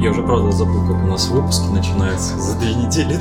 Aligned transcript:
Я 0.00 0.12
уже, 0.12 0.22
правда, 0.22 0.50
забыл, 0.50 0.86
как 0.86 1.04
у 1.04 1.06
нас 1.08 1.28
выпуски 1.28 1.68
начинаются 1.74 2.38
за 2.38 2.58
две 2.58 2.74
недели. 2.74 3.18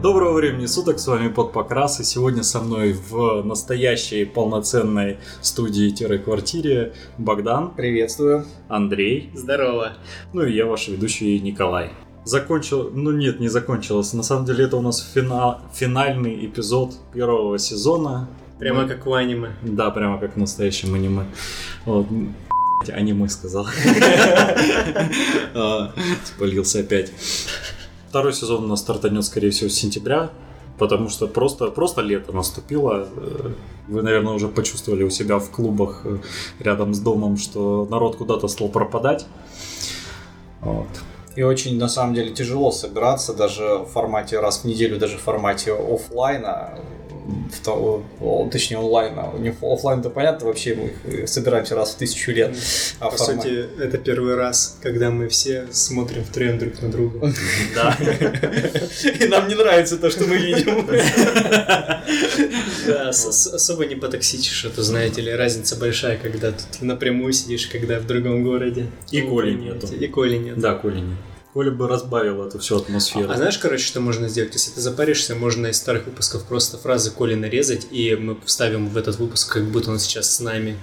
Доброго 0.00 0.32
времени 0.32 0.64
суток, 0.64 0.98
с 0.98 1.06
вами 1.06 1.28
под 1.28 1.52
покрас, 1.52 2.00
и 2.00 2.04
сегодня 2.04 2.42
со 2.42 2.60
мной 2.60 2.94
в 2.94 3.42
настоящей 3.42 4.24
полноценной 4.24 5.18
студии-квартире 5.42 6.94
Богдан. 7.18 7.74
Приветствую. 7.74 8.46
Андрей. 8.68 9.30
Здорово. 9.34 9.92
Ну 10.32 10.44
и 10.44 10.54
я, 10.54 10.64
ваш 10.64 10.88
ведущий 10.88 11.38
Николай. 11.40 11.90
Закончил, 12.24 12.90
ну 12.90 13.10
нет, 13.10 13.38
не 13.38 13.48
закончилось. 13.48 14.14
На 14.14 14.22
самом 14.22 14.46
деле 14.46 14.64
это 14.64 14.78
у 14.78 14.82
нас 14.82 15.00
финал, 15.14 15.60
финальный 15.74 16.46
эпизод 16.46 16.94
первого 17.12 17.58
сезона. 17.58 18.28
Прямо 18.58 18.82
Мы- 18.84 18.88
как 18.88 19.04
в 19.04 19.12
аниме. 19.12 19.50
Да, 19.62 19.90
прямо 19.90 20.18
как 20.18 20.36
в 20.36 20.38
настоящем 20.38 20.94
аниме. 20.94 21.24
Вот. 21.84 22.06
Аниме 22.88 23.28
сказал. 23.28 23.66
А, 25.54 25.92
Спалился 26.24 26.80
опять. 26.80 27.12
Второй 28.08 28.32
сезон 28.32 28.64
у 28.64 28.66
нас 28.66 28.80
стартанет, 28.80 29.24
скорее 29.24 29.50
всего, 29.50 29.70
с 29.70 29.74
сентября, 29.74 30.30
потому 30.78 31.08
что 31.08 31.26
просто, 31.26 31.68
просто 31.68 32.02
лето 32.02 32.32
наступило. 32.32 33.08
Э, 33.16 33.52
Вы, 33.88 34.02
наверное, 34.02 34.34
уже 34.34 34.48
почувствовали 34.48 35.02
у 35.02 35.10
себя 35.10 35.38
в 35.38 35.50
клубах 35.50 36.02
э, 36.04 36.18
рядом 36.60 36.94
с 36.94 37.00
домом, 37.00 37.36
что 37.36 37.86
народ 37.90 38.16
куда-то 38.16 38.48
стал 38.48 38.68
пропадать. 38.68 39.26
Вот. 40.60 40.88
И 41.36 41.42
очень, 41.42 41.78
на 41.78 41.88
самом 41.88 42.14
деле, 42.14 42.30
тяжело 42.32 42.70
собираться 42.72 43.34
даже 43.34 43.78
в 43.78 43.86
формате 43.86 44.40
раз 44.40 44.60
в 44.60 44.64
неделю, 44.64 44.98
даже 44.98 45.18
в 45.18 45.20
формате 45.20 45.72
офлайна, 45.72 46.78
в 47.52 47.64
то- 47.64 48.04
о, 48.20 48.48
точнее 48.52 48.78
онлайна. 48.78 49.32
Не 49.38 49.50
офлайн-то 49.60 50.10
понятно, 50.10 50.46
вообще 50.46 50.74
мы 50.76 51.26
собираемся 51.26 51.74
раз 51.74 51.90
в 51.94 51.96
тысячу 51.98 52.30
лет. 52.32 52.54
А 53.00 53.10
По 53.10 53.16
в 53.16 53.18
формате- 53.18 53.42
сути, 53.68 53.82
это 53.82 53.98
первый 53.98 54.34
раз, 54.36 54.78
когда 54.82 55.10
мы 55.10 55.28
все 55.28 55.66
смотрим 55.72 56.24
втроем 56.24 56.58
друг 56.58 56.80
на 56.82 56.90
друга. 56.90 57.32
Да. 57.74 57.96
И 59.20 59.26
нам 59.28 59.48
не 59.48 59.54
нравится 59.54 59.96
то, 59.96 60.10
что 60.10 60.24
мы 60.24 60.36
видим. 60.36 60.86
Да, 62.86 63.08
особо 63.08 63.84
не 63.86 63.96
потоксичишь, 63.96 64.64
а 64.64 64.70
то, 64.70 64.82
знаете 64.82 65.20
ли, 65.20 65.32
разница 65.34 65.76
большая, 65.76 66.16
когда 66.18 66.52
тут 66.52 66.82
напрямую 66.82 67.32
сидишь, 67.32 67.66
когда 67.66 67.98
в 67.98 68.06
другом 68.06 68.44
городе. 68.44 68.86
И 69.10 69.22
Ну, 69.22 69.30
Коли 69.30 69.54
нету. 69.54 69.88
И 69.92 70.06
Коли 70.06 70.36
нет. 70.36 70.58
Да, 70.58 70.74
Коля 70.74 71.00
нет. 71.00 71.16
Коля 71.56 71.70
бы 71.70 71.88
разбавил 71.88 72.46
эту 72.46 72.58
всю 72.58 72.76
атмосферу. 72.76 73.30
А 73.30 73.36
знаешь, 73.36 73.56
короче, 73.56 73.82
что 73.82 74.02
можно 74.02 74.28
сделать? 74.28 74.52
Если 74.52 74.72
ты 74.72 74.82
запаришься, 74.82 75.34
можно 75.34 75.68
из 75.68 75.78
старых 75.78 76.04
выпусков 76.04 76.44
просто 76.44 76.76
фразы 76.76 77.10
Коли 77.10 77.34
нарезать, 77.34 77.86
и 77.90 78.14
мы 78.14 78.36
вставим 78.44 78.90
в 78.90 78.96
этот 78.98 79.18
выпуск, 79.18 79.54
как 79.54 79.64
будто 79.64 79.90
он 79.90 79.98
сейчас 79.98 80.34
с 80.34 80.40
нами. 80.40 80.76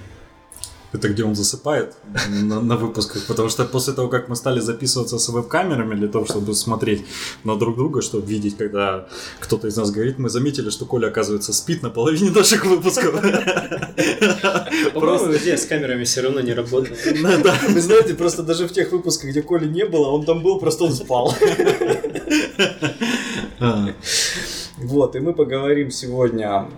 Это 0.94 1.08
где 1.08 1.24
он 1.24 1.34
засыпает 1.34 1.94
на, 2.28 2.60
на 2.60 2.76
выпусках, 2.76 3.26
потому 3.26 3.48
что 3.48 3.64
после 3.64 3.92
того, 3.94 4.08
как 4.08 4.28
мы 4.28 4.36
стали 4.36 4.60
записываться 4.60 5.18
с 5.18 5.28
веб-камерами 5.28 5.96
для 5.96 6.06
того, 6.06 6.24
чтобы 6.24 6.54
смотреть 6.54 7.04
на 7.42 7.56
друг 7.56 7.76
друга, 7.76 8.00
чтобы 8.00 8.24
видеть, 8.26 8.56
когда 8.56 9.08
кто-то 9.40 9.66
из 9.66 9.76
нас 9.76 9.90
говорит, 9.90 10.18
мы 10.18 10.28
заметили, 10.28 10.70
что 10.70 10.86
Коля, 10.86 11.08
оказывается, 11.08 11.52
спит 11.52 11.82
на 11.82 11.90
половине 11.90 12.30
наших 12.30 12.64
выпусков. 12.64 13.20
По-моему, 14.94 15.36
идея 15.36 15.56
с 15.56 15.66
камерами 15.66 16.04
все 16.04 16.20
равно 16.20 16.40
не 16.40 16.54
работает. 16.54 16.96
Вы 17.68 17.80
знаете, 17.80 18.14
просто 18.14 18.44
даже 18.44 18.68
в 18.68 18.72
тех 18.72 18.92
выпусках, 18.92 19.30
где 19.30 19.42
Коли 19.42 19.66
не 19.66 19.86
было, 19.86 20.10
он 20.10 20.24
там 20.24 20.44
был, 20.44 20.60
просто 20.60 20.84
он 20.84 20.92
спал. 20.92 21.34
А, 23.60 23.88
Вот, 24.78 25.16
и 25.16 25.20
мы 25.20 25.32
поговорим 25.32 25.90
сегодня 25.90 26.68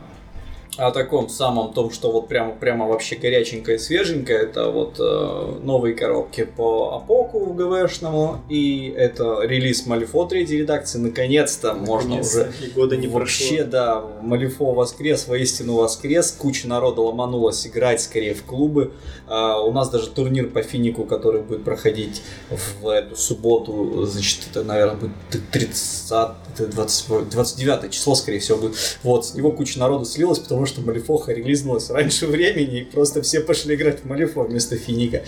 о 0.77 0.91
таком 0.91 1.29
самом 1.29 1.73
том, 1.73 1.91
что 1.91 2.11
вот 2.11 2.29
прямо, 2.29 2.53
прямо 2.53 2.87
вообще 2.87 3.17
горяченькое 3.17 3.79
свеженькое. 3.79 4.41
Это 4.41 4.71
вот 4.71 4.97
э, 4.99 5.59
новые 5.63 5.95
коробки 5.95 6.45
по 6.45 6.95
Апоку 6.97 7.47
ГВшному. 7.55 8.41
И 8.49 8.93
это 8.97 9.41
релиз 9.43 9.87
Малифо 9.87 10.27
третьей 10.27 10.59
редакции. 10.59 10.99
Наконец-то 10.99 11.75
можно 11.75 12.21
уже 12.21 12.53
И 12.63 12.71
года 12.71 12.97
не 12.97 13.07
Вообще, 13.09 13.57
прошло. 13.57 13.71
да, 13.71 14.05
Малифо 14.23 14.73
воскрес, 14.73 15.27
воистину 15.29 15.77
воскрес. 15.77 16.33
Куча 16.33 16.69
народа 16.69 17.01
ломанулась 17.01 17.67
играть 17.67 18.01
скорее 18.01 18.35
в 18.35 18.43
клубы. 18.45 18.93
А, 19.27 19.61
у 19.61 19.73
нас 19.73 19.89
даже 19.89 20.11
турнир 20.11 20.49
по 20.49 20.63
финику, 20.63 21.05
который 21.05 21.41
будет 21.41 21.65
проходить 21.65 22.23
в 22.83 22.89
эту 22.89 23.17
субботу, 23.17 24.05
значит, 24.07 24.41
это, 24.51 24.63
наверное, 24.63 24.97
будет 24.97 25.51
30, 25.51 26.13
это 26.55 26.67
20, 26.67 27.29
29 27.31 27.91
число, 27.91 28.15
скорее 28.15 28.39
всего, 28.41 28.59
будет. 28.59 28.77
Вот, 29.03 29.27
с 29.27 29.35
него 29.35 29.51
куча 29.53 29.79
народу 29.79 30.05
слилась, 30.05 30.39
потому 30.39 30.66
что 30.67 30.81
Малифоха 30.81 31.33
релизнулась 31.33 31.91
раньше 31.91 32.27
времени, 32.27 32.81
и 32.81 32.85
просто 32.85 33.23
все 33.23 33.41
пошли 33.41 33.75
играть 33.75 34.01
в 34.01 34.05
Малифо 34.05 34.43
вместо 34.43 34.77
финика. 34.77 35.23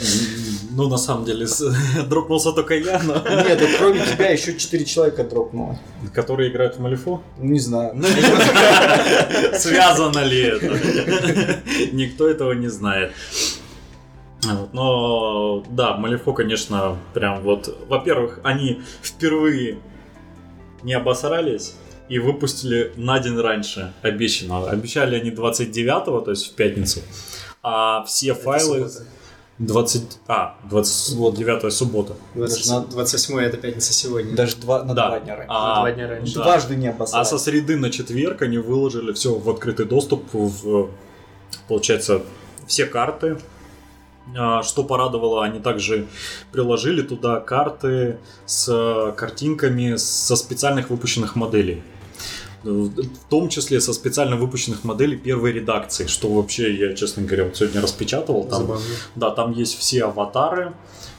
Ну, 0.71 0.89
на 0.89 0.99
самом 0.99 1.25
деле, 1.25 1.47
дропнулся 2.09 2.53
только 2.53 2.75
я, 2.75 3.03
но... 3.03 3.15
Нет, 3.45 3.61
кроме 3.79 4.01
тебя 4.07 4.31
еще 4.31 4.57
4 4.57 4.85
человека 4.85 5.25
дропнуло. 5.25 5.79
Которые 6.15 6.51
играют 6.51 6.77
в 6.77 6.81
Малифо? 6.81 7.23
Ну, 7.39 7.45
Не 7.45 7.59
знаю. 7.59 7.95
Связано 9.55 10.25
ли 10.25 10.41
это? 10.41 10.81
Никто 11.93 12.29
этого 12.29 12.53
не 12.53 12.69
знает. 12.69 13.13
Вот, 14.45 14.73
Но 14.73 15.65
да, 15.71 15.97
Малифо, 15.97 16.33
конечно, 16.33 16.97
прям 17.13 17.43
вот, 17.43 17.77
во-первых, 17.89 18.41
они 18.45 18.83
впервые 19.03 19.79
не 20.83 20.93
обосрались 20.95 21.75
и 22.09 22.19
выпустили 22.19 22.93
на 22.97 23.19
день 23.19 23.39
раньше 23.39 23.93
обещанного. 24.03 24.71
Обещали 24.71 25.17
они 25.17 25.31
29-го, 25.31 26.21
то 26.21 26.31
есть 26.31 26.53
в 26.53 26.55
пятницу. 26.55 27.01
А 27.63 28.03
все 28.05 28.35
файлы... 28.35 28.89
20... 29.59 30.03
А, 30.29 30.55
29 30.71 31.73
суббота. 31.73 32.15
20 32.37 32.91
28 32.91 33.41
это 33.41 33.57
пятница 33.57 33.93
сегодня. 33.93 34.37
Даже 34.37 34.55
два, 34.57 34.85
на 34.85 34.95
Да. 34.95 35.09
два 35.09 35.19
дня 35.21 35.35
раньше. 35.35 35.51
А, 35.53 35.81
два 35.81 35.91
дня 35.91 36.09
раньше. 36.09 36.35
да. 36.37 36.45
Дважды 36.45 36.77
не 36.77 36.87
А 36.87 36.91
обосрались. 36.93 37.29
со 37.29 37.39
среды 37.39 37.77
на 37.77 37.91
четверг 37.91 38.43
они 38.43 38.59
выложили 38.59 39.13
все 39.15 39.35
в 39.35 39.51
открытый 39.51 39.87
доступ, 39.87 40.23
в, 40.33 40.91
получается, 41.67 42.23
все 42.69 42.87
карты. 42.87 43.39
А, 44.37 44.63
Что 44.63 44.85
порадовало, 44.85 45.43
они 45.45 45.59
также 45.59 46.07
приложили 46.53 47.03
туда 47.03 47.41
карты 47.41 48.19
с 48.47 49.13
картинками 49.17 49.97
со 49.97 50.37
специальных 50.37 50.91
выпущенных 50.91 51.35
моделей. 51.35 51.83
В 52.73 53.31
том 53.31 53.49
числе 53.49 53.81
со 53.81 53.93
специально 53.93 54.37
выпущенных 54.37 54.85
моделей 54.85 55.17
первой 55.17 55.53
редакции, 55.53 56.07
что 56.07 56.29
вообще 56.29 56.75
я, 56.75 56.95
честно 56.95 57.23
говоря, 57.23 57.45
вот 57.45 57.57
сегодня 57.57 57.81
распечатывал. 57.81 58.45
Там, 58.45 58.63
Забавно. 58.63 58.85
да, 59.17 59.31
там 59.31 59.53
есть 59.53 59.79
все 59.79 60.05
аватары 60.05 60.73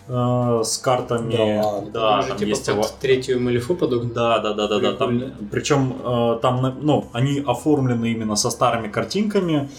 э, 0.10 0.62
с 0.66 0.78
картами. 0.80 1.62
Да 1.62 1.82
да, 1.94 2.20
Уже 2.20 2.28
там 2.30 2.38
типа 2.38 2.50
есть 2.50 2.66
под 2.66 2.76
ава- 2.76 2.88
третью 3.00 3.40
малифу 3.42 3.76
подогнан. 3.76 4.12
да, 4.14 4.40
да, 4.40 4.54
да, 4.54 4.68
да, 4.68 4.80
да. 4.80 4.94
Там, 4.94 5.22
причем 5.52 5.94
э, 6.04 6.40
там, 6.42 6.78
ну, 6.82 7.06
они 7.14 7.44
оформлены 7.46 8.12
именно 8.12 8.36
со 8.36 8.50
старыми 8.50 8.88
картинками, 8.90 9.70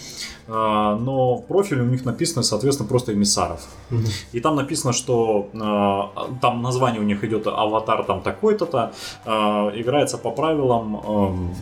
э, 0.47 0.53
но 0.53 1.35
в 1.37 1.47
профиле 1.47 1.83
у 1.83 1.87
них 1.87 2.05
написано, 2.05 2.43
соответственно, 2.43 2.89
просто 2.89 3.13
эмиссаров. 3.13 3.61
И 4.33 4.41
там 4.41 4.57
написано, 4.57 4.93
что 4.93 5.49
э, 5.53 6.37
там 6.41 6.63
название 6.63 7.01
у 7.01 7.05
них 7.05 7.23
идет 7.25 7.47
аватар 7.47 8.05
там 8.05 8.23
такой-то-то, 8.23 8.93
э, 9.25 9.31
играется 9.81 10.17
по 10.19 10.31
правилам 10.31 10.97
эм, 11.07 11.55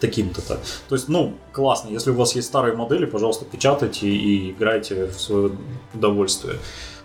таким-то-то. 0.00 0.60
То 0.88 0.94
есть, 0.94 1.08
ну, 1.08 1.32
классно. 1.52 1.88
Если 1.90 2.12
у 2.12 2.14
вас 2.14 2.36
есть 2.36 2.46
старые 2.48 2.76
модели, 2.76 3.04
пожалуйста, 3.06 3.44
печатайте 3.44 4.06
и 4.08 4.52
играйте 4.52 5.06
в 5.06 5.20
свое 5.20 5.50
удовольствие. 5.92 6.54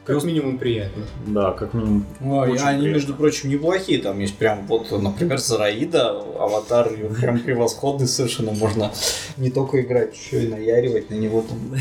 Как 0.05 0.21
минимум 0.25 0.57
приятно. 0.57 1.05
Да, 1.27 1.51
как 1.51 1.73
минимум. 1.73 2.05
Ой, 2.21 2.49
Очень 2.51 2.63
они, 2.63 2.79
приятно. 2.81 2.95
между 2.97 3.13
прочим, 3.15 3.49
неплохие. 3.49 4.01
Там 4.01 4.19
есть 4.19 4.35
прям 4.35 4.67
вот, 4.67 4.91
например, 4.91 5.37
Зараида, 5.39 6.09
аватар, 6.39 6.89
прям 7.21 7.39
превосходный 7.39 8.07
совершенно. 8.07 8.51
Можно 8.51 8.91
не 9.37 9.49
только 9.49 9.81
играть, 9.81 10.13
еще 10.15 10.43
и 10.43 10.47
наяривать 10.47 11.09
на 11.09 11.15
него 11.15 11.41
там. 11.47 11.75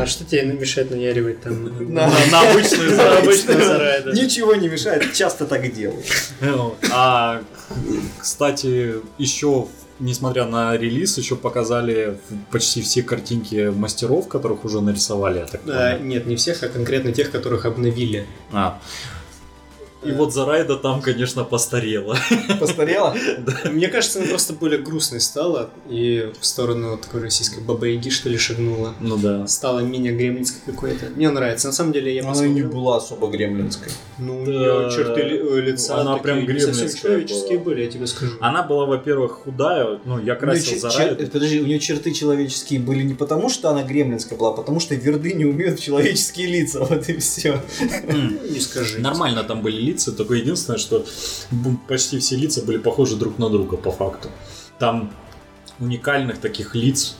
А 0.00 0.06
что 0.06 0.24
тебе 0.24 0.44
мешает 0.44 0.90
наяривать 0.90 1.42
там? 1.42 1.64
На- 1.92 2.06
обычную 2.50 2.96
На 2.96 3.18
обычную 3.18 3.60
сарай, 3.62 4.02
да. 4.04 4.12
Ничего 4.12 4.54
не 4.54 4.68
мешает, 4.68 5.12
часто 5.12 5.44
так 5.44 5.70
делаю. 5.72 6.02
А, 6.90 7.42
кстати, 8.18 8.94
еще, 9.18 9.66
несмотря 10.00 10.46
на 10.46 10.76
релиз, 10.76 11.18
еще 11.18 11.36
показали 11.36 12.18
почти 12.50 12.80
все 12.82 13.02
картинки 13.02 13.70
мастеров, 13.74 14.28
которых 14.28 14.64
уже 14.64 14.80
нарисовали, 14.80 15.38
я 15.38 15.46
так 15.46 15.60
А, 15.66 15.92
понял. 15.94 16.04
Нет, 16.06 16.26
не 16.26 16.36
всех, 16.36 16.62
а 16.62 16.68
конкретно 16.68 17.12
тех, 17.12 17.30
которых 17.30 17.64
обновили. 17.64 18.26
А. 18.52 18.80
И 20.04 20.12
вот 20.12 20.32
Зарайда 20.32 20.76
там, 20.76 21.02
конечно, 21.02 21.42
постарела. 21.44 22.16
Постарела? 22.60 23.14
Мне 23.70 23.88
кажется, 23.88 24.20
она 24.20 24.28
просто 24.28 24.52
более 24.52 24.78
грустной 24.80 25.20
стала 25.20 25.70
и 25.90 26.32
в 26.40 26.46
сторону 26.46 26.96
такой 26.98 27.22
российской 27.22 27.60
бабы 27.60 28.00
что 28.10 28.28
ли, 28.28 28.38
шагнула. 28.38 28.94
Ну 29.00 29.16
да. 29.16 29.46
Стала 29.48 29.80
менее 29.80 30.12
гремлинской 30.16 30.60
какой-то. 30.72 31.06
Мне 31.16 31.28
нравится. 31.30 31.66
На 31.68 31.72
самом 31.72 31.92
деле 31.92 32.14
я 32.14 32.22
Она 32.22 32.30
и 32.30 32.48
не 32.48 32.62
посмотрел. 32.62 32.70
была 32.70 32.96
особо 32.98 33.26
гремлинской. 33.28 33.90
Ну, 34.18 34.42
у 34.42 34.46
Да. 34.46 34.52
нее 34.52 34.90
черты 34.94 35.20
э, 35.20 35.60
лица 35.60 35.96
Она 36.00 36.16
прям 36.18 36.44
гремлинская 36.46 36.88
человеческие 36.88 37.58
была. 37.58 37.64
были, 37.74 37.82
я 37.84 37.90
тебе 37.90 38.06
скажу. 38.06 38.32
Она 38.40 38.62
была, 38.62 38.86
во-первых, 38.86 39.32
худая, 39.44 39.98
ну, 40.04 40.20
я 40.20 40.34
У 40.34 40.38
красил 40.38 40.76
чер- 40.78 40.80
Зарайду. 40.90 41.22
чер- 41.24 41.30
Подожди, 41.30 41.60
у 41.60 41.66
нее 41.66 41.80
черты 41.80 42.12
человеческие 42.12 42.78
были 42.80 43.02
не 43.02 43.14
потому, 43.14 43.48
что 43.48 43.68
она 43.70 43.82
гремлинская 43.82 44.38
была, 44.38 44.50
а 44.50 44.52
потому 44.52 44.78
что 44.80 44.94
верды 44.94 45.32
не 45.34 45.44
умеют 45.44 45.80
в 45.80 45.82
человеческие 45.82 46.46
лица. 46.46 46.78
Вот 46.84 47.08
и 47.08 47.16
все. 47.18 47.60
М. 48.08 48.38
Не 48.50 48.60
скажи. 48.60 48.98
Нормально 49.00 49.42
там 49.44 49.60
были 49.62 49.87
лица, 49.88 50.12
только 50.12 50.34
единственное, 50.34 50.78
что 50.78 51.04
почти 51.88 52.18
все 52.18 52.36
лица 52.36 52.62
были 52.62 52.78
похожи 52.78 53.16
друг 53.16 53.38
на 53.38 53.48
друга 53.48 53.76
по 53.76 53.90
факту. 53.90 54.28
Там 54.78 55.12
уникальных 55.80 56.38
таких 56.38 56.74
лиц, 56.74 57.16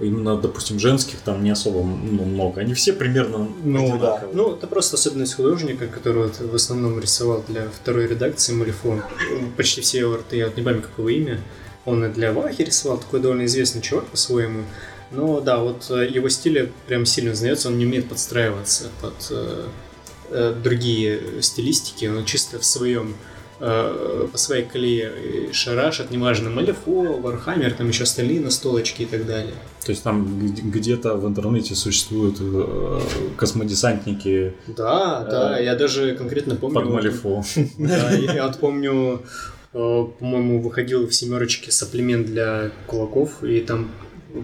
именно, 0.00 0.36
допустим, 0.36 0.78
женских, 0.78 1.20
там 1.20 1.42
не 1.42 1.50
особо 1.50 1.78
ну, 1.84 2.24
много. 2.24 2.60
Они 2.60 2.74
все 2.74 2.92
примерно 2.92 3.48
Ну, 3.62 3.98
да. 3.98 4.24
Ну, 4.32 4.54
это 4.54 4.66
просто 4.66 4.96
особенность 4.96 5.34
художника, 5.34 5.86
который 5.86 6.24
вот 6.24 6.40
в 6.40 6.54
основном 6.54 6.98
рисовал 6.98 7.44
для 7.48 7.68
второй 7.68 8.06
редакции 8.06 8.52
Малифон. 8.52 9.02
Почти 9.56 9.80
все 9.80 10.00
его 10.00 10.16
арты, 10.16 10.36
я 10.36 10.46
вот 10.46 10.56
не 10.56 10.62
помню, 10.62 10.82
какого 10.82 11.08
имя. 11.08 11.40
Он 11.84 12.04
и 12.04 12.08
для 12.08 12.32
Вахи 12.32 12.62
рисовал, 12.62 12.98
такой 12.98 13.20
довольно 13.20 13.44
известный 13.44 13.82
чувак 13.82 14.06
по-своему. 14.06 14.64
Но 15.10 15.40
да, 15.40 15.58
вот 15.58 15.86
э, 15.90 16.08
его 16.10 16.28
стиль 16.28 16.72
прям 16.86 17.06
сильно 17.06 17.32
узнается, 17.32 17.68
он 17.68 17.78
не 17.78 17.84
умеет 17.86 18.08
подстраиваться 18.08 18.84
под 19.00 19.14
э, 19.30 19.66
другие 20.30 21.42
стилистики, 21.42 22.06
он 22.06 22.24
чисто 22.24 22.58
в 22.58 22.64
своем 22.64 23.14
э, 23.60 24.28
по 24.30 24.38
своей 24.38 24.64
колее 24.64 25.12
э, 25.14 25.52
шарашит, 25.52 26.10
неважно, 26.10 26.50
Malifaux, 26.50 27.18
Warhammer, 27.20 27.72
там 27.72 27.88
еще 27.88 28.04
остальные 28.04 28.40
настолочки 28.40 29.02
и 29.02 29.06
так 29.06 29.26
далее. 29.26 29.54
То 29.84 29.90
есть 29.90 30.02
там 30.02 30.26
где-то 30.48 31.14
в 31.16 31.26
интернете 31.26 31.74
существуют 31.74 32.36
э, 32.40 33.00
космодесантники 33.36 34.54
Да, 34.66 35.24
да, 35.24 35.58
я 35.58 35.74
даже 35.74 36.14
конкретно 36.14 36.56
помню... 36.56 36.74
под 36.74 36.90
Malifaux. 36.90 37.44
Да, 37.78 38.10
я 38.12 38.46
вот 38.46 38.58
помню, 38.58 39.22
э, 39.72 40.06
по-моему, 40.18 40.60
выходил 40.60 41.06
в 41.06 41.14
семерочке 41.14 41.70
сапплимент 41.70 42.26
для 42.26 42.70
кулаков, 42.86 43.42
и 43.42 43.60
там, 43.60 43.90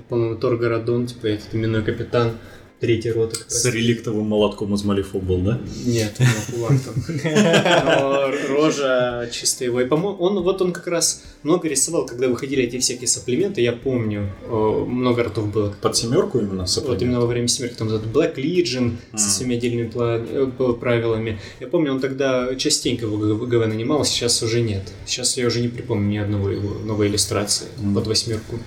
по-моему, 0.09 0.37
Тор 0.37 0.57
Городон, 0.57 1.07
типа 1.07 1.27
этот 1.27 1.55
именной 1.55 1.83
капитан 1.83 2.33
третий 2.81 3.13
раз. 3.13 3.45
С 3.49 3.65
реликтовым 3.67 4.27
молотком 4.27 4.75
из 4.75 4.83
Малифо 4.85 5.19
был, 5.19 5.39
да? 5.39 5.61
Нет, 5.85 6.17
у 6.19 6.23
него 6.23 6.69
кулак 6.69 6.81
там. 6.83 8.55
Рожа 8.55 9.29
чисто 9.31 9.65
его. 9.65 9.81
И, 9.81 9.87
по-моему, 9.87 10.19
он 10.19 10.43
вот 10.43 10.63
он 10.63 10.73
как 10.73 10.87
раз 10.87 11.23
много 11.43 11.69
рисовал, 11.69 12.07
когда 12.07 12.29
выходили 12.29 12.65
эти 12.65 12.79
всякие 12.79 13.09
сапплименты, 13.09 13.61
я 13.61 13.73
помню, 13.73 14.31
э, 14.43 14.85
много 14.89 15.25
ртов 15.25 15.53
было. 15.53 15.75
Под 15.81 15.97
семерку 15.97 16.39
именно 16.39 16.67
Вот 16.85 17.03
именно 17.03 17.21
во 17.21 17.27
время 17.27 17.49
семерки, 17.49 17.77
там 17.77 17.89
этот 17.89 18.07
Black 18.07 18.37
Legion 18.37 18.97
со 19.15 19.29
своими 19.31 19.57
отдельными 19.57 19.91
э, 19.95 20.73
правилами. 20.81 21.39
Я 21.61 21.67
помню, 21.69 21.93
он 21.93 22.01
тогда 22.01 22.55
частенько 22.57 23.07
в 23.07 23.47
ГВ 23.47 23.67
нанимал, 23.67 24.05
сейчас 24.05 24.43
уже 24.43 24.61
нет. 24.61 24.83
Сейчас 25.07 25.37
я 25.37 25.47
уже 25.47 25.61
не 25.61 25.69
припомню 25.69 26.11
ни 26.11 26.17
одного 26.17 26.51
его 26.51 26.79
новой 26.85 27.09
иллюстрации 27.09 27.67
под 27.95 28.07
восьмерку. 28.07 28.59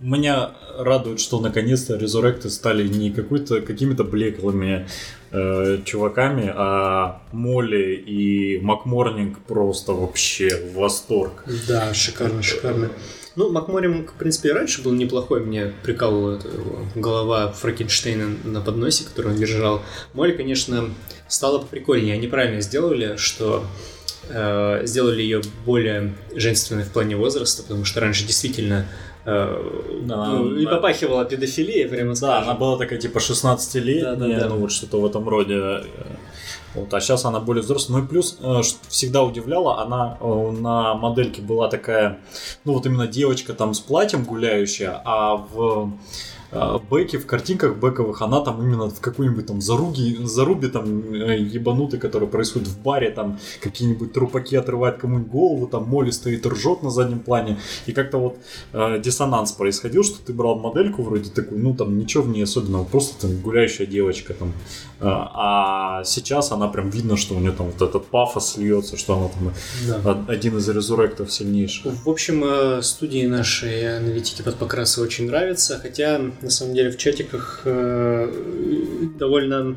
Меня 0.00 0.52
радует, 0.76 1.18
что 1.18 1.40
наконец-то 1.40 1.96
резуректы 1.96 2.50
стали 2.50 2.86
не 2.86 3.10
какой-то 3.10 3.60
какими-то 3.60 4.04
блеклыми 4.04 4.86
э, 5.32 5.78
чуваками, 5.84 6.52
а 6.54 7.22
Молли 7.32 7.94
и 7.94 8.60
Макморнинг 8.60 9.40
просто 9.40 9.92
вообще 9.92 10.70
восторг. 10.74 11.44
Да, 11.66 11.92
шикарно, 11.94 12.42
шикарно. 12.42 12.90
Ну, 13.34 13.50
Макморим, 13.50 14.06
в 14.06 14.14
принципе, 14.14 14.52
раньше 14.52 14.82
был 14.82 14.92
неплохой. 14.92 15.40
Мне 15.40 15.72
прикалывала 15.82 16.40
голова 16.96 17.52
Франкенштейна 17.52 18.36
на 18.44 18.60
подносе, 18.60 19.04
который 19.04 19.32
он 19.32 19.38
держал. 19.38 19.82
Молли, 20.12 20.32
конечно, 20.32 20.90
стала 21.28 21.58
поприкольнее. 21.58 22.14
Они 22.14 22.26
правильно 22.26 22.60
сделали, 22.60 23.14
что 23.16 23.64
э, 24.28 24.82
сделали 24.84 25.22
ее 25.22 25.42
более 25.64 26.14
женственной 26.34 26.82
в 26.82 26.90
плане 26.90 27.16
возраста, 27.16 27.62
потому 27.62 27.84
что 27.84 28.00
раньше 28.00 28.26
действительно 28.26 28.86
Да, 30.02 30.26
ну, 30.26 30.54
и 30.56 30.64
да. 30.64 30.70
попахивала 30.76 31.24
педофилией, 31.24 31.88
прямо 31.88 32.10
Да, 32.10 32.16
скажем. 32.16 32.42
она 32.50 32.54
была 32.54 32.76
такая 32.78 32.98
типа 32.98 33.18
16-летняя, 33.18 34.16
Да-да-да. 34.16 34.48
ну 34.48 34.56
вот 34.58 34.72
что-то 34.72 35.00
в 35.00 35.06
этом 35.06 35.28
роде. 35.28 35.54
э, 35.54 35.82
Вот, 36.74 36.92
а 36.94 37.00
сейчас 37.00 37.24
она 37.24 37.40
более 37.40 37.62
взрослая. 37.62 37.98
Ну 37.98 38.04
и 38.04 38.08
плюс, 38.08 38.38
э, 38.40 38.60
всегда 38.88 39.22
удивляла, 39.22 39.80
она 39.82 40.16
э, 40.20 40.50
на 40.60 40.94
модельке 40.94 41.42
была 41.42 41.68
такая, 41.68 42.18
ну 42.64 42.72
вот 42.74 42.86
именно 42.86 43.06
девочка 43.06 43.52
там 43.54 43.74
с 43.74 43.80
платьем 43.80 44.24
гуляющая, 44.24 45.00
а 45.04 45.36
в 45.36 45.92
э, 46.52 46.78
бэке, 46.90 47.18
в 47.18 47.26
картинках 47.26 47.76
бэковых, 47.76 48.22
она 48.22 48.40
там 48.40 48.62
именно 48.62 48.88
в 48.90 49.00
какой-нибудь 49.00 49.46
там 49.46 49.60
заруги, 49.60 50.16
зарубе 50.24 50.68
там 50.68 51.12
э, 51.14 51.38
ебанутый, 51.38 51.98
который 51.98 52.28
происходит 52.28 52.68
в 52.68 52.78
баре, 52.82 53.10
там 53.10 53.38
какие-нибудь 53.60 54.12
трупаки 54.12 54.56
отрывают 54.56 54.98
кому-нибудь 54.98 55.30
голову, 55.30 55.66
там 55.66 55.84
Молли 55.88 56.10
стоит 56.10 56.46
и 56.46 56.48
ржет 56.48 56.82
на 56.82 56.90
заднем 56.90 57.20
плане. 57.20 57.58
И 57.86 57.92
как-то 57.92 58.18
вот 58.18 58.38
э, 58.72 59.00
диссонанс 59.00 59.52
происходил, 59.52 60.02
что 60.04 60.18
ты 60.24 60.32
брал 60.32 60.58
модельку 60.58 61.02
вроде 61.02 61.30
такую, 61.30 61.60
ну 61.60 61.74
там 61.74 61.98
ничего 61.98 62.22
в 62.24 62.28
ней 62.28 62.42
особенного, 62.44 62.84
просто 62.84 63.26
там 63.28 63.40
гуляющая 63.40 63.86
девочка 63.86 64.34
там. 64.34 64.52
Э, 65.00 65.04
а 65.06 66.02
сейчас 66.04 66.52
она 66.52 66.68
прям 66.68 66.90
видно, 66.90 67.16
что 67.16 67.34
у 67.34 67.38
нее 67.40 67.52
там 67.52 67.66
вот 67.70 67.82
этот 67.88 68.06
пафос 68.06 68.56
льется, 68.56 68.96
что 68.96 69.14
она 69.18 69.28
там 69.28 69.52
Да. 70.02 70.10
од- 70.10 70.28
один 70.30 70.56
из 70.58 70.68
резуректов 70.68 71.32
сильнейших. 71.32 71.92
В 72.04 72.08
общем, 72.08 72.42
э, 72.44 72.82
студии 72.82 73.26
нашей 73.26 73.98
аналитики 73.98 74.42
под 74.42 74.56
Покраса 74.56 75.02
очень 75.02 75.26
нравится, 75.26 75.78
хотя 75.80 76.20
на 76.42 76.50
самом 76.50 76.74
деле 76.74 76.90
в 76.90 76.96
чатиках 76.96 77.62
э, 77.64 78.30
довольно 79.18 79.76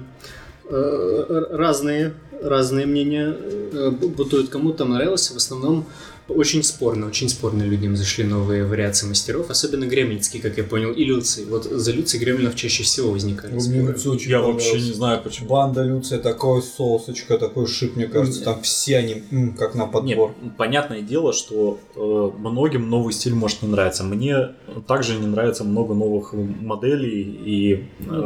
э, 0.69 1.45
разные, 1.51 2.13
разные 2.41 2.85
мнения 2.85 3.35
э, 3.73 3.89
бытуют. 3.89 4.49
Кому-то 4.49 4.85
нравилось, 4.85 5.31
в 5.31 5.37
основном 5.37 5.85
очень 6.31 6.63
спорно, 6.63 7.07
очень 7.07 7.29
спорно 7.29 7.63
людям 7.63 7.95
зашли 7.95 8.23
новые 8.23 8.65
вариации 8.65 9.07
мастеров, 9.07 9.49
особенно 9.49 9.85
гремлинские, 9.85 10.41
как 10.41 10.57
я 10.57 10.63
понял, 10.63 10.91
и 10.91 11.03
Люций. 11.03 11.45
Вот 11.45 11.65
за 11.65 11.91
Люций 11.91 12.19
Гремлинов 12.19 12.55
чаще 12.55 12.83
всего 12.83 13.11
возникали 13.11 13.57
споры. 13.59 13.95
Я 14.27 14.41
вообще 14.41 14.81
не 14.81 14.93
знаю 14.93 15.21
почему. 15.23 15.49
Банда 15.49 15.83
Люция, 15.83 16.19
такой 16.19 16.61
сосочка, 16.61 17.37
такой 17.37 17.67
шип, 17.67 17.95
мне 17.95 18.07
кажется, 18.07 18.43
там 18.43 18.61
все 18.61 18.97
они 18.97 19.23
м, 19.31 19.53
как 19.53 19.75
на 19.75 19.83
Нет, 19.83 19.91
подбор. 19.91 20.33
понятное 20.57 21.01
дело, 21.01 21.33
что 21.33 21.79
э, 21.95 22.31
многим 22.39 22.89
новый 22.89 23.13
стиль 23.13 23.33
может 23.33 23.61
не 23.61 23.69
нравиться. 23.69 24.03
Мне 24.03 24.49
также 24.87 25.17
не 25.17 25.27
нравится 25.27 25.63
много 25.63 25.93
новых 25.93 26.33
моделей 26.33 27.21
и 27.21 27.73
э, 27.73 27.77
Ну 27.99 28.21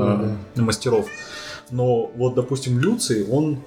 да, 0.55 0.61
мастеров. 0.61 1.07
Но 1.71 2.11
вот, 2.15 2.35
допустим, 2.35 2.79
Люций, 2.79 3.25
он 3.27 3.57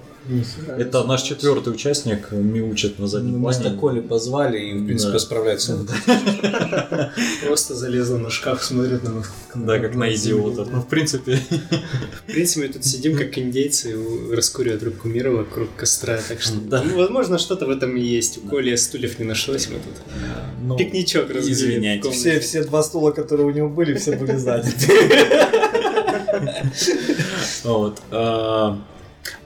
это 0.77 1.03
наш 1.03 1.21
четвертый 1.23 1.73
участник, 1.73 2.31
мяучит 2.31 2.99
на 2.99 3.07
заднем 3.07 3.39
Мы 3.39 3.51
плане. 3.51 3.69
с 3.75 3.79
Коли 3.79 3.99
позвали 4.01 4.59
и, 4.59 4.73
в 4.73 4.85
принципе, 4.85 5.13
Да. 5.13 5.19
справляется. 5.19 5.79
Просто 7.45 7.75
залезла 7.75 8.17
на 8.17 8.29
шкаф, 8.29 8.63
смотрит 8.63 9.03
на 9.03 9.11
нас. 9.15 9.31
Да, 9.55 9.79
как 9.79 9.95
на 9.95 10.13
идиота. 10.13 10.65
Ну, 10.69 10.81
в 10.81 10.87
принципе, 10.87 11.39
В 12.27 12.31
принципе, 12.31 12.67
мы 12.67 12.73
тут 12.73 12.85
сидим 12.85 13.17
как 13.17 13.37
индейцы, 13.37 13.95
раскуривая 14.31 14.77
трубку 14.79 15.07
мира 15.07 15.31
вокруг 15.31 15.69
костра, 15.75 16.19
так 16.27 16.41
что, 16.41 16.53
Да. 16.59 16.83
ну, 16.83 16.95
возможно, 16.97 17.37
что-то 17.39 17.65
в 17.65 17.69
этом 17.69 17.95
и 17.97 18.01
есть. 18.01 18.37
У 18.37 18.41
Коли 18.47 18.75
стульев 18.75 19.17
не 19.19 19.25
нашлось, 19.25 19.67
мы 19.69 19.75
тут 19.75 19.93
ну, 20.61 20.77
пикничок 20.77 21.29
разбили. 21.29 21.53
извиняйте. 21.53 22.11
Все, 22.11 22.39
все 22.39 22.63
два 22.63 22.83
стула, 22.83 23.11
которые 23.11 23.47
у 23.47 23.51
него 23.51 23.69
были, 23.69 23.93
все 23.95 24.15
были 24.15 24.35
заняты. 24.35 24.93
вот. 27.63 27.99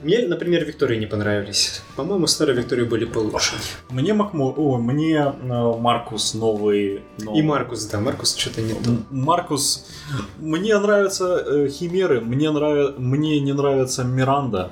Мне, 0.02 0.26
например, 0.26 0.64
Виктории 0.64 0.98
не 0.98 1.06
понравились. 1.06 1.82
По-моему, 1.96 2.26
старые 2.26 2.56
Виктории 2.56 2.84
были 2.84 3.04
получше. 3.04 3.54
Мне 3.90 4.14
Макмо... 4.14 4.52
О, 4.56 4.78
мне 4.78 5.16
э, 5.16 5.72
Маркус 5.78 6.34
новый... 6.34 7.02
но- 7.18 7.34
И 7.36 7.42
Маркус, 7.42 7.84
да, 7.86 8.00
Маркус 8.00 8.36
что-то 8.36 8.60
не 8.62 8.74
то. 8.74 8.90
Маркус, 9.10 9.86
мне 10.38 10.78
нравятся 10.78 11.36
э, 11.46 11.68
Химеры, 11.68 12.20
мне, 12.20 12.50
нрав... 12.50 12.98
мне 12.98 13.40
не 13.40 13.52
нравится 13.52 14.04
Миранда. 14.04 14.70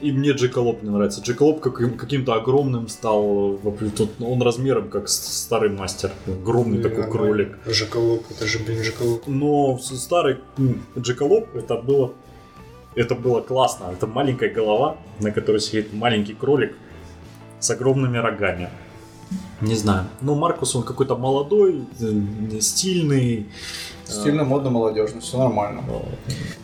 И 0.00 0.12
мне 0.12 0.32
Джеколоп 0.32 0.82
не 0.82 0.90
нравится. 0.90 1.22
Джеколоп 1.22 1.60
каким- 1.60 1.96
каким-то 1.96 2.34
огромным 2.34 2.88
стал. 2.88 3.58
Тут 3.96 4.10
он 4.20 4.42
размером 4.42 4.90
как 4.90 5.08
старый 5.08 5.70
мастер. 5.70 6.12
Огромный 6.26 6.82
такой 6.82 7.10
кролик. 7.10 7.58
Жаколоп, 7.66 8.24
это 8.30 8.46
же, 8.46 8.58
блин, 8.58 8.84
Жаколоп. 8.84 9.22
Но 9.26 9.78
старый 9.78 10.36
Джеколоп 10.98 11.54
это 11.56 11.76
было 11.76 12.12
это 12.96 13.14
было 13.14 13.40
классно. 13.40 13.90
Это 13.92 14.06
маленькая 14.06 14.50
голова, 14.50 14.96
на 15.20 15.30
которой 15.30 15.60
сидит 15.60 15.92
маленький 15.92 16.34
кролик 16.34 16.76
с 17.60 17.70
огромными 17.70 18.18
рогами. 18.18 18.68
Не 19.60 19.74
знаю. 19.74 20.06
Ну, 20.20 20.34
Маркус, 20.34 20.74
он 20.76 20.82
какой-то 20.82 21.16
молодой, 21.16 21.84
э, 22.00 22.60
стильный. 22.60 23.46
Стильно, 24.04 24.44
модно, 24.44 24.68
молодежно, 24.68 25.20
все 25.20 25.38
нормально. 25.38 25.82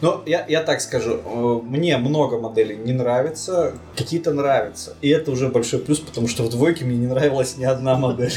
Но 0.02 0.22
я, 0.26 0.44
я 0.46 0.62
так 0.62 0.80
скажу, 0.82 1.20
э, 1.24 1.60
мне 1.64 1.96
много 1.96 2.38
моделей 2.38 2.76
не 2.76 2.92
нравится, 2.92 3.74
какие-то 3.96 4.32
нравятся. 4.32 4.94
И 5.00 5.08
это 5.08 5.30
уже 5.30 5.48
большой 5.48 5.80
плюс, 5.80 6.00
потому 6.00 6.28
что 6.28 6.42
в 6.42 6.50
двойке 6.50 6.84
мне 6.84 6.98
не 6.98 7.06
нравилась 7.06 7.56
ни 7.56 7.64
одна 7.64 7.96
модель. 7.96 8.34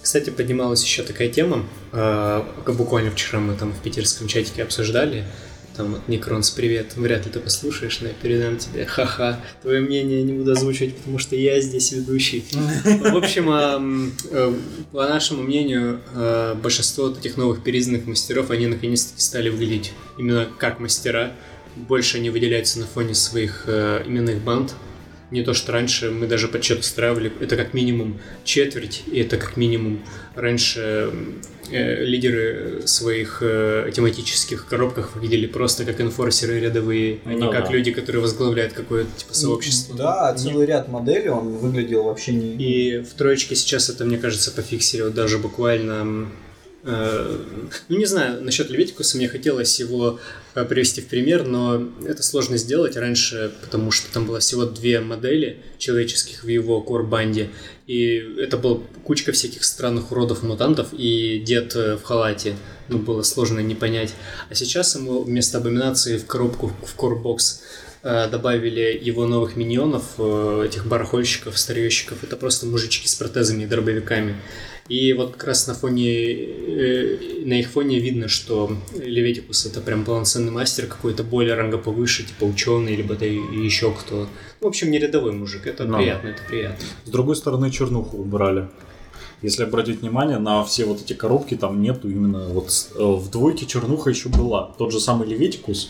Кстати, 0.00 0.30
поднималась 0.30 0.82
еще 0.82 1.02
такая 1.02 1.28
тема, 1.28 1.64
э, 1.92 2.42
буквально 2.66 3.10
вчера 3.10 3.40
мы 3.40 3.54
там 3.54 3.72
в 3.72 3.78
питерском 3.78 4.26
чатике 4.26 4.62
обсуждали, 4.62 5.24
там 5.76 5.92
вот 5.92 6.08
Некронс, 6.08 6.50
привет, 6.50 6.96
вряд 6.96 7.24
ли 7.26 7.32
ты 7.32 7.40
послушаешь, 7.40 8.00
но 8.00 8.08
я 8.08 8.14
передам 8.14 8.58
тебе, 8.58 8.84
ха-ха, 8.84 9.40
твое 9.62 9.80
мнение 9.80 10.22
не 10.22 10.32
буду 10.32 10.52
озвучивать, 10.52 10.96
потому 10.96 11.18
что 11.18 11.36
я 11.36 11.60
здесь 11.60 11.92
ведущий. 11.92 12.44
В 12.84 13.16
общем, 13.16 13.48
а, 13.50 13.82
э, 14.30 14.54
по 14.92 15.06
нашему 15.06 15.42
мнению, 15.42 16.00
э, 16.14 16.54
большинство 16.54 17.08
этих 17.10 17.36
новых 17.36 17.62
переизданных 17.62 18.06
мастеров, 18.06 18.50
они 18.50 18.66
наконец-таки 18.66 19.20
стали 19.20 19.48
выглядеть 19.48 19.92
именно 20.18 20.48
как 20.58 20.78
мастера, 20.80 21.32
больше 21.76 22.18
они 22.18 22.30
выделяются 22.30 22.78
на 22.78 22.86
фоне 22.86 23.14
своих 23.14 23.64
э, 23.66 24.02
именных 24.06 24.42
банд, 24.42 24.74
не 25.30 25.42
то, 25.42 25.54
что 25.54 25.72
раньше 25.72 26.10
мы 26.10 26.26
даже 26.26 26.46
подсчет 26.48 26.80
устраивали, 26.80 27.32
это 27.40 27.56
как 27.56 27.72
минимум 27.72 28.20
четверть, 28.44 29.02
и 29.10 29.20
это 29.20 29.38
как 29.38 29.56
минимум 29.56 30.04
раньше 30.34 31.10
лидеры 31.70 32.82
своих 32.86 33.38
э, 33.40 33.90
тематических 33.94 34.66
коробках 34.66 35.14
выглядели 35.14 35.46
просто 35.46 35.84
как 35.84 36.00
инфорсеры 36.00 36.60
рядовые, 36.60 37.20
а 37.24 37.34
не 37.34 37.40
Ну 37.40 37.50
как 37.50 37.66
да. 37.66 37.72
люди, 37.72 37.92
которые 37.92 38.22
возглавляют 38.22 38.72
какое-то 38.72 39.10
типа 39.16 39.34
сообщество. 39.34 39.96
Да, 39.96 40.34
целый 40.34 40.66
ряд 40.66 40.88
моделей, 40.88 41.30
он 41.30 41.56
выглядел 41.56 42.04
вообще 42.04 42.32
не... 42.32 42.56
И 42.56 42.98
в 43.00 43.14
троечке 43.14 43.54
сейчас 43.54 43.88
это, 43.88 44.04
мне 44.04 44.18
кажется, 44.18 44.50
пофиксили 44.50 45.02
вот 45.02 45.14
даже 45.14 45.38
буквально... 45.38 46.28
э, 46.84 47.38
ну, 47.88 47.96
не 47.96 48.06
знаю, 48.06 48.42
насчет 48.42 48.70
Леветикуса 48.70 49.16
мне 49.16 49.28
хотелось 49.28 49.78
его 49.78 50.18
э, 50.54 50.64
привести 50.64 51.00
в 51.00 51.08
пример, 51.08 51.46
но 51.46 51.88
это 52.06 52.22
сложно 52.22 52.56
сделать 52.56 52.96
раньше, 52.96 53.52
потому 53.60 53.90
что 53.90 54.12
там 54.12 54.26
было 54.26 54.40
всего 54.40 54.64
две 54.64 55.00
модели 55.00 55.60
человеческих 55.78 56.44
в 56.44 56.48
его 56.48 56.80
корбанде, 56.80 57.50
и 57.86 58.36
это 58.38 58.56
была 58.56 58.80
кучка 59.04 59.32
всяких 59.32 59.64
странных 59.64 60.12
уродов-мутантов 60.12 60.88
и 60.92 61.40
дед 61.40 61.74
э, 61.76 61.96
в 61.96 62.02
халате. 62.02 62.56
Ну, 62.88 62.98
было 62.98 63.22
сложно 63.22 63.60
не 63.60 63.74
понять. 63.74 64.14
А 64.50 64.54
сейчас 64.54 64.94
ему 64.96 65.22
вместо 65.22 65.58
абоминации 65.58 66.18
в 66.18 66.26
коробку, 66.26 66.72
в 66.84 66.94
корбокс 66.94 67.62
добавили 68.02 69.00
его 69.00 69.28
новых 69.28 69.54
миньонов, 69.54 70.18
этих 70.18 70.86
барахольщиков, 70.86 71.56
старьевщиков. 71.56 72.24
Это 72.24 72.36
просто 72.36 72.66
мужички 72.66 73.06
с 73.06 73.14
протезами 73.14 73.62
и 73.62 73.66
дробовиками. 73.66 74.34
И 74.92 75.14
вот 75.14 75.32
как 75.36 75.44
раз 75.44 75.66
на 75.68 75.74
фоне, 75.74 76.10
э, 76.12 77.44
на 77.46 77.54
их 77.60 77.68
фоне 77.70 77.98
видно, 77.98 78.28
что 78.28 78.76
Леветикус 78.94 79.64
это 79.64 79.80
прям 79.80 80.04
полноценный 80.04 80.50
мастер, 80.52 80.86
какой-то 80.86 81.22
более 81.24 81.54
ранга 81.54 81.78
повыше, 81.78 82.24
типа 82.24 82.44
ученый, 82.44 82.94
либо 82.94 83.14
и- 83.14 83.64
еще 83.64 83.90
кто. 83.92 84.28
В 84.60 84.66
общем, 84.66 84.90
не 84.90 84.98
рядовой 84.98 85.32
мужик, 85.32 85.66
это 85.66 85.84
Ну. 85.84 85.96
приятно, 85.96 86.28
это 86.28 86.42
приятно. 86.46 86.84
С 87.06 87.08
другой 87.08 87.36
стороны, 87.36 87.70
чернуху 87.70 88.18
убрали. 88.18 88.68
Если 89.40 89.62
обратить 89.64 90.02
внимание 90.02 90.38
на 90.38 90.62
все 90.62 90.84
вот 90.84 91.00
эти 91.00 91.14
коробки, 91.14 91.56
там 91.56 91.80
нету 91.80 92.10
именно 92.10 92.48
вот 92.48 92.68
э, 92.94 93.02
в 93.02 93.30
двойке 93.30 93.64
чернуха 93.64 94.10
еще 94.10 94.28
была. 94.28 94.74
Тот 94.78 94.92
же 94.92 95.00
самый 95.00 95.26
Леветикус, 95.26 95.88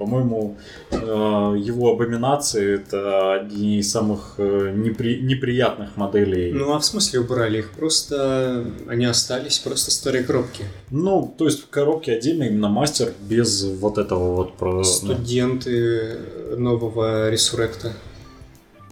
по-моему, 0.00 0.56
э, 0.90 0.96
его 0.96 1.92
абоминации 1.92 2.76
это 2.76 3.34
одни 3.34 3.80
из 3.80 3.92
самых 3.92 4.36
э, 4.38 4.72
непри- 4.74 5.20
неприятных 5.20 5.98
моделей. 5.98 6.52
Ну 6.52 6.72
а 6.72 6.78
в 6.78 6.84
смысле 6.86 7.20
убрали 7.20 7.58
их? 7.58 7.72
Просто 7.72 8.64
они 8.88 9.04
остались, 9.04 9.58
просто 9.58 9.90
старые 9.90 10.24
коробки. 10.24 10.64
Ну, 10.90 11.34
то 11.36 11.44
есть 11.44 11.60
в 11.60 11.68
коробке 11.68 12.12
отдельно 12.12 12.44
именно 12.44 12.70
мастер 12.70 13.12
без 13.20 13.62
вот 13.64 13.98
этого 13.98 14.34
вот 14.36 14.56
про... 14.56 14.82
Студенты 14.84 16.16
нового 16.56 17.28
Ресуректа. 17.28 17.92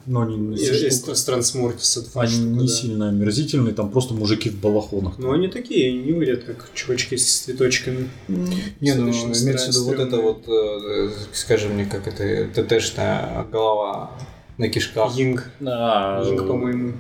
Ну, 0.09 0.23
они 0.23 0.37
не, 0.37 0.57
Из, 0.57 1.07
из 1.07 1.25
Трансмортиса. 1.25 2.01
два 2.11 2.23
они 2.23 2.33
штука, 2.33 2.49
не 2.49 2.67
да. 2.67 2.73
сильно 2.73 3.09
омерзительные, 3.11 3.75
там 3.75 3.91
просто 3.91 4.15
мужики 4.15 4.49
в 4.49 4.59
балахонах. 4.59 5.19
Ну 5.19 5.33
они 5.33 5.49
такие, 5.49 5.91
они 5.91 5.99
не 5.99 6.13
выглядят 6.13 6.45
как 6.45 6.71
чувачки 6.73 7.17
с 7.17 7.41
цветочками. 7.41 8.09
Не, 8.27 8.95
ну, 8.95 9.11
имеется 9.11 9.71
в 9.71 9.75
виду 9.75 9.85
вот 9.85 9.99
это 9.99 10.17
вот, 10.17 10.49
э, 10.49 11.11
скажи 11.35 11.69
мне, 11.69 11.85
как 11.85 12.09
это, 12.09 12.49
ТТшная 12.63 13.45
голова 13.53 14.11
на 14.57 14.69
кишках. 14.71 15.15
Йинг. 15.15 15.51
А, 15.61 16.25
Йинг, 16.25 16.47
по-моему. 16.49 16.95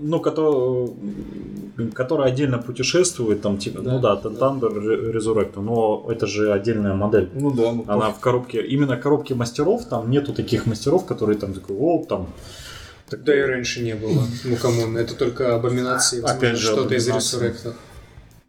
ну, 0.00 0.18
который, 0.20 0.90
который 1.94 2.26
отдельно 2.26 2.58
путешествует, 2.58 3.40
там, 3.40 3.58
типа, 3.58 3.80
Да, 3.80 3.92
ну 3.92 4.00
да, 4.00 4.16
да. 4.16 4.28
Thunder 4.30 5.14
Resurrect, 5.14 5.60
но 5.60 6.06
это 6.10 6.26
же 6.26 6.52
отдельная 6.52 6.94
модель. 6.94 7.30
Ну 7.34 7.50
да, 7.50 7.72
ну, 7.72 7.84
Она 7.86 8.10
в 8.10 8.20
коробке, 8.20 8.62
именно 8.64 8.96
коробки 8.96 9.32
мастеров, 9.32 9.84
там 9.84 10.10
нету 10.10 10.32
таких 10.32 10.66
мастеров, 10.66 11.06
которые 11.06 11.38
там 11.38 11.54
такой, 11.54 11.76
о, 11.76 12.04
там, 12.04 12.28
так, 13.08 13.24
Да 13.24 13.34
и 13.34 13.40
раньше 13.40 13.82
не 13.82 13.94
было. 13.94 14.22
Ну 14.44 14.56
come 14.56 14.79
on, 14.79 14.96
это 14.96 15.14
только 15.14 15.54
абоминации, 15.54 16.22
Опять 16.22 16.58
же, 16.58 16.66
что-то 16.66 16.94
из. 16.94 17.08
Ресуректа. 17.08 17.74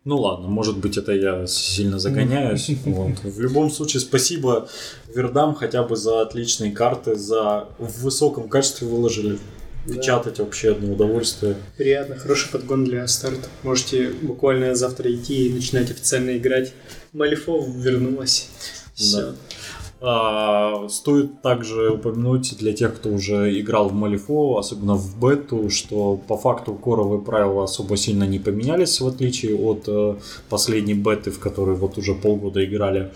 ну 0.04 0.18
ладно, 0.18 0.48
может 0.48 0.78
быть, 0.78 0.98
это 0.98 1.14
я 1.14 1.48
сильно 1.48 2.00
загоняюсь. 2.00 2.70
Вот. 2.86 3.20
В 3.24 3.40
любом 3.40 3.70
случае, 3.70 4.02
спасибо 4.02 4.68
Wyrd 5.16 5.42
ам 5.42 5.56
хотя 5.56 5.84
бы 5.84 5.96
за 5.96 6.22
отличные 6.22 6.72
карты, 6.72 7.16
за 7.16 7.68
в 7.78 8.04
высоком 8.04 8.50
качестве 8.50 8.88
выложили. 8.88 9.40
Печатать 9.88 10.40
вообще 10.40 10.72
одно 10.72 10.94
удовольствие. 10.94 11.56
Приятно, 11.78 12.18
хороший 12.18 12.50
подгон 12.50 12.86
для 12.86 13.08
старта. 13.08 13.48
Можете 13.64 14.10
буквально 14.22 14.76
завтра 14.76 15.14
идти 15.14 15.48
и 15.48 15.54
начинать 15.54 15.90
официально 15.90 16.38
играть. 16.38 16.74
Malifaux 17.14 17.68
вернулась. 17.70 18.50
Все. 18.94 19.22
Да. 19.22 19.36
А, 20.02 20.88
стоит 20.88 21.42
также 21.42 21.92
упомянуть 21.92 22.58
для 22.58 22.72
тех, 22.72 22.96
кто 22.96 23.10
уже 23.10 23.60
играл 23.60 23.90
в 23.90 23.94
Малифо, 23.94 24.58
особенно 24.58 24.96
в 24.96 25.20
бету, 25.20 25.70
что 25.70 26.16
по 26.16 26.38
факту 26.38 26.74
коровые 26.74 27.22
правила 27.22 27.66
особо 27.66 27.98
сильно 27.98 28.24
не 28.24 28.40
поменялись, 28.40 29.02
в 29.02 29.08
отличие 29.08 29.58
от 29.58 29.84
э, 29.88 30.16
последней 30.50 30.94
беты, 30.94 31.32
в 31.32 31.40
которой 31.40 31.76
вот 31.76 31.98
уже 31.98 32.16
полгода 32.16 32.64
играли. 32.64 33.12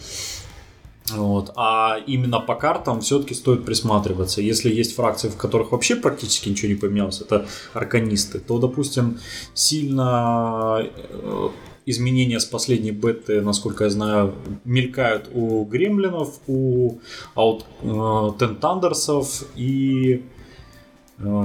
Вот. 1.11 1.51
А 1.55 1.97
именно 2.07 2.39
по 2.39 2.55
картам 2.55 3.01
все-таки 3.01 3.33
стоит 3.33 3.65
присматриваться. 3.65 4.41
Если 4.41 4.73
есть 4.73 4.95
фракции, 4.95 5.29
в 5.29 5.35
которых 5.35 5.71
вообще 5.71 5.95
практически 5.95 6.49
ничего 6.49 6.69
не 6.69 6.75
поменялось, 6.75 7.21
это 7.21 7.45
арканисты, 7.73 8.39
то, 8.39 8.57
допустим, 8.57 9.19
сильно 9.53 10.79
э, 10.81 11.49
изменения 11.85 12.39
с 12.39 12.45
последней 12.45 12.91
беты, 12.91 13.41
насколько 13.41 13.83
я 13.83 13.89
знаю, 13.89 14.33
мелькают 14.63 15.29
у 15.33 15.65
гремлинов, 15.65 16.39
у 16.47 16.99
аут, 17.35 17.65
э, 17.81 18.31
тентандерсов 18.39 19.43
и 19.55 20.23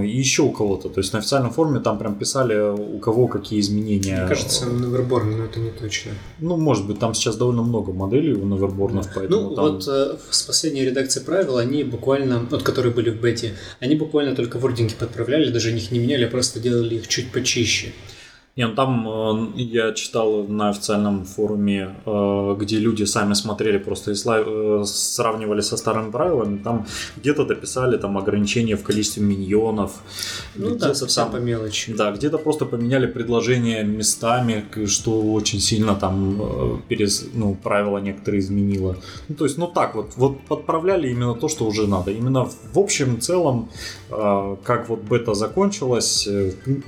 и 0.02 0.08
еще 0.08 0.42
у 0.42 0.50
кого-то. 0.50 0.88
То 0.88 1.00
есть 1.00 1.12
на 1.12 1.18
официальном 1.18 1.50
форуме 1.50 1.80
там 1.80 1.98
прям 1.98 2.14
писали, 2.16 2.58
у 2.58 2.98
кого 2.98 3.28
какие 3.28 3.60
изменения. 3.60 4.18
Мне 4.18 4.28
кажется, 4.28 4.66
Неверборн, 4.66 5.36
но 5.38 5.44
это 5.44 5.60
не 5.60 5.70
точно. 5.70 6.12
Ну, 6.40 6.56
может 6.56 6.86
быть, 6.86 6.98
там 6.98 7.14
сейчас 7.14 7.36
довольно 7.36 7.62
много 7.62 7.92
моделей 7.92 8.32
у 8.34 8.44
Неверборнов, 8.46 9.08
поэтому 9.14 9.50
Ну, 9.50 9.54
там... 9.54 9.64
вот 9.64 9.88
э, 9.88 10.16
с 10.30 10.42
последней 10.42 10.84
редакции 10.84 11.20
правил, 11.20 11.56
они 11.58 11.84
буквально, 11.84 12.46
вот 12.50 12.62
которые 12.62 12.92
были 12.92 13.10
в 13.10 13.20
бете, 13.20 13.54
они 13.80 13.94
буквально 13.96 14.34
только 14.34 14.58
вординги 14.58 14.94
подправляли, 14.98 15.50
даже 15.50 15.76
их 15.76 15.90
не 15.90 15.98
меняли, 15.98 16.24
а 16.24 16.28
просто 16.28 16.60
делали 16.60 16.96
их 16.96 17.08
чуть 17.08 17.30
почище. 17.30 17.92
Не, 18.58 18.66
ну 18.66 18.74
там 18.74 19.08
э, 19.08 19.62
я 19.62 19.92
читал 19.92 20.42
на 20.48 20.70
официальном 20.70 21.24
форуме, 21.24 21.94
э, 22.04 22.56
где 22.58 22.80
люди 22.80 23.04
сами 23.04 23.34
смотрели 23.34 23.78
просто 23.78 24.10
и 24.10 24.14
э, 24.14 24.84
сравнивали 24.84 25.60
со 25.60 25.76
старыми 25.76 26.10
правилами, 26.10 26.58
там 26.58 26.84
где-то 27.18 27.44
дописали 27.44 27.98
там 27.98 28.18
ограничения 28.18 28.74
в 28.74 28.82
количестве 28.82 29.22
миньонов, 29.22 29.92
Ну 30.56 30.70
да, 30.70 30.74
где-то 30.74 30.94
совсем 30.94 31.24
там- 31.24 31.32
по 31.32 31.36
мелочи. 31.36 31.94
Да, 31.94 32.10
где-то 32.10 32.38
просто 32.38 32.64
поменяли 32.64 33.06
предложения 33.06 33.84
местами, 33.84 34.64
что 34.86 35.32
очень 35.32 35.60
сильно 35.60 35.94
там 35.94 36.82
перес, 36.88 37.26
ну, 37.34 37.54
правила 37.54 37.98
некоторые 37.98 38.40
изменило. 38.40 38.96
Ну, 39.28 39.36
то 39.36 39.44
есть, 39.44 39.58
ну 39.58 39.68
так 39.68 39.94
вот, 39.94 40.16
вот 40.16 40.40
подправляли 40.48 41.08
именно 41.10 41.34
то, 41.34 41.48
что 41.48 41.64
уже 41.64 41.86
надо. 41.86 42.10
Именно 42.10 42.44
в 42.72 42.78
общем 42.78 43.20
целом, 43.20 43.68
как 44.64 44.88
вот 44.88 45.02
бета 45.02 45.34
закончилась, 45.34 46.28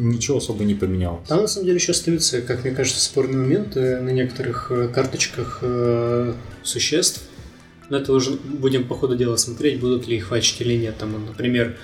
ничего 0.00 0.38
особо 0.38 0.64
не 0.64 0.74
поменялось. 0.74 1.28
Там 1.28 1.46
самом 1.60 1.66
деле 1.66 1.76
еще 1.78 1.92
остаются, 1.92 2.42
как 2.42 2.64
мне 2.64 2.72
кажется, 2.74 3.00
спорные 3.00 3.36
моменты 3.38 4.00
на 4.00 4.10
некоторых 4.10 4.70
э, 4.70 4.88
карточках 4.88 5.58
э, 5.62 6.34
существ. 6.62 7.22
Но 7.88 7.98
это 7.98 8.12
уже 8.12 8.32
будем 8.32 8.86
по 8.86 8.94
ходу 8.94 9.16
дела 9.16 9.36
смотреть, 9.36 9.80
будут 9.80 10.06
ли 10.08 10.16
их 10.16 10.28
фачить 10.28 10.60
или 10.60 10.74
нет. 10.74 10.96
Там, 10.98 11.26
например, 11.26 11.76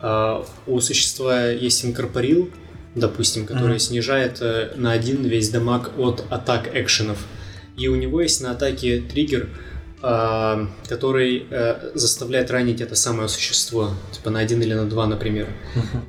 э, 0.00 0.42
у 0.66 0.80
существа 0.80 1.46
есть 1.48 1.84
инкорпорил, 1.84 2.50
допустим, 2.94 3.46
который 3.46 3.72
Мгм. 3.72 3.78
снижает 3.78 4.38
э, 4.40 4.72
на 4.76 4.92
один 4.92 5.22
весь 5.24 5.50
дамаг 5.50 5.92
от 5.98 6.24
атак 6.30 6.70
экшенов. 6.74 7.18
И 7.76 7.88
у 7.88 7.94
него 7.96 8.20
есть 8.20 8.40
на 8.42 8.50
атаке 8.52 9.00
триггер, 9.00 9.48
э, 10.02 10.66
который 10.88 11.46
э, 11.50 11.90
заставляет 11.94 12.50
ранить 12.50 12.80
это 12.80 12.94
самое 12.96 13.28
существо, 13.28 13.90
типа 14.12 14.30
на 14.30 14.40
один 14.40 14.60
или 14.62 14.74
на 14.74 14.86
два, 14.88 15.06
например. 15.06 15.46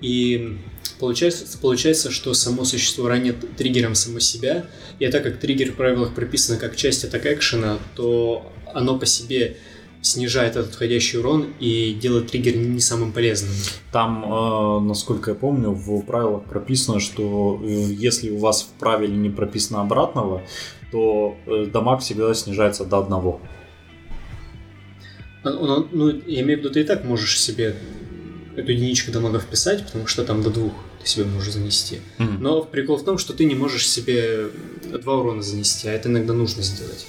И 0.01 0.57
Получается, 0.99 1.57
получается, 1.57 2.11
что 2.11 2.33
само 2.33 2.63
существо 2.63 3.07
ранит 3.07 3.55
триггером 3.55 3.95
само 3.95 4.19
себя, 4.19 4.65
и 4.99 5.07
так 5.07 5.23
как 5.23 5.39
триггер 5.39 5.71
в 5.71 5.75
правилах 5.75 6.13
прописано 6.13 6.59
как 6.59 6.75
часть 6.75 7.03
атак 7.03 7.25
экшена, 7.25 7.79
то 7.95 8.51
оно 8.73 8.97
по 8.97 9.05
себе 9.05 9.57
снижает 10.01 10.55
этот 10.55 10.73
входящий 10.73 11.19
урон 11.19 11.53
и 11.59 11.93
делает 11.93 12.31
триггер 12.31 12.55
не 12.55 12.79
самым 12.79 13.11
полезным. 13.11 13.51
Там, 13.91 14.25
э, 14.25 14.79
насколько 14.81 15.31
я 15.31 15.35
помню, 15.35 15.71
в 15.71 16.01
правилах 16.01 16.45
прописано, 16.45 16.99
что 16.99 17.59
э, 17.63 17.67
если 17.67 18.31
у 18.31 18.37
вас 18.37 18.63
в 18.63 18.79
правиле 18.79 19.15
не 19.15 19.29
прописано 19.29 19.81
обратного, 19.81 20.41
то 20.91 21.35
э, 21.45 21.65
дамаг 21.65 22.01
всегда 22.01 22.33
снижается 22.33 22.85
до 22.85 22.99
одного. 22.99 23.41
Ну, 25.43 25.65
ну, 25.65 25.87
ну, 25.91 26.21
я 26.27 26.41
имею 26.41 26.59
в 26.59 26.61
виду, 26.61 26.71
ты 26.71 26.81
и 26.81 26.83
так 26.83 27.03
можешь 27.03 27.39
себе 27.39 27.75
эту 28.55 28.71
единичку 28.71 29.11
дамага 29.11 29.39
вписать, 29.39 29.85
потому 29.85 30.07
что 30.07 30.23
там 30.23 30.41
до 30.43 30.49
двух 30.49 30.73
ты 31.01 31.07
себе 31.07 31.25
можешь 31.25 31.53
занести. 31.53 32.01
Мгм. 32.17 32.41
Но 32.41 32.61
прикол 32.63 32.97
в 32.97 33.03
том, 33.03 33.17
что 33.17 33.33
ты 33.33 33.45
не 33.45 33.55
можешь 33.55 33.87
себе 33.89 34.49
два 35.01 35.17
урона 35.17 35.41
занести, 35.41 35.87
а 35.87 35.91
это 35.93 36.09
иногда 36.09 36.33
нужно 36.33 36.63
сделать. 36.63 37.07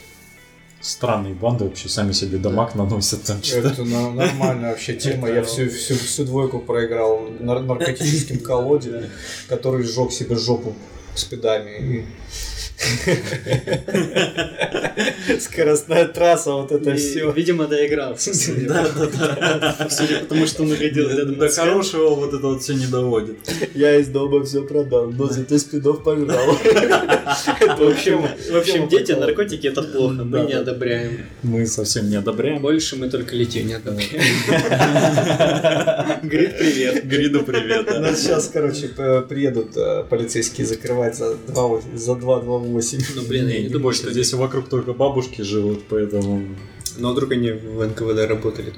Странные 0.80 1.34
банды 1.34 1.64
вообще 1.64 1.88
сами 1.88 2.10
себе 2.12 2.38
дамаг 2.38 2.74
наносят. 2.74 3.22
Там, 3.22 3.40
что-то. 3.42 3.68
Это 3.68 3.84
на- 3.84 4.10
нормальная 4.12 4.70
вообще 4.70 4.94
тема. 4.94 5.28
Я 5.30 5.44
всю, 5.44 5.70
всю, 5.70 5.94
всю 5.94 6.24
двойку 6.24 6.58
проиграл 6.58 7.28
нар- 7.38 7.62
наркотическим 7.62 8.40
колоде, 8.40 9.08
который 9.48 9.84
сжег 9.84 10.10
себе 10.10 10.36
жопу 10.36 10.74
спидами. 11.14 12.06
Скоростная 15.40 16.06
трасса, 16.06 16.52
вот 16.52 16.72
это 16.72 16.94
все. 16.96 17.30
Видимо, 17.32 17.66
доигрался. 17.66 18.32
Да, 18.62 18.86
да, 18.96 19.76
да. 19.78 19.88
Судя 19.90 20.20
по 20.20 20.26
тому, 20.26 20.46
что 20.46 20.62
он 20.62 20.74
рядом 20.74 21.36
До 21.36 21.48
хорошего 21.48 22.14
вот 22.14 22.34
это 22.34 22.46
вот 22.46 22.62
все 22.62 22.74
не 22.74 22.86
доводит. 22.86 23.36
Я 23.74 23.96
из 23.96 24.08
дома 24.08 24.44
все 24.44 24.62
продал, 24.62 25.10
но 25.10 25.26
зато 25.26 25.58
спидов 25.58 26.04
пожрал. 26.04 26.46
В 27.78 27.88
общем, 27.88 28.22
в 28.22 28.56
общем, 28.56 28.74
Тема 28.74 28.90
дети, 28.90 29.12
наркотики 29.12 29.66
это 29.66 29.82
плохо, 29.82 30.24
мы 30.24 30.40
не 30.40 30.54
одобряем. 30.54 31.26
Мы 31.42 31.66
совсем 31.66 32.10
не 32.10 32.16
одобряем. 32.16 32.60
Больше 32.60 32.96
мы 32.96 33.08
только 33.08 33.36
литье 33.36 33.62
не 33.62 33.74
одобряем. 33.74 34.10
Грит, 36.22 36.58
привет. 36.58 37.06
Гриду 37.06 37.42
привет. 37.42 38.00
Нас 38.00 38.20
сейчас, 38.20 38.50
короче, 38.52 38.88
приедут 38.88 39.76
э, 39.76 40.04
полицейские 40.08 40.66
закрывать 40.66 41.16
за 41.16 41.32
2,8 41.32 42.61
за 42.64 42.96
2,28. 42.96 43.04
Ну, 43.16 43.22
блин, 43.22 43.48
я 43.48 43.62
не 43.62 43.68
думаю, 43.68 43.92
что 43.94 44.10
здесь 44.10 44.32
вокруг 44.32 44.68
только 44.68 44.92
бабушки 44.92 45.42
живут, 45.42 45.84
поэтому... 45.88 46.56
Но 46.98 47.12
вдруг 47.12 47.32
они 47.32 47.52
в 47.52 47.86
НКВД 47.86 48.28
работали. 48.28 48.70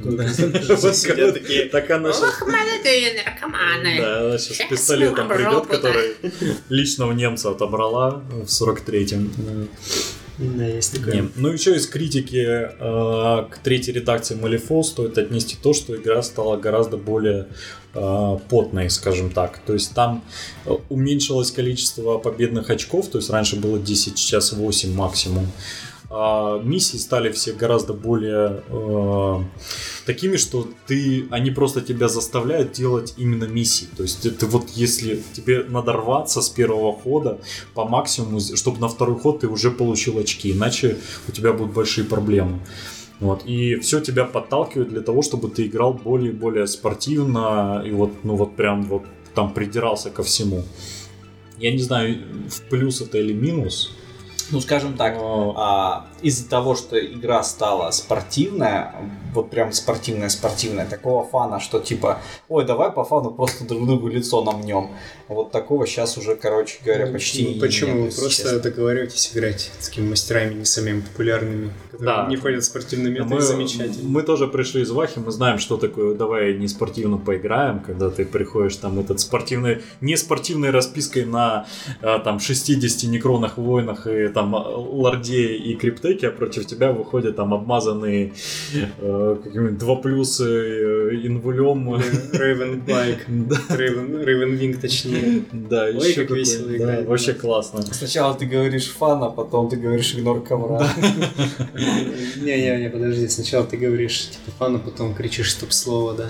Так 1.73 1.91
она 1.91 2.13
сейчас... 2.13 2.41
Ох, 2.41 2.43
молодые 2.43 3.25
наркоманы. 3.25 4.01
Да, 4.01 4.21
она 4.27 4.39
сейчас 4.39 4.69
пистолетом 4.69 5.29
придет, 5.29 5.67
который 5.67 6.15
лично 6.69 7.07
у 7.07 7.13
немца 7.13 7.51
отобрала 7.51 8.23
в 8.31 8.45
43-м. 8.45 9.69
Да, 10.39 10.67
есть 10.67 10.97
такое. 10.97 11.23
Не, 11.23 11.31
Ну, 11.37 11.49
еще 11.53 11.77
из 11.77 11.87
критики 11.87 12.45
э, 12.45 13.47
к 13.51 13.59
третьей 13.63 13.95
редакции 13.95 14.37
Malifaux 14.37 14.83
стоит 14.83 15.17
отнести 15.17 15.57
то, 15.63 15.73
что 15.73 15.95
игра 15.95 16.23
стала 16.23 16.57
гораздо 16.57 16.97
более 16.97 17.47
потной, 17.95 18.91
скажем 18.91 19.31
так. 19.31 19.59
То 19.67 19.73
есть 19.73 19.95
там 19.95 20.25
э, 20.67 20.73
уменьшилось 20.89 21.51
количество 21.51 22.19
победных 22.19 22.71
очков, 22.71 23.09
то 23.09 23.19
есть 23.19 23.31
раньше 23.31 23.57
было 23.57 23.79
10, 23.79 24.19
сейчас 24.19 24.53
8 24.53 24.95
максимум. 24.95 25.47
А 26.17 26.61
миссии 26.63 26.97
стали 26.97 27.33
все 27.33 27.53
гораздо 27.53 27.93
более 27.93 28.63
э, 28.69 29.43
такими, 30.07 30.37
что 30.37 30.69
ты, 30.87 31.27
они 31.31 31.51
просто 31.51 31.81
тебя 31.81 32.09
заставляют 32.09 32.71
делать 32.71 33.15
именно 33.17 33.45
миссии. 33.45 33.89
То 33.97 34.05
есть 34.05 34.23
ты 34.39 34.47
вот 34.47 34.71
если 34.71 35.25
тебе 35.33 35.65
надо 35.65 35.93
рваться 35.93 36.41
с 36.41 36.49
первого 36.49 36.93
хода 36.93 37.41
по 37.75 37.85
максимуму, 37.85 38.39
чтобы 38.39 38.79
на 38.79 38.89
второй 38.89 39.19
ход 39.19 39.41
ты 39.41 39.49
уже 39.49 39.73
получил 39.73 40.19
очки, 40.19 40.53
иначе 40.53 40.99
у 41.27 41.33
тебя 41.33 41.53
будут 41.53 41.75
большие 41.75 42.05
проблемы. 42.05 42.61
Вот. 43.21 43.45
И 43.47 43.77
все 43.77 44.01
тебя 44.01 44.25
подталкивает 44.25 44.89
для 44.89 45.01
того, 45.01 45.23
чтобы 45.23 45.49
ты 45.49 45.67
играл 45.67 45.95
более 45.95 46.31
и 46.31 46.35
более 46.35 46.67
спортивно 46.67 47.83
и 47.85 47.91
вот, 47.91 48.13
ну 48.25 48.37
вот 48.37 48.57
прям 48.57 48.83
вот 48.85 49.05
там 49.35 49.53
придирался 49.53 50.11
ко 50.11 50.23
всему. 50.23 50.63
Я 51.59 51.73
не 51.73 51.79
знаю, 51.79 52.19
в 52.49 52.63
плюс 52.69 53.01
это 53.01 53.19
или 53.19 53.33
минус. 53.33 53.93
Ну, 54.51 54.61
скажем 54.61 54.97
так, 54.97 55.17
а, 55.19 56.07
из-за 56.25 56.49
того, 56.49 56.75
что 56.75 56.99
игра 56.99 57.43
стала 57.43 57.91
спортивная, 57.91 58.95
вот 59.35 59.51
прям 59.51 59.73
спортивная-спортивная, 59.73 60.87
такого 60.87 61.25
фана, 61.27 61.61
что 61.61 61.81
типа, 61.81 62.21
ой, 62.49 62.65
давай 62.65 62.91
по 62.91 63.05
фану 63.05 63.31
просто 63.31 63.65
друг 63.65 63.87
другу 63.87 64.09
лицо 64.09 64.43
намнем. 64.43 64.89
Вот 65.29 65.51
такого 65.53 65.87
сейчас 65.87 66.17
уже, 66.19 66.37
короче 66.37 66.79
говоря, 66.85 67.07
почти 67.07 67.55
Ну, 67.55 67.61
Почему? 67.61 67.95
нет, 68.05 68.15
Вы 68.15 68.21
просто 68.21 68.43
честно. 68.43 68.59
договариваетесь 68.61 69.31
играть 69.35 69.71
с 69.79 69.89
такими 69.89 70.09
мастерами, 70.11 70.55
не 70.55 70.65
самыми 70.65 71.01
популярными, 71.01 71.71
которые 71.91 72.17
Да. 72.17 72.27
не 72.29 72.37
ходят 72.37 72.63
в 72.63 72.67
спортивный 72.67 73.11
метод, 73.11 73.29
мы, 73.31 73.41
замечательно. 73.41 74.09
мы 74.09 74.23
тоже 74.23 74.47
пришли 74.49 74.83
из 74.83 74.91
Вахи, 74.91 75.19
мы 75.19 75.31
знаем, 75.33 75.59
что 75.59 75.77
такое 75.77 76.15
«давай 76.15 76.55
не 76.55 76.69
спортивно 76.69 77.17
поиграем», 77.19 77.81
когда 77.81 78.11
ты 78.11 78.25
приходишь 78.25 78.77
там 78.77 78.99
этот 78.99 79.21
спортивный, 79.21 79.83
не 80.01 80.17
спортивной 80.17 80.71
распиской 80.71 81.25
на 81.25 81.67
а, 82.03 82.19
там 82.19 82.39
60 82.39 83.11
некронных 83.11 83.57
воинах 83.59 84.07
и 84.07 84.29
там 84.29 84.55
лорде 84.55 85.55
и 85.57 85.75
криптеке, 86.15 86.29
а 86.29 86.31
против 86.31 86.67
тебя 86.67 86.93
выходят 86.93 87.37
там 87.37 87.53
обмазанные 87.55 88.33
э, 88.73 89.37
какими-нибудь 89.43 89.79
два 89.79 89.97
плюсы 89.97 90.45
э, 90.45 91.27
инвулем. 91.27 91.95
Рейвен 92.33 92.81
Байк, 92.81 93.25
Да, 93.29 93.77
Рейвен 93.77 94.57
Wing 94.59 94.81
точнее. 94.81 95.45
да, 95.53 95.85
Ой, 95.85 95.95
еще 95.97 96.15
как 96.23 96.29
какой- 96.29 96.39
весело 96.39 96.69
да, 96.69 96.77
играть. 96.77 97.07
Вообще 97.07 97.35
классно. 97.35 97.83
Сначала 97.83 98.35
ты 98.35 98.47
говоришь 98.47 98.91
фан, 98.91 99.23
а 99.23 99.31
потом 99.31 99.69
ты 99.69 99.77
говоришь 99.77 100.15
игнор 100.15 100.43
ковра. 100.43 100.87
Не-не-не, 102.37 102.91
подожди, 102.91 103.29
сначала 103.29 103.65
ты 103.67 103.77
говоришь 103.77 104.31
типа 104.31 104.51
фан, 104.59 104.77
а 104.77 104.79
потом 104.79 105.15
кричишь 105.15 105.53
стоп-слово, 105.53 106.15
да. 106.15 106.29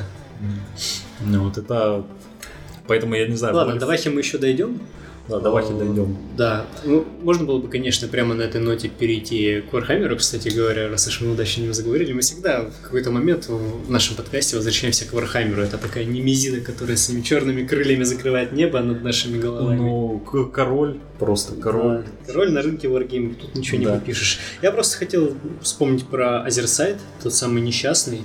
Ну 1.25 1.45
вот 1.45 1.59
это... 1.59 2.05
Поэтому 2.87 3.15
я 3.15 3.27
не 3.27 3.37
знаю... 3.37 3.55
Ладно, 3.55 3.77
давайте 3.77 4.11
мы 4.11 4.21
еще 4.21 4.37
дойдем. 4.37 4.79
Да, 5.27 5.41
давайте 5.41 5.73
дойдем. 5.73 6.17
Да, 6.37 6.67
ну, 6.85 7.05
можно 7.23 7.47
было 7.47 7.59
бы, 7.59 7.69
конечно, 7.69 8.09
прямо 8.09 8.35
на 8.35 8.43
этой 8.43 8.61
ноте 8.61 8.89
перейти 8.89 9.63
к 9.63 9.73
Warhammer 9.73 10.09
у, 10.09 10.17
кстати 10.17 10.51
говоря, 10.51 10.91
раз 10.91 11.07
уж 11.09 11.23
мы 11.23 11.33
удачно 11.33 11.63
не 11.63 11.73
заговорили. 11.73 12.13
Мы 12.13 12.21
всегда 12.21 12.63
в 12.69 12.83
какой-то 12.83 13.11
момент 13.11 13.49
в 13.49 13.91
нашем 13.91 14.17
подкасте 14.17 14.57
возвращаемся 14.57 15.07
к 15.09 15.15
Warhammer 15.15 15.54
у. 15.54 15.63
Это 15.63 15.79
такая 15.79 16.05
немезида, 16.05 16.61
которая 16.61 16.99
своими 16.99 17.23
черными 17.23 17.67
крыльями 17.67 18.03
закрывает 18.03 18.53
небо 18.53 18.81
над 18.81 19.03
нашими 19.03 19.41
головами. 19.41 19.79
Ну, 19.79 20.19
король, 20.53 20.99
просто 21.19 21.55
король. 21.55 22.05
Да, 22.05 22.05
Король 22.27 22.53
на 22.53 22.61
рынке 22.61 22.89
wargame, 22.89 23.35
тут 23.35 23.55
ничего 23.55 23.79
не 23.79 23.87
Да. 23.87 23.95
попишешь. 23.95 24.41
Я 24.61 24.73
просто 24.73 24.99
хотел 24.99 25.33
вспомнить 25.63 26.05
про 26.07 26.43
The 26.43 26.56
Other 26.56 26.77
Side, 26.77 26.99
тот 27.23 27.33
самый 27.35 27.63
несчастный. 27.63 28.23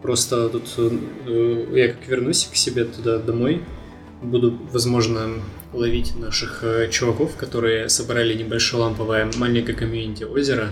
Просто 0.00 0.48
тут 0.48 0.64
э, 0.78 1.66
я 1.72 1.88
как 1.88 2.06
вернусь 2.06 2.48
к 2.52 2.54
себе 2.54 2.84
туда 2.84 3.18
домой, 3.18 3.62
буду, 4.22 4.56
возможно, 4.72 5.28
ловить 5.72 6.16
наших 6.16 6.62
э, 6.62 6.88
чуваков, 6.90 7.36
которые 7.36 7.88
собрали 7.88 8.34
небольшое 8.34 8.84
ламповое 8.84 9.30
маленькое 9.36 9.76
комьюнити 9.76 10.24
озера 10.24 10.70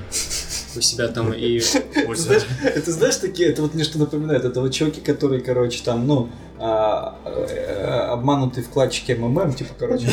у 0.77 0.81
себя 0.81 1.09
там 1.09 1.33
и 1.33 1.61
Знаешь, 2.15 2.43
Это 2.63 2.93
знаешь 2.93 3.17
такие, 3.17 3.51
это 3.51 3.63
вот 3.63 3.75
мне 3.75 3.85
что 3.85 3.99
напоминает, 3.99 4.45
это 4.45 4.61
вот 4.61 4.73
чуваки, 4.73 5.01
которые, 5.01 5.41
короче, 5.41 5.83
там, 5.85 6.07
ну, 6.07 6.31
а, 6.66 7.18
э, 7.27 8.07
обманутые 8.12 8.64
вкладчики 8.64 9.12
МММ, 9.12 9.53
типа, 9.53 9.74
короче, 9.79 10.09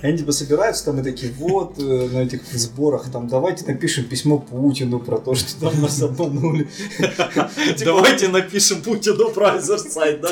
они 0.00 0.16
типа 0.16 0.30
собираются 0.30 0.84
там 0.84 1.00
и 1.00 1.02
такие, 1.02 1.32
вот, 1.32 1.76
э, 1.76 2.08
на 2.12 2.18
этих 2.18 2.42
сборах, 2.52 3.10
там, 3.10 3.26
давайте 3.26 3.64
напишем 3.66 4.04
письмо 4.04 4.38
Путину 4.38 5.00
про 5.00 5.18
то, 5.18 5.34
что 5.34 5.58
там 5.58 5.82
нас 5.82 6.00
обманули. 6.00 6.68
Давайте 7.84 8.28
напишем 8.28 8.80
Путину 8.80 9.30
про 9.30 9.54
Азерсайд, 9.54 10.20
да? 10.20 10.28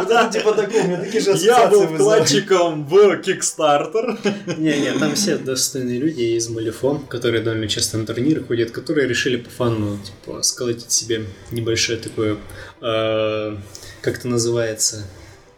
Вот 0.00 0.10
это 0.10 0.30
типа 0.30 0.52
такое, 0.52 0.84
у 0.84 0.86
меня 0.86 0.98
такие 0.98 1.22
же 1.22 1.30
Я 1.38 1.68
был 1.68 1.86
вкладчиком 1.86 2.84
в 2.84 2.94
Kickstarter. 3.22 4.18
Не-не, 4.58 4.98
там 4.98 5.14
все 5.14 5.38
достойные 5.38 5.98
люди 5.98 6.36
из 6.36 6.50
Малифон, 6.50 7.06
которые 7.06 7.42
довольно 7.42 7.68
часто 7.68 7.96
на 7.96 8.04
турниры 8.04 8.44
ходят, 8.44 8.70
которые 8.70 9.08
решили 9.08 9.36
по 9.36 9.48
фану, 9.48 9.96
типа, 9.96 10.42
сколотить 10.42 10.92
себе 10.92 11.24
небольшое 11.50 11.98
такое, 11.98 12.36
э, 12.80 13.56
как 14.00 14.18
это 14.18 14.28
называется, 14.28 15.04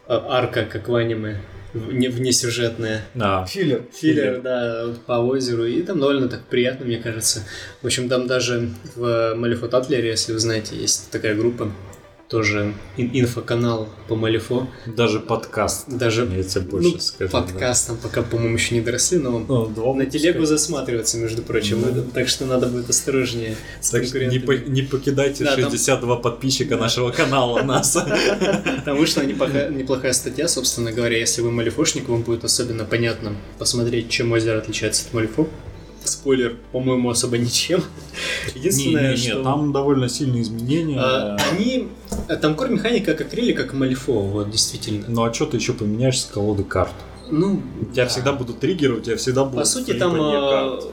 э, 0.06 0.18
арка, 0.28 0.64
как 0.64 0.88
в 0.88 0.94
аниме, 0.94 1.40
вне, 1.72 2.08
внесюжетная. 2.08 3.02
Да. 3.14 3.44
Филлер. 3.46 3.84
Филлер, 3.92 4.40
да, 4.40 4.94
по 5.06 5.12
озеру, 5.12 5.64
и 5.66 5.82
там 5.82 6.00
довольно 6.00 6.28
так 6.28 6.42
приятно, 6.44 6.86
мне 6.86 6.98
кажется. 6.98 7.44
В 7.82 7.86
общем, 7.86 8.08
там 8.08 8.26
даже 8.26 8.70
в 8.94 9.34
Малифо 9.34 9.68
Татлере, 9.68 10.08
если 10.08 10.32
вы 10.32 10.38
знаете, 10.38 10.76
есть 10.76 11.10
такая 11.10 11.34
группа, 11.34 11.70
тоже 12.28 12.74
ин- 12.98 13.10
инфоканал 13.14 13.88
по 14.06 14.14
Малифо. 14.14 14.68
Даже 14.86 15.18
подкаст. 15.18 15.88
Даже 15.88 16.28
Я 16.36 16.42
тебе 16.42 16.60
больше 16.62 16.90
ну, 16.92 16.98
скажу. 17.00 17.32
да. 17.32 17.40
подкастом 17.40 17.96
пока, 17.96 18.22
по-моему, 18.22 18.54
еще 18.54 18.74
не 18.74 18.82
доросли, 18.82 19.18
но 19.18 19.38
Ну, 19.38 19.66
два 19.66 19.94
на 19.94 20.04
телегу 20.04 20.44
засматриваться, 20.44 21.16
между 21.16 21.42
прочим. 21.42 21.80
Ну. 21.80 22.02
Так 22.12 22.28
что 22.28 22.44
надо 22.44 22.66
будет 22.66 22.90
осторожнее 22.90 23.56
с 23.80 23.90
Так 23.90 24.02
не, 24.14 24.38
по- 24.38 24.52
не 24.52 24.82
покидайте 24.82 25.44
Да, 25.44 25.56
там- 25.56 25.64
62 25.70 26.16
подписчика 26.16 26.76
нашего 26.76 27.10
канала 27.10 27.62
нас. 27.62 27.96
Там 28.84 28.96
вышла 28.98 29.22
неплохая, 29.22 29.70
неплохая 29.70 30.12
статья, 30.12 30.48
собственно 30.48 30.92
говоря, 30.92 31.16
если 31.18 31.40
вы 31.40 31.50
малифошник, 31.50 32.08
вам 32.08 32.22
будет 32.22 32.44
особенно 32.44 32.84
понятно 32.84 33.32
посмотреть, 33.58 34.10
чем 34.10 34.32
озеро 34.32 34.58
отличается 34.58 35.06
от 35.06 35.14
малифо. 35.14 35.48
Спойлер, 36.04 36.56
по-моему, 36.72 37.10
особо 37.10 37.38
ничем. 37.38 37.82
Единственное, 38.54 39.12
Не-не-не, 39.14 39.30
что... 39.30 39.42
там 39.42 39.72
довольно 39.72 40.08
сильные 40.08 40.42
изменения. 40.42 40.98
а, 40.98 41.36
они... 41.50 41.88
а, 42.28 42.36
Там 42.36 42.54
кор 42.54 42.70
механика 42.70 43.14
как 43.14 43.26
акрили, 43.28 43.52
как 43.52 43.74
малифо, 43.74 44.20
вот, 44.20 44.50
действительно. 44.50 45.04
Ну 45.08 45.24
а 45.24 45.32
что 45.32 45.46
ты 45.46 45.56
еще 45.58 45.72
поменяешь 45.74 46.20
с 46.20 46.24
колоды 46.24 46.64
карт? 46.64 46.92
Ну, 47.30 47.62
тебя 47.92 48.04
да. 48.04 48.08
всегда 48.08 48.32
будут 48.32 48.60
триггеры, 48.60 48.94
у 48.94 49.00
тебя 49.00 49.16
всегда 49.16 49.44
будут 49.44 49.58
По 49.60 49.64
сути, 49.66 49.92
там 49.92 50.14
а, 50.18 50.78
карт. 50.80 50.84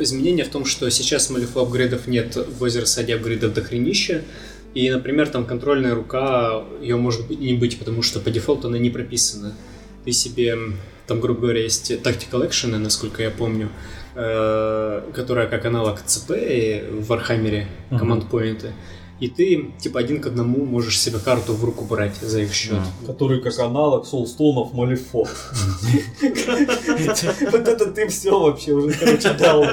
изменение 0.00 0.44
в 0.44 0.48
том, 0.48 0.64
что 0.64 0.90
сейчас 0.90 1.30
малифо 1.30 1.60
апгрейдов 1.62 2.06
нет, 2.08 2.36
в 2.36 2.64
Озерсаде 2.64 3.14
апгрейдов 3.14 3.54
до 3.54 3.62
хренища. 3.62 4.22
И, 4.74 4.90
например, 4.90 5.28
там 5.28 5.46
контрольная 5.46 5.94
рука, 5.94 6.64
ее 6.82 6.96
может 6.96 7.28
быть 7.28 7.38
не 7.38 7.54
быть, 7.54 7.78
потому 7.78 8.02
что 8.02 8.18
по 8.18 8.30
дефолту 8.30 8.66
она 8.66 8.78
не 8.78 8.90
прописана. 8.90 9.54
Ты 10.04 10.10
себе, 10.10 10.58
там, 11.06 11.20
грубо 11.20 11.42
говоря, 11.42 11.62
есть 11.62 11.92
Tactical 11.92 12.48
Action, 12.48 12.76
насколько 12.78 13.22
я 13.22 13.30
помню, 13.30 13.66
э, 13.66 14.03
которая 14.14 15.46
как 15.48 15.64
аналог 15.66 16.00
ЦП 16.00 16.30
в 16.30 17.06
Warhammer 17.08 17.56
е, 17.56 17.66
command 17.90 18.31
point 18.31 18.60
ы. 18.60 18.72
И 19.20 19.28
ты, 19.28 19.72
типа, 19.78 20.00
один 20.00 20.20
к 20.20 20.26
одному 20.26 20.64
можешь 20.64 21.00
себе 21.00 21.18
карту 21.18 21.54
в 21.54 21.64
руку 21.64 21.84
брать 21.84 22.16
за 22.20 22.40
их 22.42 22.52
счет. 22.52 22.72
Мгм. 22.72 23.06
Который 23.06 23.40
как 23.40 23.58
аналог 23.58 24.06
Soulstone 24.06 24.60
ов 24.60 24.72
Malifaux. 24.72 25.26
Вот 27.52 27.68
это 27.68 27.86
ты 27.86 28.08
все 28.08 28.38
вообще 28.38 28.72
уже, 28.72 28.96
короче, 28.98 29.32
дал. 29.34 29.64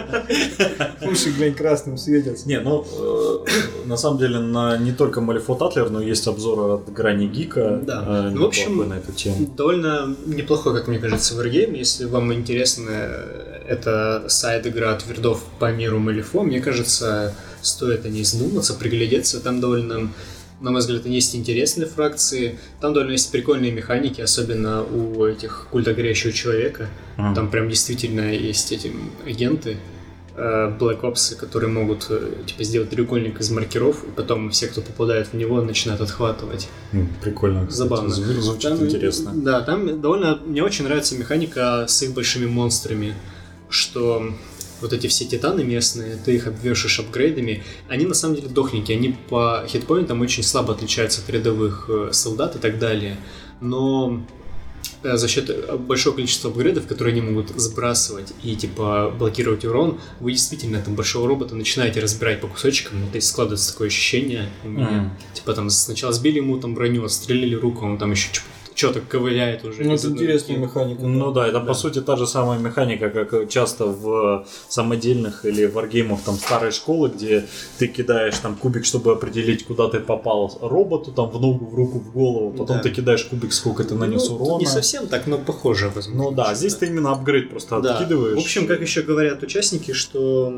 Уши, 1.01 1.32
глянь, 1.32 1.54
красным 1.54 1.97
светятся. 1.97 2.47
Не, 2.47 2.60
ну, 2.60 2.86
э, 2.86 3.88
на 3.88 3.97
самом 3.97 4.19
деле, 4.19 4.39
на 4.39 4.77
не 4.77 4.91
только 4.91 5.21
Malifaux 5.21 5.56
Tattler, 5.56 5.89
но 5.89 6.01
есть 6.01 6.27
обзоры 6.27 6.73
от 6.75 6.91
Грани 6.93 7.27
Гика. 7.27 7.80
Да. 7.84 8.04
э, 8.08 8.30
Ну, 8.34 8.41
в 8.41 8.45
общем, 8.45 8.88
на 8.88 8.93
эту 8.95 9.12
тему. 9.12 9.47
Довольно 9.58 10.15
неплохой, 10.25 10.73
как 10.73 10.88
мне 10.88 10.99
кажется, 10.99 11.36
варгейм. 11.36 11.73
Если 11.73 12.06
вам 12.06 12.32
интересно 12.34 12.91
это 13.67 14.25
сайд-игра 14.27 14.93
от 14.93 15.06
вердов 15.08 15.43
по 15.60 15.71
миру 15.71 15.99
Малифо, 15.99 16.43
мне 16.43 16.60
кажется, 16.62 17.34
стоит 17.62 18.06
о 18.06 18.10
ней 18.10 18.24
задуматься, 18.24 18.74
приглядеться. 18.74 19.39
Там 19.39 19.60
довольно, 19.62 20.12
на 20.60 20.71
мой 20.71 20.80
взгляд, 20.82 21.06
есть 21.06 21.36
интересные 21.36 21.88
фракции. 21.88 22.60
Там 22.80 22.93
довольно 22.93 23.13
есть 23.13 23.32
прикольные 23.32 23.71
механики, 23.71 24.21
особенно 24.21 24.84
у 24.84 25.26
этих 25.26 25.67
культа 25.71 25.93
горящего 25.93 26.32
человека. 26.32 26.89
Мгм. 27.17 27.36
Там 27.36 27.50
прям 27.52 27.69
действительно 27.69 28.32
есть 28.34 28.71
эти 28.71 28.91
агенты, 29.26 29.78
э, 30.36 30.78
Black 30.80 31.02
Ops, 31.02 31.36
которые 31.36 31.69
могут 31.69 32.08
э, 32.10 32.32
типа 32.45 32.63
сделать 32.63 32.89
треугольник 32.89 33.39
из 33.41 33.50
маркеров, 33.52 34.04
и 34.06 34.12
потом 34.12 34.50
все, 34.52 34.67
кто 34.67 34.82
попадает 34.82 35.28
в 35.28 35.34
него, 35.34 35.62
начинают 35.62 36.02
отхватывать. 36.02 36.67
Прикольно. 37.21 37.69
Забавно. 37.69 38.13
зву- 38.13 38.39
Звучит 38.41 38.69
Там, 38.78 38.86
интересно. 38.88 39.32
Да, 39.36 39.62
там 39.62 40.00
довольно... 40.02 40.38
Мне 40.45 40.63
очень 40.63 40.86
нравится 40.86 41.15
механика 41.15 41.86
с 41.88 42.02
их 42.02 42.13
большими 42.13 42.45
монстрами, 42.45 43.13
что 43.69 44.34
вот 44.82 44.94
эти 44.94 45.08
все 45.08 45.26
титаны 45.26 45.63
местные, 45.63 46.17
ты 46.17 46.36
их 46.36 46.48
обвешиваешь 46.48 47.00
апгрейдами, 47.00 47.63
они 47.88 48.06
на 48.06 48.13
самом 48.13 48.36
деле 48.36 48.50
дохленькие, 48.50 48.98
они 48.98 49.15
по 49.30 49.63
хитпоинтам 49.67 50.22
очень 50.22 50.44
слабо 50.44 50.74
отличаются 50.74 51.22
от 51.22 51.30
рядовых 51.30 51.86
э, 51.89 52.10
солдат 52.12 52.56
и 52.56 52.60
так 52.60 52.80
далее, 52.80 53.17
но 53.60 54.24
э, 55.04 55.17
за 55.17 55.28
счет 55.28 55.50
э, 55.50 55.78
большого 55.78 56.15
количества 56.15 56.50
апгрейдов, 56.50 56.88
которые 56.88 57.13
они 57.13 57.22
могут 57.22 57.50
сбрасывать 57.50 58.34
и 58.44 58.56
типа 58.56 59.13
блокировать 59.17 59.65
урон, 59.65 60.00
вы 60.20 60.32
действительно 60.32 60.82
там 60.82 60.96
большого 60.96 61.28
робота 61.28 61.56
начинаете 61.56 62.00
разбирать 62.00 62.41
по 62.41 62.48
кусочкам, 62.48 63.08
то 63.12 63.15
есть 63.15 63.28
складывается 63.28 63.72
такое 63.72 63.88
ощущение 63.88 64.50
у 64.63 64.70
меня. 64.70 64.89
Мгм. 64.89 65.12
Типа 65.34 65.54
там 65.54 65.70
сначала 65.70 66.13
сбили 66.13 66.38
ему 66.38 66.58
там 66.60 66.74
броню, 66.74 67.06
отстрелили 67.06 67.56
руку, 67.56 67.86
он 67.86 67.98
там 67.98 68.12
еще 68.12 68.30
что-то 68.82 69.02
ковыляет 69.02 69.63
уже. 69.65 69.84
Ну, 69.84 69.94
это 69.94 70.08
интересная 70.08 70.58
механика. 70.58 71.02
Ну 71.04 71.32
да, 71.32 71.48
это 71.48 71.60
Да. 71.60 71.65
по 71.65 71.74
сути 71.74 72.02
та 72.02 72.15
же 72.17 72.26
самая 72.28 72.58
механика, 72.60 73.10
как 73.10 73.50
часто 73.50 73.86
в 73.86 74.46
самодельных 74.70 75.46
или 75.46 75.65
варгеймах 75.65 76.20
там 76.26 76.36
старой 76.36 76.72
школы, 76.72 77.10
где 77.15 77.46
ты 77.78 77.88
кидаешь 77.88 78.38
там 78.38 78.56
кубик, 78.56 78.86
чтобы 78.86 79.12
определить, 79.12 79.65
куда 79.65 79.88
ты 79.88 80.00
попал 80.00 80.58
роботу, 80.62 81.12
там 81.12 81.30
в 81.30 81.39
ногу, 81.39 81.65
в 81.65 81.76
руку, 81.76 82.00
в 82.00 82.12
голову, 82.12 82.52
потом 82.52 82.78
Да. 82.78 82.84
ты 82.84 82.89
кидаешь 82.89 83.24
кубик, 83.26 83.54
сколько 83.54 83.84
ты 83.84 83.96
нанес 83.96 84.30
Ну, 84.30 84.36
урона. 84.36 84.60
Не 84.60 84.65
совсем 84.65 85.08
так, 85.08 85.28
но 85.28 85.38
похоже, 85.38 85.91
возможно. 85.96 86.24
Ну 86.24 86.32
да, 86.32 86.54
здесь 86.56 86.76
ты 86.76 86.88
именно 86.88 87.12
апгрейд 87.12 87.50
просто 87.50 87.80
Да. 87.82 87.94
откидываешь. 87.98 88.38
В 88.38 88.39
общем, 88.41 88.67
как 88.67 88.82
еще 88.82 89.02
говорят 89.04 89.44
участники, 89.44 89.94
что 89.94 90.52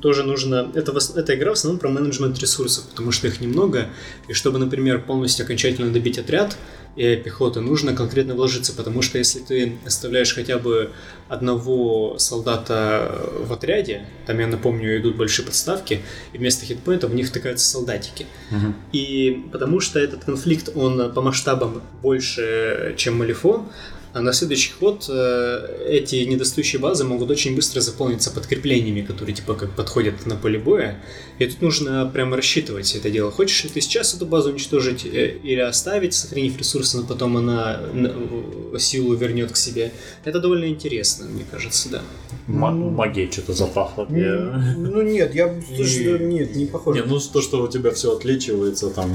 тоже 0.00 0.22
нужно... 0.24 0.70
Это, 0.74 0.92
эта 1.16 1.34
игра 1.34 1.50
в 1.50 1.54
основном 1.54 1.78
про 1.78 1.88
менеджмент 1.88 2.38
ресурсов, 2.40 2.84
потому 2.90 3.12
что 3.12 3.28
их 3.28 3.40
немного, 3.40 3.86
и 4.28 4.32
чтобы, 4.32 4.58
например, 4.58 5.02
полностью 5.02 5.44
окончательно 5.44 5.92
добить 5.92 6.18
отряд 6.18 6.56
и 6.96 7.16
пехоты, 7.16 7.60
нужно 7.60 7.94
конкретно 7.94 8.34
вложиться, 8.34 8.74
потому 8.74 9.02
что 9.02 9.18
если 9.18 9.40
ты 9.40 9.78
оставляешь 9.86 10.34
хотя 10.34 10.58
бы 10.58 10.92
одного 11.28 12.18
солдата 12.18 13.30
в 13.38 13.52
отряде, 13.52 14.06
там, 14.26 14.38
я 14.38 14.46
напомню, 14.46 14.98
идут 14.98 15.16
большие 15.16 15.46
подставки, 15.46 16.02
и 16.32 16.38
вместо 16.38 16.66
хитпоинтов 16.66 17.10
в 17.10 17.14
них 17.14 17.28
втыкаются 17.28 17.66
солдатики. 17.66 18.26
Мгм. 18.50 18.74
И 18.92 19.46
потому 19.52 19.80
что 19.80 19.98
этот 19.98 20.24
конфликт, 20.24 20.70
он 20.74 21.12
по 21.12 21.22
масштабам 21.22 21.82
больше, 22.02 22.94
чем 22.98 23.16
Малифо, 23.18 23.66
а 24.14 24.20
на 24.20 24.32
следующий 24.32 24.72
ход 24.72 25.06
э, 25.08 25.86
эти 25.88 26.16
недостающие 26.24 26.80
базы 26.80 27.04
могут 27.04 27.30
очень 27.30 27.54
быстро 27.56 27.80
заполниться 27.80 28.30
подкреплениями, 28.30 29.00
которые 29.00 29.34
типа 29.34 29.54
как 29.54 29.70
подходят 29.70 30.26
на 30.26 30.36
поле 30.36 30.58
боя. 30.58 31.02
И 31.38 31.46
тут 31.46 31.62
нужно 31.62 32.10
прямо 32.12 32.36
рассчитывать 32.36 32.94
это 32.94 33.10
дело. 33.10 33.30
Хочешь 33.30 33.64
ли 33.64 33.70
ты 33.70 33.80
сейчас 33.80 34.14
эту 34.14 34.26
базу 34.26 34.50
уничтожить 34.50 35.04
э, 35.06 35.36
или 35.42 35.60
оставить, 35.60 36.14
сохранив 36.14 36.58
ресурсы, 36.58 36.98
но 36.98 37.04
потом 37.04 37.36
она 37.38 37.80
э, 37.94 38.78
силу 38.78 39.14
вернет 39.14 39.52
к 39.52 39.56
себе. 39.56 39.92
Это 40.24 40.40
довольно 40.40 40.66
интересно, 40.66 41.24
мне 41.26 41.44
кажется, 41.50 41.88
да. 41.88 42.02
М- 42.48 42.92
Магия 42.94 43.30
что-то 43.30 43.52
запахло. 43.54 44.06
Ну, 44.10 44.16
Я- 44.18 44.74
Ну 44.76 45.02
нет, 45.02 45.34
я 45.34 45.54
слушай, 45.74 46.18
нет, 46.18 46.54
не 46.54 46.66
похоже. 46.66 47.00
Не, 47.00 47.06
ну 47.06 47.18
то, 47.18 47.40
что 47.40 47.62
у 47.62 47.68
тебя 47.68 47.90
все 47.92 48.14
отличивается, 48.16 48.90
там. 48.90 49.10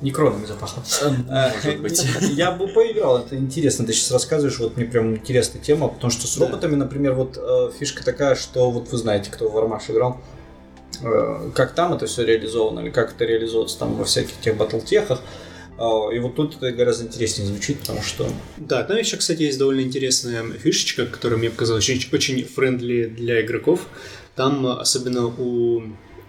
Некронами 0.00 0.46
запахло. 0.46 0.82
Может 1.64 1.80
быть. 1.80 2.04
Я 2.32 2.52
бы 2.52 2.68
поиграл, 2.68 3.18
это 3.18 3.36
интересно, 3.36 3.84
ты 3.84 3.92
сейчас 3.92 4.12
рассказываешь, 4.12 4.58
вот 4.58 4.76
мне 4.76 4.86
прям 4.86 5.16
интересная 5.16 5.60
тема, 5.60 5.88
потому 5.88 6.10
что 6.10 6.26
с 6.26 6.38
роботами, 6.38 6.76
например, 6.76 7.14
вот 7.14 7.36
э, 7.36 7.70
фишка 7.78 8.04
такая, 8.04 8.34
что 8.36 8.70
вот 8.70 8.90
вы 8.90 8.98
знаете, 8.98 9.30
кто 9.30 9.48
в 9.48 9.52
Вармаш 9.52 9.90
играл, 9.90 10.20
э, 11.02 11.50
как 11.54 11.74
там 11.74 11.94
это 11.94 12.06
все 12.06 12.24
реализовано, 12.24 12.80
или 12.80 12.90
как 12.90 13.12
это 13.12 13.24
реализуется 13.24 13.78
там 13.78 13.94
во 13.96 14.04
всяких 14.04 14.38
тех 14.40 14.56
батлтехах, 14.56 15.20
Э, 15.78 16.14
и 16.14 16.18
вот 16.18 16.34
тут 16.34 16.56
это 16.56 16.72
гораздо 16.72 17.06
интереснее 17.06 17.46
звучит, 17.46 17.80
потому 17.80 18.02
что... 18.02 18.28
Да, 18.56 18.82
там 18.82 18.96
еще, 18.96 19.16
кстати, 19.16 19.42
есть 19.42 19.58
довольно 19.58 19.80
интересная 19.80 20.44
фишечка, 20.52 21.06
которая 21.06 21.38
мне 21.38 21.50
показалась 21.50 21.88
очень, 21.88 22.08
очень 22.12 22.44
френдли 22.44 23.06
для 23.06 23.40
игроков. 23.40 23.86
Там, 24.34 24.66
особенно 24.66 25.26
у 25.26 25.82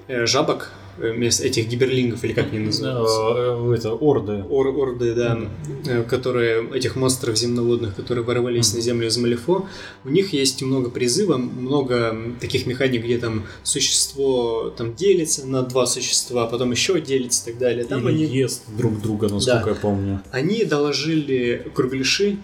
э, 0.07 0.25
жабок, 0.25 0.71
э, 0.71 0.88
вместо 0.99 1.45
этих 1.47 1.67
гиберлингов, 1.67 2.23
или 2.23 2.33
как 2.33 2.47
они 2.51 2.59
называются? 2.59 3.19
Э, 3.35 3.73
Это 3.77 3.93
орды. 3.93 4.43
Ор 4.49 4.67
орды, 4.67 5.15
да, 5.15 5.39
э, 5.87 6.03
которые, 6.03 6.69
этих 6.73 6.95
монстров 6.95 7.37
земноводных, 7.37 7.95
которые 7.95 8.23
ворвались 8.25 8.73
на 8.73 8.81
землю 8.81 9.07
из 9.07 9.17
Малифо, 9.17 9.67
у 10.05 10.09
них 10.09 10.33
есть 10.33 10.61
много 10.61 10.89
призыва, 10.89 11.37
много 11.37 12.15
таких 12.39 12.65
механик, 12.65 13.03
где 13.03 13.17
там 13.17 13.45
существо 13.63 14.73
там 14.77 14.93
делится 14.95 15.45
на 15.47 15.61
два 15.63 15.85
существа, 15.85 16.45
потом 16.47 16.71
еще 16.71 16.99
делится 17.01 17.49
и 17.49 17.51
так 17.53 17.59
далее. 17.59 17.85
Там 17.85 18.07
Или 18.09 18.25
они... 18.25 18.25
ест 18.25 18.63
друг 18.77 19.01
друга, 19.01 19.27
насколько 19.29 19.65
Да. 19.65 19.69
я 19.71 19.75
помню. 19.75 20.21
Они 20.31 20.63
доложили 20.65 21.65
кругляши 21.73 22.37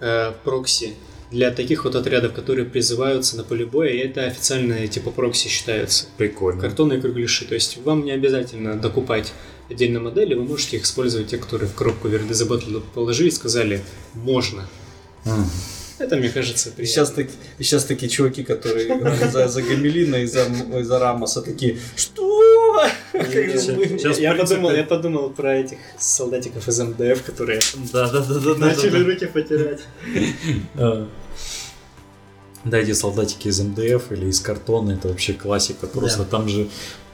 э, 0.00 0.32
прокси 0.44 0.94
для 1.32 1.50
таких 1.50 1.84
вот 1.84 1.94
отрядов, 1.96 2.32
которые 2.34 2.66
призываются 2.66 3.36
на 3.36 3.42
поле 3.42 3.64
боя, 3.66 3.90
это 4.04 4.24
официальные 4.24 4.86
типа 4.88 5.10
прокси 5.10 5.48
считаются. 5.48 6.06
Прикольно. 6.16 6.60
Картонные 6.60 7.00
кругляши. 7.00 7.46
То 7.46 7.54
есть 7.54 7.78
вам 7.78 8.04
не 8.04 8.12
обязательно 8.12 8.78
докупать 8.78 9.32
отдельно 9.70 10.00
модели, 10.00 10.34
вы 10.34 10.44
можете 10.44 10.76
их 10.76 10.84
использовать, 10.84 11.28
те, 11.28 11.38
которые 11.38 11.68
в 11.68 11.74
коробку 11.74 12.08
Верды 12.08 12.34
за 12.34 12.46
положили 12.46 13.28
и 13.28 13.30
сказали 13.30 13.80
«можно». 14.14 14.68
М. 15.24 15.46
Это, 15.98 16.16
мне 16.16 16.28
кажется, 16.28 16.70
приятно. 16.70 16.86
сейчас, 16.86 17.10
таки- 17.12 17.32
сейчас 17.58 17.84
такие 17.84 18.08
чуваки, 18.08 18.42
которые 18.42 19.00
за, 19.30 19.48
за 19.48 19.62
Гамелина 19.62 20.16
и 20.16 20.26
за, 20.26 20.46
и 20.78 20.82
за 20.82 20.98
Рамоса, 20.98 21.42
такие, 21.42 21.78
что? 21.96 22.82
Как 23.12 23.30
же 23.30 23.58
Сейчас- 23.58 23.76
мы?» 23.76 23.86
сейчас, 23.86 24.18
я, 24.18 24.34
подумал, 24.34 24.72
я 24.72 24.84
подумал 24.84 25.30
про 25.30 25.54
этих 25.58 25.78
солдатиков 25.98 26.66
из 26.68 26.80
МДФ, 26.80 27.22
которые 27.22 27.60
начали 28.58 29.02
руки 29.04 29.26
потирать. 29.26 29.80
да. 32.64 32.78
Эти 32.78 32.92
солдатики 32.92 33.48
из 33.48 33.60
МДФ 33.60 34.12
или 34.12 34.26
из 34.26 34.40
картона, 34.40 34.92
это 34.92 35.08
вообще 35.08 35.32
классика. 35.32 35.86
Просто 35.86 36.20
Да. 36.24 36.24
там 36.24 36.48
же 36.48 36.68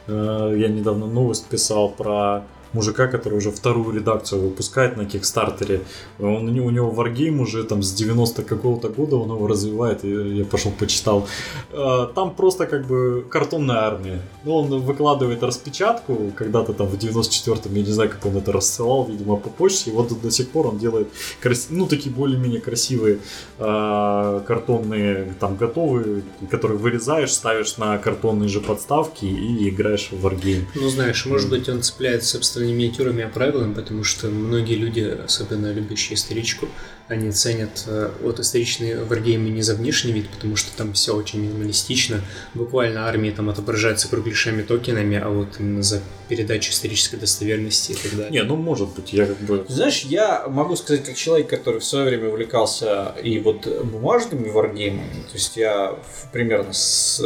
э, 0.06 0.54
я 0.58 0.68
недавно 0.68 1.06
новость 1.06 1.46
писал 1.46 1.90
про 1.90 2.44
мужика, 2.72 3.06
который 3.06 3.38
уже 3.38 3.50
вторую 3.50 3.94
редакцию 3.94 4.42
выпускает 4.42 4.96
на 4.96 5.04
Кикстартере. 5.04 5.82
Он, 6.18 6.48
у 6.48 6.70
него 6.70 6.90
Wargame 6.92 7.40
уже 7.40 7.64
там 7.64 7.82
с 7.82 7.92
90 7.92 8.42
какого-то 8.42 8.88
года 8.88 9.16
он 9.16 9.30
его 9.30 9.46
развивает, 9.46 10.04
и 10.04 10.08
я 10.38 10.44
пошел 10.44 10.72
почитал. 10.72 11.26
Э, 11.72 12.06
Там 12.14 12.34
просто 12.34 12.66
как 12.66 12.86
бы 12.86 13.24
картонная 13.30 13.76
армия. 13.78 14.20
Ну, 14.44 14.54
он 14.56 14.80
выкладывает 14.80 15.42
распечатку, 15.42 16.32
когда-то 16.36 16.72
там 16.72 16.86
в 16.88 16.94
94-м, 16.94 17.74
я 17.74 17.82
не 17.82 17.92
знаю, 17.92 18.10
как 18.10 18.24
он 18.26 18.36
это 18.36 18.52
рассылал, 18.52 19.06
видимо, 19.06 19.36
по 19.36 19.50
почте, 19.50 19.90
и 19.90 19.94
вот 19.94 20.12
до 20.20 20.30
сих 20.30 20.48
пор 20.50 20.66
он 20.68 20.78
делает, 20.78 21.08
крас- 21.42 21.68
ну, 21.70 21.86
такие 21.86 22.14
более-менее 22.14 22.60
красивые 22.60 23.18
э, 23.58 24.40
картонные, 24.46 25.34
там, 25.40 25.56
готовые, 25.56 26.22
которые 26.50 26.78
вырезаешь, 26.78 27.32
ставишь 27.32 27.76
на 27.78 27.98
картонные 27.98 28.48
же 28.48 28.60
подставки 28.60 29.24
и 29.24 29.68
играешь 29.68 30.08
в 30.10 30.26
Wargame. 30.26 30.64
Ну, 30.74 30.88
знаешь, 30.88 31.26
может 31.26 31.50
быть, 31.50 31.68
он 31.68 31.82
цепляется, 31.82 32.30
собственно, 32.36 32.57
не 32.64 32.72
миниатюрами, 32.72 33.24
а 33.24 33.28
правилами, 33.28 33.74
потому 33.74 34.04
что 34.04 34.28
многие 34.28 34.74
люди, 34.74 35.00
особенно 35.24 35.72
любящие 35.72 36.14
историчку, 36.14 36.68
они 37.08 37.30
ценят 37.32 37.84
э, 37.86 38.10
вот 38.20 38.38
историчные 38.38 39.02
варгеймы 39.02 39.48
не 39.48 39.62
за 39.62 39.74
внешний 39.74 40.12
вид, 40.12 40.28
потому 40.28 40.56
что 40.56 40.76
там 40.76 40.92
все 40.92 41.16
очень 41.16 41.40
минималистично. 41.40 42.20
Буквально 42.54 43.08
армии 43.08 43.30
там 43.30 43.48
отображаются 43.48 44.08
кругляшами 44.08 44.62
токенами, 44.62 45.16
а 45.16 45.30
вот 45.30 45.56
именно 45.58 45.82
за 45.82 46.02
передачу 46.28 46.70
исторической 46.70 47.16
достоверности 47.16 47.92
и 47.92 47.94
так 47.94 48.12
далее. 48.12 48.30
Не, 48.30 48.42
ну, 48.42 48.56
может 48.56 48.94
быть, 48.94 49.12
я 49.14 49.26
как 49.26 49.38
бы... 49.38 49.64
Знаешь, 49.68 50.02
я 50.02 50.46
могу 50.48 50.76
сказать, 50.76 51.04
как 51.04 51.16
человек, 51.16 51.48
который 51.48 51.80
в 51.80 51.84
свое 51.84 52.10
время 52.10 52.28
увлекался 52.28 53.14
и 53.22 53.38
вот 53.38 53.66
бумажными 53.84 54.50
варгеймами, 54.50 55.22
то 55.30 55.34
есть 55.34 55.56
я 55.56 55.96
примерно 56.32 56.74
с, 56.74 57.22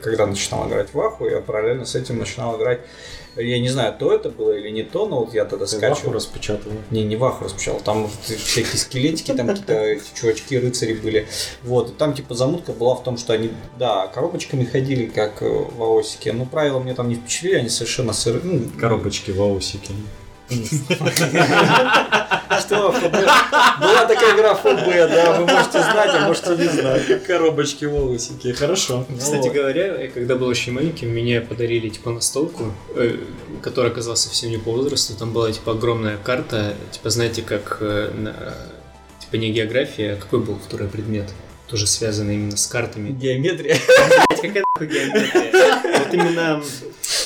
когда 0.00 0.26
начинал 0.26 0.68
играть 0.68 0.94
в 0.94 1.00
Аху, 1.00 1.28
я 1.28 1.40
параллельно 1.40 1.84
с 1.84 1.96
этим 1.96 2.18
начинал 2.18 2.56
играть, 2.56 2.80
я 3.36 3.58
не 3.60 3.68
знаю, 3.68 3.94
то 3.98 4.12
это 4.12 4.30
было 4.30 4.52
или 4.52 4.70
не 4.70 4.82
то, 4.82 5.06
но 5.06 5.20
вот 5.24 5.34
я 5.34 5.44
тогда 5.44 5.66
Ты 5.66 5.78
Ваху 5.78 5.94
скачивал. 5.94 6.12
распечатывал. 6.14 6.76
Не, 6.90 7.04
не 7.04 7.16
Ваху 7.16 7.44
распечатал, 7.44 7.80
там 7.80 8.10
всякие 8.22 8.76
скелетики, 8.78 9.32
там 9.32 9.48
какие-то 9.48 9.98
чувачки, 10.14 10.58
рыцари 10.58 10.94
были. 10.94 11.26
Вот, 11.62 11.90
и 11.90 11.92
там 11.92 12.14
типа 12.14 12.34
замутка 12.34 12.72
была 12.72 12.94
в 12.94 13.02
том, 13.02 13.16
что 13.16 13.32
они, 13.32 13.50
да, 13.78 14.06
коробочками 14.08 14.64
ходили, 14.64 15.06
как 15.06 15.42
э, 15.42 15.48
в 15.48 15.82
Аосике, 15.82 16.32
но 16.32 16.46
правила 16.46 16.78
мне 16.78 16.94
там 16.94 17.08
не 17.08 17.16
впечатлили, 17.16 17.56
они 17.56 17.68
совершенно 17.68 18.12
сыры. 18.12 18.40
Ну, 18.42 18.62
Коробочки 18.80 19.30
в 19.30 19.40
аусике. 20.60 20.98
Что? 22.60 22.92
Была 22.92 24.06
такая 24.06 24.36
игра 24.36 24.54
ФБ, 24.54 25.12
да, 25.12 25.40
вы 25.40 25.46
можете 25.46 25.82
знать, 25.82 26.10
а 26.14 26.26
можете 26.26 26.56
не 26.56 26.68
знать. 26.68 27.24
Коробочки 27.26 27.84
в 27.84 27.94
аусике, 27.94 28.52
хорошо. 28.54 29.06
Кстати 29.18 29.48
говоря, 29.48 30.02
я 30.02 30.08
когда 30.08 30.36
был 30.36 30.46
очень 30.46 30.72
маленьким, 30.72 31.10
мне 31.10 31.40
подарили 31.40 31.88
типа 31.88 32.10
настолку, 32.10 32.72
э, 32.94 33.16
которая 33.62 33.92
оказалась 33.92 34.20
совсем 34.20 34.50
не 34.50 34.58
по 34.58 34.72
возрасту. 34.72 35.14
Там 35.14 35.32
была 35.32 35.52
типа 35.52 35.72
огромная 35.72 36.16
карта, 36.16 36.74
типа 36.90 37.10
знаете, 37.10 37.42
как 37.42 37.78
э, 37.80 38.10
типа 39.20 39.36
не 39.36 39.50
география, 39.50 40.12
а 40.12 40.16
какой 40.16 40.40
был 40.40 40.58
второй 40.64 40.88
предмет? 40.88 41.30
Тоже 41.68 41.86
связанный 41.86 42.34
именно 42.34 42.56
с 42.56 42.66
картами. 42.66 43.10
Геометрия. 43.10 43.78
Какая 44.28 44.64
нахуй 44.74 44.86
геометрия? 44.86 45.98
Вот 45.98 46.14
именно, 46.14 46.62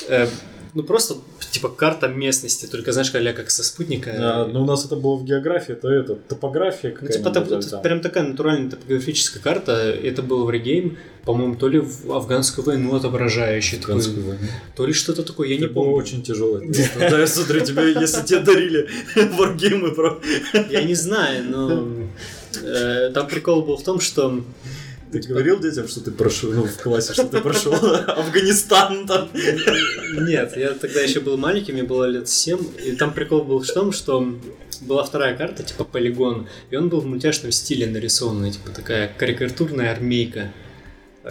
э, 0.09 0.29
ну 0.75 0.83
просто 0.83 1.17
типа 1.51 1.69
карта 1.69 2.09
местности, 2.09 2.67
только 2.67 2.93
знаешь, 2.93 3.11
как 3.11 3.23
как 3.37 3.51
со 3.51 3.63
спутника. 3.65 4.13
А, 4.17 4.47
ну, 4.47 4.63
у 4.63 4.65
нас 4.65 4.85
это 4.85 4.97
было 4.97 5.17
в 5.17 5.25
географии, 5.25 5.73
то 5.73 5.91
это 5.91 6.15
топография 6.15 6.97
Ну, 7.01 7.09
типа, 7.09 7.31
какая-нибудь, 7.31 7.67
это, 7.67 7.77
да. 7.77 7.79
прям 7.79 8.01
такая 8.01 8.25
натуральная 8.25 8.71
топографическая 8.71 9.43
карта. 9.43 9.73
Это 9.73 10.23
был 10.23 10.49
Wargame, 10.49 10.97
по-моему, 11.25 11.57
то 11.57 11.69
ли 11.69 11.79
в 11.79 12.11
афганскую 12.13 12.65
войну 12.65 12.95
отображающий, 12.97 13.79
такой, 13.79 13.97
Афганскую 13.97 14.27
войну. 14.27 14.47
то 14.77 14.87
ли 14.87 14.93
что-то 14.93 15.23
такое, 15.23 15.49
я 15.49 15.57
не 15.57 15.65
Это 15.65 15.75
было 15.75 15.85
помню. 15.85 15.97
очень 15.99 16.23
тяжело. 16.23 16.61
Да, 16.99 17.19
я 17.19 17.27
смотрю, 17.27 17.61
тебе, 17.61 17.93
если 17.93 18.25
тебе 18.25 18.41
дарили 18.41 18.89
варгеймы 19.37 19.95
про... 19.95 20.21
Я 20.71 20.83
не 20.85 20.95
знаю, 20.95 21.45
но 21.45 21.89
э, 22.63 23.11
там 23.13 23.27
прикол 23.27 23.63
был 23.63 23.77
в 23.77 23.83
том, 23.83 24.01
что 24.01 24.43
Ты 25.11 25.21
говорил 25.21 25.59
детям, 25.59 25.89
что 25.89 26.01
ты 26.01 26.11
прошел, 26.11 26.53
ну, 26.53 26.65
в 26.65 26.77
классе, 26.77 27.15
что 27.15 27.25
ты 27.25 27.41
прошел 27.41 27.73
Афганистан 28.07 29.07
там? 29.07 29.31
Нет, 29.33 30.57
я 30.57 30.71
тогда 30.75 31.01
еще 31.01 31.21
был 31.21 31.39
маленьким, 31.39 31.75
мне 31.75 31.83
было 31.83 32.05
лет 32.05 32.29
7, 32.29 32.59
и 32.85 32.93
там 32.93 33.15
прикол 33.15 33.43
был 33.43 33.61
в 33.61 33.67
том, 33.67 33.93
что 33.93 34.35
была 34.83 35.05
вторая 35.05 35.37
карта, 35.37 35.63
типа 35.63 35.85
полигон, 35.85 36.47
и 36.71 36.77
он 36.77 36.89
был 36.89 37.01
в 37.01 37.07
мультяшном 37.07 37.53
стиле 37.53 37.87
нарисованный, 37.87 38.53
типа 38.53 38.71
такая 38.71 39.11
карикатурная 39.17 39.93
армейка. 39.93 40.53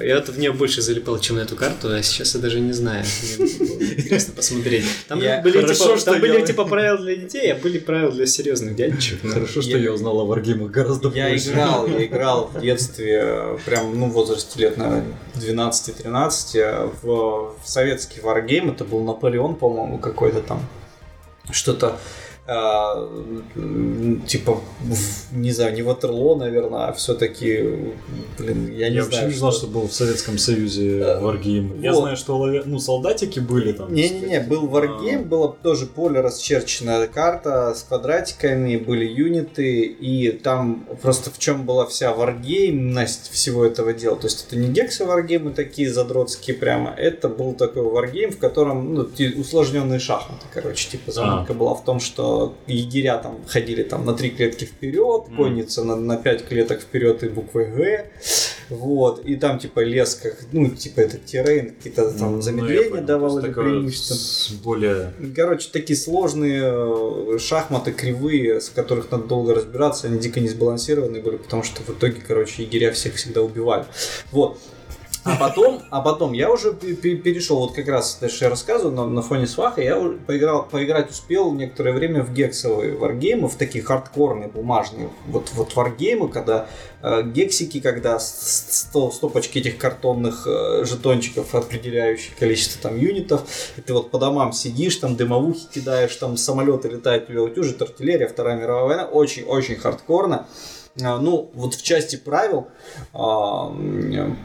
Я 0.01 0.15
вот 0.17 0.29
в 0.29 0.37
нее 0.37 0.51
больше 0.51 0.81
залипал, 0.81 1.19
чем 1.19 1.37
на 1.37 1.41
эту 1.41 1.55
карту, 1.55 1.89
а 1.89 2.01
сейчас 2.03 2.35
я 2.35 2.41
даже 2.41 2.59
не 2.59 2.73
знаю. 2.73 3.03
Мне 3.37 3.47
было 3.67 3.83
интересно 3.83 4.33
посмотреть. 4.35 4.85
Там 5.07 5.19
Я- 5.19 5.41
были, 5.41 5.61
Хорошо, 5.61 5.83
типа, 5.85 5.97
что 5.97 6.11
там 6.11 6.21
были 6.21 6.39
я- 6.39 6.45
типа 6.45 6.65
правила 6.65 6.97
для 6.97 7.15
детей, 7.15 7.51
а 7.51 7.55
были 7.55 7.79
правила 7.79 8.11
для 8.11 8.25
серьезных 8.27 8.75
дядечек. 8.75 9.19
Ну, 9.23 9.31
Хорошо, 9.33 9.61
что 9.61 9.71
Я- 9.71 9.77
я 9.79 9.93
узнал 9.93 10.19
о 10.19 10.25
варгеймах 10.25 10.71
гораздо 10.71 11.09
Я 11.09 11.29
больше. 11.29 11.49
играл, 11.51 11.87
я 11.87 12.05
играл 12.05 12.51
в 12.53 12.59
детстве, 12.61 13.19
э, 13.23 13.57
прям, 13.65 13.99
ну, 13.99 14.07
в 14.07 14.11
возрасте 14.13 14.59
лет, 14.59 14.77
наверное, 14.77 15.05
12-13, 15.35 16.55
э, 16.55 16.89
в, 17.01 17.07
в 17.07 17.57
советский 17.65 18.21
варгейм, 18.21 18.69
это 18.71 18.83
был 18.83 19.03
Наполеон, 19.03 19.55
по-моему, 19.55 19.97
какой-то 19.99 20.41
там, 20.41 20.65
что-то, 21.51 21.97
м, 22.47 24.21
типа, 24.25 24.61
не 25.31 25.51
знаю, 25.51 25.73
не 25.73 25.81
Ватерло, 25.81 26.35
наверное, 26.35 26.87
а 26.87 26.93
все-таки, 26.93 27.61
блин, 28.37 28.71
я 28.73 28.87
Я, 28.87 28.89
не 28.89 28.99
вообще 28.99 29.17
знаю. 29.17 29.31
не 29.31 29.37
знал, 29.37 29.51
что 29.51 29.67
был 29.67 29.87
в 29.87 29.93
Советском 29.93 30.37
Союзе 30.37 31.17
варгейм. 31.19 31.81
Я 31.81 31.91
вот. 31.93 32.01
знаю, 32.01 32.17
что 32.17 32.37
лаве- 32.37 32.63
ну, 32.65 32.79
солдатики 32.79 33.39
были 33.39 33.73
там. 33.73 33.93
Не-не-не, 33.93 34.39
был 34.41 34.67
варгейм, 34.67 35.23
была 35.23 35.49
тоже 35.49 35.85
поле 35.87 36.21
расчерченная 36.21 37.07
карта 37.07 37.73
с 37.75 37.83
квадратиками, 37.83 38.77
были 38.77 39.05
юниты, 39.05 39.81
и 39.81 40.31
там 40.31 40.85
просто 41.01 41.31
в 41.31 41.39
чем 41.39 41.65
была 41.65 41.85
вся 41.85 42.13
варгеймность 42.13 43.29
всего 43.31 43.65
этого 43.65 43.93
дела. 43.93 44.15
То 44.15 44.27
есть 44.27 44.45
это 44.47 44.55
не 44.55 44.69
гексы 44.69 45.05
варгеймы 45.05 45.51
такие 45.51 45.91
задротские 45.91 46.55
прямо, 46.55 46.91
это 46.91 47.27
был 47.29 47.53
такой 47.53 47.83
варгейм, 47.83 48.31
в 48.31 48.37
котором 48.37 48.93
ну, 48.93 49.07
усложненные 49.37 49.99
шахматы, 49.99 50.45
короче, 50.53 50.89
типа 50.89 51.11
заманка 51.11 51.53
была 51.53 51.73
в 51.75 51.83
том, 51.83 51.99
что 51.99 52.36
егеря 52.67 53.17
там 53.17 53.39
ходили 53.47 53.83
там 53.83 54.05
на 54.05 54.13
три 54.13 54.29
клетки 54.29 54.65
вперед, 54.65 55.27
Мгм. 55.27 55.37
конница 55.37 55.83
на, 55.83 55.95
на 55.95 56.17
пять 56.17 56.45
клеток 56.47 56.81
вперед 56.81 57.23
и 57.23 57.29
буквой 57.29 57.65
Г, 57.65 58.05
вот, 58.69 59.23
и 59.25 59.35
там 59.35 59.59
типа 59.59 59.79
лес 59.81 60.15
как, 60.15 60.35
ну, 60.51 60.69
типа 60.69 60.99
это 61.01 61.17
террейн, 61.17 61.69
какие-то 61.75 62.11
там 62.11 62.35
Ну, 62.37 62.41
замедления 62.41 62.89
понял, 62.89 63.05
давал 63.05 63.39
или 63.39 63.51
преимущество. 63.51 64.13
с 64.15 64.51
более... 64.63 65.13
Короче, 65.35 65.69
такие 65.71 65.97
сложные 65.97 66.61
э, 66.65 67.37
шахматы 67.39 67.91
кривые, 67.93 68.59
с 68.59 68.69
которых 68.69 69.09
надо 69.11 69.23
долго 69.25 69.53
разбираться, 69.55 70.07
они 70.07 70.19
дико 70.19 70.39
не 70.39 70.49
сбалансированные 70.49 71.21
были, 71.21 71.37
потому 71.37 71.63
что 71.63 71.81
в 71.83 71.89
итоге, 71.89 72.17
короче, 72.27 72.63
егеря 72.63 72.91
всех 72.91 73.15
всегда 73.15 73.41
убивали. 73.41 73.85
Вот. 74.31 74.59
А 75.27 75.35
потом, 75.35 75.81
а 75.89 76.01
потом 76.01 76.31
я 76.33 76.49
уже 76.49 76.73
пе- 76.73 76.95
пе- 76.95 77.15
перешел, 77.15 77.57
вот 77.59 77.73
как 77.73 77.87
раз, 77.87 78.19
я 78.21 78.49
рассказываю, 78.49 78.95
на, 78.95 79.05
на 79.05 79.21
фоне 79.21 79.45
сваха, 79.45 79.81
я 79.81 79.95
поиграл, 80.25 80.63
поиграть 80.65 81.09
успел 81.11 81.51
некоторое 81.51 81.91
время 81.91 82.23
в 82.23 82.31
гексовые 82.33 82.95
варгеймы, 82.95 83.49
в 83.49 83.55
такие 83.55 83.83
хардкорные, 83.83 84.47
бумажные, 84.47 85.09
вот, 85.27 85.51
вот 85.53 85.75
варгеймы, 85.75 86.29
когда 86.29 86.67
э, 87.01 87.23
гексики, 87.23 87.81
когда 87.81 88.19
сто- 88.19 89.11
стопочки 89.11 89.59
этих 89.59 89.77
картонных 89.77 90.47
э, 90.47 90.85
жетончиков, 90.85 91.53
определяющих 91.53 92.35
количество 92.37 92.81
там 92.89 92.97
юнитов, 92.97 93.41
и 93.77 93.81
ты 93.81 93.93
вот 93.93 94.11
по 94.11 94.19
домам 94.19 94.53
сидишь, 94.53 94.95
там 94.95 95.15
дымовухи 95.17 95.67
кидаешь, 95.73 96.15
там 96.15 96.37
самолеты 96.37 96.87
летают, 96.87 97.27
тебя 97.27 97.43
утюжит, 97.43 97.81
артиллерия, 97.81 98.27
Вторая 98.27 98.55
мировая 98.57 98.85
война, 98.85 99.05
очень-очень 99.05 99.75
хардкорно. 99.75 100.37
А, 100.37 100.47
Ну, 100.99 101.51
вот 101.53 101.75
в 101.75 101.83
части 101.83 102.15
правил, 102.15 102.67
а, 103.13 103.71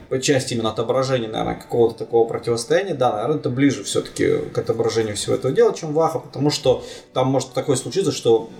по 0.08 0.20
части 0.20 0.54
именно 0.54 0.70
отображения, 0.70 1.28
наверное, 1.28 1.54
какого-то 1.54 2.04
такого 2.04 2.28
противостояния, 2.28 2.94
да, 2.94 3.12
наверное, 3.12 3.38
это 3.38 3.48
ближе 3.48 3.84
все-таки 3.84 4.36
к 4.52 4.58
отображению 4.58 5.16
всего 5.16 5.34
этого 5.34 5.54
дела, 5.54 5.72
чем 5.74 5.94
Ваха, 5.94 6.18
потому 6.18 6.50
что 6.50 6.84
там 7.14 7.28
может 7.28 7.52
такое 7.54 7.76
случиться, 7.76 8.12
что 8.12 8.50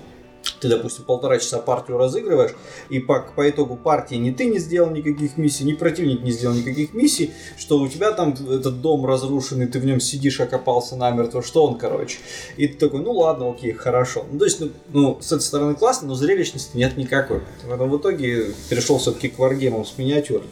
ты, 0.60 0.68
допустим, 0.68 1.04
полтора 1.04 1.38
часа 1.38 1.58
партию 1.58 1.98
разыгрываешь, 1.98 2.52
и 2.88 2.98
по, 2.98 3.20
по 3.20 3.48
итогу 3.48 3.76
партии 3.76 4.16
ни 4.16 4.30
ты 4.30 4.46
не 4.46 4.58
сделал 4.58 4.90
никаких 4.90 5.36
миссий, 5.36 5.64
ни 5.64 5.72
противник 5.72 6.22
не 6.22 6.30
сделал 6.30 6.54
никаких 6.54 6.94
миссий, 6.94 7.32
что 7.56 7.78
у 7.78 7.88
тебя 7.88 8.12
там 8.12 8.32
этот 8.32 8.80
дом 8.80 9.06
разрушенный, 9.06 9.66
ты 9.66 9.78
в 9.78 9.84
нем 9.84 10.00
сидишь, 10.00 10.40
окопался 10.40 10.96
намертво, 10.96 11.42
что 11.42 11.64
он, 11.64 11.78
короче. 11.78 12.18
И 12.56 12.66
ты 12.66 12.78
такой, 12.78 13.00
ну 13.00 13.12
ладно, 13.12 13.50
окей, 13.50 13.72
хорошо. 13.72 14.24
Ну, 14.30 14.38
то 14.38 14.44
есть, 14.44 14.60
ну, 14.60 14.70
ну, 14.88 15.18
с 15.20 15.32
этой 15.32 15.42
стороны 15.42 15.74
классно, 15.74 16.08
но 16.08 16.14
зрелищности 16.14 16.76
нет 16.76 16.96
никакой. 16.96 17.42
Поэтому 17.68 17.96
в 17.96 18.00
итоге 18.00 18.54
перешел 18.68 18.98
все-таки 18.98 19.28
к 19.28 19.38
варгеймам 19.38 19.84
с 19.84 19.96
миниатюр. 19.98 20.42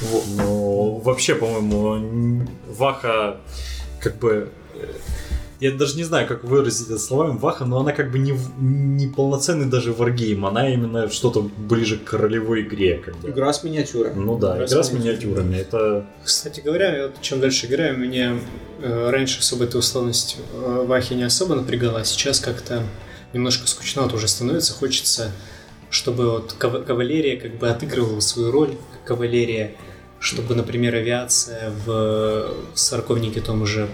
Вот. 0.00 0.24
Ну, 0.36 1.00
вообще, 1.04 1.34
по-моему, 1.34 2.46
Ваха 2.68 3.40
как 4.00 4.18
бы... 4.18 4.50
э, 5.62 5.66
я 5.66 5.72
даже 5.72 5.96
не 5.96 6.04
знаю, 6.04 6.26
как 6.26 6.44
выразить 6.44 6.88
это 6.88 6.98
словами, 6.98 7.38
Ваха, 7.38 7.64
но 7.64 7.80
она 7.80 7.92
как 7.92 8.10
бы 8.10 8.18
не, 8.18 8.34
не 8.58 9.06
полноценный 9.06 9.66
даже 9.66 9.92
варгейм, 9.92 10.44
она 10.44 10.68
именно 10.72 11.08
что-то 11.08 11.42
ближе 11.42 11.98
к 11.98 12.12
ролевой 12.12 12.62
игре. 12.62 12.98
Как 12.98 13.16
бы. 13.16 13.30
Игра 13.30 13.52
с 13.52 13.64
миниатюрами. 13.64 14.18
Ну 14.18 14.38
да, 14.38 14.56
Игра 14.56 14.66
игра 14.66 14.82
с 14.82 14.88
с 14.88 14.92
миниатюрами. 14.92 15.56
Это 15.56 16.06
Кстати 16.24 16.60
говоря, 16.60 16.96
я 16.96 17.06
вот 17.08 17.20
чем 17.20 17.40
дальше 17.40 17.66
играю, 17.66 17.98
меня 17.98 18.38
э, 18.80 19.10
раньше 19.10 19.40
особо 19.40 19.64
эта 19.64 19.78
условность 19.78 20.38
э, 20.52 20.84
Вахи 20.86 21.14
не 21.14 21.24
особо 21.24 21.54
напрягала, 21.54 22.00
а 22.00 22.04
сейчас 22.04 22.40
как-то 22.40 22.82
немножко 23.32 23.66
скучновато 23.66 24.16
уже 24.16 24.28
становится. 24.28 24.72
Хочется, 24.72 25.30
чтобы 25.90 26.30
вот 26.30 26.54
кава- 26.58 26.82
кавалерия 26.82 27.40
как 27.40 27.56
бы 27.58 27.68
отыгрывала 27.68 28.20
свою 28.20 28.50
роль, 28.50 28.70
как 28.92 29.04
кавалерия, 29.04 29.72
чтобы, 30.18 30.54
например, 30.54 30.94
авиация 30.94 31.72
в 31.84 32.46
Сорковнике 32.74 33.40
том 33.40 33.62
уже 33.62 33.88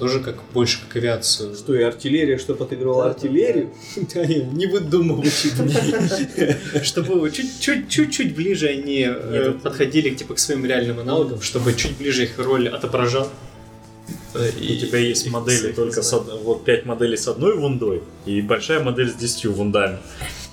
тоже 0.00 0.20
как 0.20 0.36
больше 0.54 0.80
как 0.80 0.96
авиацию. 0.96 1.54
Что, 1.54 1.74
и 1.74 1.82
артиллерия, 1.82 2.38
что 2.38 2.54
отыгрывала 2.54 3.04
Да, 3.04 3.10
артиллерию? 3.10 3.70
Да, 4.14 4.24
не 4.24 4.66
выдумывайте. 4.66 5.50
Чтобы 6.82 7.30
чуть-чуть 7.30 8.34
ближе 8.34 8.68
они 8.68 9.06
э, 9.06 9.52
подходили 9.62 10.10
типа 10.10 10.34
к 10.34 10.38
своим 10.38 10.64
реальным 10.64 11.00
аналогам, 11.00 11.42
чтобы 11.42 11.74
чуть 11.74 11.96
ближе 11.98 12.24
их 12.24 12.38
роль 12.38 12.68
отображал. 12.68 13.28
Э, 14.34 14.48
у 14.48 14.76
тебя 14.76 14.98
есть 14.98 15.26
и 15.26 15.30
модели 15.30 15.56
своих 15.58 15.74
только 15.76 16.02
с 16.02 16.12
од- 16.12 16.42
вот 16.44 16.64
5 16.64 16.86
моделей 16.86 17.16
с 17.16 17.26
одной 17.28 17.56
wound 17.56 17.89
ой 17.89 18.02
и 18.26 18.40
большая 18.40 18.80
модель 18.80 19.10
с 19.10 19.14
10 19.14 19.46
wound 19.50 19.77
ами. 19.77 19.98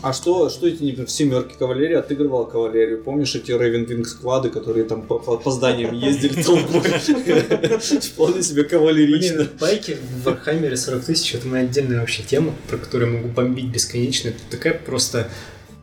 А 0.01 0.13
что, 0.13 0.49
что 0.49 0.67
эти, 0.67 0.83
например, 0.83 1.07
в 1.07 1.11
семерке 1.11 1.55
кавалерии 1.57 1.95
отыгрывала 1.95 2.45
кавалерию? 2.45 3.03
Помнишь 3.03 3.33
эти 3.35 3.51
Ravenwing 3.51 4.07
squad 4.07 4.37
ы, 4.37 4.49
которые 4.49 4.85
там 4.85 5.01
по, 5.01 5.17
по- 5.17 5.37
по 5.37 5.51
зданиям 5.51 5.93
ездили 6.09 6.41
толпой? 6.43 6.81
Вполне 8.13 8.43
себе 8.43 8.63
кавалерично. 8.63 9.37
Блин, 9.37 9.49
байки 9.59 9.97
в 10.19 10.23
Warhammer 10.23 10.72
е 10.72 10.77
40 10.77 11.03
тысяч 11.05 11.33
это 11.35 11.47
моя 11.47 11.63
отдельная 11.63 11.99
вообще 11.99 12.23
тема, 12.23 12.53
про 12.69 12.77
которую 12.77 13.11
я 13.11 13.17
могу 13.17 13.29
бомбить 13.33 13.65
бесконечно. 13.71 14.29
Это 14.29 14.39
такая 14.51 14.73
просто... 14.73 15.29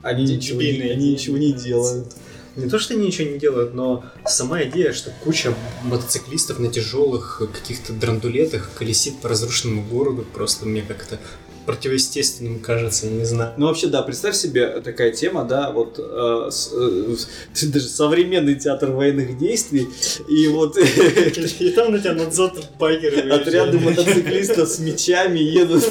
Они 0.03 0.25
ничего 0.25 0.61
не- 0.61 0.91
они 0.91 1.13
ничего 1.13 1.37
не 1.39 1.53
делают. 1.53 2.15
Не 2.57 2.69
то, 2.69 2.79
что 2.79 2.95
они 2.95 3.09
ничего 3.09 3.31
не 3.31 3.39
делают, 3.39 3.75
но 3.75 4.05
сама 4.27 4.63
идея, 4.65 4.93
что 4.93 5.11
куча 5.23 5.55
мотоциклистов 5.83 6.61
на 6.61 6.69
тяжелых 6.69 7.43
каких-то 7.53 7.93
драндулетах 7.93 8.71
колесит 8.75 9.21
по 9.21 9.29
разрушенному 9.29 9.83
городу, 9.83 10.25
просто 10.33 10.67
мне 10.67 10.83
как-то 10.83 11.19
противоестественным 11.67 12.61
кажется, 12.61 13.07
не 13.07 13.25
знаю. 13.25 13.53
Ну 13.57 13.67
вообще, 13.67 13.87
да, 13.89 14.03
представь 14.03 14.37
себе 14.37 14.81
такая 14.81 15.13
тема, 15.13 15.45
да, 15.45 15.71
вот 15.71 15.99
э, 15.99 16.49
с- 16.51 16.71
э, 16.73 17.17
даже 17.67 17.89
современный 17.89 18.55
театр 18.55 18.91
военных 18.91 19.39
действий, 19.39 19.89
и 20.29 20.49
вот 20.49 20.77
И 20.79 21.71
там 21.71 21.93
на 21.93 21.99
тебя 21.99 22.15
надзор 22.15 22.53
байкеры 22.79 23.31
отряды 23.31 23.79
мотоциклистов 23.79 24.69
с 24.69 24.79
мечами 24.79 25.39
едут. 25.39 25.85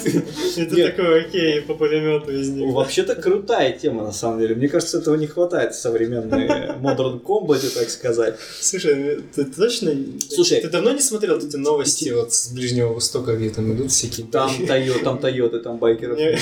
Это 0.57 0.75
такой 0.75 1.21
окей, 1.21 1.61
по 1.61 1.73
пулемету 1.73 2.31
из 2.31 2.49
них. 2.49 2.73
Вообще-то 2.73 3.15
крутая 3.15 3.71
тема, 3.77 4.03
на 4.03 4.11
самом 4.11 4.39
деле. 4.39 4.55
Мне 4.55 4.67
кажется, 4.67 4.99
этого 4.99 5.15
не 5.15 5.27
хватает 5.27 5.73
в 5.73 5.79
современной 5.79 6.47
Modern 6.79 7.21
Combat, 7.21 7.61
так 7.73 7.89
сказать. 7.89 8.35
Слушай, 8.61 9.21
ты 9.35 9.45
точно... 9.45 9.95
Слушай, 10.29 10.61
ты 10.61 10.69
давно 10.69 10.91
не 10.91 11.01
смотрел 11.01 11.35
вот 11.35 11.43
эти 11.43 11.55
новости 11.55 12.09
вот 12.09 12.33
с 12.33 12.49
Ближнего 12.49 12.93
Востока, 12.93 13.35
где 13.35 13.49
там 13.49 13.73
идут 13.73 13.91
всякие... 13.91 14.27
Там 14.27 14.51
Тойота, 14.67 15.03
там 15.03 15.19
Тойоты, 15.19 15.59
там 15.63 15.77
байкеров. 15.77 16.17
Мне, 16.17 16.37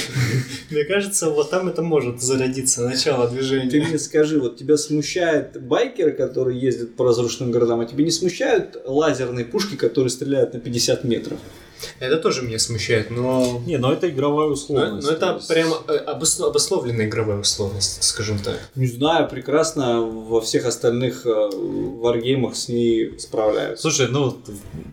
мне 0.69 0.85
кажется, 0.85 1.29
вот 1.29 1.49
там 1.49 1.69
это 1.69 1.81
может 1.81 2.21
зародиться, 2.21 2.83
начало 2.83 3.29
движения. 3.29 3.69
Ты 3.69 3.81
мне 3.81 3.99
скажи, 3.99 4.39
вот 4.39 4.57
тебя 4.57 4.77
смущают 4.77 5.57
байкеры, 5.61 6.11
которые 6.11 6.59
ездят 6.59 6.95
по 6.95 7.05
разрушенным 7.05 7.51
городам, 7.51 7.79
а 7.79 7.85
тебе 7.85 8.03
не 8.03 8.11
смущают 8.11 8.77
лазерные 8.85 9.45
пушки, 9.45 9.75
которые 9.75 10.09
стреляют 10.09 10.53
на 10.53 10.59
50 10.59 11.03
метров? 11.03 11.39
Это 11.99 12.17
тоже 12.17 12.41
меня 12.41 12.59
смущает, 12.59 13.09
но... 13.11 13.61
Не, 13.65 13.77
но 13.77 13.91
это 13.93 14.09
игровая 14.09 14.47
Но, 14.47 14.53
условность. 14.53 15.07
но 15.07 15.13
это 15.13 15.27
то 15.27 15.35
есть- 15.35 15.47
прямо 15.47 15.77
э, 15.87 15.97
обосно- 16.07 16.47
обусловленная 16.47 17.05
игровая 17.05 17.37
условность, 17.39 18.03
скажем 18.03 18.39
так. 18.39 18.57
Не 18.75 18.87
знаю, 18.87 19.27
прекрасно 19.27 20.01
во 20.01 20.41
всех 20.41 20.65
остальных 20.65 21.25
э, 21.25 21.49
варгеймах 21.55 22.55
с 22.55 22.67
ней 22.67 23.17
справляются. 23.19 23.81
Слушай, 23.81 24.07
ну 24.09 24.37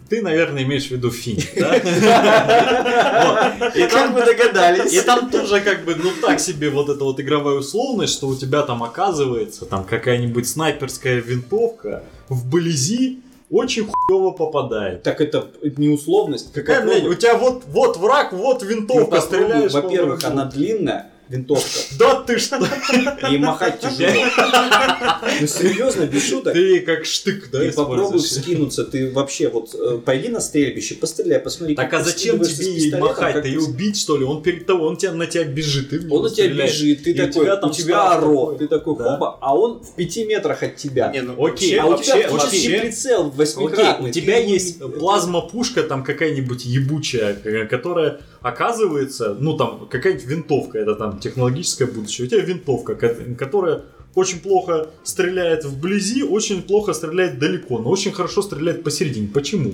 ты, 0.09 0.23
наверное, 0.23 0.63
имеешь 0.65 0.89
в 0.89 0.91
виду 0.93 1.11
фин, 1.11 1.39
да? 1.57 1.77
И 3.75 3.81
Как 3.83 3.91
там 3.93 4.15
вы 4.15 4.25
догадались? 4.25 4.93
И 4.93 5.01
там 5.01 5.31
тоже 5.31 5.61
как 5.61 5.85
бы, 5.85 5.95
ну 5.95 6.11
так 6.23 6.41
себе 6.41 6.71
вот 6.71 6.89
эта 6.89 7.05
вот 7.05 7.21
игровая 7.21 7.57
условность, 7.57 8.13
что 8.15 8.29
у 8.29 8.37
тебя 8.37 8.63
там 8.63 8.83
оказывается 8.83 9.67
там 9.67 9.85
какая-нибудь 9.85 10.49
снайперская 10.49 11.21
винтовка 11.21 12.03
вблизи 12.29 13.21
очень 13.51 13.87
хуево 13.89 14.31
попадает. 14.33 15.03
Так 15.03 15.21
это 15.21 15.47
не 15.77 15.89
условность. 15.89 16.53
Какая, 16.53 16.83
блядь, 16.83 16.95
Попробуй. 17.03 17.17
у 17.17 17.19
тебя 17.19 17.37
вот, 17.39 17.63
вот 17.69 17.97
враг, 17.97 18.33
вот 18.33 18.63
Ну, 18.63 18.69
винтовка, 18.69 19.05
попробуй. 19.05 19.27
стреляешь 19.27 19.73
по 19.73 19.81
Во-первых, 19.83 20.21
врагу. 20.21 20.35
она 20.35 20.45
длинная, 20.45 21.11
винтовка, 21.29 21.69
Да 21.99 22.23
ты 22.23 22.39
что? 22.39 22.57
и 23.31 23.39
махать 23.39 23.81
тяжело. 23.81 24.25
Ну 25.41 25.47
серьезно, 25.47 26.05
без 26.07 26.29
шуток. 26.29 26.53
Ты 26.53 26.81
как 26.81 27.05
штык, 27.05 27.51
да, 27.51 27.61
Ты 27.61 27.73
попробуй 27.73 28.21
скинуться, 28.21 28.85
ты 28.85 29.11
вообще 29.11 29.49
вот 29.49 29.75
э, 29.75 29.99
пойди 30.05 30.29
на 30.29 30.41
стрельбище, 30.41 30.95
постреляй, 30.95 31.41
посмотри. 31.41 31.75
Так 31.75 31.93
а 31.93 32.03
зачем 32.03 32.41
тебе 32.41 32.97
махать? 32.99 33.43
Ты 33.43 33.59
убить, 33.59 33.99
что 33.99 34.17
ли? 34.17 34.25
Он 34.25 34.43
перед 34.43 34.67
тобой, 34.67 34.89
он 34.89 34.97
тебя, 34.97 35.13
на 35.13 35.27
тебя 35.27 35.45
бежит, 35.45 35.93
Он 36.11 36.23
на 36.23 36.31
тебя 36.31 36.49
бежит, 36.49 37.05
ты 37.05 37.11
И 37.11 37.15
такой, 37.15 37.45
тебя 37.45 37.57
там 37.57 37.71
у 37.71 37.73
тебя 37.73 38.13
оро, 38.13 38.55
ты 38.59 38.69
такой 38.69 38.97
хоба, 38.97 39.39
а 39.41 39.57
он 39.57 39.81
в 39.83 39.95
пяти 39.95 40.25
метрах 40.25 40.63
от 40.63 40.77
тебя. 40.77 41.11
Не, 41.13 41.23
ну, 41.23 41.45
Окей, 41.45 41.77
а 41.79 41.87
у 41.87 41.91
вообще, 41.91 42.13
тебя 42.13 42.31
вообще, 42.31 42.81
прицел 42.81 43.27
Окей, 43.27 43.39
восьмикратный. 43.39 44.11
у 44.11 44.13
тебя 44.13 44.39
есть 44.39 44.79
плазма-пушка 44.79 45.83
там 45.83 46.05
какая-нибудь 46.05 46.65
ебучая, 46.65 47.37
э, 47.45 47.67
которая 47.67 48.21
оказывается, 48.41 49.37
ну 49.39 49.57
там 49.57 49.89
какая-нибудь 49.89 50.27
винтовка, 50.27 50.79
это 50.79 50.95
там 50.95 51.19
технологическое 51.19 51.87
будущее. 51.89 52.27
У 52.27 52.31
тебя 52.31 52.41
винтовка, 52.41 52.95
ко- 52.95 53.35
которая 53.37 53.83
очень 54.15 54.41
плохо 54.41 54.91
стреляет 55.05 55.65
вблизи, 55.65 56.23
очень 56.23 56.63
плохо 56.63 56.93
стреляет 56.93 57.39
далеко, 57.39 57.79
но 57.79 57.91
очень 57.91 58.13
хорошо 58.13 58.43
стреляет 58.43 58.83
посередине. 58.85 59.29
Почему? 59.33 59.73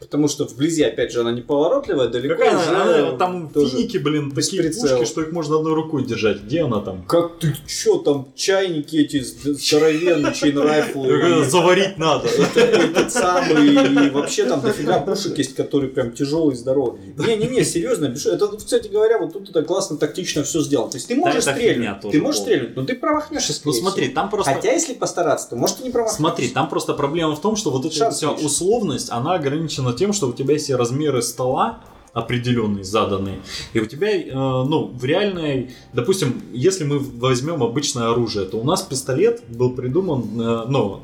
Потому 0.00 0.28
что 0.28 0.44
вблизи, 0.44 0.82
опять 0.84 1.12
же, 1.12 1.20
она 1.20 1.32
неповоротливая, 1.32 2.08
далеко 2.08 2.34
Какая 2.36 2.56
уже 2.56 2.68
она- 2.70 3.08
она- 3.08 3.18
там 3.18 3.48
тоже. 3.48 3.70
финики, 3.70 3.98
блин, 3.98 4.30
такие 4.30 4.62
прицела. 4.62 4.98
пушки, 4.98 5.10
что 5.10 5.22
их 5.22 5.32
можно 5.32 5.56
одной 5.56 5.74
рукой 5.74 6.04
держать. 6.04 6.42
Где 6.42 6.62
она 6.62 6.80
там? 6.80 7.02
Как 7.06 7.38
ты, 7.38 7.54
чё 7.66 7.98
там, 7.98 8.28
чайники 8.36 8.96
эти 8.96 9.20
здоровенные, 9.20 10.32
чейнрайфлы. 10.34 11.44
Заварить 11.44 11.98
надо. 11.98 12.28
Это 12.54 12.60
этот 12.60 13.12
самый, 13.12 14.06
и 14.06 14.10
вообще 14.10 14.44
там 14.44 14.60
дофига 14.60 15.00
пушек 15.00 15.36
есть, 15.38 15.54
которые 15.54 15.90
прям 15.90 16.12
тяжелые, 16.12 16.56
здоровые. 16.56 17.14
Не-не-не, 17.18 17.64
серьезно, 17.64 18.06
это, 18.06 18.48
кстати 18.56 18.88
говоря, 18.88 19.18
вот 19.18 19.32
тут 19.32 19.50
это 19.50 19.62
классно 19.62 19.96
тактично 19.96 20.42
все 20.44 20.60
сделано. 20.60 20.90
То 20.90 20.96
есть 20.96 21.08
ты 21.08 21.16
можешь 21.16 21.42
стрельнуть, 21.42 22.00
тоже 22.00 22.12
ты 22.12 22.22
можешь 22.22 22.40
стрельнуть, 22.40 22.76
но 22.76 22.84
ты 22.84 22.94
промахнешься, 22.94 23.60
Ну 23.64 23.72
смотри, 23.72 24.08
там 24.08 24.30
просто... 24.30 24.52
Хотя, 24.52 24.72
если 24.72 24.94
постараться, 24.94 25.50
то 25.50 25.56
может 25.56 25.80
и 25.80 25.84
не 25.84 25.90
промахнешься. 25.90 26.18
Смотри, 26.18 26.48
там 26.48 26.68
просто 26.68 26.94
проблема 26.94 27.34
в 27.34 27.40
том, 27.40 27.56
что 27.56 27.70
вот 27.70 27.84
эта 27.84 28.10
вся 28.10 28.30
условность, 28.30 29.10
она 29.10 29.34
ограничена 29.34 29.87
тем, 29.92 30.12
что 30.12 30.28
у 30.28 30.32
тебя 30.32 30.54
есть 30.54 30.70
размеры 30.70 31.22
стола 31.22 31.80
определенные, 32.12 32.84
заданные. 32.84 33.40
И 33.72 33.80
у 33.80 33.86
тебя, 33.86 34.10
э, 34.10 34.32
ну, 34.32 34.90
в 34.92 35.04
реальной, 35.04 35.70
допустим, 35.92 36.42
если 36.52 36.84
мы 36.84 36.98
возьмем 36.98 37.62
обычное 37.62 38.10
оружие, 38.10 38.46
то 38.46 38.58
у 38.58 38.64
нас 38.64 38.82
пистолет 38.82 39.42
был 39.48 39.70
придуман, 39.74 40.22
э, 40.22 40.64
ну, 40.68 41.00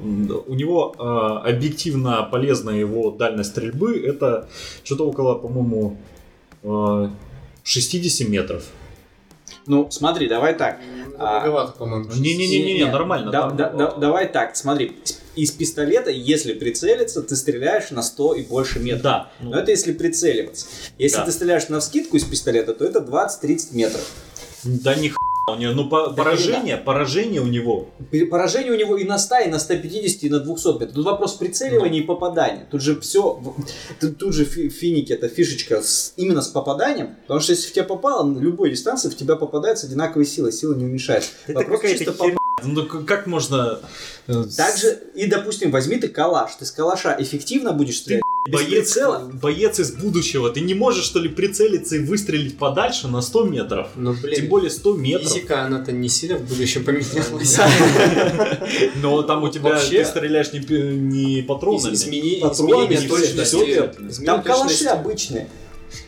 у 0.47 0.55
него 0.55 0.95
э, 0.99 1.49
объективно 1.51 2.23
полезная 2.31 2.77
его 2.77 3.11
дальность 3.11 3.51
стрельбы, 3.51 3.97
это 4.01 4.49
что-то 4.83 5.07
около, 5.07 5.35
по-моему, 5.35 5.99
э, 6.63 7.09
60 7.63 8.29
метров. 8.29 8.65
Ну, 9.67 9.91
смотри, 9.91 10.29
давай 10.29 10.55
так. 10.55 10.79
А, 11.19 11.41
Многовато, 11.41 11.73
по-моему. 11.73 12.11
Не-не-не, 12.15 12.75
Не, 12.75 12.85
нормально. 12.87 13.31
да- 13.31 13.51
да- 13.51 13.71
да- 13.71 13.95
давай 13.97 14.29
так, 14.29 14.57
смотри. 14.57 14.97
Из- 15.37 15.51
пистолета, 15.51 16.11
если 16.11 16.53
прицелиться, 16.55 17.23
ты 17.23 17.35
стреляешь 17.37 17.91
на 17.91 18.03
100 18.03 18.35
и 18.35 18.43
больше 18.43 18.79
метров. 18.79 19.03
Да. 19.03 19.31
ну, 19.41 19.51
Но 19.51 19.59
это 19.59 19.71
если 19.71 19.93
прицеливаться. 19.93 20.67
Если 20.99 21.17
Да. 21.19 21.25
ты 21.25 21.33
стреляешь 21.33 21.69
на 21.69 21.81
вскидку 21.81 22.17
из 22.17 22.25
пистолета, 22.25 22.73
то 22.75 22.85
это 22.85 23.01
20-30 23.01 23.73
метров. 23.75 24.09
Да 24.65 24.95
ни 24.95 25.13
у 25.47 25.57
него, 25.57 25.73
ну 25.75 25.89
по- 25.89 26.09
Да 26.09 26.13
поражение, 26.15 26.77
поражение 26.77 27.41
у 27.41 27.47
него 27.47 27.89
Поражение 28.31 28.73
у 28.73 28.77
него 28.77 28.97
и 28.97 29.05
на 29.05 29.19
100, 29.19 29.39
и 29.41 29.49
на 29.49 29.59
150, 29.59 30.25
и 30.25 30.31
на 30.31 30.41
200 30.41 30.67
метров. 30.79 30.93
Тут 30.93 31.05
вопрос 31.05 31.35
прицеливания 31.35 32.01
и 32.01 32.03
попадания. 32.03 32.67
Тут 32.71 32.81
же 32.83 32.99
все, 33.01 33.41
тут, 34.01 34.19
тут 34.19 34.33
же 34.35 34.45
фи- 34.45 34.69
финики, 34.71 35.13
это 35.13 35.29
фишечка 35.29 35.83
с- 35.83 36.13
именно 36.17 36.41
с 36.43 36.49
попаданием. 36.49 37.17
Потому 37.23 37.41
что 37.41 37.53
если 37.53 37.69
в 37.69 37.73
тебя 37.73 37.85
попало, 37.85 38.25
на 38.25 38.39
любой 38.39 38.71
дистанции 38.71 39.09
в 39.11 39.17
тебя 39.17 39.37
попадает 39.37 39.79
с 39.79 39.85
одинаковой 39.85 40.27
силой, 40.27 40.53
сила 40.53 40.75
не 40.75 40.85
уменьшается. 40.85 41.31
Это 41.47 41.59
Вопрос 41.59 41.81
какая-то 41.81 42.05
чисто 42.05 42.13
херня. 42.25 42.39
Ну 42.63 42.87
к- 42.87 43.05
как 43.05 43.27
можно... 43.27 43.81
э, 44.27 44.45
Также, 44.57 44.99
и 45.15 45.27
допустим, 45.27 45.71
возьми 45.71 45.97
ты 45.97 46.09
калаш, 46.09 46.55
ты 46.59 46.65
с 46.65 46.71
калаша 46.71 47.15
эффективно 47.19 47.73
будешь 47.73 47.99
стрелять. 47.99 48.24
Боец, 48.51 48.93
прицела? 48.93 49.31
боец 49.33 49.81
из 49.81 49.93
будущего, 49.93 50.51
ты 50.51 50.61
не 50.61 50.75
можешь 50.75 51.05
что 51.05 51.19
ли 51.19 51.29
прицелиться 51.29 51.97
и 51.97 52.01
выстрелить 52.01 52.59
подальше 52.59 53.09
на 53.09 53.23
100 53.23 53.45
метров? 53.45 53.89
Ну, 53.97 54.13
блин, 54.15 54.35
Тем 54.37 54.47
более 54.49 54.71
100 54.71 54.95
метров. 54.97 55.33
физика, 55.33 55.63
она-то 55.65 55.93
не 55.93 56.09
сильно 56.09 56.37
в 56.39 56.43
будущем 56.49 56.85
поменялась. 56.85 57.59
Но 58.97 59.23
там 59.23 59.43
у 59.45 59.49
тебя 59.49 59.71
Вообще- 59.71 59.99
ты 59.99 60.05
стреляешь 60.05 60.53
не, 60.53 61.43
патронами. 61.43 61.95
Измени- 61.95 62.41
изменение 64.09 64.27
Там 64.27 64.43
калаши 64.43 64.85
обычные. 64.87 65.49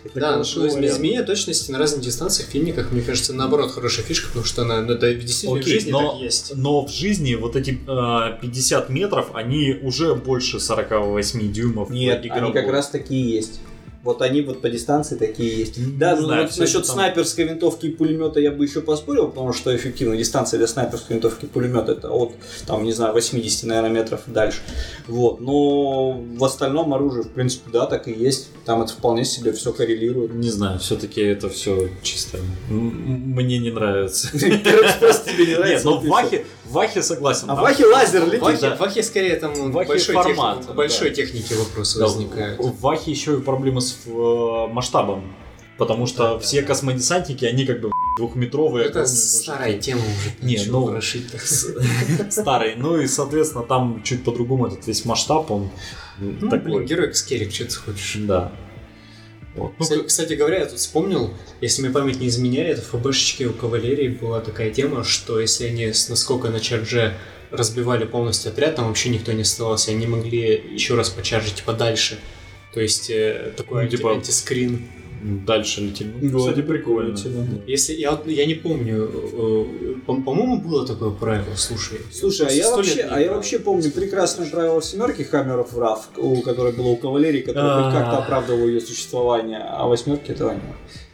Это 0.04 0.20
Да, 0.20 0.36
но 0.36 0.44
вариант. 0.44 0.84
изменение 0.84 1.22
точности 1.22 1.70
на 1.70 1.78
разных 1.78 2.02
дистанциях 2.02 2.48
в 2.48 2.52
финиках, 2.52 2.92
мне 2.92 3.02
кажется, 3.02 3.32
наоборот, 3.32 3.72
хорошая 3.72 4.04
фишка, 4.04 4.28
потому 4.28 4.44
что 4.44 4.62
она, 4.62 4.80
ну, 4.82 4.94
это 4.94 5.14
действительно 5.14 5.58
в 5.58 5.62
Окей, 5.62 5.74
жизни 5.74 5.90
но, 5.90 6.12
так 6.12 6.20
есть. 6.22 6.52
но 6.54 6.86
в 6.86 6.90
жизни 6.90 7.34
вот 7.34 7.56
эти 7.56 7.78
э, 7.86 8.40
50 8.40 8.88
метров, 8.90 9.30
они 9.34 9.78
уже 9.82 10.14
больше 10.14 10.60
48 10.60 11.52
дюймов 11.52 11.90
Нет, 11.90 12.24
они 12.30 12.52
как 12.52 12.68
раз 12.68 12.90
такие 12.90 13.28
есть. 13.30 13.60
Вот 14.06 14.22
они 14.22 14.40
вот 14.40 14.60
по 14.62 14.68
дистанции 14.70 15.16
такие 15.16 15.54
есть. 15.58 15.76
Не 15.78 15.92
Да, 15.98 16.14
ну 16.16 16.26
знаю, 16.26 16.46
вот 16.46 16.56
насчет 16.58 16.86
там- 16.86 16.94
снайперской 16.94 17.44
винтовки 17.44 17.86
и 17.86 17.90
пулемета 17.90 18.38
я 18.38 18.52
бы 18.52 18.64
еще 18.64 18.80
поспорил, 18.80 19.26
потому 19.28 19.52
что 19.52 19.74
эффективная 19.74 20.16
дистанция 20.16 20.58
для 20.58 20.68
снайперской 20.68 21.16
винтовки 21.16 21.46
и 21.46 21.48
пулемета 21.48 21.90
это 21.92 22.10
от, 22.10 22.32
там, 22.66 22.84
не 22.84 22.92
знаю, 22.92 23.12
80, 23.12 23.64
наверное, 23.64 23.90
метров 23.90 24.20
и 24.28 24.30
дальше. 24.30 24.60
Вот. 25.08 25.40
Но 25.40 26.12
в 26.12 26.44
остальном 26.44 26.94
оружие, 26.94 27.24
в 27.24 27.30
принципе, 27.30 27.68
да, 27.72 27.86
так 27.86 28.06
и 28.06 28.12
есть. 28.12 28.48
Там 28.64 28.80
это 28.82 28.92
вполне 28.92 29.24
себе 29.24 29.52
все 29.52 29.72
коррелирует. 29.72 30.32
Не 30.34 30.50
знаю, 30.50 30.78
все-таки 30.78 31.20
это 31.20 31.48
все 31.48 31.88
чисто 32.02 32.38
мне 32.68 33.58
не 33.58 33.70
нравится. 33.72 34.28
Короче, 34.32 34.94
просто 35.00 35.30
тебе 35.32 35.44
не 35.46 35.50
Нет, 35.50 35.58
нравится. 35.58 35.86
но 35.86 35.94
вот 35.96 36.04
в 36.04 36.08
Вахе, 36.08 36.44
Вахе 36.76 37.02
согласен. 37.02 37.50
А 37.50 37.54
в 37.54 37.56
там- 37.56 37.64
Вахе 37.64 37.86
лазер 37.86 38.24
летит. 38.26 38.40
Вахе, 38.42 38.60
да. 38.60 38.76
в 38.76 38.80
Вахе 38.80 39.02
скорее 39.02 39.36
там 39.36 39.72
Вахе 39.72 39.88
большой, 39.88 40.14
формат, 40.14 40.58
техни- 40.58 40.66
да. 40.68 40.72
большой 40.74 41.10
техники 41.10 41.52
вопросы 41.54 41.98
Да, 41.98 42.04
возникают. 42.06 42.60
В 42.60 42.80
Вахе 42.80 43.10
еще 43.10 43.36
и 43.38 43.40
проблемы 43.40 43.80
с 43.80 43.96
э, 44.06 44.66
масштабом. 44.72 45.24
Потому 45.78 46.06
что 46.06 46.22
Да, 46.22 46.32
да, 46.34 46.38
все 46.38 46.60
да. 46.62 46.68
космодесантники, 46.68 47.44
они 47.44 47.66
как 47.66 47.80
бы 47.82 47.90
двухметровые. 48.18 48.86
Это 48.86 49.00
огромные 49.00 49.16
старая 49.16 49.66
мужики. 49.72 49.82
тема 49.82 50.00
уже. 50.00 50.46
Не, 50.46 50.64
ну. 50.70 51.00
Старый. 52.30 52.74
Ну 52.76 52.98
и, 52.98 53.06
соответственно, 53.06 53.64
там 53.64 54.02
чуть 54.02 54.24
по-другому 54.24 54.66
этот 54.68 54.86
весь 54.86 55.04
масштаб, 55.04 55.50
он 55.50 55.70
Ну, 56.18 56.48
такой. 56.48 56.58
блин, 56.60 56.86
герой 56.86 57.14
скерик, 57.14 57.52
что 57.52 57.64
ты 57.66 57.74
хочешь. 57.76 58.16
Да. 58.20 58.52
Вот. 59.56 59.72
Ну, 59.78 59.82
Кстати, 59.84 60.02
кстати 60.06 60.32
говоря, 60.34 60.58
я 60.60 60.66
тут 60.66 60.78
вспомнил, 60.78 61.32
если 61.60 61.82
мне 61.82 61.90
память 61.90 62.20
не 62.20 62.28
изменяет, 62.28 62.78
в 62.78 62.90
ФБшечке 62.90 63.46
у 63.46 63.52
кавалерии 63.52 64.08
была 64.08 64.40
такая 64.40 64.70
тема, 64.70 65.02
что 65.02 65.40
если 65.40 65.66
они 65.66 65.92
с 65.92 66.08
наскока 66.08 66.48
на 66.50 66.60
чардже 66.60 67.16
разбивали 67.50 68.04
полностью 68.04 68.52
отряд, 68.52 68.74
там 68.76 68.88
вообще 68.88 69.08
никто 69.08 69.32
не 69.32 69.42
оставался, 69.42 69.92
они 69.92 70.06
могли 70.06 70.62
еще 70.72 70.94
раз 70.94 71.08
почаржить 71.10 71.62
подальше. 71.64 72.18
То 72.74 72.80
есть 72.80 73.08
э, 73.08 73.52
такой 73.56 73.84
Ну, 73.84 73.88
типа- 73.90 74.12
антискрин. 74.12 74.86
Дальше 75.22 75.80
летим. 75.80 76.12
Ну, 76.20 76.38
Вот, 76.38 76.50
кстати, 76.50 76.64
прикольно. 76.66 77.16
Если 77.66 77.94
я, 77.94 78.12
вот- 78.12 78.26
я 78.26 78.46
не 78.46 78.54
помню, 78.54 79.10
э, 79.12 79.94
по- 80.06 80.14
по-моему, 80.20 80.60
было 80.60 80.86
такое 80.86 81.10
правило, 81.10 81.54
слушай. 81.56 81.98
Слушай, 82.12 82.46
а 82.48 82.50
я, 82.52 82.70
вообще, 82.70 82.94
не 82.94 83.00
а 83.02 83.20
я 83.20 83.32
вообще 83.32 83.58
помню 83.58 83.90
прекрасное 83.90 84.48
правило 84.48 84.80
семерки 84.82 85.22
Хаммеров 85.22 85.76
Раф, 85.76 86.08
у 86.16 86.40
которой 86.42 86.72
было 86.72 86.88
у 86.88 86.96
кавалерии, 86.96 87.40
которое 87.42 87.84
хоть 87.84 87.92
как-то 87.94 88.18
А. 88.18 88.22
оправдывало 88.24 88.66
ее 88.66 88.80
существование, 88.80 89.58
а 89.68 89.86
восьмерки 89.86 90.30
этого 90.30 90.52
нет. 90.52 90.62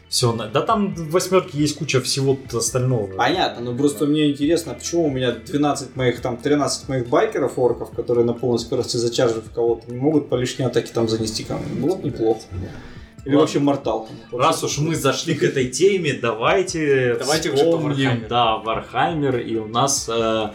Все, 0.09 0.31
да 0.53 0.61
там 0.61 0.93
в 0.93 1.09
восьмерке 1.09 1.57
есть 1.57 1.75
куча 1.75 1.99
всего 1.99 2.37
остального. 2.53 3.07
Понятно, 3.15 3.63
но 3.71 3.75
просто 3.75 4.05
мне 4.05 4.29
интересно, 4.29 4.75
почему 4.75 5.05
у 5.07 5.09
меня 5.09 5.31
12 5.31 5.95
моих, 5.95 6.21
там, 6.21 6.37
13 6.37 6.87
моих 6.87 7.07
байкеров, 7.09 7.57
орков, 7.57 7.89
которые 7.95 8.23
на 8.23 8.33
полной 8.33 8.59
скорости 8.59 8.97
зачаржив 8.97 9.49
кого-то, 9.55 9.89
не 9.91 9.97
могут 9.97 10.29
по 10.29 10.35
лишней 10.35 10.67
атаке 10.67 10.91
там 10.93 11.09
занести 11.09 11.43
ко 11.43 11.57
мне. 11.57 11.81
Было 11.81 11.95
бы 11.95 12.09
неплохо. 12.09 12.41
Или 13.25 13.35
Ладно. 13.35 13.39
вообще 13.39 13.59
mortal. 13.59 14.09
Раз 14.33 14.63
уж 14.63 14.79
мы 14.79 14.95
зашли 14.95 15.33
к 15.35 15.43
этой 15.43 15.69
теме, 15.69 16.13
давайте, 16.13 17.15
Давайте 17.17 17.53
вспомним, 17.53 18.25
да, 18.27 18.57
Warhammer, 18.57 19.39
и 19.39 19.55
у 19.55 19.67
нас, 19.67 20.09
э, 20.09 20.51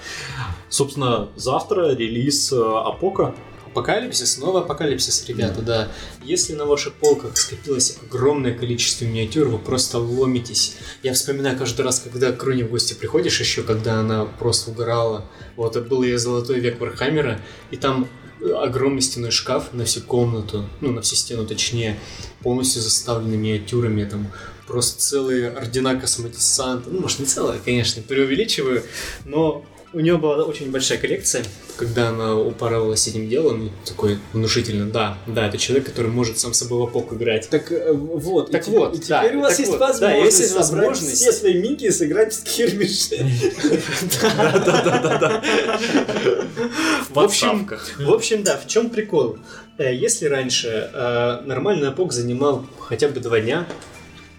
собственно, 0.69 1.31
завтра 1.35 1.95
релиз 1.95 2.53
э, 2.53 2.57
Апока. 2.57 3.35
Апокалипсис, 3.71 4.35
снова 4.35 4.61
апокалипсис, 4.61 5.27
ребята, 5.29 5.63
да. 5.63 5.89
Если 6.25 6.55
на 6.55 6.65
ваших 6.65 6.95
полках 6.95 7.37
скопилось 7.37 7.99
огромное 8.03 8.53
количество 8.53 9.05
миниатюр, 9.05 9.49
вы 9.49 9.59
просто 9.59 9.99
ломитесь. 9.99 10.77
Я 11.03 11.13
вспоминаю 11.13 11.57
каждый 11.57 11.83
раз, 11.83 12.01
когда 12.01 12.33
к 12.33 12.43
Руне 12.43 12.65
в 12.65 12.71
гости 12.71 12.95
приходишь 12.95 13.39
еще, 13.41 13.63
когда 13.63 14.01
она 14.01 14.25
просто 14.25 14.71
угорала. 14.71 15.27
Вот, 15.57 15.77
это 15.77 15.87
был 15.87 16.03
ее 16.03 16.19
золотой 16.19 16.61
век 16.61 16.81
Warhammer 16.81 17.30
а, 17.30 17.41
и 17.71 17.77
там 17.77 18.09
огромный 18.41 19.03
стеной 19.03 19.31
шкаф 19.31 19.73
на 19.73 19.85
всю 19.85 20.01
комнату, 20.01 20.69
ну, 20.81 20.93
на 20.93 21.03
всю 21.03 21.17
стену 21.17 21.47
точнее, 21.47 21.99
полностью 22.43 22.83
заставленный 22.83 23.37
миниатюрами, 23.37 24.05
там 24.05 24.29
просто 24.67 25.01
целые 25.01 25.51
ордена 25.51 25.99
космодесанта. 25.99 26.91
Ну, 26.91 27.01
может, 27.01 27.19
не 27.19 27.27
целая, 27.27 27.59
конечно, 27.59 28.03
преувеличиваю, 28.03 28.83
но 29.25 29.65
у 29.99 30.01
нее 30.01 30.17
была 30.17 30.45
очень 30.45 30.71
большая 30.71 30.97
коллекция, 30.97 31.43
когда 31.77 32.11
она 32.11 32.37
упарывалась 32.37 33.09
этим 33.09 33.29
делом, 33.29 33.67
и 33.67 33.71
такой 33.85 34.21
внушительно, 34.33 34.89
да, 34.89 35.19
да, 35.27 35.49
это 35.49 35.59
человек, 35.59 35.87
который 35.87 36.09
может 36.09 36.39
сам 36.39 36.55
с 36.55 36.59
собой 36.61 36.79
в 36.79 36.83
опок 36.85 37.13
играть. 37.15 37.49
Так 37.51 37.69
вот, 37.93 38.53
Так 38.53 38.69
и, 38.69 38.71
вот, 38.71 38.95
и 38.95 39.09
да, 39.09 39.25
теперь 39.25 39.39
у 39.39 39.41
вас 39.41 39.59
есть 39.59 39.73
вот, 39.73 39.81
да, 39.81 39.87
возможность 39.89 40.39
есть 40.39 40.53
собрать 40.53 40.87
возможность. 40.87 41.17
все 41.17 41.33
свои 41.33 41.55
мики 41.55 41.87
и 41.87 41.91
сыграть 41.91 42.33
в 42.33 42.37
скирмиш. 42.37 43.09
Да-да-да. 44.23 45.43
В 47.11 47.15
В 47.15 47.19
общем. 47.19 47.69
В 47.99 48.13
общем, 48.13 48.45
да, 48.45 48.57
в 48.57 48.69
чем 48.69 48.91
прикол? 48.91 49.39
Э, 49.79 49.93
Если 49.93 50.27
раньше 50.27 50.91
э, 50.95 51.41
нормальный 51.45 51.89
апок 51.89 52.13
занимал 52.13 52.65
хотя 52.79 53.09
бы 53.09 53.19
два 53.19 53.41
дня, 53.41 53.67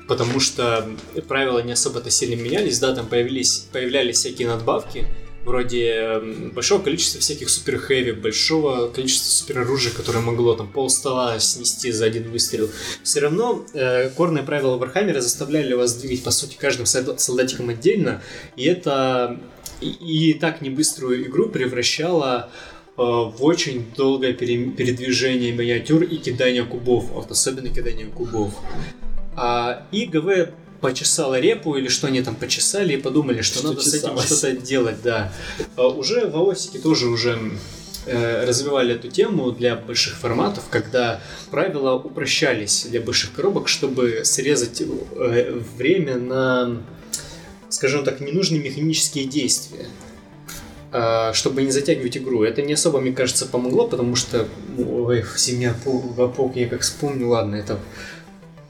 потому 0.07 0.39
что 0.39 0.87
правила 1.27 1.59
не 1.59 1.73
особо-то 1.73 2.09
сильно 2.09 2.41
менялись, 2.41 2.79
да, 2.79 2.95
там 2.95 3.07
появились, 3.07 3.67
появлялись 3.73 4.19
всякие 4.19 4.47
надбавки, 4.47 5.05
вроде 5.45 6.21
большого 6.53 6.81
количества 6.81 7.21
всяких 7.21 7.49
super 7.49 7.77
heavy, 7.77 8.11
большого 8.11 8.87
количества 8.87 9.29
супер 9.29 9.59
оружия, 9.59 9.91
которое 9.93 10.19
могло 10.19 10.55
там 10.55 10.67
пол 10.67 10.89
стола 10.89 11.39
снести 11.39 11.91
за 11.91 12.05
один 12.05 12.29
выстрел. 12.31 12.69
Все 13.03 13.21
равно 13.21 13.65
э, 13.73 14.09
core 14.09 14.29
ные 14.29 14.43
правила 14.43 14.77
Warhammer 14.77 15.17
а 15.17 15.21
заставляли 15.21 15.73
вас 15.73 15.95
двигать, 15.95 16.23
по 16.23 16.31
сути, 16.31 16.55
каждым 16.57 16.85
солда- 16.85 17.17
солдатиком 17.17 17.69
отдельно, 17.69 18.21
и 18.55 18.65
это 18.65 19.39
и, 19.81 19.89
и 19.89 20.33
так 20.33 20.61
небыструю 20.61 21.25
игру 21.25 21.49
превращало 21.49 22.49
э, 22.97 23.01
в 23.01 23.37
очень 23.39 23.85
долгое 23.95 24.33
пере- 24.33 24.71
передвижение 24.71 25.51
миниатюр 25.51 26.03
и 26.03 26.17
кидание 26.17 26.63
кубов, 26.65 27.05
вот 27.11 27.31
особенно 27.31 27.69
кидание 27.69 28.07
кубов. 28.07 28.53
А 29.35 29.87
ИГВ 29.91 30.49
почесала 30.81 31.39
репу 31.39 31.75
или 31.75 31.87
что 31.87 32.07
они 32.07 32.21
там 32.21 32.35
почесали 32.35 32.93
и 32.93 32.97
подумали, 32.97 33.41
что, 33.41 33.59
Что 33.59 33.69
надо 33.69 33.81
с 33.81 33.93
этим 33.93 34.17
чесалось. 34.17 34.25
что-то 34.25 34.51
делать, 34.57 35.01
да. 35.03 35.31
А 35.75 35.87
уже 35.87 36.27
в 36.27 36.35
Аосике 36.35 36.79
тоже 36.79 37.07
уже 37.07 37.39
э, 38.05 38.45
развивали 38.45 38.95
эту 38.95 39.09
тему 39.09 39.51
для 39.51 39.75
больших 39.75 40.15
форматов, 40.15 40.65
когда 40.69 41.21
правила 41.51 41.95
упрощались 41.95 42.85
для 42.89 43.01
больших 43.01 43.33
коробок, 43.33 43.67
чтобы 43.67 44.21
срезать 44.23 44.81
э, 44.81 45.61
время 45.77 46.17
на, 46.17 46.81
скажем 47.69 48.03
так, 48.03 48.19
ненужные 48.19 48.61
механические 48.61 49.25
действия 49.25 49.87
а, 50.91 51.33
чтобы 51.33 51.61
не 51.61 51.69
затягивать 51.69 52.17
игру. 52.17 52.43
Это 52.43 52.63
не 52.63 52.73
особо, 52.73 52.99
мне 52.99 53.11
кажется, 53.11 53.45
помогло, 53.45 53.87
потому 53.87 54.15
что 54.15 54.47
ой, 54.77 55.23
семья 55.37 55.75
Вапок, 55.85 56.55
я 56.55 56.67
как 56.67 56.81
вспомню, 56.81 57.27
ладно, 57.27 57.55
это 57.55 57.79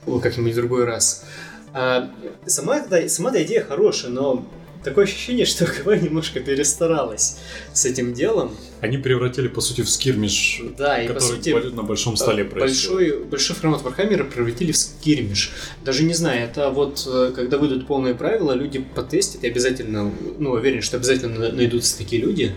как-нибудь 0.05 0.51
в 0.51 0.55
другой 0.55 0.84
раз. 0.84 1.26
А, 1.74 2.11
сама, 2.45 2.78
эта, 2.78 3.07
сама 3.09 3.30
эта 3.32 3.43
идея 3.43 3.63
хорошая, 3.63 4.11
но 4.11 4.45
такое 4.84 5.05
ощущение, 5.05 5.45
что 5.45 5.65
ГВ 5.65 5.97
немножко 5.99 6.39
перестаралась 6.39 7.38
с 7.74 7.86
этим 7.86 8.13
делом. 8.13 8.55
Они 8.82 8.97
превратили, 8.97 9.47
по 9.47 9.61
сути, 9.61 9.82
в 9.82 9.89
skirmish, 9.89 10.61
Да, 10.78 11.01
и 11.01 11.07
по 11.07 11.13
который 11.15 11.36
сути 11.36 11.49
на 11.76 11.84
большом 11.84 12.15
столе 12.17 12.45
происходит. 12.45 13.11
большой, 13.11 13.26
большой 13.26 13.55
формат 13.55 13.82
Warhammer 13.82 14.19
а 14.19 14.24
превратили 14.24 14.72
в 14.72 14.78
skirmish. 14.78 15.51
Даже 15.84 16.03
не 16.03 16.13
знаю, 16.13 16.43
это 16.45 16.70
вот 16.70 17.05
э, 17.11 17.32
когда 17.36 17.57
выйдут 17.57 17.88
полные 17.88 18.15
правила, 18.15 18.53
люди 18.53 18.80
потестят 18.80 19.43
и 19.43 19.47
обязательно, 19.47 20.11
ну, 20.39 20.51
уверен, 20.51 20.82
что 20.82 20.97
обязательно 20.97 21.39
на- 21.39 21.51
найдутся 21.51 21.97
такие 21.97 22.22
люди, 22.22 22.55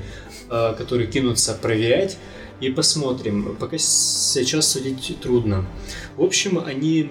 э, 0.49 0.75
которые 0.79 1.09
кинутся 1.09 1.55
проверять. 1.61 2.17
И 2.61 2.71
посмотрим. 2.71 3.57
Пока 3.59 3.77
сейчас 3.77 4.69
судить 4.71 5.19
трудно. 5.21 5.67
В 6.17 6.23
общем, 6.23 6.63
они... 6.65 7.11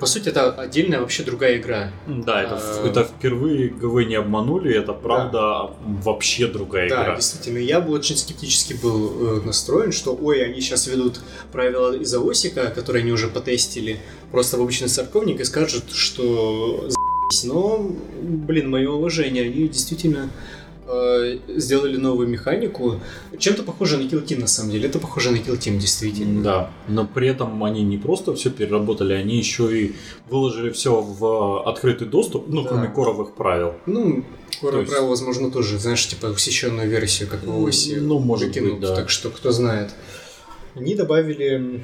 По 0.00 0.06
сути, 0.06 0.30
это 0.30 0.52
отдельная 0.52 1.00
вообще 1.00 1.24
другая 1.24 1.58
игра. 1.58 1.92
Да, 2.06 2.42
это, 2.42 2.58
А, 2.60 2.86
это 2.86 3.04
впервые 3.04 3.68
ГВ 3.68 4.06
не 4.06 4.14
обманули, 4.14 4.74
это 4.74 4.92
правда 4.94 5.70
вообще 5.82 6.46
другая 6.46 6.88
Да, 6.88 7.02
игра. 7.04 7.16
действительно, 7.16 7.58
я 7.58 7.80
бы 7.80 7.92
очень 7.92 8.16
скептически 8.16 8.74
был 8.74 9.38
э, 9.38 9.40
настроен, 9.44 9.92
что 9.92 10.14
ой, 10.14 10.42
они 10.44 10.60
сейчас 10.60 10.86
ведут 10.86 11.20
правила 11.52 11.94
из 11.94 12.14
Аосика, 12.14 12.70
которые 12.70 13.02
они 13.02 13.12
уже 13.12 13.28
потестили, 13.28 14.00
просто 14.30 14.56
в 14.56 14.62
обычный 14.62 14.88
церковник 14.88 15.40
и 15.40 15.44
скажут, 15.44 15.92
что 15.92 16.88
но, 17.44 17.90
блин, 18.22 18.70
мое 18.70 18.90
уважение, 18.90 19.44
они 19.44 19.68
действительно 19.68 20.30
э, 20.86 21.38
сделали 21.56 21.96
новую 21.96 22.28
механику. 22.28 23.00
Чем-то 23.38 23.62
похоже 23.62 23.96
на 23.98 24.02
Kill 24.02 24.24
Team, 24.24 24.40
на 24.40 24.46
самом 24.46 24.70
деле. 24.72 24.88
Это 24.88 24.98
похоже 24.98 25.30
на 25.30 25.36
Kill 25.36 25.58
Team, 25.58 25.78
действительно. 25.78 26.42
Да, 26.42 26.70
но 26.88 27.06
при 27.06 27.28
этом 27.28 27.62
они 27.64 27.82
не 27.82 27.98
просто 27.98 28.34
все 28.34 28.50
переработали, 28.50 29.12
они 29.14 29.38
еще 29.38 29.64
и 29.78 29.94
выложили 30.28 30.70
все 30.70 31.00
в 31.00 31.68
открытый 31.68 32.06
доступ, 32.08 32.48
ну, 32.48 32.62
Да. 32.62 32.68
кроме 32.68 32.88
коровых 32.88 33.34
правил. 33.34 33.74
Ну, 33.86 34.24
Core 34.62 34.80
есть- 34.80 34.90
правил, 34.90 35.08
возможно, 35.08 35.50
тоже, 35.50 35.78
знаешь, 35.78 36.06
типа 36.06 36.26
усеченную 36.26 36.88
версию, 36.88 37.28
как 37.28 37.42
в 37.42 37.46
Ну, 37.46 37.66
оси 37.66 37.96
ну, 37.96 38.18
может 38.18 38.48
выкинут, 38.48 38.72
быть, 38.72 38.80
да. 38.80 38.94
так 38.94 39.10
что 39.10 39.30
кто 39.30 39.50
знает. 39.52 39.90
Они 40.74 40.94
добавили 40.94 41.82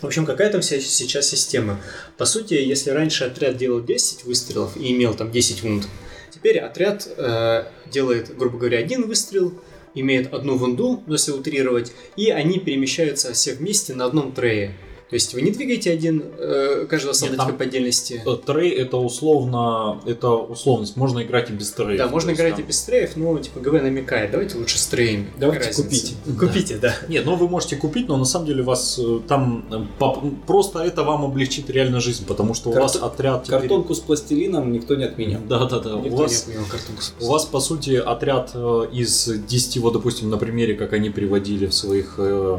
В 0.00 0.06
общем, 0.06 0.26
какая 0.26 0.50
там 0.50 0.60
се- 0.60 0.80
сейчас 0.82 1.28
система? 1.28 1.80
По 2.18 2.26
сути, 2.26 2.54
если 2.54 2.90
раньше 2.90 3.24
отряд 3.24 3.56
делал 3.56 3.80
10 3.80 4.24
выстрелов 4.24 4.76
и 4.76 4.92
имел 4.92 5.14
там 5.14 5.30
10 5.30 5.62
вунд, 5.62 5.88
теперь 6.34 6.58
отряд 6.58 7.08
э, 7.16 7.64
делает, 7.90 8.36
грубо 8.36 8.58
говоря, 8.58 8.78
один 8.78 9.06
выстрел, 9.06 9.54
имеет 9.94 10.32
одну 10.32 10.56
вунду, 10.56 11.02
но 11.06 11.14
если 11.14 11.32
утрировать, 11.32 11.92
и 12.16 12.30
они 12.30 12.58
перемещаются 12.58 13.32
все 13.32 13.54
вместе 13.54 13.94
на 13.94 14.06
одном 14.06 14.32
трее. 14.32 14.72
То 15.10 15.14
есть 15.16 15.34
вы 15.34 15.42
не 15.42 15.50
двигаете 15.50 15.92
один, 15.92 16.24
э, 16.38 16.86
каждого 16.88 17.12
солдатика 17.12 17.46
там- 17.48 17.56
по 17.58 17.64
отдельности. 17.64 18.22
Э, 18.24 18.36
Трей 18.44 18.70
это 18.70 18.96
условно, 18.96 20.00
это 20.06 20.30
условность, 20.30 20.96
можно 20.96 21.22
играть 21.22 21.50
и 21.50 21.52
без 21.52 21.70
треев. 21.72 21.98
Да, 21.98 22.08
можно 22.08 22.30
есть 22.30 22.40
играть 22.40 22.54
и 22.54 22.62
там- 22.62 22.66
без 22.66 22.82
треев, 22.82 23.16
но 23.16 23.38
типа 23.38 23.60
ГВ 23.60 23.82
намекает, 23.82 24.30
давайте 24.30 24.56
лучше 24.58 24.78
с 24.78 24.86
треями. 24.86 25.26
Давайте 25.38 25.66
Разница. 25.68 25.82
купите. 25.82 26.14
Купите, 26.40 26.76
да. 26.78 26.94
Нет, 27.08 27.24
ну 27.26 27.36
вы 27.36 27.48
можете 27.48 27.76
купить, 27.76 28.08
но 28.08 28.16
на 28.16 28.24
самом 28.24 28.46
деле 28.46 28.62
вас 28.62 28.98
э, 28.98 29.20
там 29.28 29.66
э, 29.70 29.84
поп- 29.98 30.24
просто 30.46 30.80
это 30.80 31.04
вам 31.04 31.24
облегчит 31.24 31.68
реально 31.70 32.00
жизнь, 32.00 32.24
потому 32.26 32.54
что 32.54 32.70
у 32.70 32.72
вас 32.72 32.96
отряд 32.96 33.44
теперь- 33.44 33.60
Картонку 33.60 33.94
с 33.94 34.00
пластилином 34.00 34.72
никто 34.72 34.94
не 34.96 35.04
отменял. 35.04 35.42
Да, 35.48 35.66
да, 35.66 35.80
да. 35.80 35.96
У 35.96 35.98
Никто 36.00 36.16
не 36.16 36.22
вас, 36.22 36.42
отменял 36.42 36.64
картонку 36.64 37.02
с 37.02 37.14
у 37.20 37.26
вас 37.30 37.44
по 37.44 37.60
сути 37.60 37.90
отряд 37.96 38.52
из 38.92 39.26
10, 39.48 39.78
вот 39.78 39.92
допустим 39.92 40.30
на 40.30 40.38
примере, 40.38 40.74
как 40.74 40.92
они 40.94 41.10
приводили 41.10 41.66
в 41.66 41.74
своих 41.74 42.14
э, 42.18 42.58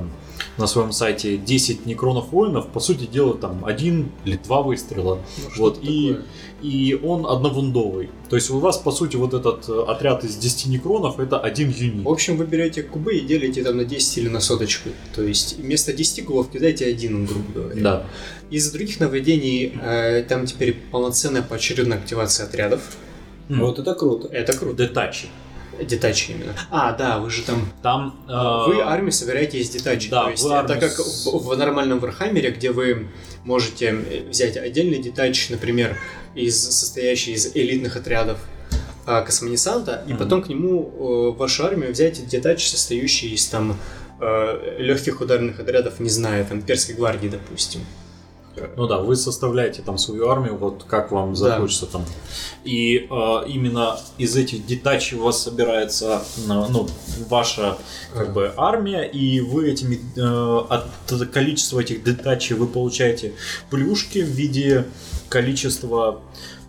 на 0.58 0.68
своем 0.68 0.92
сайте 0.92 1.38
10 1.38 1.86
некронов 1.86 2.32
воинов, 2.32 2.68
по 2.68 2.80
сути 2.80 3.06
делают 3.06 3.42
там 3.42 3.66
один 3.66 4.12
или 4.24 4.38
два 4.38 4.62
выстрела. 4.62 5.16
Ну, 5.38 5.50
Вот, 5.58 5.80
и, 5.82 6.10
такое. 6.14 6.26
и 6.62 6.94
он 7.04 7.26
одновундовый. 7.26 8.10
То 8.30 8.38
есть 8.38 8.50
у 8.50 8.60
вас, 8.60 8.78
по 8.78 8.92
сути, 8.92 9.18
вот 9.18 9.34
этот 9.34 9.68
э, 9.68 9.84
отряд 9.88 10.24
из 10.24 10.36
10 10.38 10.68
некронов 10.68 11.20
это 11.20 11.40
один 11.40 11.70
юнит. 11.70 12.06
В 12.06 12.10
общем, 12.10 12.38
вы 12.38 12.46
берете 12.46 12.84
кубы 12.84 13.18
и 13.18 13.22
делите 13.22 13.64
там 13.64 13.78
на 13.78 13.86
10 13.86 14.18
или 14.18 14.30
на 14.30 14.40
соточку. 14.40 14.90
То 15.14 15.24
есть 15.24 15.58
вместо 15.58 15.92
10 15.94 16.26
кубов 16.26 16.50
кидаете 16.50 16.86
один, 16.86 17.26
грубо 17.26 17.52
говоря. 17.54 17.82
Да. 17.82 18.06
Из 18.50 18.72
других 18.72 19.00
нововведений 19.00 19.74
э, 19.82 20.24
там 20.24 20.46
теперь 20.46 20.74
полноценная 20.92 21.42
поочередная 21.42 21.98
активация 21.98 22.46
отрядов. 22.46 22.82
М. 23.50 23.60
Вот 23.60 23.78
это 23.80 23.94
круто. 23.94 24.28
Это 24.30 24.54
круто. 24.58 24.88
Детачи. 24.88 25.28
Детачи 25.84 26.32
именно. 26.32 26.54
А, 26.72 26.92
да, 26.94 27.20
вы 27.20 27.30
же 27.30 27.44
там... 27.44 27.68
Там 27.84 28.16
э, 28.28 28.32
Вы 28.68 28.82
армию 28.82 29.12
собираете 29.12 29.60
из 29.60 29.70
детачей. 29.70 30.10
да, 30.10 30.26
То 30.26 30.30
есть 30.32 30.46
армию 30.46 30.80
как 30.80 30.92
с- 30.92 31.26
в, 31.26 31.38
в 31.48 31.58
нормальном 31.58 32.00
Warhammer 32.00 32.42
е, 32.42 32.52
где 32.52 32.72
вы 32.72 33.08
можете 33.44 33.94
взять 34.30 34.58
отдельный 34.58 35.00
детач, 35.00 35.50
например, 35.50 35.98
из, 36.34 36.58
состоящий 36.58 37.34
из 37.34 37.56
элитных 37.56 37.96
отрядов 37.96 38.40
а, 39.06 39.22
космодесанта, 39.22 40.04
и 40.08 40.12
Мгм. 40.14 40.18
потом 40.20 40.42
к 40.44 40.48
нему 40.50 41.34
э, 41.34 41.38
вашу 41.38 41.66
армию 41.66 41.92
взять 41.92 42.26
детач, 42.28 42.68
состоящий 42.68 43.34
из 43.34 43.46
там 43.48 43.78
легких 44.80 45.20
ударных 45.20 45.60
отрядов, 45.60 46.00
не 46.00 46.10
знаю, 46.10 46.46
там 46.46 46.62
перской 46.62 46.96
гвардии, 46.96 47.28
допустим. 47.28 47.82
Ну 48.78 48.88
да, 48.88 49.00
вы 49.00 49.16
составляете 49.16 49.82
там 49.82 49.98
свою 49.98 50.30
армию, 50.30 50.56
вот 50.58 50.84
как 50.88 51.12
вам 51.12 51.32
Да. 51.34 51.36
захочется 51.36 51.86
там. 51.86 52.06
И 52.64 53.08
э, 53.10 53.48
именно 53.48 53.98
из 54.18 54.36
этих 54.36 54.66
детачей 54.66 55.18
у 55.18 55.24
вас 55.24 55.42
собирается 55.44 56.22
ну, 56.48 56.88
ваша 57.30 57.78
как 58.14 58.34
бы 58.34 58.54
армия, 58.58 59.04
и 59.04 59.40
вы 59.42 59.70
этими 59.72 60.00
э, 60.16 60.66
от 60.70 60.86
количества 61.32 61.80
этих 61.82 62.04
детачей 62.04 62.56
вы 62.56 62.68
получаете 62.68 63.34
плюшки 63.70 64.20
в 64.20 64.30
виде 64.30 64.86
количества 65.30 66.22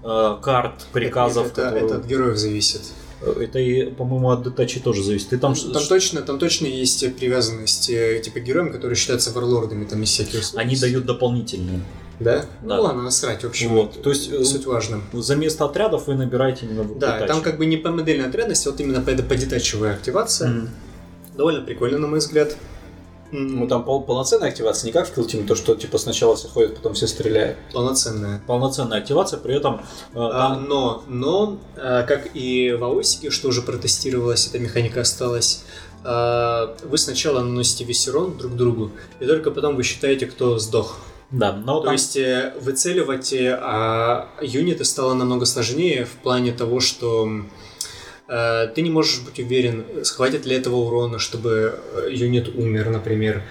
э, 0.03 0.37
карт, 0.43 0.87
приказов. 0.93 1.47
Это, 1.49 1.61
это- 1.63 1.71
которые- 1.71 1.87
это 1.87 1.97
от 1.97 2.05
героев 2.07 2.37
зависит. 2.37 2.83
Это 3.25 3.59
и, 3.59 3.91
по-моему, 3.91 4.31
от 4.31 4.43
детачей 4.45 4.81
тоже 4.81 5.03
зависит. 5.03 5.33
И 5.33 5.37
там, 5.39 5.55
Там, 5.55 5.83
ш- 5.83 5.89
точно, 5.89 6.21
там 6.23 6.39
точно 6.39 6.67
есть 6.67 7.17
привязанность 7.17 7.89
э, 7.91 8.21
типа 8.23 8.41
героям, 8.41 8.71
которые 8.73 8.97
считаются 8.97 9.33
варлордами, 9.33 9.85
там 9.87 10.01
есть 10.03 10.13
всякие 10.13 10.41
условия. 10.43 10.67
они 10.67 10.77
дают 10.77 11.07
дополнительные. 11.07 11.81
Да? 12.21 12.45
Да. 12.63 12.77
Ну 12.77 12.83
ладно, 12.83 13.03
насрать, 13.03 13.43
в 13.43 13.47
общем, 13.47 13.71
Вот, 13.71 14.03
то 14.03 14.11
есть, 14.11 14.31
э, 14.31 14.45
суть 14.45 14.67
важна. 14.67 15.01
За 15.13 15.35
место 15.37 15.65
отрядов 15.65 16.07
вы 16.07 16.15
набираете 16.15 16.67
именно 16.67 16.85
Да, 16.85 17.15
детачи. 17.15 17.27
там 17.27 17.43
как 17.43 17.57
бы 17.59 17.67
не 17.67 17.77
по 17.79 17.91
модельной 17.91 18.29
отрядности, 18.29 18.69
вот 18.69 18.81
именно 18.81 19.01
по, 19.01 19.13
по 19.23 19.35
детачевая 19.35 19.95
активация. 19.95 20.49
Мгм. 20.49 20.69
Довольно 21.37 21.63
прикольно, 21.63 21.99
на 21.99 22.07
мой 22.07 22.19
взгляд. 22.21 22.57
Ну 23.39 23.67
там 23.69 23.85
пол- 23.85 24.03
полноценная 24.03 24.49
активация, 24.49 24.87
не 24.87 24.93
как 24.93 25.09
в 25.09 25.15
Килтиме, 25.15 25.47
то 25.47 25.55
что 25.55 25.75
типа 25.75 25.99
сначала 25.99 26.37
все 26.37 26.49
ходят, 26.49 26.77
потом 26.77 26.95
все 26.95 27.07
стреляют. 27.07 27.59
полноценная. 27.73 28.41
полноценная 28.47 28.99
активация, 28.99 29.39
при 29.39 29.55
этом 29.57 29.75
э, 29.77 29.81
А, 30.15 30.55
там- 30.55 30.65
но, 30.69 31.05
но, 31.09 31.59
а, 31.77 32.03
как 32.05 32.31
и 32.35 32.73
в 32.73 32.83
Аосике, 32.85 33.31
что 33.31 33.49
уже 33.49 33.63
протестировалось, 33.63 34.47
эта 34.49 34.59
механика 34.59 35.03
осталась, 35.03 35.65
а, 36.05 36.75
вы 36.85 36.99
сначала 36.99 37.41
наносите 37.41 37.85
весь 37.85 38.07
урон 38.09 38.37
друг 38.39 38.55
другу, 38.57 38.91
и 39.21 39.27
только 39.27 39.51
потом 39.51 39.77
вы 39.77 39.83
считаете, 39.83 40.27
кто 40.27 40.59
сдох. 40.59 40.97
да, 41.31 41.53
но 41.53 41.79
То 41.81 41.87
там- 41.87 41.93
есть 41.93 42.17
э, 42.17 42.55
выцеливать 42.61 43.33
э, 43.33 43.59
а, 43.61 44.29
юниты 44.41 44.85
стало 44.85 45.15
намного 45.15 45.45
сложнее 45.45 46.05
в 46.05 46.23
плане 46.23 46.53
того, 46.53 46.79
что 46.81 47.27
э, 47.29 47.41
ты 48.75 48.83
не 48.83 48.91
можешь 48.91 49.21
быть 49.21 49.39
уверен, 49.39 49.85
схватит 50.03 50.47
ли 50.47 50.57
этого 50.57 50.77
урона, 50.77 51.19
чтобы 51.19 51.79
э, 51.95 52.09
юнит 52.11 52.49
умер, 52.49 52.91
например. 52.91 53.43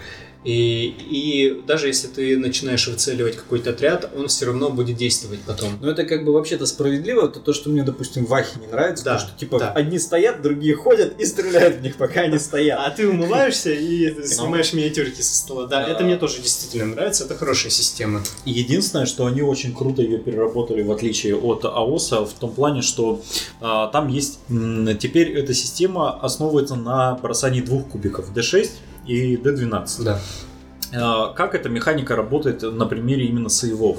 И, 0.46 0.96
и 1.10 1.62
даже 1.66 1.88
если 1.88 2.08
ты 2.08 2.38
начинаешь 2.38 2.88
выцеливать 2.88 3.36
какой-то 3.36 3.72
отряд, 3.72 4.12
он 4.16 4.28
все 4.28 4.46
равно 4.46 4.70
будет 4.70 4.96
действовать 4.96 5.40
потом. 5.42 5.72
Но 5.82 5.90
это 5.90 6.06
как 6.06 6.24
бы 6.24 6.34
вообще-то 6.34 6.68
справедливо, 6.68 7.26
это 7.26 7.40
то, 7.40 7.52
что 7.52 7.72
мне, 7.72 7.82
допустим, 7.82 8.26
в 8.26 8.34
Ахе 8.34 8.60
не 8.60 8.68
нравится, 8.68 9.04
Да, 9.04 9.16
то, 9.16 9.22
что 9.22 9.38
типа 9.38 9.58
да. 9.58 9.72
одни 9.72 9.98
стоят, 9.98 10.44
другие 10.44 10.76
ходят 10.76 11.20
и 11.20 11.26
стреляют 11.26 11.78
в 11.78 11.82
них, 11.82 11.96
пока 11.96 12.22
они 12.22 12.38
стоят. 12.38 12.80
А 12.80 12.92
ты 12.92 13.10
умываешься 13.10 13.72
и 13.72 14.24
снимаешь 14.26 14.72
миниатюрки 14.74 15.22
со 15.22 15.36
стола. 15.36 15.66
Да, 15.66 15.88
это 15.88 16.04
мне 16.04 16.16
тоже 16.16 16.42
действительно 16.42 16.94
нравится, 16.94 17.24
это 17.24 17.36
хорошая 17.36 17.72
система. 17.72 18.22
Единственное, 18.46 19.08
что 19.08 19.26
они 19.26 19.42
очень 19.42 19.74
круто 19.74 20.04
ее 20.04 20.20
переработали, 20.20 20.84
в 20.84 20.92
отличие 20.92 21.36
от 21.36 21.66
АОСа, 21.66 22.24
в 22.24 22.34
том 22.34 22.52
плане, 22.52 22.84
что 22.84 23.24
а, 23.62 23.88
там 23.88 24.10
есть... 24.10 24.40
теперь 25.00 25.32
эта 25.32 25.56
система 25.56 26.20
основывается 26.20 26.76
на 26.76 27.16
бросании 27.16 27.62
двух 27.62 27.88
кубиков 27.88 28.32
D6 28.32 28.70
и 29.06 29.36
D12. 29.36 30.04
Да. 30.04 30.20
А, 30.94 31.34
Как 31.34 31.56
эта 31.56 31.70
механика 31.70 32.16
работает 32.16 32.62
на 32.62 32.86
примере 32.86 33.26
именно 33.26 33.50
сейвов? 33.50 33.98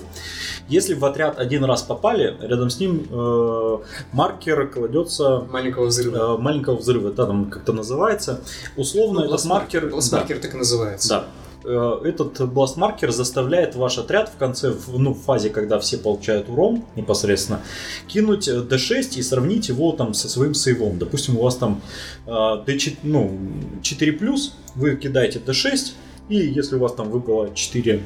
Если 0.69 0.95
в 0.95 1.05
отряд 1.05 1.39
один 1.39 1.65
раз 1.65 1.83
попали, 1.83 2.37
рядом 2.41 2.71
с 2.71 2.81
ним 2.81 3.07
э, 3.11 3.79
маркер 4.13 4.69
кладется 4.69 5.47
Маленького 5.51 5.87
взрыва. 5.87 6.17
э, 6.17 6.39
маленького 6.39 6.77
взрыва, 6.77 7.11
да, 7.13 7.27
там 7.27 7.47
как-то 7.51 7.73
называется. 7.73 8.41
Условно 8.77 9.21
этот 9.21 9.45
маркер... 9.45 9.89
Бластмаркер 9.89 10.39
так 10.39 10.55
и 10.55 10.57
называется. 10.57 11.09
Да. 11.09 11.25
Э, 11.67 12.01
Этот 12.05 12.49
бластмаркер 12.53 13.11
заставляет 13.11 13.75
ваш 13.75 13.99
отряд 13.99 14.29
в 14.29 14.37
конце, 14.37 14.73
ну, 14.89 15.13
в 15.13 15.21
фазе, 15.21 15.51
когда 15.51 15.79
все 15.81 15.99
получают 15.99 16.49
урон 16.49 16.85
непосредственно, 16.95 17.61
кинуть 18.07 18.47
э, 18.49 18.61
D6 18.61 19.19
и 19.19 19.23
сравнить 19.23 19.69
его 19.69 19.93
там 19.93 20.15
со 20.15 20.29
своим 20.29 20.55
сейвом. 20.55 20.99
Допустим, 20.99 21.37
у 21.37 21.43
вас 21.43 21.57
там 21.57 21.83
э, 22.27 22.31
D4, 22.31 22.99
ну, 23.03 23.37
4+, 23.83 24.39
вы 24.77 24.97
кидаете 24.97 25.41
D6, 25.41 25.93
и 26.29 26.37
если 26.37 26.77
у 26.77 26.79
вас 26.79 26.95
там 26.95 27.11
выпало 27.11 27.53
4 27.53 28.03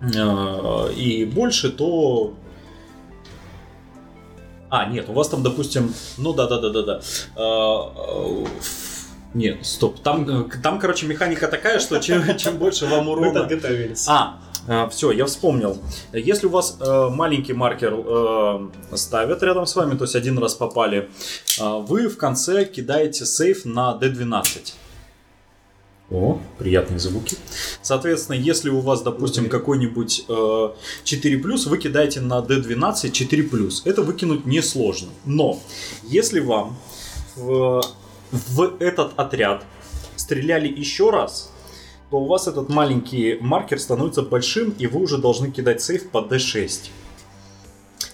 э, 0.00 0.92
и 0.94 1.24
больше, 1.24 1.70
то 1.70 2.34
а, 4.70 4.84
нет, 4.84 5.08
у 5.08 5.12
вас 5.14 5.28
там, 5.28 5.42
допустим, 5.42 5.92
ну 6.18 6.32
да, 6.32 6.46
да, 6.46 6.60
да, 6.60 6.70
да, 6.70 6.82
да. 6.82 7.00
Нет, 9.34 9.64
стоп. 9.66 10.00
Там, 10.00 10.46
э, 10.46 10.48
там, 10.62 10.78
короче, 10.78 11.06
механика 11.06 11.48
такая, 11.48 11.78
что 11.80 11.98
чем, 11.98 12.36
чем 12.38 12.56
больше 12.56 12.86
вам 12.86 13.04
Мы 13.06 13.12
урона. 13.12 13.40
подготовились. 13.40 14.06
А, 14.08 14.40
все, 14.90 15.12
я 15.12 15.24
вспомнил. 15.26 15.78
Если 16.12 16.46
у 16.46 16.50
вас 16.50 16.76
э, 16.80 17.08
маленький 17.10 17.52
маркер 17.52 17.94
э, 17.94 18.68
ставят 18.96 19.42
рядом 19.42 19.66
с 19.66 19.76
вами, 19.76 19.96
то 19.96 20.04
есть 20.04 20.14
один 20.16 20.38
раз 20.38 20.54
попали, 20.54 21.08
э, 21.60 21.62
вы 21.86 22.08
в 22.08 22.16
конце 22.16 22.64
кидаете 22.64 23.26
сейф 23.26 23.64
на 23.64 23.98
D12. 24.00 24.74
О, 26.10 26.40
приятные 26.58 26.98
звуки. 26.98 27.36
Соответственно, 27.82 28.36
если 28.36 28.70
у 28.70 28.80
вас, 28.80 29.02
допустим, 29.02 29.42
Мгм. 29.44 29.50
какой-нибудь 29.50 30.24
э, 30.26 30.68
4+, 31.04 31.68
вы 31.68 31.76
кидаете 31.78 32.20
на 32.22 32.38
D12 32.40 33.10
4+. 33.10 33.82
Это 33.84 34.00
выкинуть 34.02 34.46
несложно. 34.46 35.08
Но, 35.26 35.60
если 36.04 36.40
вам 36.40 36.78
в, 37.36 37.82
в 38.32 38.76
этот 38.80 39.12
отряд 39.18 39.64
стреляли 40.16 40.68
еще 40.68 41.10
раз, 41.10 41.50
то 42.10 42.18
у 42.18 42.26
вас 42.26 42.46
этот 42.48 42.68
маленький 42.68 43.36
маркер 43.40 43.78
становится 43.78 44.22
большим, 44.22 44.70
и 44.78 44.86
вы 44.86 45.00
уже 45.02 45.18
должны 45.18 45.50
кидать 45.50 45.82
сейф 45.82 46.10
по 46.10 46.18
D6. 46.18 46.90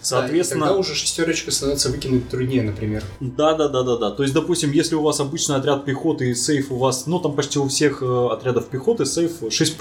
Соответственно, 0.01 0.61
Да, 0.61 0.67
тогда 0.67 0.81
уже 0.81 0.95
шестерочку 0.95 1.51
становится 1.51 1.89
выкинуть 1.91 2.29
труднее, 2.29 2.63
например. 2.63 3.03
да, 3.21 3.55
да, 3.55 3.69
да, 3.69 3.83
да, 3.83 3.97
да. 3.97 4.11
То 4.11 4.23
есть, 4.23 4.35
допустим, 4.35 4.71
если 4.71 4.97
у 4.97 5.03
вас 5.03 5.19
обычный 5.21 5.57
отряд 5.57 5.87
пехоты 5.87 6.29
и 6.31 6.35
сейф 6.35 6.71
у 6.73 6.77
вас, 6.77 7.07
ну 7.07 7.19
там 7.21 7.33
почти 7.35 7.59
у 7.59 7.69
всех 7.69 8.03
э, 8.03 8.29
отрядов 8.31 8.67
пехоты 8.67 9.07
сейф 9.07 9.33
6 9.51 9.77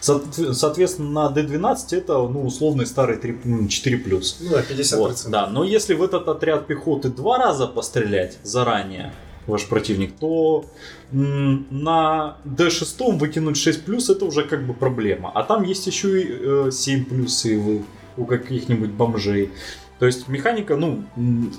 Со- 0.00 0.22
Соответственно, 0.52 1.30
на 1.30 1.34
D12 1.34 1.76
это 1.96 2.18
ну 2.18 2.44
условный 2.46 2.84
старый 2.86 3.16
3, 3.16 3.38
м, 3.44 3.68
4 3.68 3.96
Ну 4.40 4.50
да, 4.50 4.62
50%. 4.62 4.96
Вот, 4.98 5.24
да, 5.28 5.46
но 5.46 5.64
если 5.64 5.94
в 5.94 6.02
этот 6.02 6.28
отряд 6.28 6.66
пехоты 6.66 7.08
два 7.08 7.38
раза 7.38 7.66
пострелять 7.66 8.36
заранее, 8.42 9.14
ваш 9.46 9.66
противник, 9.66 10.12
то 10.18 10.64
на 11.12 12.36
D6 12.44 13.16
выкинуть 13.18 13.56
6 13.56 13.84
плюс 13.84 14.10
это 14.10 14.24
уже 14.24 14.42
как 14.42 14.66
бы 14.66 14.74
проблема. 14.74 15.30
А 15.34 15.42
там 15.42 15.62
есть 15.62 15.86
еще 15.86 16.20
и 16.22 16.26
э, 16.28 16.70
7 16.72 17.04
плюс 17.04 17.34
сейвы 17.38 17.84
у 18.16 18.24
каких-нибудь 18.24 18.90
бомжей. 18.90 19.50
То 19.98 20.04
есть 20.04 20.28
механика, 20.28 20.76
ну, 20.76 21.04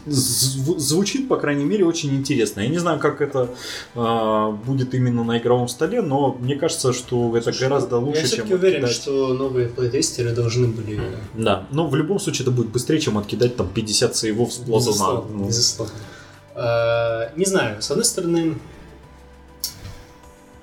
зв- 0.05 0.77
звучит, 0.77 1.27
по 1.27 1.37
крайней 1.37 1.65
мере, 1.65 1.85
очень 1.85 2.15
интересно. 2.15 2.61
Я 2.61 2.67
не 2.67 2.77
знаю, 2.77 2.99
как 2.99 3.19
это 3.19 3.49
а, 3.95 4.51
будет 4.51 4.93
именно 4.93 5.23
на 5.23 5.39
игровом 5.39 5.67
столе, 5.67 6.01
но 6.03 6.37
мне 6.39 6.55
кажется, 6.55 6.93
что 6.93 7.35
это 7.35 7.51
гораздо 7.51 7.97
лучше, 7.97 8.21
Я 8.21 8.27
чем 8.27 8.29
все-таки 8.45 8.53
уверен, 8.53 8.85
откидать- 8.85 9.01
что 9.01 9.33
новые 9.33 9.69
плейтестеры 9.69 10.35
должны 10.35 10.67
были... 10.67 10.99
Да, 11.33 11.65
но 11.71 11.87
в 11.87 11.95
любом 11.95 12.19
случае 12.19 12.43
это 12.43 12.51
будет 12.51 12.67
быстрее, 12.67 12.99
чем 12.99 13.17
откидать 13.17 13.55
там 13.55 13.69
50 13.69 14.15
сейвов 14.15 14.53
с 14.53 14.57
плаза 14.57 14.89
на... 14.89 14.93
Безусловно, 14.93 15.37
ну, 15.37 15.47
безусловно. 15.47 15.93
А, 16.59 17.31
Не 17.35 17.45
знаю, 17.45 17.81
с 17.83 17.91
одной 17.91 18.05
стороны, 18.05 18.57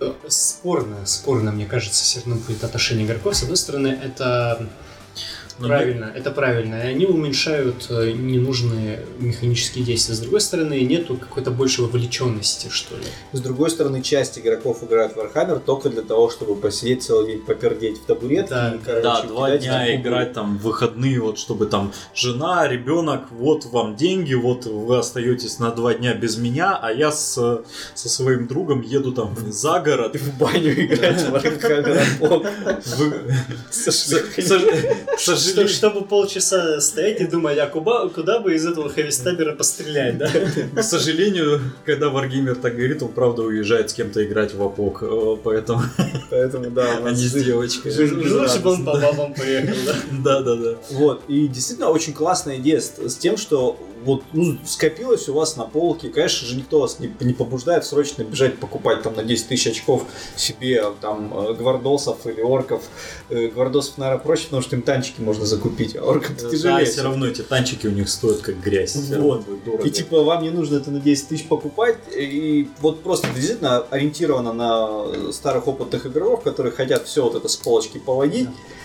э, 0.00 0.12
спорно, 0.26 1.06
спорно, 1.06 1.52
мне 1.52 1.66
кажется, 1.66 2.02
все 2.02 2.18
равно 2.18 2.34
будет 2.34 2.64
отношение 2.64 3.06
игроков. 3.06 3.36
С 3.36 3.42
одной 3.42 3.56
стороны, 3.56 3.88
это 4.02 4.66
Правильно, 5.58 6.12
это 6.14 6.30
правильно. 6.30 6.74
И 6.74 6.86
они 6.88 7.06
уменьшают 7.06 7.86
э, 7.90 8.12
ненужные 8.12 9.00
механические 9.18 9.84
действия. 9.84 10.14
С 10.14 10.20
другой 10.20 10.40
стороны, 10.40 10.80
нету 10.80 11.16
какой-то 11.16 11.50
большей 11.50 11.84
вовлеченности, 11.84 12.68
что 12.70 12.96
ли. 12.96 13.04
С 13.32 13.40
другой 13.40 13.70
стороны, 13.70 14.02
часть 14.02 14.38
игроков 14.38 14.82
играет 14.82 15.14
в 15.14 15.18
Warhammer 15.18 15.60
только 15.60 15.90
для 15.90 16.02
того, 16.02 16.30
чтобы 16.30 16.56
посидеть 16.56 17.02
целый 17.02 17.26
день, 17.32 17.40
попердеть 17.40 17.98
в 17.98 18.04
табуретке 18.04 18.54
Да, 18.54 18.74
и, 18.74 18.78
короче, 18.78 19.02
Да, 19.02 19.22
два 19.22 19.56
дня 19.56 19.96
играть 19.96 20.32
там 20.32 20.58
в 20.58 20.62
выходные, 20.62 21.20
вот 21.20 21.38
чтобы 21.38 21.66
там 21.66 21.92
жена, 22.14 22.66
ребенок, 22.68 23.30
вот 23.30 23.64
вам 23.66 23.96
деньги, 23.96 24.34
вот 24.34 24.66
вы 24.66 24.98
остаетесь 24.98 25.58
на 25.58 25.70
два 25.70 25.94
дня 25.94 26.14
без 26.14 26.36
меня, 26.36 26.76
а 26.80 26.92
я 26.92 27.12
с, 27.12 27.34
со 27.94 28.08
своим 28.08 28.46
другом 28.48 28.80
еду 28.80 29.12
там 29.12 29.36
за 29.46 29.78
город. 29.80 30.16
в 30.16 30.38
баню 30.38 30.72
играть 30.72 31.20
в 31.22 31.34
Warhammer 31.34 31.58
К. 31.58 31.64
сожалению, 35.44 35.74
чтобы 35.74 36.04
полчаса 36.04 36.80
стоять 36.80 37.20
и 37.20 37.26
думать, 37.26 37.58
а 37.58 37.66
куда, 37.66 38.08
куда 38.08 38.40
бы 38.40 38.54
из 38.54 38.66
этого 38.66 38.88
хэвистабера 38.88 39.54
пострелять, 39.54 40.18
да? 40.18 40.30
к 40.74 40.82
сожалению, 40.82 41.60
когда 41.84 42.08
Варгеймер 42.08 42.56
так 42.56 42.74
говорит, 42.74 43.02
он 43.02 43.12
правда 43.12 43.42
уезжает 43.42 43.90
с 43.90 43.94
кем-то 43.94 44.24
играть 44.24 44.54
в 44.54 44.62
АПОК, 44.62 45.02
э, 45.02 45.36
поэтому 45.42 45.82
Поэтому, 46.30 46.70
да, 46.70 46.98
у 47.00 47.04
нас 47.04 47.18
не 47.18 47.26
с 47.26 47.32
девочкой. 47.32 47.92
Лучше 47.92 48.60
бы 48.60 48.70
он 48.70 48.84
по 48.84 48.92
бабам 48.94 49.34
поехал, 49.34 49.74
да? 49.86 49.94
Да, 50.24 50.42
да, 50.42 50.56
да. 50.56 50.74
Вот, 50.90 51.22
и 51.28 51.48
действительно 51.48 51.90
очень 51.90 52.12
классная 52.12 52.56
идея 52.58 52.80
с 52.80 53.16
тем, 53.16 53.36
что 53.36 53.78
вот 54.04 54.22
ну, 54.32 54.58
скопилось 54.64 55.28
у 55.28 55.34
вас 55.34 55.56
на 55.56 55.64
полке, 55.64 56.08
конечно 56.08 56.46
же, 56.46 56.56
никто 56.56 56.80
вас 56.80 56.98
не, 57.00 57.12
не 57.20 57.32
побуждает 57.32 57.84
срочно 57.84 58.22
бежать 58.22 58.58
покупать 58.58 59.02
там 59.02 59.14
на 59.14 59.22
10 59.24 59.48
тысяч 59.48 59.66
очков 59.66 60.04
себе 60.36 60.84
там 61.00 61.32
э, 61.36 61.54
гвардосов 61.54 62.26
или 62.26 62.40
орков. 62.40 62.82
Э, 63.30 63.48
Гвардосов, 63.48 63.98
наверное, 63.98 64.22
проще, 64.22 64.44
потому 64.44 64.62
что 64.62 64.76
им 64.76 64.82
танчики 64.82 65.20
можно 65.20 65.46
закупить, 65.46 65.96
а 65.96 66.02
оркам 66.02 66.36
Да, 66.40 66.50
тяжелее. 66.50 66.86
все 66.86 67.02
равно 67.02 67.26
эти 67.26 67.42
танчики 67.42 67.86
у 67.86 67.90
них 67.92 68.08
стоят 68.08 68.38
как 68.40 68.60
грязь. 68.60 68.94
Вот. 68.96 69.44
И 69.84 69.90
типа 69.90 70.22
вам 70.22 70.42
не 70.42 70.50
нужно 70.50 70.76
это 70.76 70.90
на 70.90 71.00
10 71.00 71.28
тысяч 71.28 71.46
покупать, 71.46 71.96
и 72.14 72.68
вот 72.80 73.02
просто 73.02 73.28
действительно 73.34 73.78
ориентировано 73.78 74.52
на 74.52 75.32
старых 75.32 75.68
опытных 75.68 76.06
игроков, 76.06 76.42
которые 76.42 76.72
хотят 76.72 77.06
все 77.06 77.22
вот 77.24 77.34
это 77.34 77.48
с 77.48 77.56
полочки 77.56 77.98
поводить. 77.98 78.48
А, 78.48 78.83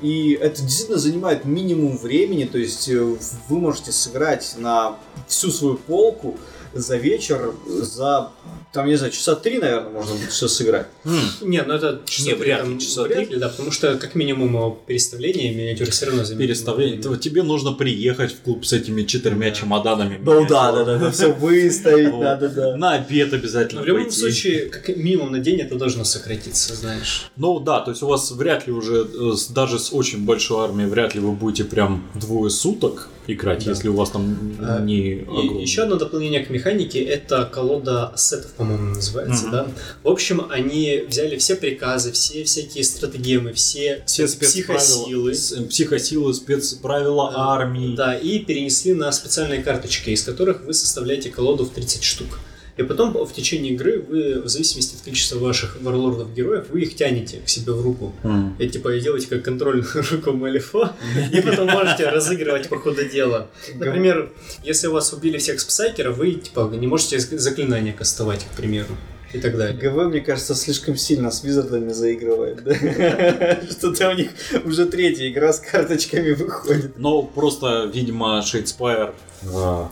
И 0.00 0.38
это 0.40 0.62
действительно 0.62 0.98
занимает 0.98 1.44
минимум 1.44 1.96
времени, 1.96 2.44
то 2.44 2.56
есть 2.56 2.88
э, 2.88 3.16
вы 3.48 3.58
можете 3.58 3.90
сыграть 3.90 4.54
на 4.58 4.96
всю 5.26 5.50
свою 5.50 5.76
полку 5.76 6.38
за 6.72 6.96
вечер, 6.96 7.54
за, 7.66 8.30
там, 8.72 8.86
не 8.86 8.96
знаю, 8.96 9.12
часа 9.12 9.34
три, 9.34 9.58
наверное, 9.58 9.90
можно 9.90 10.14
будет 10.14 10.30
все 10.30 10.46
сыграть. 10.48 10.86
М, 11.04 11.18
Не, 11.42 11.62
ну 11.62 11.74
это 11.74 12.00
Не, 12.20 12.34
вряд 12.34 12.66
ли, 12.66 12.78
часа 12.78 13.02
вряд 13.02 13.30
ли, 13.30 13.36
да, 13.36 13.48
потому 13.48 13.70
что 13.72 13.96
как 13.96 14.14
минимум 14.14 14.78
переставление 14.86 15.52
миниатюры 15.54 15.90
все 15.90 16.06
равно 16.06 16.24
занимает 16.24 16.48
Переставление. 16.50 17.02
То 17.02 17.16
Тебе 17.16 17.42
нужно 17.42 17.72
приехать 17.72 18.32
в 18.32 18.40
клуб 18.42 18.64
с 18.64 18.72
этими 18.72 19.02
четырьмя 19.02 19.48
Да. 19.50 19.54
чемоданами. 19.56 20.20
Ну 20.22 20.46
да, 20.46 20.72
да, 20.72 20.84
да, 20.84 20.98
да, 20.98 21.10
все 21.10 21.32
выставить 21.32 22.12
надо, 22.16 22.48
да. 22.48 22.76
На 22.76 22.92
обед 22.94 23.32
Но 23.32 23.38
обязательно 23.38 23.82
в 23.82 23.86
любом 23.86 24.04
пойти. 24.04 24.18
случае, 24.20 24.66
как 24.66 24.88
минимум 24.96 25.32
на 25.32 25.38
день 25.40 25.60
это 25.60 25.74
должно 25.74 26.04
сократиться, 26.04 26.74
знаешь. 26.74 27.30
Ну 27.36 27.58
да, 27.60 27.80
то 27.80 27.90
есть 27.90 28.02
у 28.02 28.06
вас 28.06 28.30
вряд 28.30 28.66
ли 28.66 28.72
уже, 28.72 29.06
э, 29.12 29.32
даже 29.50 29.78
с 29.78 29.92
очень 29.92 30.24
большой 30.24 30.64
армией, 30.64 30.88
вряд 30.88 31.14
ли 31.14 31.20
вы 31.20 31.32
будете 31.32 31.64
прям 31.64 32.06
двое 32.14 32.50
суток 32.50 33.08
играть, 33.26 33.64
Да. 33.64 33.70
если 33.70 33.88
у 33.88 33.94
вас 33.94 34.10
там 34.10 34.56
А, 34.60 34.80
не 34.80 34.98
И 34.98 35.60
еще 35.60 35.82
одно 35.82 35.96
дополнение 35.96 36.44
к 36.44 36.50
механике 36.50 37.02
это 37.02 37.44
колода 37.44 38.08
ассетов, 38.08 38.52
по-моему, 38.52 38.94
называется, 38.94 39.42
Мгм. 39.44 39.52
да. 39.52 39.66
В 40.02 40.08
общем, 40.08 40.46
они 40.50 41.04
взяли 41.08 41.36
все 41.36 41.54
приказы, 41.56 42.12
все 42.12 42.44
всякие 42.44 42.82
стратегемы, 42.84 43.52
все, 43.52 44.02
все 44.06 44.26
психосилы. 44.26 45.32
э, 45.32 45.62
психосилы, 45.68 46.34
спецправила 46.34 47.30
Да. 47.32 47.48
армии. 47.52 47.94
Да, 47.96 48.16
и 48.16 48.40
перенесли 48.40 48.94
на 48.94 49.12
специальные 49.12 49.62
карточки, 49.62 50.10
из 50.10 50.22
которых 50.22 50.64
вы 50.64 50.74
составляете 50.74 51.30
колоду 51.30 51.64
в 51.64 51.70
30 51.70 52.02
штук. 52.02 52.38
И 52.80 52.82
потом 52.82 53.12
в 53.12 53.32
течение 53.34 53.74
игры 53.74 54.00
вы, 54.00 54.40
в 54.40 54.48
зависимости 54.48 54.96
от 54.96 55.02
количества 55.02 55.38
ваших 55.38 55.76
варлордов-героев, 55.82 56.70
вы 56.70 56.80
их 56.80 56.96
тянете 56.96 57.40
к 57.44 57.48
себе 57.50 57.72
в 57.72 57.82
руку. 57.82 58.14
М. 58.22 58.56
И 58.58 58.68
типа 58.70 58.98
делаете 58.98 59.26
как 59.26 59.42
контрольную 59.42 59.86
руку 60.10 60.32
Малифо, 60.32 60.92
и 61.30 61.42
потом 61.42 61.68
можете 61.68 62.08
разыгрывать 62.08 62.70
по 62.70 62.78
ходу 62.78 63.04
дела. 63.04 63.48
Например, 63.74 64.32
если 64.64 64.86
у 64.86 64.92
вас 64.92 65.12
убили 65.12 65.36
всех 65.36 65.60
спсайкеров, 65.60 66.16
вы 66.16 66.32
типа 66.32 66.70
не 66.72 66.86
можете 66.86 67.18
заклинания 67.18 67.92
кастовать, 67.92 68.46
к 68.50 68.56
примеру. 68.56 68.96
И 69.32 69.38
так 69.38 69.56
далее. 69.56 69.76
ГВ, 69.76 70.08
мне 70.08 70.20
кажется, 70.20 70.54
слишком 70.54 70.96
сильно 70.96 71.30
с 71.30 71.44
Wizards 71.44 71.78
ами 71.78 71.92
заигрывает, 71.92 72.64
да? 72.64 72.74
Что-то 73.70 74.10
у 74.10 74.14
них 74.14 74.30
уже 74.64 74.86
третья 74.86 75.28
игра 75.28 75.52
с 75.52 75.60
карточками 75.60 76.32
выходит. 76.32 76.98
Но 76.98 77.22
просто, 77.22 77.90
видимо, 77.92 78.42
Shadespire 78.42 79.14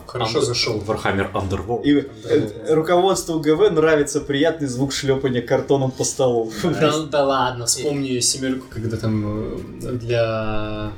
Хорошо 0.05 0.41
зашел. 0.41 0.79
Warhammer 0.79 1.31
Underworld. 1.33 1.83
И 1.83 2.07
э, 2.25 2.73
руководству 2.73 3.39
ГВ 3.39 3.71
нравится 3.71 4.21
приятный 4.21 4.67
звук 4.67 4.93
шлепания 4.93 5.41
картоном 5.41 5.91
по 5.91 6.03
столу. 6.03 6.51
Да, 6.63 6.99
да 7.05 7.25
ладно, 7.25 7.65
вспомни 7.65 8.19
семерку, 8.19 8.67
когда 8.69 8.97
там 8.97 9.57
э, 9.83 9.91
для... 9.93 10.91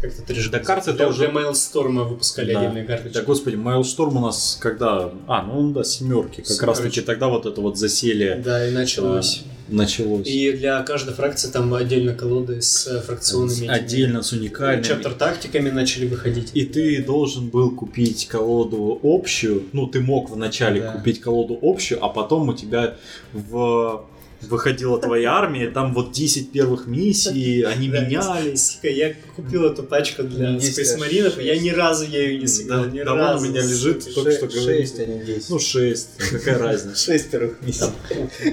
Как 0.00 0.12
это 0.12 0.22
трижды? 0.22 0.50
Да, 0.50 0.58
карты 0.58 0.92
для, 0.92 1.06
тоже- 1.06 1.18
для 1.20 1.28
Maelstrom 1.40 2.04
выпускали 2.04 2.52
Да. 2.52 2.60
отдельные 2.60 2.84
карточки. 2.84 3.14
Да, 3.14 3.22
господи, 3.22 3.54
Maelstrom 3.56 4.16
у 4.16 4.20
нас 4.20 4.58
когда... 4.60 5.10
А, 5.26 5.42
ну 5.42 5.72
да, 5.72 5.82
семерки. 5.84 6.36
Как 6.42 6.46
Семерочки. 6.46 6.64
раз 6.66 6.78
таки 6.80 7.00
тогда 7.00 7.28
вот 7.28 7.46
это 7.46 7.60
вот 7.60 7.78
засилье 7.78 8.34
Да, 8.44 8.68
и 8.68 8.70
началось. 8.72 9.44
началось. 9.68 10.26
И 10.26 10.52
для 10.52 10.82
каждой 10.82 11.14
фракции 11.14 11.48
там 11.50 11.72
отдельно 11.72 12.12
колоды 12.12 12.60
с 12.60 12.86
э, 12.86 13.00
фракционными... 13.00 13.54
этими 13.64 13.68
Отдельно 13.68 14.22
с 14.22 14.32
уникальными. 14.32 14.82
Chapter 14.84 15.14
тактиками 15.14 15.70
начали 15.70 16.06
выходить. 16.06 16.50
И 16.52 16.66
ты 16.66 17.02
должен 17.02 17.48
был 17.48 17.70
купить 17.70 18.28
колоду 18.28 19.00
общую. 19.02 19.62
Ну, 19.72 19.86
ты 19.86 20.00
мог 20.00 20.28
вначале 20.28 20.82
Да. 20.82 20.92
купить 20.92 21.20
колоду 21.22 21.58
общую, 21.62 22.04
а 22.04 22.10
потом 22.10 22.50
у 22.50 22.52
тебя 22.52 22.96
в 23.32 24.04
выходила 24.48 25.00
твоя 25.00 25.32
армия, 25.34 25.68
там 25.70 25.92
вот 25.94 26.12
10 26.12 26.52
первых 26.52 26.86
миссий, 26.86 27.62
они 27.62 27.88
Да, 27.88 28.00
менялись. 28.00 28.72
Сука, 28.74 28.88
я 28.88 29.14
купил 29.36 29.64
эту 29.64 29.82
пачку 29.82 30.22
для 30.22 30.52
10, 30.54 30.78
а 30.92 30.98
Marine, 30.98 31.42
я 31.42 31.58
ни 31.60 31.70
разу 31.70 32.04
ею 32.04 32.38
не 32.40 32.46
сыграл, 32.46 32.84
Да, 32.84 32.90
ни 32.90 33.02
давно 33.02 33.22
у 33.22 33.26
разу. 33.26 33.46
меня 33.48 33.60
лежит, 33.62 34.14
только 34.14 34.32
что 34.32 34.46
говорили. 34.46 34.80
Шесть, 34.82 34.98
а 35.00 35.06
не 35.06 35.24
десять. 35.24 35.50
Ну, 35.50 35.58
6, 35.58 36.08
какая 36.32 36.58
разница. 36.58 36.96
Шестерых 37.04 37.56
миссий. 37.62 37.86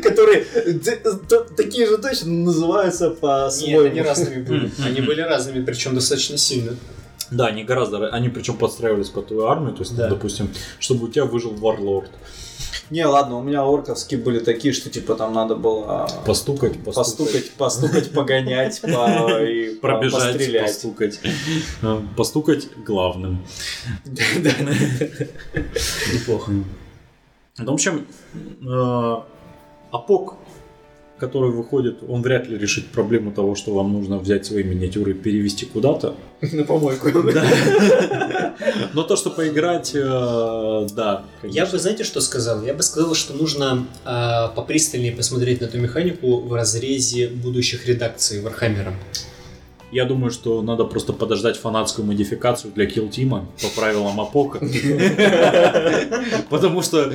Которые 0.01 0.45
такие 1.55 1.87
же 1.87 1.97
точно 1.97 2.31
называются 2.31 3.09
Нет, 3.09 3.19
по-своему. 3.19 3.81
они 3.85 4.01
разными 4.01 4.41
были. 4.43 4.71
Они 4.85 5.01
были 5.01 5.21
разными, 5.21 5.63
причем 5.63 5.95
достаточно 5.95 6.37
сильно. 6.37 6.75
Да, 7.29 7.47
они 7.47 7.63
гораздо, 7.63 7.97
ра- 7.97 8.09
они 8.09 8.27
причем 8.29 8.57
подстраивались 8.57 9.07
под 9.09 9.27
твою 9.27 9.45
армию, 9.45 9.73
то 9.73 9.83
есть, 9.83 9.95
Да. 9.95 10.09
допустим, 10.09 10.49
чтобы 10.79 11.05
у 11.05 11.07
тебя 11.07 11.23
выжил 11.25 11.51
варлорд. 11.51 12.09
Не, 12.91 13.05
ладно, 13.05 13.37
у 13.37 13.41
меня 13.41 13.61
орковские 13.63 14.19
были 14.19 14.39
такие, 14.39 14.73
что 14.73 14.89
типа 14.89 15.15
там 15.15 15.33
надо 15.33 15.55
было 15.55 16.07
Постукать, 16.25 16.73
постукать, 16.83 17.51
постукать, 17.51 17.51
постукать, 17.53 18.11
погонять, 18.13 18.81
по- 18.81 18.87
и 19.43 19.75
пробежать, 19.75 20.33
пострелять. 20.33 20.65
постукать. 20.67 21.19
Э, 21.81 22.01
Постукать 22.17 22.67
главным. 22.85 23.45
Неплохо. 26.13 26.51
В 27.57 27.69
общем, 27.71 28.07
э, 28.35 29.15
АПОК, 29.91 30.35
который 31.21 31.51
выходит, 31.51 31.99
он 32.09 32.23
вряд 32.23 32.47
ли 32.47 32.57
решит 32.57 32.87
проблему 32.87 33.31
того, 33.31 33.53
что 33.53 33.75
вам 33.75 33.93
нужно 33.93 34.17
взять 34.17 34.43
свои 34.43 34.63
миниатюры 34.63 35.11
и 35.11 35.13
перевести 35.13 35.67
куда-то. 35.67 36.15
На 36.41 36.63
помойку. 36.63 37.09
Но 38.93 39.03
то, 39.03 39.15
что 39.15 39.29
поиграть, 39.29 39.91
э, 39.93 40.87
да. 40.95 41.23
Я 41.43 41.67
бы, 41.67 41.77
знаете, 41.77 42.03
что 42.03 42.21
сказал? 42.21 42.63
Я 42.63 42.73
бы 42.73 42.81
сказал, 42.81 43.13
что 43.13 43.33
нужно 43.33 43.85
а, 44.03 44.47
попристальнее 44.47 45.11
посмотреть 45.11 45.61
на 45.61 45.65
эту 45.65 45.77
механику 45.77 46.41
в 46.41 46.53
разрезе 46.53 47.27
будущих 47.27 47.87
редакций 47.87 48.41
Warhammer 48.41 48.84
а. 48.84 48.93
Я 49.91 50.05
думаю, 50.05 50.31
что 50.31 50.63
надо 50.63 50.85
просто 50.85 51.13
подождать 51.13 51.57
фанатскую 51.57 52.07
модификацию 52.07 52.73
для 52.73 52.85
Kill 52.85 53.11
Team 53.11 53.45
по 53.61 53.79
правилам 53.79 54.19
Апока. 54.19 54.59
Потому 56.49 56.81
что 56.81 57.13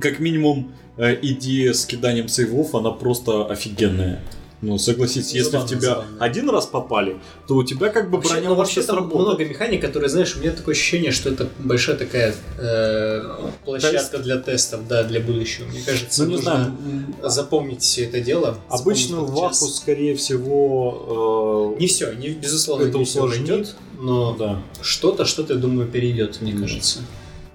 как 0.00 0.18
минимум, 0.20 0.72
э, 0.96 1.18
идея 1.22 1.72
с 1.72 1.86
киданием 1.86 2.28
сейвов, 2.28 2.74
она 2.74 2.90
просто 2.90 3.46
офигенная. 3.46 4.20
Ну, 4.60 4.76
согласитесь, 4.76 5.34
если 5.34 5.50
Забавно, 5.52 5.66
в 5.66 5.70
тебя 5.70 5.80
забавно. 5.90 6.16
один 6.18 6.50
раз 6.50 6.66
попали, 6.66 7.18
то 7.46 7.54
у 7.54 7.62
тебя 7.62 7.90
как 7.90 8.10
бы 8.10 8.16
Вообще, 8.16 8.32
броня 8.32 8.48
ну, 8.48 8.54
вообще 8.56 8.82
сработает. 8.82 9.14
много 9.14 9.44
механик, 9.44 9.80
которые, 9.80 10.08
знаешь, 10.08 10.34
у 10.34 10.40
меня 10.40 10.50
такое 10.50 10.74
ощущение, 10.74 11.12
что 11.12 11.28
это 11.30 11.48
большая 11.60 11.94
такая 11.96 12.34
э, 12.58 13.22
площадка 13.64 14.18
для 14.18 14.36
тестов, 14.38 14.88
да, 14.88 15.04
для 15.04 15.20
будущего. 15.20 15.66
Мне 15.66 15.80
кажется, 15.86 16.24
Ну, 16.24 16.30
нужно 16.32 16.42
знаю, 16.42 17.30
запомнить 17.30 17.82
все 17.82 18.06
это 18.06 18.20
дело. 18.20 18.58
обычно 18.68 19.20
в. 19.20 19.30
Ваху, 19.32 19.66
скорее 19.66 20.16
всего... 20.16 21.74
э, 21.76 21.80
Не 21.80 21.86
все, 21.86 22.12
не, 22.14 22.30
безусловно, 22.30 22.86
Это 22.88 22.98
не 22.98 23.04
все 23.04 23.20
усложнит. 23.22 23.48
войдет, 23.48 23.76
но 24.00 24.34
Да. 24.36 24.62
что-то, 24.82 25.24
что-то, 25.24 25.54
я 25.54 25.60
думаю, 25.60 25.86
перейдет, 25.88 26.40
мне 26.40 26.52
кажется. 26.52 27.00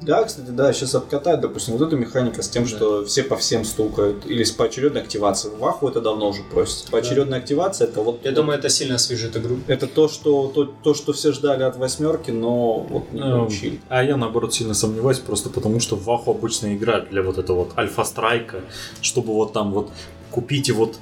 Да, 0.05 0.23
кстати, 0.23 0.49
да, 0.49 0.73
сейчас 0.73 0.95
обкатать, 0.95 1.41
допустим, 1.41 1.73
вот 1.77 1.87
эту 1.87 1.97
механика 1.97 2.41
с 2.41 2.49
тем, 2.49 2.63
Да. 2.63 2.69
что 2.69 3.05
все 3.05 3.23
по 3.23 3.35
всем 3.37 3.63
стукают, 3.65 4.25
или 4.25 4.43
с 4.43 4.51
поочередной 4.51 5.01
активацией. 5.01 5.55
В 5.55 5.59
Ваху 5.59 5.87
это 5.87 6.01
давно 6.01 6.29
уже 6.29 6.43
просится. 6.43 6.89
Поочередная 6.91 7.39
активация 7.39 7.87
это 7.87 8.01
вот... 8.01 8.19
Я 8.23 8.31
думаю, 8.31 8.59
это 8.59 8.69
сильно 8.69 8.95
освежит 8.95 9.35
игру. 9.37 9.57
Это 9.67 9.87
то, 9.87 10.07
что, 10.07 10.47
то, 10.53 10.65
то, 10.65 10.93
что 10.93 11.13
все 11.13 11.31
ждали 11.31 11.63
от 11.63 11.77
восьмерки, 11.77 12.31
но 12.31 12.79
вот 12.79 13.11
не 13.13 13.21
Эм, 13.21 13.31
получили. 13.39 13.79
А 13.89 14.03
я 14.03 14.17
наоборот 14.17 14.53
сильно 14.53 14.73
сомневаюсь, 14.73 15.19
просто 15.19 15.49
потому 15.49 15.79
что 15.79 15.95
в 15.95 16.03
Ваху 16.03 16.31
обычно 16.31 16.75
играют 16.75 17.09
для 17.09 17.21
вот 17.23 17.37
этого 17.37 17.59
вот 17.65 17.77
альфа-страйка, 17.77 18.61
чтобы 19.01 19.33
вот 19.33 19.53
там 19.53 19.71
вот 19.71 19.89
купите 20.31 20.73
вот 20.73 20.95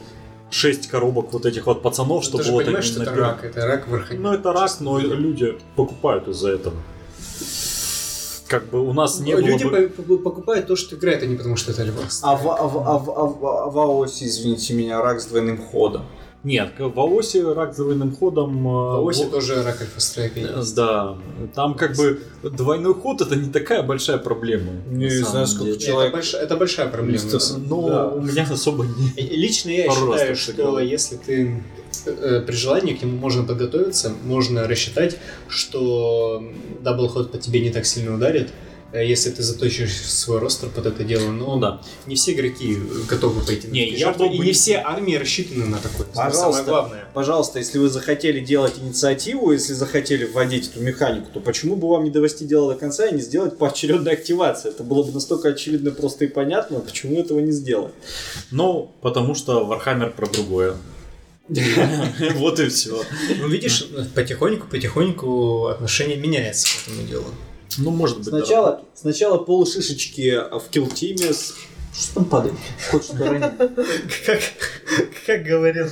6 0.52 0.88
коробок 0.88 1.32
вот 1.32 1.46
этих 1.46 1.66
вот 1.66 1.82
пацанов, 1.82 2.24
чтобы 2.24 2.44
Ты 2.44 2.50
же 2.50 2.52
вот 2.54 2.66
понимаешь, 2.66 2.86
они 2.86 2.94
что 2.94 3.04
это 3.04 3.16
рак, 3.16 3.44
это 3.46 3.66
рак 3.66 3.88
в 3.88 3.94
Архане. 3.96 4.20
Ну 4.20 4.34
это 4.34 4.52
рак, 4.52 4.72
но 4.82 5.00
люди 5.00 5.58
покупают 5.76 6.28
из-за 6.28 6.50
этого. 6.52 6.76
Как 8.52 8.70
бы 8.70 8.82
у 8.86 8.92
нас 8.92 9.20
не 9.22 9.34
Ну, 9.34 9.40
Люди 9.40 9.64
было 9.64 9.72
бы... 9.72 9.88
по- 9.88 10.04
по- 10.04 10.18
покупают 10.18 10.68
то, 10.68 10.76
что 10.76 10.98
играет, 10.98 11.24
а 11.24 11.26
не 11.26 11.38
потому, 11.38 11.56
что 11.56 11.72
это 11.72 11.84
Альвас. 11.84 12.20
А 12.22 12.36
в, 12.36 12.50
а, 12.50 12.68
в, 12.68 12.78
а, 12.80 12.98
в, 13.00 13.10
а, 13.10 13.26
в, 13.26 13.46
а 13.46 13.70
в 13.70 13.80
Аосе, 13.80 14.26
извините 14.26 14.74
меня, 14.74 15.02
рак 15.02 15.22
с 15.22 15.26
двойным 15.28 15.58
ходом. 15.58 16.04
Нет, 16.44 16.74
в 16.80 17.00
Аосе 17.00 17.54
рак 17.54 17.74
с 17.74 17.78
двойным 17.78 18.14
ходом... 18.14 18.68
Э, 18.68 19.08
Оси 19.08 19.24
вот- 19.24 19.32
тоже 19.32 19.64
рак 19.64 19.80
альфа-страйка 19.80 20.40
э. 20.40 20.64
Да, 20.76 21.18
там 21.56 21.76
как 21.76 21.96
бы 21.96 22.20
двойной 22.44 22.94
ход 22.94 23.22
это 23.22 23.36
не 23.38 23.50
такая 23.52 23.84
большая 23.84 24.18
проблема. 24.18 24.72
Не 24.90 25.06
на 25.20 25.26
знаю, 25.30 25.48
сколько 25.48 25.66
деле. 25.66 25.76
Это, 25.78 25.86
человек- 25.86 26.14
большая, 26.14 26.42
это 26.42 26.58
большая 26.58 26.88
проблема. 26.88 27.24
Но 27.70 27.88
Да. 27.90 28.08
у 28.10 28.22
меня 28.22 28.44
особо 28.52 28.86
не... 28.86 29.22
Лично 29.22 29.70
я 29.70 29.86
Пару 29.88 30.12
считаю, 30.12 30.36
что 30.36 30.80
если 30.80 31.16
ты 31.16 31.64
при 32.06 32.56
желании 32.56 32.94
к 32.94 33.02
нему 33.02 33.18
можно 33.18 33.44
подготовиться, 33.44 34.14
можно 34.24 34.68
рассчитать, 34.68 35.18
что 35.48 36.44
double 36.82 37.12
ход 37.12 37.32
по 37.32 37.38
тебе 37.38 37.60
не 37.62 37.70
так 37.70 37.86
сильно 37.86 38.16
ударит, 38.16 38.50
э, 38.94 39.06
если 39.06 39.30
ты 39.30 39.44
заточишь 39.44 39.94
свой 39.94 40.40
ростер 40.40 40.70
под 40.70 40.86
это 40.86 41.04
дело. 41.04 41.32
Но 41.32 41.56
Ну 41.56 41.60
да. 41.60 41.82
не 42.08 42.16
все 42.16 42.34
игроки 42.34 42.78
готовы 43.10 43.42
пойти 43.46 43.68
на 43.68 43.72
Не, 43.72 43.90
я 43.92 44.08
жертвы, 44.08 44.30
бы 44.30 44.36
и 44.36 44.40
не 44.40 44.52
все 44.52 44.78
армии 44.78 45.16
рассчитаны 45.16 45.66
на 45.66 45.78
такое. 45.78 46.08
Пожалуйста. 46.08 46.42
Самое 46.42 46.64
главное. 46.66 47.06
Пожалуйста, 47.14 47.60
если 47.60 47.78
вы 47.78 47.90
захотели 47.90 48.40
делать 48.40 48.74
инициативу, 48.82 49.52
если 49.52 49.74
захотели 49.74 50.26
вводить 50.26 50.70
эту 50.70 50.82
механику, 50.82 51.28
то 51.34 51.40
почему 51.40 51.76
бы 51.76 51.88
вам 51.90 52.04
не 52.04 52.10
довести 52.10 52.46
дело 52.46 52.74
до 52.74 52.80
конца 52.80 53.08
и 53.08 53.14
не 53.14 53.22
сделать 53.22 53.58
поочередной 53.58 54.14
активации? 54.14 54.70
Это 54.70 54.84
было 54.84 55.04
бы 55.04 55.12
настолько 55.12 55.50
очевидно, 55.50 55.92
просто 55.92 56.26
и 56.26 56.28
понятно, 56.28 56.80
почему 56.80 57.20
этого 57.20 57.40
не 57.40 57.52
сделать. 57.52 57.94
Ну, 58.52 58.92
потому 59.02 59.36
что 59.36 59.66
Warhammer 59.66 60.12
про 60.12 60.28
другое. 60.28 60.76
Вот 62.36 62.60
и 62.60 62.68
все. 62.70 63.04
Ну, 63.40 63.48
видишь, 63.48 63.88
потихоньку-потихоньку 64.16 65.68
отношение 65.68 66.18
меняется 66.18 66.68
к 66.68 66.88
этому 66.88 67.08
делу. 67.08 67.26
Ну, 67.78 67.92
может 67.92 68.18
быть, 68.18 68.26
да. 68.32 68.38
Сначала, 68.38 68.82
сначала 68.96 69.38
пол 69.38 69.66
шишечки 69.66 70.38
в 70.52 70.64
килтиме. 70.70 71.34
с- 71.34 71.56
Что 71.94 72.16
там 72.16 72.26
падает? 72.26 72.56
Хочешь 72.90 73.10
уронить? 73.12 73.52
Как, 74.26 74.40
как 75.26 75.44
говорил 75.44 75.88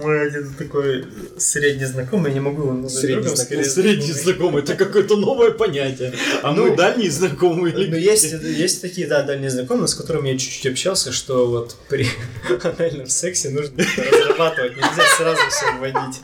мой 0.00 0.28
один 0.28 0.54
такой 0.54 1.04
средний 1.36 1.84
знакомый, 1.84 2.30
я 2.30 2.34
не 2.34 2.40
могу 2.40 2.62
его 2.62 2.72
назвать 2.72 3.00
Средний 3.00 3.22
другом, 3.22 3.36
знакомый. 3.36 3.64
скорее 3.64 3.84
Средний 3.84 4.12
знакомый, 4.12 4.62
это 4.62 4.74
какое-то 4.74 5.16
новое 5.16 5.50
понятие. 5.50 6.12
А 6.42 6.52
Ну, 6.52 6.68
мы 6.70 6.76
дальние 6.76 7.10
знакомые. 7.10 7.74
Ну, 7.74 7.96
есть, 7.96 8.32
есть 8.32 8.82
такие, 8.82 9.06
да, 9.08 9.22
дальние 9.22 9.50
знакомые, 9.50 9.88
с 9.88 9.94
которыми 9.94 10.28
я 10.28 10.38
чуть-чуть 10.38 10.66
общался, 10.66 11.12
что 11.12 11.46
вот 11.48 11.76
при 11.88 12.06
анальном 12.62 13.08
сексе 13.08 13.50
нужно 13.50 13.84
разрабатывать, 13.96 14.76
нельзя 14.76 15.02
сразу 15.16 15.40
все 15.50 15.72
вводить. 15.78 16.20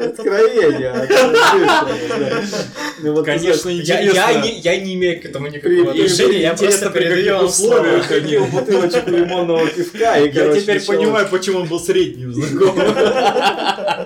Откровение. 0.00 1.08
да. 1.08 2.42
Ну, 3.02 3.24
Конечно, 3.24 3.68
Я, 3.68 4.40
не, 4.40 4.58
я 4.60 4.76
не 4.80 4.94
имею 4.94 5.20
к 5.20 5.24
этому 5.24 5.48
никакого 5.48 5.90
отношения, 5.92 6.40
я 6.40 6.54
просто 6.54 6.90
передаю 6.90 7.48
слово. 7.48 8.02
Купил 8.06 8.46
бутылочку 8.46 9.10
лимонного 9.10 9.66
пивка 9.66 10.18
и, 10.18 10.30
Я 10.32 10.54
теперь 10.54 10.84
понимаю, 10.84 11.28
почему 11.30 11.60
он 11.60 11.68
был 11.68 11.80
средним 11.80 12.32
знакомым. 12.32 12.86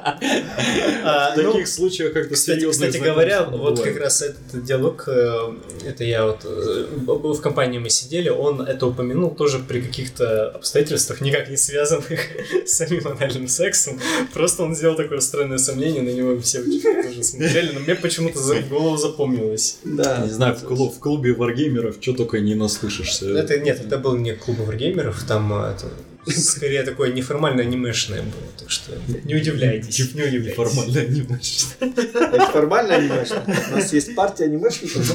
А, 0.04 1.34
В 1.34 1.36
ну, 1.36 1.52
таких 1.52 1.68
случаях 1.68 2.12
как-то 2.12 2.34
Кстати, 2.34 2.58
серьезных 2.58 2.88
кстати 2.90 3.02
говоря, 3.02 3.44
вот 3.44 3.80
как 3.80 3.96
раз 3.96 4.22
этот 4.22 4.64
диалог, 4.64 5.04
э, 5.06 5.54
это 5.86 6.04
я 6.04 6.26
вот 6.26 6.44
э, 6.44 6.86
в 7.06 7.40
компании 7.40 7.78
мы 7.78 7.90
сидели, 7.90 8.28
он 8.28 8.60
это 8.60 8.86
упомянул 8.86 9.34
тоже 9.34 9.58
при 9.58 9.80
каких-то 9.80 10.50
обстоятельствах, 10.50 11.20
никак 11.20 11.48
не 11.48 11.56
связанных 11.56 12.20
с 12.66 12.72
самим 12.72 13.06
анальным 13.06 13.48
сексом. 13.48 13.98
Просто 14.32 14.62
он 14.62 14.74
сделал 14.74 14.96
такое 14.96 15.20
странное 15.20 15.58
сомнение, 15.58 16.02
на 16.02 16.10
него 16.10 16.38
все 16.40 16.62
тоже 16.62 17.22
смотрели, 17.22 17.72
но 17.72 17.80
мне 17.80 17.94
почему-то 17.94 18.38
за 18.38 18.56
в 18.56 18.68
голову 18.68 18.96
запомнилось. 18.96 19.78
Да. 19.84 20.22
Не 20.24 20.30
знаю, 20.30 20.54
в, 20.54 20.62
клуб, 20.62 20.94
в 20.94 20.98
клубе 20.98 21.32
варгеймеров 21.32 21.96
что 22.00 22.12
только 22.12 22.40
не 22.40 22.54
наслышишься. 22.54 23.26
Это 23.38 23.58
нет, 23.58 23.80
это 23.84 23.98
был 23.98 24.16
не 24.16 24.34
клуб 24.34 24.58
варгеймеров, 24.58 25.24
там 25.26 25.52
э, 25.52 25.72
это 25.72 25.86
скорее 26.26 26.82
такое 26.82 27.12
неформальное 27.12 27.64
анимешное 27.64 28.22
было, 28.22 28.50
так 28.58 28.70
что 28.70 28.92
не 29.24 29.34
удивляйтесь, 29.34 30.14
не 30.14 30.22
удивляйтесь. 30.22 30.56
Формально 30.56 31.00
аниме. 31.00 31.38
Это 31.80 32.46
формально 32.46 32.94
анимешно. 32.96 33.42
У 33.46 33.76
нас 33.76 33.92
есть 33.92 34.14
партия 34.14 34.44
анимешников. 34.44 35.14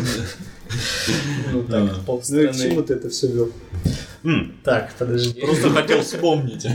Ну 1.51 1.64
так, 1.64 1.74
А. 1.74 1.86
Ну 1.86 1.88
и 1.88 1.89
к 1.89 2.05
полстраны. 2.05 2.53
чему 2.53 2.82
ты 2.84 2.93
это 2.93 3.10
все 3.10 3.28
вел? 3.28 3.51
Так, 4.64 4.93
подожди. 4.97 5.39
Просто 5.41 5.70
хотел 5.70 6.01
вспомнить. 6.01 6.68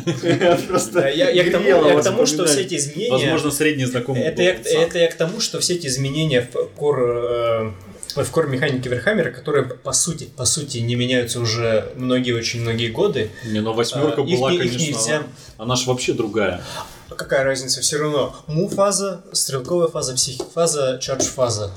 Просто 0.69 1.09
я, 1.09 1.45
к 1.45 2.03
тому, 2.03 2.27
что 2.27 2.47
все 2.47 2.63
эти 2.63 2.77
изменения... 2.77 3.13
Возможно, 3.13 3.51
средний 3.51 3.85
знакомый 3.85 4.23
это, 4.23 4.43
я, 4.43 4.57
сам. 4.65 4.83
это 4.83 4.99
я 4.99 5.11
к 5.11 5.15
тому, 5.15 5.41
что 5.41 5.61
все 5.61 5.75
эти 5.75 5.87
изменения 5.87 6.49
в 6.53 6.57
кор... 6.75 7.75
в 8.23 8.31
кор 8.31 8.47
механике 8.47 8.89
Верхаммера, 8.89 9.31
которые 9.31 9.65
по 9.65 9.93
сути, 9.93 10.25
по 10.37 10.45
сути 10.45 10.79
не 10.79 10.95
меняются 10.95 11.41
уже 11.41 11.93
многие 11.97 12.33
очень 12.33 12.61
многие 12.61 12.89
годы. 12.89 13.31
Не, 13.45 13.61
но 13.61 13.73
восьмерка 13.73 14.23
А, 14.23 14.25
их 14.25 14.39
была, 14.39 14.53
их 14.53 14.61
конечно, 14.61 14.79
нельзя. 14.79 15.23
она 15.59 15.75
ж 15.77 15.87
вообще 15.87 16.13
другая. 16.13 16.63
Какая 17.09 17.45
разница? 17.45 17.81
Все 17.81 17.99
равно 17.99 18.35
му-фаза, 18.47 19.23
стрелковая 19.33 19.89
фаза, 19.89 20.15
психик-фаза, 20.15 20.99
чардж-фаза. 21.01 21.67
А 21.67 21.73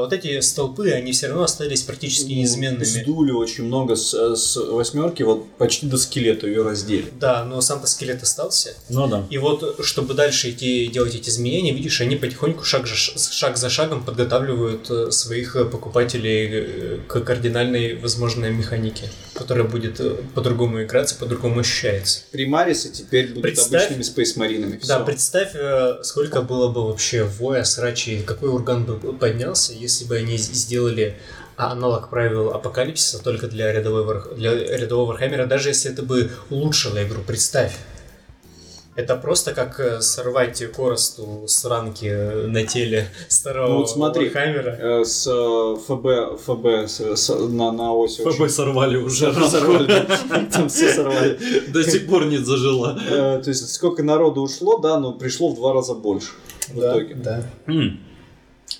вот 0.00 0.12
эти 0.12 0.40
столпы, 0.40 0.90
они 0.90 1.12
все 1.12 1.28
равно 1.28 1.44
остались 1.44 1.82
практически 1.82 2.32
неизменными. 2.32 2.84
Сдули 2.84 3.32
очень 3.32 3.64
много 3.64 3.96
с, 3.96 4.12
с 4.36 4.56
восьмерки, 4.56 5.22
вот 5.22 5.50
почти 5.58 5.86
до 5.86 5.98
скелета 5.98 6.46
ее 6.46 6.62
раздели. 6.62 7.06
Да, 7.20 7.44
но 7.44 7.60
сам-то 7.60 7.86
скелет 7.86 8.22
остался. 8.22 8.74
Ну 8.88 9.06
да. 9.06 9.26
И 9.30 9.38
вот, 9.38 9.80
чтобы 9.84 10.14
дальше 10.14 10.50
идти 10.50 10.86
делать 10.86 11.14
эти 11.14 11.28
изменения, 11.28 11.72
видишь, 11.72 12.00
они 12.00 12.16
потихоньку 12.16 12.64
шаг, 12.64 12.86
за 12.86 12.94
шаг 12.96 13.56
за 13.56 13.68
шагом 13.68 14.02
подготавливают 14.04 14.90
э, 14.90 15.10
своих 15.10 15.56
э, 15.56 15.64
покупателей 15.64 16.48
э, 16.50 16.98
к 17.06 17.20
кардинальной 17.20 17.96
возможной 17.96 18.52
механике, 18.52 19.10
которая 19.34 19.64
будет 19.64 20.00
по-другому 20.34 20.82
играется, 20.82 21.16
по-другому 21.16 21.60
ощущается. 21.60 22.20
Примарисы 22.30 22.90
теперь 22.90 23.28
будут 23.28 23.42
Представь- 23.42 23.82
обычными 23.82 24.02
спейсмаринами. 24.02 24.80
Да, 24.86 24.96
Всё. 24.96 25.04
представь, 25.04 25.52
сколько 26.02 26.40
было 26.42 26.68
бы 26.70 26.86
вообще 26.86 27.24
воя, 27.24 27.64
срачи, 27.64 28.22
какой 28.26 28.48
ураган 28.48 28.84
бы 28.84 29.12
поднялся, 29.12 29.73
если 29.76 30.04
бы 30.04 30.16
они 30.16 30.36
сделали 30.36 31.16
а, 31.56 31.72
аналог 31.72 32.10
правил 32.10 32.50
апокалипсиса 32.50 33.22
только 33.22 33.46
для 33.48 33.72
рядовой 33.72 34.04
вар- 34.04 34.34
для 34.34 34.54
рядового 34.54 35.08
Вархаммера, 35.12 35.46
даже 35.46 35.68
если 35.68 35.92
это 35.92 36.02
бы 36.02 36.30
улучшило 36.50 37.02
игру, 37.04 37.20
представь. 37.26 37.72
Это 38.96 39.16
просто 39.16 39.54
как 39.54 39.80
э, 39.80 40.00
сорвать 40.02 40.62
коросту 40.72 41.46
с 41.48 41.64
ранки 41.64 42.06
э, 42.06 42.46
на 42.46 42.64
теле 42.64 43.08
старого 43.28 43.68
Ну 43.68 43.76
вот 43.78 43.90
смотри, 43.90 44.26
Вархаммера. 44.28 44.70
Э, 45.00 45.04
С 45.04 45.26
э, 45.26 45.76
ФБ, 45.84 46.40
ФБ 46.40 46.88
с- 46.88 47.16
с- 47.16 47.28
на, 47.48 47.72
на 47.72 47.92
оси 47.92 48.22
ФБ 48.22 48.48
сорвали 48.48 48.96
уже. 48.96 49.30
очень- 49.30 49.48
сорвали. 49.50 50.06
Там 50.52 50.68
все 50.68 50.92
сорвали. 50.94 51.40
До 51.72 51.82
сих 51.82 52.06
пор 52.06 52.26
не 52.26 52.38
зажила. 52.38 52.96
То 53.08 53.42
есть 53.50 53.68
сколько 53.74 54.04
народу 54.04 54.42
ушло, 54.42 54.78
да, 54.78 55.00
но 55.00 55.12
пришло 55.12 55.48
в 55.50 55.56
два 55.56 55.72
раза 55.72 55.94
больше. 55.94 56.28
В 56.68 56.78
итоге. 56.78 57.14
да. 57.16 57.42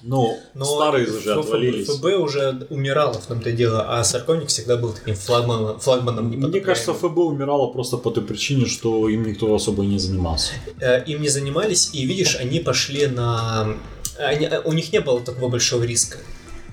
Ну, 0.02 0.38
Но 0.54 0.64
старые 0.64 1.06
уже 1.06 1.32
Ф- 1.32 1.38
отвалились. 1.38 1.88
ФБ 1.88 2.04
уже 2.18 2.66
умирало 2.70 3.14
в 3.14 3.26
том-то 3.26 3.50
и 3.50 3.52
дело, 3.52 3.84
а 3.88 4.04
Сарковник 4.04 4.48
всегда 4.48 4.76
был 4.76 4.92
таким 4.92 5.14
флагманом, 5.14 5.78
флагманом 5.80 6.26
Мне 6.28 6.60
кажется, 6.60 6.92
ФБ 6.94 7.16
умирало 7.18 7.68
просто 7.72 7.96
по 7.96 8.10
той 8.10 8.24
причине, 8.24 8.66
что 8.66 9.08
им 9.08 9.24
никто 9.26 9.54
особо 9.54 9.82
и 9.84 9.86
не 9.86 9.98
занимался. 9.98 10.52
Э, 10.80 11.02
им 11.04 11.22
не 11.22 11.28
занимались, 11.28 11.90
и 11.92 12.04
видишь, 12.06 12.36
они 12.36 12.60
пошли 12.60 13.06
на... 13.06 13.76
Они, 14.18 14.46
э, 14.46 14.60
у 14.64 14.72
них 14.72 14.92
не 14.92 15.00
было 15.00 15.20
такого 15.20 15.48
большого 15.50 15.84
риска. 15.84 16.18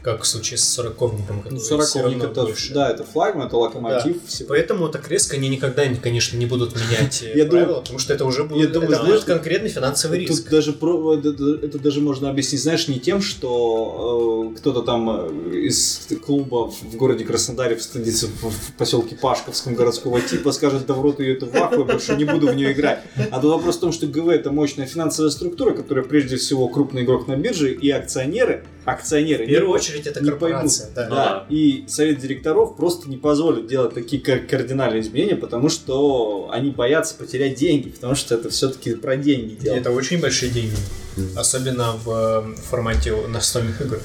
Как 0.02 0.24
в 0.24 0.26
случае 0.28 0.58
с 0.58 0.64
сороковником, 0.64 1.44
Ну, 1.50 1.60
сороковник 1.60 2.24
это, 2.24 2.42
больше. 2.44 2.74
да, 2.74 2.90
это 2.90 3.04
флагман, 3.04 3.48
это 3.48 3.58
локомотив. 3.58 4.18
всего. 4.26 4.50
Поэтому 4.50 4.90
так 4.90 5.08
резко 5.10 5.36
они 5.36 5.48
никогда, 5.48 5.84
конечно, 6.02 6.38
не 6.38 6.48
будут 6.48 6.76
менять 6.76 7.22
э, 7.24 7.38
Я 7.38 7.46
правила, 7.46 7.68
думаю- 7.68 7.82
потому 7.82 8.00
что 8.00 8.14
это 8.14 8.26
уже 8.26 8.44
будет, 8.44 8.68
я 8.68 8.74
думаю, 8.74 8.92
это 8.92 9.02
знаешь, 9.02 9.16
будет 9.20 9.26
конкретный 9.26 9.70
финансовый 9.70 10.20
риск. 10.20 10.44
Тут 10.44 10.52
даже 10.52 10.74
про, 10.74 11.16
это, 11.18 11.80
даже 11.80 12.02
можно 12.02 12.30
объяснить, 12.30 12.62
знаешь, 12.64 12.88
не 12.88 13.00
тем, 13.00 13.22
что 13.22 14.52
э, 14.54 14.58
кто-то 14.58 14.82
там 14.82 15.10
э, 15.10 15.56
из 15.56 16.08
клуба 16.26 16.72
в 16.72 16.96
городе 16.96 17.24
Краснодаре 17.24 17.76
встретится 17.76 18.28
в, 18.28 18.50
в 18.50 18.74
поселке 18.78 19.16
Пашковском 19.16 19.76
городского 19.76 20.20
типа, 20.22 20.52
скажет, 20.52 20.86
да 20.88 20.94
в 20.94 21.02
рот 21.02 21.20
ее 21.20 21.34
это 21.36 21.46
вахуй, 21.46 21.84
больше 21.86 22.16
не 22.16 22.26
буду 22.26 22.48
в 22.48 22.56
нее 22.56 22.72
играть. 22.72 23.02
А 23.30 23.40
тут 23.40 23.52
вопрос 23.52 23.78
в 23.78 23.80
том, 23.82 23.92
что 23.92 24.08
ГВ 24.08 24.30
это 24.30 24.52
мощная 24.52 24.88
финансовая 24.88 25.30
структура, 25.32 25.74
которая 25.74 26.04
прежде 26.04 26.38
всего 26.38 26.68
крупный 26.68 27.04
игрок 27.04 27.28
на 27.28 27.36
бирже 27.36 27.72
и 27.74 27.90
акционеры, 27.92 28.66
акционеры 28.86 29.46
В 29.46 29.48
первую 29.48 29.70
не- 29.70 29.76
очередь 29.76 30.08
это 30.08 30.22
не 30.24 30.30
корпорация, 30.30 30.90
да. 30.96 31.08
Да, 31.10 31.46
и 31.50 31.86
совет 31.88 32.20
директоров 32.20 32.76
просто 32.76 33.10
не 33.10 33.18
позволит 33.18 33.68
делать 33.68 33.94
такие 33.94 34.22
кар- 34.22 34.40
кардинальные 34.40 35.02
изменения, 35.02 35.36
потому 35.36 35.70
что 35.70 36.50
они 36.52 36.72
боятся 36.72 37.16
потерять 37.16 37.56
деньги, 37.56 37.90
потому 37.90 38.16
что 38.16 38.36
это 38.36 38.50
все-таки 38.50 38.96
про 38.96 39.18
деньги 39.18 39.56
дело. 39.56 39.76
это 39.76 39.92
очень 39.92 40.20
большие 40.20 40.52
деньги. 40.52 40.76
Особенно 41.36 41.94
в 42.04 42.54
э, 42.56 42.62
формате 42.70 43.14
настольных 43.28 43.82
игр. 43.82 44.00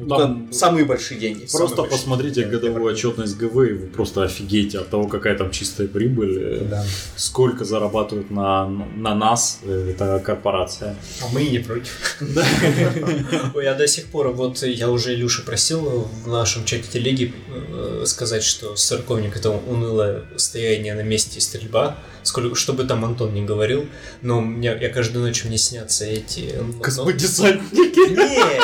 Ну, 0.00 0.16
там 0.16 0.52
самые 0.52 0.84
большие 0.84 1.20
деньги. 1.20 1.46
Просто 1.50 1.76
большой. 1.76 1.98
посмотрите 1.98 2.44
Да, 2.44 2.50
годовую 2.50 2.92
отчетность 2.92 3.36
ГВ, 3.36 3.56
и 3.56 3.72
вы 3.72 3.86
просто 3.86 4.22
офигеете 4.24 4.78
от 4.78 4.88
того, 4.88 5.06
какая 5.06 5.36
там 5.36 5.50
чистая 5.50 5.86
прибыль, 5.88 6.38
э, 6.40 6.66
Да. 6.70 6.84
сколько 7.16 7.64
зарабатывают 7.64 8.30
на, 8.30 8.66
на 8.68 9.14
нас 9.14 9.60
э, 9.62 9.90
эта 9.94 10.18
корпорация. 10.20 10.96
А 11.22 11.26
мы 11.32 11.42
и 11.42 11.50
не 11.50 11.58
против. 11.58 12.18
Я 13.62 13.74
до 13.74 13.86
сих 13.86 14.06
пор, 14.06 14.28
вот 14.28 14.62
я 14.62 14.90
уже 14.90 15.14
Илюша 15.14 15.42
просил 15.42 16.08
в 16.24 16.28
нашем 16.28 16.64
чате 16.64 16.84
телеги 16.90 17.34
э, 17.48 18.04
сказать, 18.06 18.42
что 18.42 18.76
сороковник 18.76 19.36
это 19.36 19.50
унылое 19.50 20.24
стояние 20.36 20.94
на 20.94 21.02
месте 21.02 21.40
стрельба. 21.40 21.96
Сколько, 22.22 22.54
что 22.54 22.72
бы 22.72 22.84
там 22.84 23.04
Антон 23.04 23.34
не 23.34 23.42
говорил, 23.42 23.86
но 24.22 24.40
мне, 24.40 24.76
я 24.80 24.88
каждую 24.88 25.26
ночь 25.26 25.44
мне 25.44 25.58
снятся 25.58 26.04
эти... 26.04 26.54
Космодесантники! 26.82 28.10
Нет, 28.10 28.60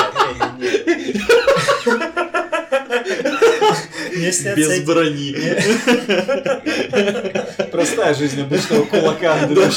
нет, 0.57 1.23
нет. 1.85 3.41
Мне 4.17 4.31
снятся 4.31 4.55
Без 4.59 4.69
эти- 4.69 4.85
брони. 4.85 5.35
Простая 7.71 8.13
жизнь 8.13 8.41
обычного 8.41 8.83
кулака. 8.85 9.47
Блин, 9.47 9.71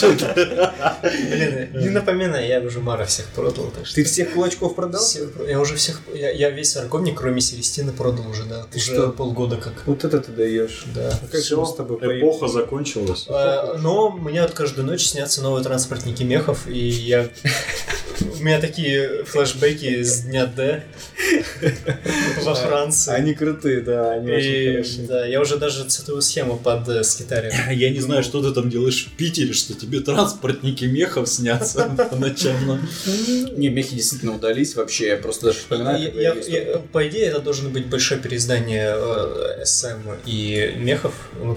не 1.75 1.91
напоминай, 1.91 2.49
я 2.49 2.61
уже 2.61 2.81
Мара 2.81 3.05
всех 3.05 3.27
продал, 3.27 3.71
так 3.71 3.87
что... 3.87 3.97
Ты 3.97 4.05
всех 4.05 4.33
кулачков 4.33 4.75
продал? 4.75 5.03
Все- 5.03 5.29
я 5.49 5.61
уже 5.61 5.77
всех... 5.77 6.01
Я, 6.15 6.31
я 6.31 6.51
весь 6.51 6.73
сороковник, 6.73 7.19
кроме 7.19 7.41
Селестины, 7.41 7.93
продал 7.93 8.29
уже, 8.29 8.45
да. 8.45 8.65
Ты 8.71 8.79
уже 8.79 8.93
что? 8.93 9.09
полгода 9.11 9.57
как. 9.57 9.75
Вот 9.87 10.05
это 10.05 10.21
ты 10.21 10.33
даешь. 10.33 10.85
Да. 10.95 11.13
А 11.23 11.27
как 11.27 11.41
с 11.41 11.75
тобой 11.75 12.19
Эпоха 12.19 12.49
закончилась. 12.49 13.27
А, 13.29 13.77
Но 13.79 14.11
мне 14.11 14.43
вот 14.43 14.53
каждую 14.53 14.87
ночь 14.87 15.07
снятся 15.07 15.43
новые 15.43 15.65
транспортники 15.65 16.23
мехов, 16.23 16.67
и 16.69 16.79
я... 16.79 17.29
У 18.39 18.43
меня 18.43 18.61
такие 18.61 19.25
флешбеки 19.25 20.03
с 20.03 20.21
дня 20.21 20.47
Д 20.47 20.85
во 22.43 22.55
Франции. 22.55 23.13
Они 23.15 23.35
крутые, 23.35 23.81
да, 23.81 24.13
они 24.13 24.30
И, 24.39 24.83
да, 25.07 25.27
я 25.27 25.41
уже 25.41 25.57
даже 25.57 25.85
цветовую 25.85 26.23
схему 26.23 26.57
под 26.57 26.89
э, 26.89 27.03
скитарием. 27.05 27.53
Я 27.79 27.91
не 27.91 28.01
знаю, 28.01 28.23
что 28.23 28.43
ты 28.43 28.53
там 28.53 28.71
делаешь 28.71 29.07
в 29.07 29.17
Питере, 29.17 29.53
что 29.53 29.75
тебе 29.75 30.01
транспортники 30.01 30.85
мехов 30.85 31.29
снятся 31.29 31.85
по 32.11 32.17
ночам. 32.17 32.57
но- 32.67 32.79
Не, 33.57 33.69
мехи 33.69 33.95
действительно 33.97 34.35
удались 34.37 34.75
вообще, 34.77 35.09
я 35.09 35.17
просто 35.17 35.47
даже 35.47 35.59
вспоминаю, 35.59 36.13
Я- 36.15 36.35
я 36.35 36.79
по 36.93 37.07
идее, 37.09 37.27
это 37.27 37.41
должно 37.41 37.71
быть 37.71 37.87
большое 37.87 38.21
переиздание 38.21 38.95
э, 38.97 39.65
СМ 39.65 39.99
и 40.27 40.75
мехов. 40.77 41.15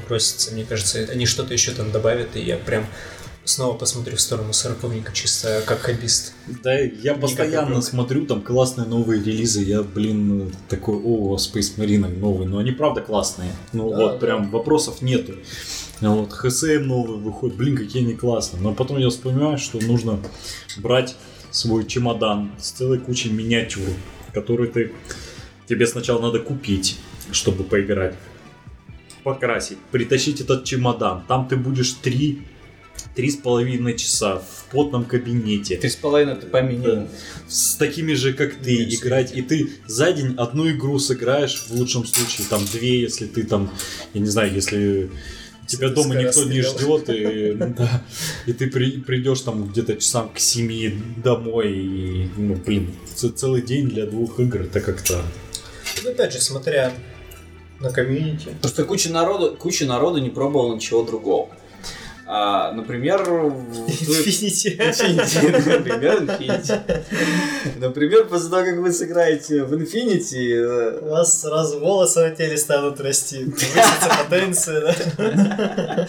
Просится, 0.07 0.53
мне 0.53 0.65
кажется, 0.65 0.99
они 1.11 1.25
что-то 1.25 1.53
еще 1.53 1.71
там 1.71 1.91
добавят, 1.91 2.35
и 2.35 2.41
я 2.41 2.57
прям 2.57 2.87
снова 3.45 3.77
посмотрю 3.77 4.15
в 4.15 4.21
сторону 4.21 4.53
сороковника 4.53 5.11
чисто 5.13 5.63
как 5.65 5.81
хоббист. 5.81 6.33
Да, 6.63 6.77
я 6.79 7.13
постоянно 7.15 7.81
смотрю 7.81 8.25
там 8.25 8.41
классные 8.41 8.87
новые 8.87 9.21
релизы. 9.23 9.61
Я, 9.61 9.83
блин, 9.83 10.53
такой, 10.69 10.95
о, 10.95 11.35
Space 11.35 11.77
Marine 11.77 12.07
новый. 12.17 12.47
Но 12.47 12.59
они 12.59 12.71
правда 12.71 13.01
классные. 13.01 13.51
Ну 13.73 13.89
Да, 13.89 13.97
вот, 13.97 14.11
да. 14.13 14.17
прям 14.19 14.49
вопросов 14.49 15.01
нету. 15.01 15.33
Вот, 16.01 16.31
ХСМ 16.33 16.83
новый 16.83 17.17
выходит, 17.19 17.55
блин, 17.55 17.77
какие 17.77 18.03
они 18.03 18.13
классные. 18.13 18.61
Но 18.61 18.73
потом 18.73 18.97
я 18.97 19.09
вспоминаю, 19.09 19.57
что 19.57 19.79
нужно 19.79 20.19
брать 20.77 21.15
свой 21.51 21.85
чемодан 21.85 22.51
с 22.59 22.71
целой 22.71 22.99
кучей 22.99 23.29
миниатюр, 23.29 23.87
которые 24.33 24.69
ты 24.69 24.91
тебе 25.67 25.87
сначала 25.87 26.21
надо 26.21 26.39
купить, 26.39 26.97
чтобы 27.31 27.63
поиграть. 27.63 28.15
Покрасить, 29.23 29.77
притащить 29.91 30.41
этот 30.41 30.65
чемодан. 30.65 31.23
Там 31.27 31.47
ты 31.47 31.55
будешь 31.55 31.93
три, 31.93 32.41
три 33.15 33.29
с 33.29 33.35
половиной 33.35 33.97
часа 33.97 34.39
в 34.39 34.65
потном 34.71 35.05
кабинете 35.05 35.77
Три 35.77 35.89
с 35.89 35.95
половиной 35.95 36.33
это 36.33 36.47
по 36.47 36.61
минимуму. 36.61 37.07
с 37.47 37.75
такими 37.75 38.13
же, 38.13 38.33
как 38.33 38.55
ты, 38.55 38.85
Нет, 38.85 38.93
играть. 38.93 39.35
И 39.35 39.41
ты 39.41 39.69
за 39.85 40.11
день 40.13 40.33
одну 40.37 40.69
игру 40.71 40.97
сыграешь, 40.99 41.65
в 41.67 41.71
лучшем 41.71 42.05
случае, 42.05 42.47
там 42.49 42.65
две, 42.71 43.01
если 43.01 43.27
ты 43.27 43.43
там, 43.43 43.71
я 44.13 44.21
не 44.21 44.27
знаю, 44.29 44.53
если 44.53 45.11
тебя 45.67 45.89
ты 45.89 45.95
дома 45.95 46.15
никто 46.15 46.43
не 46.43 46.61
ждет, 46.61 47.09
и, 47.09 47.53
да, 47.53 48.03
и 48.47 48.53
ты 48.53 48.67
при- 48.69 48.99
придешь 48.99 49.41
там 49.41 49.69
где-то 49.69 49.95
часам 49.97 50.29
к 50.33 50.39
семи 50.39 50.93
домой, 51.23 51.71
и, 51.71 52.29
ну, 52.35 52.55
блин, 52.55 52.91
целый 53.15 53.61
день 53.61 53.87
для 53.89 54.05
двух 54.07 54.39
игр, 54.39 54.61
это 54.63 54.81
как-то... 54.81 55.21
Ну, 56.03 56.09
опять 56.09 56.33
же, 56.33 56.41
смотря 56.41 56.91
на 57.79 57.91
комьюнити. 57.91 58.49
Просто 58.61 58.85
куча 58.85 59.09
народу, 59.09 59.55
куча 59.57 59.85
народу 59.85 60.19
не 60.19 60.29
пробовала 60.29 60.75
ничего 60.75 61.03
другого. 61.03 61.49
А, 62.25 62.71
например, 62.71 63.21
в- 63.23 63.87
Infinity. 63.87 64.77
Infinity, 64.77 65.77
например, 65.77 66.21
Infinity. 66.23 67.01
Например, 67.79 68.25
после 68.25 68.49
того, 68.49 68.63
как 68.63 68.77
вы 68.77 68.91
сыграете 68.93 69.63
в 69.63 69.73
Infinity, 69.73 70.53
э, 70.55 70.99
У 71.01 71.09
вас 71.09 71.41
сразу 71.41 71.79
волосы 71.79 72.21
на 72.21 72.31
теле 72.31 72.57
станут 72.57 73.01
расти. 73.01 73.43
Повысится 73.45 74.09
потенция, 74.29 74.95
да? 75.17 76.07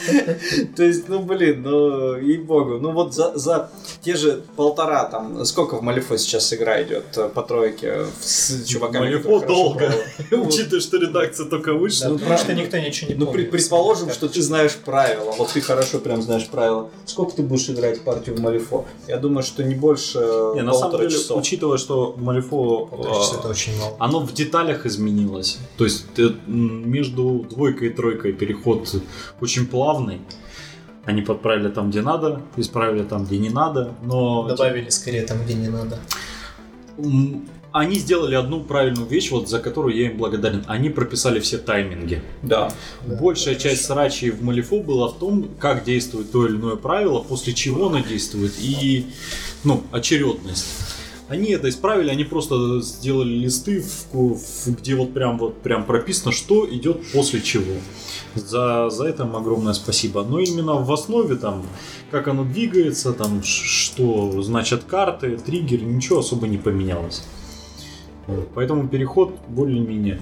То 0.77 0.83
есть, 0.85 1.09
ну 1.09 1.21
блин, 1.21 1.63
ну 1.63 2.17
ей-богу, 2.17 2.79
ну 2.79 2.93
вот 2.93 3.13
за, 3.15 3.37
за 3.37 3.71
те 4.03 4.15
же 4.15 4.43
полтора 4.57 5.05
там, 5.07 5.45
сколько 5.45 5.77
в 5.77 5.83
Малифо 5.83 6.17
сейчас 6.17 6.53
игра 6.53 6.81
идет 6.83 7.05
э, 7.17 7.29
по 7.29 7.43
тройке 7.43 8.07
с 8.23 8.65
чуваками? 8.67 9.07
Малифо 9.07 9.41
долго. 9.41 9.93
Учитывая, 10.31 10.81
что 10.81 10.97
редакция 10.99 11.47
только 11.47 11.73
вышла. 11.75 12.09
Ну, 12.11 12.19
Потому 12.19 12.39
что 12.39 12.55
никто 12.55 12.79
ничего 12.79 13.11
не 13.11 13.17
Ну, 13.19 13.27
помнит. 13.27 13.43
пред- 13.43 13.51
предположим, 13.51 14.11
что 14.13 14.29
ты 14.29 14.41
знаешь 14.43 14.77
правила. 14.77 15.33
Вот 15.37 15.51
ты 15.51 15.61
хорошо 15.61 15.99
прям 16.05 16.23
знаешь 16.23 16.47
правила. 16.47 16.91
Сколько 17.07 17.37
ты 17.37 17.43
будешь 17.43 17.69
играть 17.69 18.03
партию 18.03 18.37
в 18.37 18.41
Малифо? 18.41 18.85
Я 19.09 19.17
думаю, 19.17 19.43
что 19.43 19.65
не 19.65 19.75
больше 19.75 20.19
Не, 20.55 20.63
на 20.63 20.73
самом 20.73 20.99
деле, 20.99 21.11
часов. 21.11 21.39
учитывая, 21.39 21.79
что 21.79 22.15
Малифо 22.17 22.87
Полтора 22.87 23.17
а, 23.17 23.39
это 23.39 23.49
очень 23.49 23.77
мало. 23.79 23.97
Оно 23.99 24.21
в 24.21 24.33
деталях 24.33 24.87
изменилось. 24.87 25.59
То 25.77 25.85
есть 25.85 26.07
э, 26.19 26.29
между 26.47 27.47
двойкой 27.51 27.89
и 27.89 27.91
тройкой 27.91 28.33
переход 28.33 28.89
очень 29.41 29.67
плавный. 29.67 30.21
Они 31.05 31.23
подправили 31.23 31.69
там, 31.69 31.91
где 31.91 32.03
надо, 32.03 32.41
исправили 32.57 33.03
там, 33.03 33.25
где 33.25 33.39
не 33.39 33.51
надо. 33.51 33.95
Но 34.03 34.45
Добавили 34.45 34.89
скорее 34.91 35.23
там, 35.23 35.39
где 35.45 35.55
не 35.55 35.69
надо. 35.69 35.99
Они 37.81 37.99
сделали 37.99 38.37
одну 38.37 38.61
правильную 38.63 39.07
вещь, 39.09 39.33
вот 39.33 39.49
за 39.49 39.59
которую 39.59 39.97
я 39.97 40.07
им 40.07 40.17
благодарен. 40.17 40.63
Они 40.69 40.91
прописали 40.91 41.41
все 41.41 41.59
тайминги. 41.59 42.23
Да. 42.43 42.73
Да, 43.05 43.17
Большая 43.17 43.55
хорошо. 43.57 43.69
часть 43.69 43.85
срачей 43.87 44.31
в 44.31 44.43
Малифо 44.45 44.81
была 44.81 45.09
в 45.09 45.19
том, 45.19 45.49
как 45.59 45.83
действует 45.83 46.31
то 46.31 46.47
или 46.47 46.55
иное 46.55 46.77
правило, 46.77 47.19
после 47.19 47.53
чего 47.53 47.89
оно 47.89 47.99
действует, 47.99 48.53
и 48.61 49.07
ну, 49.65 49.83
очередность. 49.91 50.67
Они 51.27 51.51
это 51.51 51.69
исправили, 51.69 52.11
они 52.11 52.23
просто 52.23 52.81
сделали 52.81 53.33
листы, 53.33 53.81
в 54.13 54.13
в- 54.13 54.67
где 54.69 54.95
вот 54.95 55.13
прям 55.13 55.39
вот 55.39 55.61
прям 55.63 55.85
прописано, 55.85 56.31
что 56.31 56.69
идет 56.73 57.01
после 57.13 57.41
чего. 57.41 57.73
За, 58.37 58.89
за 58.91 59.07
это 59.07 59.25
им 59.25 59.35
огромное 59.35 59.73
спасибо. 59.73 60.23
Но 60.23 60.39
именно 60.39 60.75
в 60.75 60.93
основе 60.93 61.35
там, 61.35 61.67
как 62.13 62.29
оно 62.29 62.45
двигается, 62.45 63.13
там, 63.15 63.43
что 63.43 64.43
значат 64.43 64.85
карты, 64.85 65.37
триггеры, 65.39 65.83
ничего 65.83 66.21
особо 66.21 66.47
не 66.47 66.59
поменялось. 66.59 67.23
Вот, 68.27 68.49
Поэтому 68.55 68.89
переход 68.89 69.35
более-менее. 69.49 70.21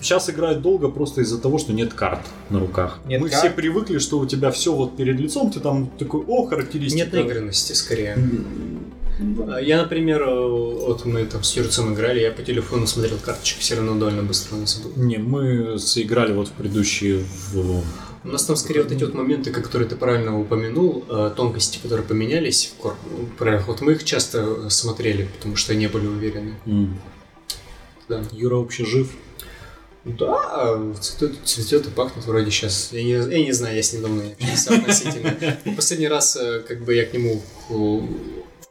Сейчас 0.00 0.28
играть 0.28 0.60
долго 0.60 0.88
просто 0.88 1.20
из-за 1.20 1.40
того, 1.40 1.58
что 1.58 1.72
нет 1.72 1.94
карт 1.94 2.20
на 2.50 2.58
руках. 2.58 2.98
Нет 3.06 3.20
Мы 3.20 3.28
карт? 3.28 3.40
все 3.40 3.50
привыкли, 3.50 3.98
что 3.98 4.18
у 4.18 4.26
тебя 4.26 4.50
все 4.50 4.72
вот 4.72 4.96
перед 4.96 5.18
лицом, 5.20 5.50
ты 5.52 5.60
там 5.60 5.86
такой, 5.98 6.24
о, 6.26 6.46
характеристика. 6.46 7.04
Нет 7.04 7.12
наигранности, 7.12 7.72
скорее. 7.72 8.18
А 9.48 9.60
Я, 9.60 9.82
например, 9.82 10.24
вот 10.28 11.04
мы 11.04 11.24
там 11.26 11.44
с 11.44 11.56
Юрцем 11.56 11.94
играли, 11.94 12.20
я 12.20 12.32
по 12.32 12.42
телефону 12.42 12.86
смотрел 12.86 13.18
карточки, 13.18 13.60
все 13.60 13.76
равно 13.76 13.94
довольно 13.94 14.22
быстро 14.22 14.56
у 14.56 14.60
нас 14.60 14.76
было. 14.80 14.92
Не, 15.04 15.18
мы 15.18 15.78
сыграли 15.78 16.32
вот 16.32 16.48
в 16.48 16.52
предыдущие 16.52 17.24
в... 17.52 17.82
У 18.24 18.28
нас 18.28 18.44
там 18.44 18.56
скорее 18.56 18.82
вот 18.82 18.92
эти 18.92 19.02
вот 19.02 19.14
моменты, 19.14 19.50
которые 19.50 19.88
ты 19.88 19.96
правильно 19.96 20.38
упомянул, 20.38 21.04
э, 21.08 21.32
тонкости, 21.36 21.78
которые 21.82 22.06
поменялись 22.06 22.66
в 22.78 22.80
кор- 22.80 22.96
про- 23.38 23.58
Вот 23.66 23.80
мы 23.80 23.92
их 23.92 24.04
часто 24.04 24.70
смотрели, 24.70 25.28
потому 25.36 25.56
что 25.56 25.74
не 25.74 25.88
были 25.88 26.06
уверены. 26.06 26.54
М. 26.66 27.00
Да. 28.08 28.22
Юра 28.32 28.56
вообще 28.56 28.84
жив? 28.84 29.10
Да, 30.04 30.80
цветет, 31.00 31.36
цветет 31.44 31.86
и 31.86 31.90
пахнет 31.90 32.24
вроде 32.26 32.50
сейчас. 32.50 32.90
Я 32.92 33.02
не, 33.04 33.10
я 33.10 33.44
не 33.44 33.52
знаю, 33.52 33.76
я 33.76 33.82
с 33.82 33.92
ним 33.92 34.02
давно 34.02 34.22
не 34.22 34.32
общался 34.32 34.74
относительно. 34.74 35.36
Последний 35.76 36.08
раз, 36.08 36.36
э, 36.36 36.60
как 36.66 36.84
бы 36.84 36.94
я 36.94 37.06
к 37.06 37.12
нему... 37.12 37.42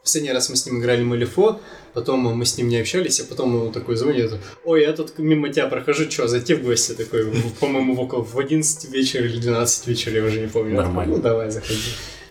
В 0.02 0.04
последний 0.04 0.32
раз 0.32 0.48
мы 0.48 0.56
с 0.56 0.66
ним 0.66 0.80
играли 0.80 1.04
Малифо, 1.04 1.60
потом 1.94 2.22
мы 2.22 2.44
с 2.44 2.58
ним 2.58 2.66
не 2.66 2.80
общались, 2.80 3.20
а 3.20 3.24
потом 3.24 3.54
он 3.54 3.72
такой 3.72 3.94
звонит, 3.94 4.32
ой, 4.64 4.82
я 4.82 4.92
тут 4.94 5.16
мимо 5.18 5.48
тебя 5.48 5.68
прохожу, 5.68 6.10
что, 6.10 6.26
зайти 6.26 6.54
в 6.54 6.64
гости 6.64 6.94
такой, 6.94 7.32
по-моему, 7.60 7.94
в 7.94 8.00
около 8.00 8.24
в 8.24 8.36
11 8.36 8.90
вечера 8.90 9.26
или 9.26 9.38
12 9.38 9.86
вечера, 9.86 10.16
я 10.16 10.24
уже 10.24 10.40
не 10.40 10.48
помню. 10.48 10.74
Нормально. 10.74 11.14
Ну, 11.14 11.22
давай, 11.22 11.52
заходи. 11.52 11.78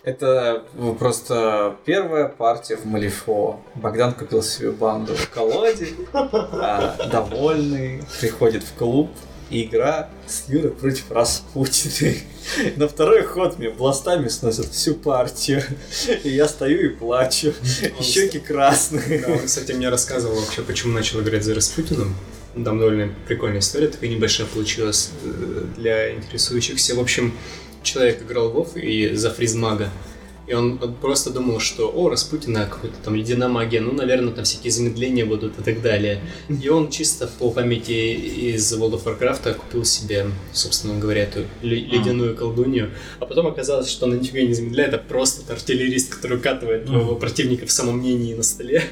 Это 0.04 0.64
ну, 0.74 0.94
просто 0.94 1.76
первая 1.86 2.28
партия 2.28 2.76
в 2.76 2.84
Малифо. 2.84 3.60
Богдан 3.74 4.12
купил 4.12 4.42
себе 4.42 4.72
банду 4.72 5.14
в 5.14 5.30
колоде, 5.30 5.88
а, 6.12 7.08
довольный, 7.10 8.02
приходит 8.20 8.64
в 8.64 8.74
клуб, 8.74 9.08
и 9.52 9.64
игра 9.64 10.08
с 10.26 10.48
Юрой 10.48 10.70
против 10.70 11.10
Распутины. 11.10 12.18
На 12.76 12.88
второй 12.88 13.22
ход 13.22 13.58
мне 13.58 13.70
бластами 13.70 14.28
сносят 14.28 14.66
всю 14.72 14.94
партию. 14.94 15.62
И 16.24 16.30
я 16.30 16.48
стою 16.48 16.86
и 16.86 16.88
плачу. 16.88 17.52
И 18.00 18.02
щеки 18.02 18.38
красные. 18.38 19.20
Да, 19.20 19.32
он, 19.32 19.40
кстати, 19.40 19.72
мне 19.72 19.90
рассказывал 19.90 20.40
вообще, 20.40 20.62
почему 20.62 20.94
начал 20.94 21.20
играть 21.20 21.44
за 21.44 21.54
Распутиным. 21.54 22.16
Там 22.54 22.78
довольно 22.78 23.14
прикольная 23.26 23.60
история, 23.60 23.88
такая 23.88 24.10
небольшая 24.10 24.46
получилась 24.46 25.10
э, 25.24 25.64
для 25.76 26.14
интересующихся. 26.14 26.94
В 26.94 27.00
общем, 27.00 27.34
человек 27.82 28.22
играл 28.22 28.50
в 28.50 28.56
WoW 28.56 28.80
и 28.80 29.14
за 29.14 29.30
фризмага. 29.30 29.90
И 30.46 30.54
он, 30.54 30.78
просто 31.00 31.30
думал, 31.30 31.60
что, 31.60 31.88
о, 31.88 32.08
Распутина 32.08 32.66
какой-то 32.66 32.96
там 33.04 33.14
ледяная 33.14 33.48
магия, 33.48 33.80
ну, 33.80 33.92
наверное, 33.92 34.32
там 34.32 34.44
всякие 34.44 34.72
замедления 34.72 35.24
будут 35.24 35.58
и 35.58 35.62
так 35.62 35.80
далее. 35.82 36.20
И 36.48 36.68
он 36.68 36.90
чисто 36.90 37.28
по 37.38 37.50
памяти 37.50 37.92
из 38.54 38.72
World 38.74 39.00
of 39.00 39.04
Warcraft 39.04 39.54
купил 39.54 39.84
себе, 39.84 40.26
собственно 40.52 40.98
говоря, 40.98 41.22
эту 41.22 41.44
ле- 41.62 41.84
ледяную 41.84 42.36
колдунью. 42.36 42.90
А 43.20 43.26
потом 43.26 43.46
оказалось, 43.46 43.88
что 43.88 44.06
она 44.06 44.16
нифига 44.16 44.42
не 44.42 44.52
замедляет, 44.52 44.92
а 44.94 44.98
просто 44.98 45.50
артиллерист, 45.52 46.12
который 46.12 46.38
укатывает 46.38 46.86
твоего 46.86 47.14
противника 47.14 47.66
в 47.66 47.70
самом 47.70 47.98
мнении 47.98 48.34
на 48.34 48.42
столе. 48.42 48.82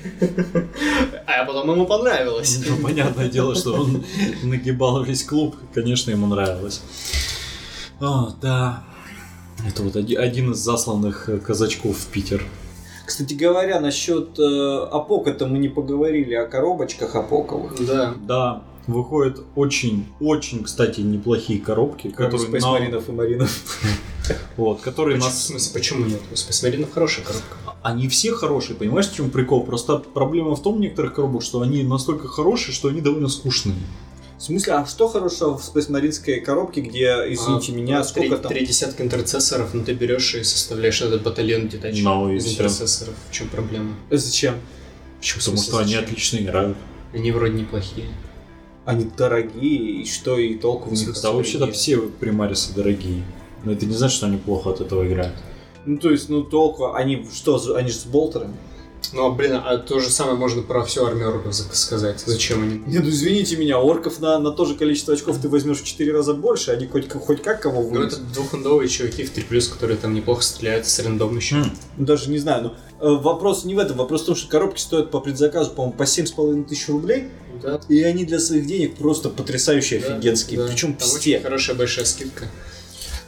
А 1.26 1.44
потом 1.44 1.70
ему 1.70 1.86
понравилось. 1.86 2.60
Ну, 2.68 2.76
понятное 2.76 3.28
дело, 3.28 3.54
что 3.56 3.74
он 3.74 4.04
нагибал 4.44 5.02
весь 5.02 5.24
клуб. 5.24 5.56
Конечно, 5.74 6.10
ему 6.12 6.26
нравилось. 6.26 6.80
О, 8.00 8.34
да. 8.40 8.84
Это 9.66 9.82
вот 9.82 9.96
оди- 9.96 10.14
один 10.14 10.52
из 10.52 10.58
засланных 10.58 11.28
э, 11.28 11.38
казачков 11.38 11.96
в 11.96 12.06
Питер. 12.06 12.44
Кстати 13.06 13.34
говоря, 13.34 13.80
насчет 13.80 14.38
э, 14.38 14.86
Апока-то 14.90 15.46
мы 15.46 15.58
не 15.58 15.68
поговорили 15.68 16.34
о 16.34 16.46
коробочках 16.46 17.14
Апоковых. 17.16 17.84
Да. 17.84 18.14
Да, 18.26 18.62
выходят 18.86 19.40
очень-очень, 19.56 20.64
кстати, 20.64 21.00
неплохие 21.00 21.60
коробки, 21.60 22.12
Кроме 22.14 22.30
которые, 22.32 22.50
Space 22.52 22.60
на- 22.62 22.70
Маринов 22.72 23.08
и 23.08 23.12
Маринов. 23.12 23.78
вот, 24.56 24.80
которые 24.80 25.16
Почему- 25.16 25.30
В 25.30 25.34
нас... 25.34 25.46
смысле, 25.46 25.72
почему 25.74 26.04
нет? 26.06 26.20
У 26.30 26.34
Space 26.34 26.64
Marine 26.70 26.88
хорошая 26.92 27.24
коробка. 27.24 27.56
Они 27.82 28.08
все 28.08 28.32
хорошие, 28.32 28.76
понимаешь, 28.76 29.08
в 29.08 29.14
чем 29.14 29.30
прикол? 29.30 29.64
Просто 29.64 29.96
проблема 29.98 30.54
в 30.54 30.62
том 30.62 30.76
в 30.76 30.80
некоторых 30.80 31.14
коробок, 31.14 31.42
что 31.42 31.62
они 31.62 31.82
настолько 31.82 32.28
хорошие, 32.28 32.74
что 32.74 32.88
они 32.88 33.00
довольно 33.00 33.28
скучные. 33.28 33.76
В 34.40 34.42
смысле, 34.42 34.72
а 34.72 34.86
что 34.86 35.06
хорошего 35.06 35.58
в 35.58 35.60
Space 35.62 35.92
Маринской 35.92 36.40
коробке, 36.40 36.80
где, 36.80 37.08
извините 37.28 37.72
А, 37.72 37.74
меня, 37.74 38.02
три- 38.02 38.08
сколько 38.08 38.38
там? 38.38 38.50
Три 38.50 38.64
десятка 38.66 39.02
интерцессоров, 39.02 39.74
но 39.74 39.84
ты 39.84 39.92
берешь 39.92 40.34
и 40.34 40.42
составляешь 40.42 41.02
этот 41.02 41.22
батальон 41.22 41.68
детач 41.68 42.00
Ну, 42.02 42.32
и 42.32 42.36
из 42.36 42.50
интерцессоров. 42.50 43.14
В 43.28 43.34
чем 43.34 43.48
проблема? 43.48 43.94
Зачем? 44.10 44.54
Почему? 45.18 45.40
Потому 45.40 45.56
что 45.58 45.78
они 45.80 45.94
отлично 45.94 46.38
играют. 46.38 46.78
Они 47.12 47.32
вроде 47.32 47.52
неплохие. 47.52 48.06
Они 48.86 49.10
дорогие, 49.14 50.00
и 50.00 50.06
что, 50.06 50.38
и 50.38 50.54
толку 50.54 50.88
в 50.88 50.92
них 50.94 51.22
Да, 51.22 51.32
вообще-то 51.32 51.70
все 51.70 51.98
примарисы 51.98 52.72
дорогие. 52.74 53.22
Но 53.62 53.72
это 53.72 53.84
не 53.84 53.92
значит, 53.92 54.16
что 54.16 54.26
они 54.26 54.38
плохо 54.38 54.70
от 54.70 54.80
этого 54.80 55.06
играют. 55.06 55.34
Ну, 55.84 55.98
то 55.98 56.10
есть, 56.10 56.30
ну, 56.30 56.44
толку, 56.44 56.94
они 56.94 57.28
что, 57.30 57.60
они 57.74 57.90
же 57.90 57.94
с 57.94 58.06
болтерами? 58.06 58.54
Ну, 59.12 59.26
а, 59.26 59.30
блин, 59.30 59.54
а 59.64 59.76
то 59.78 59.98
же 59.98 60.08
самое 60.10 60.36
можно 60.36 60.62
про 60.62 60.84
всю 60.84 61.04
армию 61.04 61.28
орков 61.30 61.52
за- 61.52 61.64
сказать. 61.74 62.22
Зачем 62.26 62.62
они? 62.62 62.82
Не, 62.86 62.98
ну, 63.00 63.08
извините 63.08 63.56
меня, 63.56 63.78
орков 63.78 64.20
на, 64.20 64.38
на 64.38 64.52
то 64.52 64.64
же 64.64 64.74
количество 64.76 65.14
очков 65.14 65.38
ты 65.40 65.48
возьмешь 65.48 65.80
в 65.80 65.84
4 65.84 66.12
раза 66.12 66.34
больше, 66.34 66.70
они 66.70 66.86
хоть, 66.86 67.10
хоть 67.10 67.42
как 67.42 67.60
кого 67.62 67.82
Ну, 67.82 67.88
вынесут. 67.88 68.20
это 68.20 68.34
двухфундовые 68.34 68.88
чуваки 68.88 69.24
в 69.24 69.34
3+, 69.36 69.72
которые 69.72 69.96
там 69.98 70.14
неплохо 70.14 70.42
стреляют 70.42 70.86
с 70.86 70.98
рандом 71.00 71.36
еще. 71.36 71.56
Ну, 71.56 72.04
Даже 72.06 72.30
не 72.30 72.38
знаю, 72.38 72.62
но 73.00 73.08
э, 73.08 73.20
вопрос 73.20 73.64
не 73.64 73.74
в 73.74 73.78
этом, 73.78 73.96
вопрос 73.96 74.22
в 74.22 74.26
том, 74.26 74.36
что 74.36 74.48
коробки 74.48 74.80
стоят 74.80 75.10
по 75.10 75.20
предзаказу, 75.20 75.70
по-моему, 75.72 75.96
по 75.96 76.04
7,5 76.04 76.64
тысяч 76.68 76.88
рублей, 76.88 77.28
Да, 77.62 77.80
и 77.88 78.02
они 78.02 78.24
для 78.24 78.38
своих 78.38 78.66
денег 78.66 78.96
просто 78.96 79.28
потрясающие, 79.28 80.00
да, 80.00 80.14
офигенские, 80.14 80.60
да. 80.60 80.66
причем 80.68 80.94
Там 80.94 81.08
все. 81.08 81.16
очень 81.16 81.42
хорошая 81.42 81.76
большая 81.76 82.04
скидка. 82.04 82.46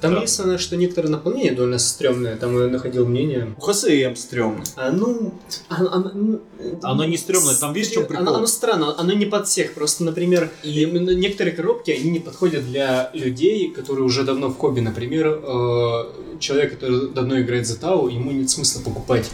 Там 0.02 0.10
Да. 0.10 0.16
единственное, 0.18 0.58
что 0.58 0.76
некоторые 0.76 1.12
наполнения 1.12 1.52
довольно 1.52 1.78
стрёмные. 1.78 2.34
Там 2.36 2.60
я 2.60 2.66
находил 2.66 3.06
мнение. 3.06 3.54
У 3.56 3.60
ХСМ 3.60 4.16
стрёмно. 4.16 4.64
А, 4.74 4.90
ну, 4.90 5.32
а- 5.68 5.76
а- 5.76 6.10
ну, 6.12 6.40
Оно 6.82 7.04
не 7.04 7.16
стрёмное, 7.16 7.54
там 7.54 7.72
видишь, 7.72 7.90
в 7.90 7.94
чём 7.94 8.06
прикол? 8.06 8.26
Оно, 8.26 8.36
оно 8.38 8.46
странно, 8.46 8.94
оно 8.98 9.12
не 9.12 9.26
под 9.26 9.46
всех. 9.46 9.74
Просто, 9.74 10.04
например, 10.04 10.50
именно 10.64 11.10
некоторые 11.10 11.54
коробки, 11.54 11.90
они 11.92 12.10
не 12.10 12.18
подходят 12.20 12.64
для 12.66 13.10
людей, 13.14 13.70
которые 13.70 14.04
уже 14.04 14.24
давно 14.24 14.48
в 14.48 14.56
хобби. 14.56 14.80
Например, 14.80 15.40
э, 15.42 16.04
человек, 16.40 16.72
который 16.72 17.10
давно 17.10 17.40
играет 17.40 17.66
за 17.66 17.78
Тау, 17.78 18.08
ему 18.08 18.30
нет 18.32 18.50
смысла 18.50 18.80
покупать 18.80 19.30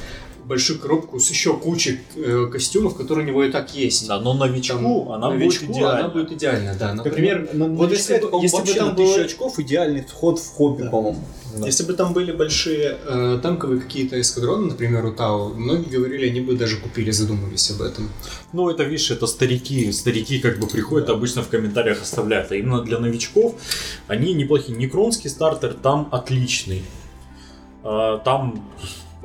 большую 0.49 0.79
коробку 0.81 1.21
с 1.21 1.31
еще 1.31 1.57
кучей 1.57 2.01
э, 2.17 2.47
костюмов, 2.51 2.97
которые 2.97 3.27
у 3.27 3.29
него 3.29 3.45
и 3.45 3.51
так 3.53 3.75
есть. 3.75 4.09
Да, 4.09 4.19
но 4.21 4.35
новичку 4.35 4.79
Там, 4.79 5.13
она 5.13 5.29
новичку 5.31 5.67
будет 5.67 5.77
идеальна. 5.77 5.99
Она 6.01 6.09
будет 6.09 6.33
идеально, 6.33 6.75
да. 6.75 6.95
Например, 6.95 7.49
на- 7.53 7.69
на- 7.69 7.75
вот 7.77 7.91
если 7.93 8.17
это, 8.17 8.29
если 8.43 8.63
бы 8.63 8.75
там 8.75 8.89
на 8.89 8.95
1000 8.95 9.15
было- 9.17 9.25
очков 9.25 9.59
идеальный 9.59 10.03
вход 10.03 10.39
в 10.39 10.47
хобби, 10.49 10.83
Да. 10.83 10.91
по-моему. 10.91 11.23
Если 11.67 11.83
бы 11.85 11.93
там 11.95 12.13
были 12.13 12.33
большие 12.33 12.99
э, 13.07 13.39
танковые 13.43 13.81
какие-то 13.81 14.21
эскадроны, 14.21 14.67
например, 14.67 15.05
у 15.07 15.13
Тау, 15.13 15.55
многие 15.55 15.89
говорили, 15.91 16.29
они 16.29 16.41
бы 16.41 16.55
даже 16.55 16.77
купили, 16.77 17.11
задумывались 17.11 17.71
об 17.71 17.83
этом. 17.83 18.09
Ну, 18.53 18.69
это, 18.71 18.85
видишь, 18.85 19.11
это 19.11 19.27
старики. 19.27 19.91
Старики 19.93 20.39
как 20.41 20.59
бы 20.61 20.67
приходят, 20.67 21.09
обычно 21.11 21.43
в 21.43 21.49
комментариях 21.49 22.03
оставляют. 22.03 22.53
А 22.53 22.55
именно 22.57 22.83
для 22.83 22.99
новичков 22.99 23.55
они 24.09 24.35
неплохие. 24.35 24.77
Некронский 24.79 25.31
стартер 25.31 25.75
там 25.75 26.09
отличный. 26.13 26.83
А, 27.83 28.19
Там 28.19 28.63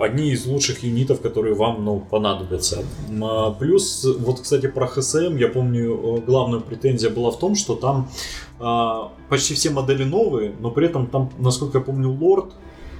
одни 0.03 0.31
из 0.31 0.45
лучших 0.45 0.83
юнитов, 0.83 1.21
которые 1.21 1.55
вам 1.55 1.83
ну, 1.83 1.99
понадобятся. 1.99 2.83
А, 3.21 3.51
Плюс, 3.51 4.05
вот, 4.19 4.41
кстати, 4.41 4.67
про 4.67 4.87
ХСМ, 4.87 5.37
я 5.37 5.47
помню, 5.47 6.17
э, 6.17 6.21
главная 6.21 6.59
претензия 6.59 7.09
была 7.09 7.31
в 7.31 7.39
том, 7.39 7.55
что 7.55 7.75
там 7.75 8.09
а, 8.59 9.11
почти 9.29 9.53
все 9.55 9.69
модели 9.69 10.03
новые, 10.03 10.53
но 10.59 10.71
при 10.71 10.87
этом 10.87 11.07
там, 11.07 11.31
насколько 11.39 11.79
я 11.79 11.83
помню, 11.83 12.11
лорд 12.11 12.53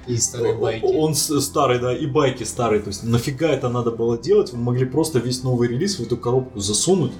И 0.06 0.16
старые 0.16 0.54
байки. 0.54 0.84
он 0.84 1.14
старый, 1.14 1.78
да, 1.78 1.96
и 1.96 2.06
байки 2.06 2.44
старые. 2.44 2.80
То 2.80 2.88
есть 2.88 3.04
нафига 3.04 3.48
это 3.48 3.68
надо 3.68 3.90
было 3.90 4.18
делать? 4.18 4.52
Вы 4.52 4.58
могли 4.58 4.84
просто 4.84 5.18
весь 5.18 5.42
новый 5.42 5.68
релиз 5.68 5.98
в 5.98 6.02
эту 6.02 6.16
коробку 6.16 6.58
засунуть 6.58 7.12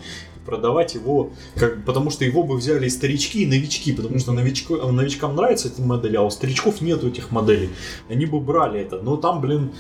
продавать 0.45 0.95
его, 0.95 1.31
как, 1.57 1.85
потому 1.85 2.11
что 2.11 2.25
его 2.25 2.43
бы 2.43 2.57
взяли 2.57 2.87
и 2.87 2.91
старички, 2.91 3.43
и 3.43 3.47
новички, 3.47 3.93
потому 3.93 4.19
что 4.19 4.33
новичко, 4.33 4.75
новичкам 4.75 5.37
нравятся 5.37 5.69
эти 5.69 5.81
модели, 5.81 6.17
а 6.17 6.23
у 6.23 6.31
старичков 6.31 6.81
нету 6.81 7.09
этих 7.09 7.31
моделей. 7.31 7.71
Они 8.09 8.27
бы 8.27 8.41
брали 8.41 8.81
это. 8.81 9.01
Но 9.03 9.17
там, 9.17 9.41
блин, 9.41 9.73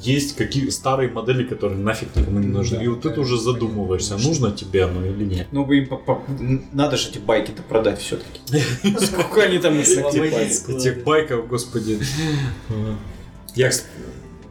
есть 0.00 0.36
какие 0.36 0.68
старые 0.68 1.10
модели, 1.10 1.44
которые 1.44 1.78
нафиг 1.78 2.14
никому 2.14 2.38
не 2.40 2.48
нужны. 2.48 2.78
Да, 2.78 2.84
и 2.84 2.88
вот 2.88 3.02
ты 3.02 3.10
да, 3.10 3.20
уже 3.20 3.36
понятно, 3.36 3.52
задумываешься, 3.52 4.10
конечно. 4.10 4.28
нужно 4.28 4.52
тебе 4.52 4.84
оно 4.84 5.04
или 5.06 5.24
нет. 5.24 5.48
Ну, 5.52 5.64
бы 5.64 5.78
им 5.78 5.86
по- 5.86 6.22
надо 6.72 6.96
же 6.96 7.08
эти 7.10 7.18
байки-то 7.18 7.62
продать 7.62 8.00
все-таки. 8.00 8.40
Сколько 9.04 9.42
они 9.42 9.58
там? 9.58 9.74
Этих 9.78 11.04
байков, 11.04 11.48
господи. 11.48 11.98
Я, 13.54 13.70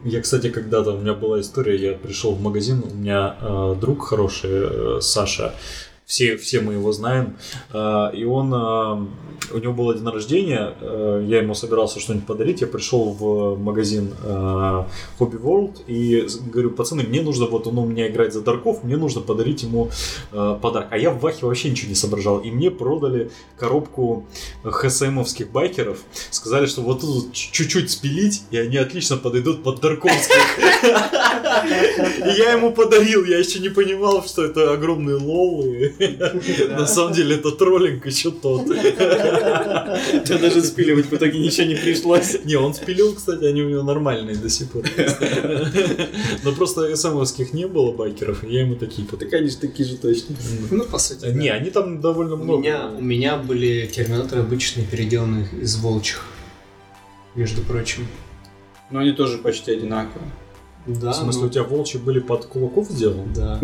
я, 0.06 0.20
кстати, 0.20 0.50
когда-то 0.50 0.92
у 0.92 0.98
меня 1.00 1.14
была 1.14 1.40
история, 1.40 1.76
я 1.76 1.92
пришел 1.92 2.34
в 2.34 2.40
магазин, 2.40 2.82
у 2.90 2.94
меня 2.94 3.36
э, 3.40 3.74
друг 3.80 4.06
хороший, 4.06 4.50
э, 4.52 4.98
Саша, 5.00 5.54
все, 6.06 6.36
все 6.36 6.60
мы 6.60 6.74
его 6.74 6.92
знаем, 6.92 7.36
э, 7.72 8.10
и 8.14 8.24
он, 8.24 8.54
э, 8.54 9.06
у 9.52 9.58
него 9.58 9.72
был 9.72 9.92
день 9.92 10.06
рождения, 10.06 10.72
э, 10.80 11.24
я 11.26 11.38
ему 11.38 11.54
собирался 11.54 11.98
что-нибудь 11.98 12.26
подарить, 12.26 12.60
я 12.60 12.68
пришел 12.68 13.10
в 13.10 13.56
магазин 13.58 14.14
Hobby 14.24 15.40
World 15.42 15.82
и 15.88 16.28
говорю, 16.52 16.70
пацаны, 16.70 17.02
мне 17.02 17.22
нужно, 17.22 17.46
вот 17.46 17.66
он 17.66 17.78
у 17.78 17.84
меня 17.84 18.06
играет 18.08 18.32
за 18.32 18.40
Дарков, 18.42 18.84
мне 18.84 18.96
нужно 18.96 19.20
подарить 19.20 19.64
ему 19.64 19.90
подарок. 20.30 20.88
А 20.90 20.98
я 20.98 21.10
в 21.10 21.20
Вахе 21.20 21.44
вообще 21.44 21.70
ничего 21.70 21.88
не 21.88 21.94
соображал, 21.96 22.38
и 22.38 22.50
мне 22.50 22.70
продали 22.70 23.30
коробку 23.58 24.26
ХСМовских 24.62 25.50
байкеров, 25.50 25.98
сказали, 26.30 26.66
что 26.66 26.82
вот 26.82 27.00
тут 27.00 27.32
чуть-чуть 27.32 27.90
спилить, 27.90 28.42
и 28.50 28.58
они 28.58 28.76
отлично 28.76 29.16
подойдут 29.16 29.64
под 29.64 29.80
Дарковских. 29.80 30.36
И 31.66 32.38
я 32.38 32.52
ему 32.52 32.72
подарил, 32.72 33.24
я 33.24 33.38
еще 33.38 33.58
не 33.60 33.68
понимал, 33.68 34.22
что 34.24 34.44
это 34.44 34.72
огромные 34.72 35.16
лолы. 35.16 35.94
На 36.70 36.86
самом 36.86 37.12
деле 37.12 37.36
это 37.36 37.50
троллинг 37.50 38.06
еще 38.06 38.30
тот. 38.30 38.66
Да 38.66 40.38
даже 40.38 40.62
спиливать 40.62 41.06
в 41.06 41.14
итоге 41.14 41.38
ничего 41.38 41.66
не 41.66 41.74
пришлось. 41.74 42.44
Не, 42.44 42.56
он 42.56 42.74
спилил, 42.74 43.14
кстати, 43.14 43.44
они 43.44 43.62
у 43.62 43.68
него 43.68 43.82
нормальные 43.82 44.36
до 44.36 44.48
сих 44.48 44.70
пор. 44.70 44.84
Но 46.44 46.52
просто 46.52 46.94
СМовских 46.96 47.52
не 47.52 47.66
было 47.66 47.92
байкеров, 47.92 48.44
и 48.44 48.52
я 48.52 48.60
ему 48.60 48.76
такие 48.76 49.06
Да, 49.10 49.26
конечно, 49.26 49.60
такие 49.60 49.88
же 49.88 49.96
точно. 49.96 50.36
Ну, 50.70 50.84
по 50.84 50.98
сути. 50.98 51.26
Не, 51.26 51.48
они 51.50 51.70
там 51.70 52.00
довольно 52.00 52.36
много. 52.36 52.90
у 52.98 53.02
меня 53.02 53.36
были 53.36 53.86
терминаторы 53.86 54.42
обычные, 54.42 54.86
переделанные 54.86 55.48
из 55.60 55.76
волчьих. 55.76 56.24
Между 57.34 57.62
прочим. 57.62 58.06
Но 58.90 59.00
они 59.00 59.12
тоже 59.12 59.38
почти 59.38 59.72
одинаковые. 59.72 60.30
Да, 60.86 61.10
В 61.10 61.16
смысле, 61.16 61.42
ну, 61.42 61.46
у 61.48 61.50
тебя 61.50 61.64
волчьи 61.64 62.00
были 62.00 62.20
под 62.20 62.46
кулаков 62.46 62.88
сделаны? 62.88 63.32
Да. 63.34 63.60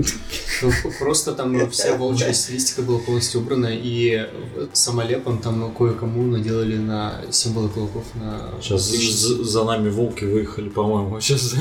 Ну, 0.62 0.70
просто 0.98 1.32
там 1.32 1.70
вся 1.70 1.96
волчья 1.96 2.32
стилистика 2.32 2.82
была 2.82 2.98
полностью 2.98 3.40
убрана, 3.40 3.68
и 3.70 4.28
самолепом 4.72 5.38
там 5.38 5.72
кое-кому 5.72 6.22
наделали 6.22 6.76
на 6.76 7.20
символы 7.30 7.68
кулаков 7.68 8.04
на... 8.14 8.50
Сейчас 8.60 8.82
за 8.88 9.64
нами 9.64 9.88
волки 9.88 10.24
выехали, 10.24 10.68
по-моему. 10.68 11.20
Сейчас... 11.20 11.54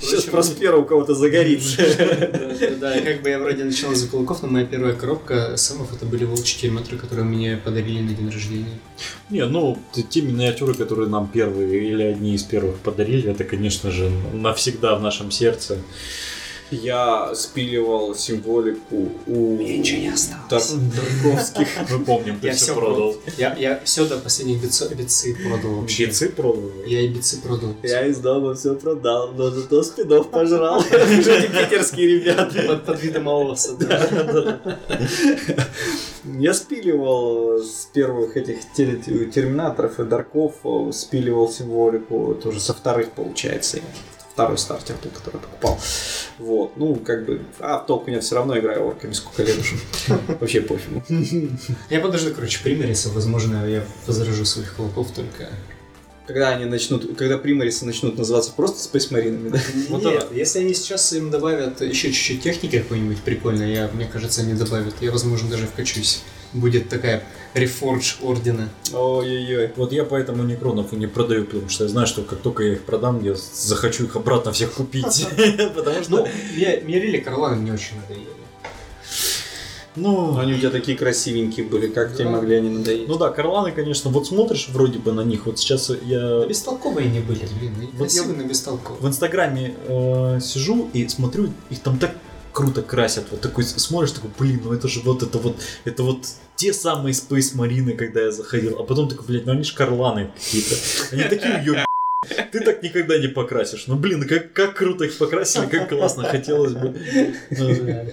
Сейчас. 0.00 0.24
Проспера 0.24 0.76
у 0.76 0.84
кого-то 0.84 1.14
загорится. 1.14 1.78
Да, 1.98 2.16
да, 2.60 2.76
да, 2.80 2.98
и 2.98 3.04
как 3.04 3.22
бы 3.22 3.28
я 3.28 3.38
вроде 3.38 3.64
начал 3.64 3.94
за 3.94 4.06
кулаков, 4.08 4.42
но 4.42 4.48
моя 4.48 4.64
первая 4.64 4.94
коробка 4.94 5.56
самов 5.56 5.92
это 5.92 6.06
были 6.06 6.24
волчьи 6.24 6.60
терминаторы, 6.60 6.98
которые 6.98 7.24
мне 7.24 7.56
подарили 7.56 8.00
на 8.00 8.14
день 8.14 8.30
рождения. 8.30 8.78
Не, 9.30 9.46
ну, 9.46 9.78
те 10.08 10.22
миниатюры, 10.22 10.74
которые 10.74 11.08
нам 11.08 11.28
первые 11.28 11.90
или 11.90 12.02
одни 12.02 12.34
из 12.34 12.44
первых 12.44 12.76
подарили, 12.76 13.30
это, 13.30 13.44
конечно 13.44 13.90
же, 13.90 14.10
навсегда 14.32 14.75
в 14.80 15.02
нашем 15.02 15.30
сердце. 15.30 15.78
Я 16.72 17.32
спиливал 17.36 18.16
символику 18.16 19.08
у 19.28 19.56
ничего 19.56 20.00
не 20.00 20.08
осталось. 20.08 20.46
Тар- 20.50 20.80
Тарковских. 21.22 21.68
Мы 21.92 22.04
помним, 22.04 22.40
ты 22.40 22.48
Я 22.48 22.54
все 22.54 22.74
продал. 22.74 23.14
Я, 23.38 23.80
все 23.84 24.04
до 24.04 24.16
последних 24.18 24.60
бицы 24.60 25.36
продал 25.36 25.80
вообще. 25.80 26.06
Бицы 26.06 26.28
продал? 26.30 26.72
Я 26.84 27.02
и 27.02 27.08
бицы 27.08 27.40
продал. 27.40 27.76
Я 27.84 28.06
из 28.08 28.18
дома 28.18 28.56
все 28.56 28.74
продал, 28.74 29.30
но 29.36 29.50
зато 29.50 29.80
спидов 29.84 30.28
пожрал. 30.32 30.82
Эти 30.90 31.46
питерские 31.46 32.18
ребята. 32.18 32.60
Под, 32.66 32.84
под 32.84 33.00
видом 33.00 33.28
Аоса. 33.28 33.76
Я 36.38 36.52
спиливал 36.52 37.58
с 37.62 37.86
первых 37.92 38.36
этих 38.36 38.56
тер- 38.76 39.30
терминаторов 39.30 40.00
и 40.00 40.04
дарков, 40.04 40.54
э, 40.64 40.90
спиливал 40.92 41.48
символику 41.48 42.34
тоже 42.42 42.58
со 42.58 42.74
вторых, 42.74 43.12
получается. 43.12 43.78
Второй 44.36 44.58
стартер, 44.58 44.96
тот, 45.02 45.12
который 45.12 45.40
покупал. 45.40 45.80
Вот, 46.38 46.76
ну, 46.76 46.94
как 46.96 47.24
бы, 47.24 47.40
а 47.58 47.78
в 47.78 47.86
толку 47.86 48.10
нет, 48.10 48.22
все 48.22 48.34
равно 48.34 48.58
играю 48.58 48.86
орками 48.86 49.14
сколько 49.14 49.42
лет 49.42 49.56
уже. 49.58 49.76
Вообще 50.38 50.60
пофигу. 50.60 51.02
Я 51.88 52.00
подожду, 52.00 52.34
короче, 52.34 52.62
примериса. 52.62 53.08
Возможно, 53.08 53.66
я 53.66 53.82
возражу 54.06 54.44
своих 54.44 54.74
кулаков 54.74 55.10
только. 55.12 55.48
Когда 56.26 56.50
они 56.50 56.66
начнут, 56.66 57.16
когда 57.16 57.38
примарисы 57.38 57.86
начнут 57.86 58.18
называться 58.18 58.52
просто 58.54 58.82
спейсмаринами, 58.82 59.48
да? 59.48 59.60
Вот 59.88 60.02
Нет, 60.02 60.26
если 60.32 60.58
они 60.58 60.74
сейчас 60.74 61.14
им 61.14 61.30
добавят 61.30 61.80
еще 61.80 62.12
чуть-чуть 62.12 62.42
техники 62.42 62.78
какой-нибудь 62.78 63.22
прикольной, 63.22 63.72
я, 63.72 63.88
мне 63.94 64.04
кажется, 64.04 64.42
они 64.42 64.52
добавят. 64.52 64.96
Я, 65.00 65.12
возможно, 65.12 65.48
даже 65.48 65.66
вкачусь. 65.66 66.20
Будет 66.52 66.88
такая 66.88 67.22
рефордж 67.54 68.14
ордена. 68.22 68.68
Ой-ой-ой. 68.92 69.72
Вот 69.76 69.92
я 69.92 70.04
поэтому 70.04 70.42
некронов 70.44 70.92
и 70.92 70.96
не 70.96 71.06
продаю, 71.06 71.44
потому 71.44 71.68
что 71.68 71.84
я 71.84 71.90
знаю, 71.90 72.06
что 72.06 72.22
как 72.22 72.38
только 72.40 72.62
я 72.64 72.72
их 72.74 72.82
продам, 72.82 73.22
я 73.22 73.34
захочу 73.34 74.04
их 74.04 74.16
обратно 74.16 74.52
всех 74.52 74.72
купить. 74.72 75.26
Потому 75.74 75.96
Ну, 75.98 76.04
что, 76.04 76.28
мне, 76.54 76.80
мне 76.84 77.00
Рили 77.00 77.18
Карланы 77.18 77.62
не 77.62 77.70
очень 77.72 77.96
надоели. 78.00 78.26
ну, 79.96 80.36
Они 80.38 80.52
у 80.52 80.58
тебя 80.58 80.68
такие 80.70 80.96
красивенькие 80.98 81.64
были, 81.66 81.88
как 81.88 82.14
тебе 82.14 82.28
могли 82.28 82.56
они 82.56 82.68
надоесть? 82.68 83.08
ну 83.08 83.16
да, 83.16 83.30
Карланы, 83.30 83.72
конечно, 83.72 84.10
вот 84.10 84.26
смотришь 84.26 84.68
вроде 84.70 84.98
бы 84.98 85.12
на 85.12 85.22
них, 85.22 85.46
вот 85.46 85.58
сейчас 85.58 85.90
я 86.04 86.40
Да 86.40 86.46
бестолковые 86.46 87.06
они 87.08 87.20
были, 87.20 87.40
блин. 87.58 87.74
Вот 87.78 87.90
я- 87.92 87.98
красивые, 87.98 88.36
но 88.36 88.44
бестолковые. 88.44 89.00
в 89.02 89.08
Инстаграме 89.08 89.74
э, 89.88 90.40
сижу 90.42 90.90
и 90.92 91.08
смотрю, 91.08 91.48
их 91.70 91.80
там 91.80 91.98
так 91.98 92.12
круто 92.56 92.82
красят. 92.82 93.26
Вот 93.30 93.42
такой 93.42 93.64
смотришь, 93.64 94.12
такой, 94.12 94.30
блин, 94.38 94.62
ну 94.64 94.72
это 94.72 94.88
же 94.88 95.00
вот 95.00 95.22
это 95.22 95.36
вот, 95.36 95.56
это 95.84 96.02
вот 96.02 96.26
те 96.56 96.72
самые 96.72 97.12
Space 97.12 97.54
Marine, 97.54 97.94
когда 97.94 98.22
я 98.22 98.32
заходил. 98.32 98.78
А 98.80 98.82
потом 98.82 99.10
такой, 99.10 99.26
блядь, 99.26 99.44
ну 99.44 99.52
они 99.52 99.62
ж 99.62 99.74
карланы 99.74 100.30
какие-то. 100.34 100.74
Они 101.12 101.24
такие 101.24 101.60
уёб... 101.60 101.85
Ты 102.52 102.60
так 102.60 102.82
никогда 102.82 103.18
не 103.18 103.28
покрасишь. 103.28 103.86
Ну 103.86 103.96
блин, 103.96 104.26
как, 104.26 104.52
как 104.52 104.74
круто 104.74 105.04
их 105.04 105.16
покрасили, 105.16 105.66
как 105.66 105.88
классно, 105.88 106.24
хотелось 106.24 106.72
бы. 106.72 106.94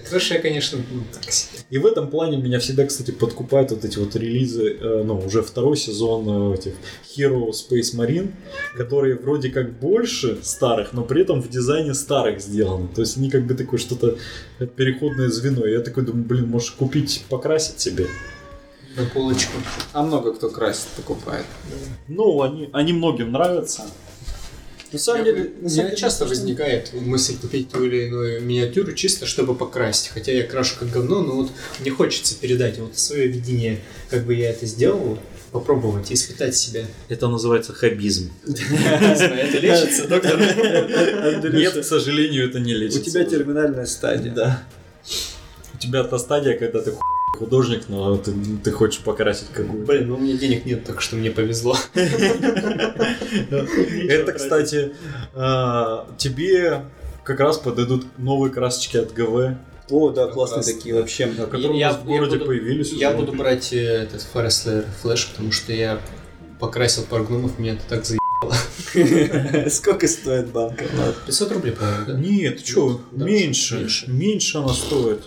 Трэш 0.08 0.30
я, 0.30 0.40
конечно, 0.40 0.78
ну, 0.90 1.02
так 1.12 1.30
себе. 1.30 1.60
И 1.70 1.78
в 1.78 1.86
этом 1.86 2.08
плане 2.08 2.36
меня 2.36 2.58
всегда, 2.58 2.86
кстати, 2.86 3.10
подкупают 3.10 3.70
вот 3.70 3.84
эти 3.84 3.98
вот 3.98 4.14
релизы, 4.16 4.76
э, 4.80 5.02
ну, 5.04 5.18
уже 5.18 5.42
второй 5.42 5.76
сезон 5.76 6.52
э, 6.52 6.54
этих 6.54 6.72
Hero 7.16 7.50
Space 7.50 7.94
Marine, 7.96 8.32
которые 8.76 9.16
вроде 9.16 9.50
как 9.50 9.72
больше 9.78 10.38
старых, 10.42 10.92
но 10.92 11.02
при 11.02 11.22
этом 11.22 11.42
в 11.42 11.48
дизайне 11.48 11.94
старых 11.94 12.40
сделаны. 12.40 12.88
То 12.94 13.00
есть 13.00 13.16
они 13.16 13.30
как 13.30 13.46
бы 13.46 13.54
такое 13.54 13.78
что-то 13.78 14.18
э, 14.58 14.66
переходное 14.66 15.28
звено. 15.28 15.66
И 15.66 15.72
я 15.72 15.80
такой 15.80 16.04
думаю, 16.04 16.24
блин, 16.24 16.48
можешь 16.48 16.72
купить, 16.72 17.24
покрасить 17.28 17.80
себе. 17.80 18.06
На 18.96 19.04
полочку. 19.06 19.58
А 19.92 20.02
много 20.02 20.34
кто 20.34 20.48
красит, 20.50 20.86
покупает. 20.96 21.44
Ну, 22.06 22.42
они, 22.42 22.70
они 22.72 22.92
многим 22.92 23.32
нравятся. 23.32 23.82
На 24.94 24.98
самом 25.00 25.24
Я- 25.26 25.32
деле, 25.32 25.50
У 25.60 25.64
на 25.64 25.68
самом 25.68 25.72
меня 25.72 25.84
деле, 25.90 25.96
часто 25.96 26.24
что- 26.24 26.28
возникает 26.34 26.92
мысль 26.94 27.36
купить 27.36 27.68
ту 27.70 27.84
или 27.84 28.06
иную 28.06 28.40
миниатюру 28.42 28.92
чисто 28.94 29.26
чтобы 29.26 29.54
покрасить. 29.54 30.08
Хотя 30.14 30.32
я 30.32 30.44
крашу 30.44 30.76
как 30.78 30.90
говно, 30.90 31.20
но 31.22 31.32
вот 31.34 31.50
мне 31.80 31.90
хочется 31.90 32.34
передать 32.40 32.78
вот 32.78 32.96
свое 32.98 33.26
видение, 33.26 33.80
как 34.08 34.24
бы 34.24 34.34
я 34.34 34.50
это 34.50 34.64
сделал, 34.66 35.18
попробовать 35.52 36.10
испытать 36.12 36.56
себя. 36.56 36.84
Это 37.08 37.28
называется 37.28 37.72
хоббизм. 37.72 38.30
Это 38.46 39.58
лечится, 39.58 40.08
доктор? 40.08 40.38
Нет, 41.52 41.74
к 41.74 41.84
сожалению, 41.84 42.48
это 42.48 42.58
не 42.60 42.74
У 42.74 42.78
лечится. 42.78 43.04
тебя 43.10 43.24
терминальная 43.24 43.86
стадия. 43.86 44.32
Да. 44.32 44.62
У 45.74 45.78
тебя 45.78 46.02
та 46.04 46.18
стадия, 46.18 46.56
когда 46.58 46.80
ты 46.80 46.92
художник, 47.34 47.84
но 47.88 48.16
ты, 48.16 48.32
ты 48.62 48.70
хочешь 48.70 49.00
покрасить 49.00 49.48
какую-то. 49.48 49.86
Блин, 49.86 50.08
ну 50.08 50.16
у 50.16 50.18
меня 50.18 50.36
денег 50.36 50.64
нет, 50.66 50.84
так 50.84 51.00
что 51.00 51.16
мне 51.16 51.30
повезло. 51.30 51.76
Это, 54.08 54.32
кстати, 54.32 54.94
а, 55.34 56.06
тебе 56.18 56.84
как 57.24 57.40
раз 57.40 57.58
подойдут 57.58 58.06
новые 58.18 58.52
красочки 58.52 58.96
от 58.98 59.12
ГВ, 59.12 59.56
О, 59.90 60.10
да, 60.10 60.26
классные 60.28 60.62
такие 60.62 60.94
вообще. 60.94 61.26
которые 61.28 61.78
Я- 61.78 61.88
у 61.88 61.92
нас 61.92 62.00
в 62.02 62.04
городе 62.06 62.32
я 62.32 62.38
буду- 62.38 62.46
появились. 62.46 62.92
Я 62.92 63.10
буду 63.12 63.32
брать 63.32 63.72
э, 63.72 63.78
этот 64.04 64.26
Forest 64.32 64.66
Lair 64.66 64.84
Flash, 65.02 65.30
потому 65.32 65.52
что 65.52 65.72
я 65.72 66.00
покрасил 66.60 67.02
пару 67.04 67.24
гномов, 67.24 67.58
меня 67.58 67.72
это 67.74 67.82
так 67.88 68.04
за... 68.04 68.16
Сколько 69.70 70.08
стоит 70.08 70.48
банка? 70.48 70.84
500 71.26 71.52
рублей, 71.52 71.72
по-моему, 71.72 72.04
да? 72.06 72.12
Нет, 72.14 72.66
что, 72.66 73.00
Да, 73.12 73.24
меньше, 73.24 73.86
меньше. 74.06 74.58
она 74.58 74.72
стоит. 74.72 75.22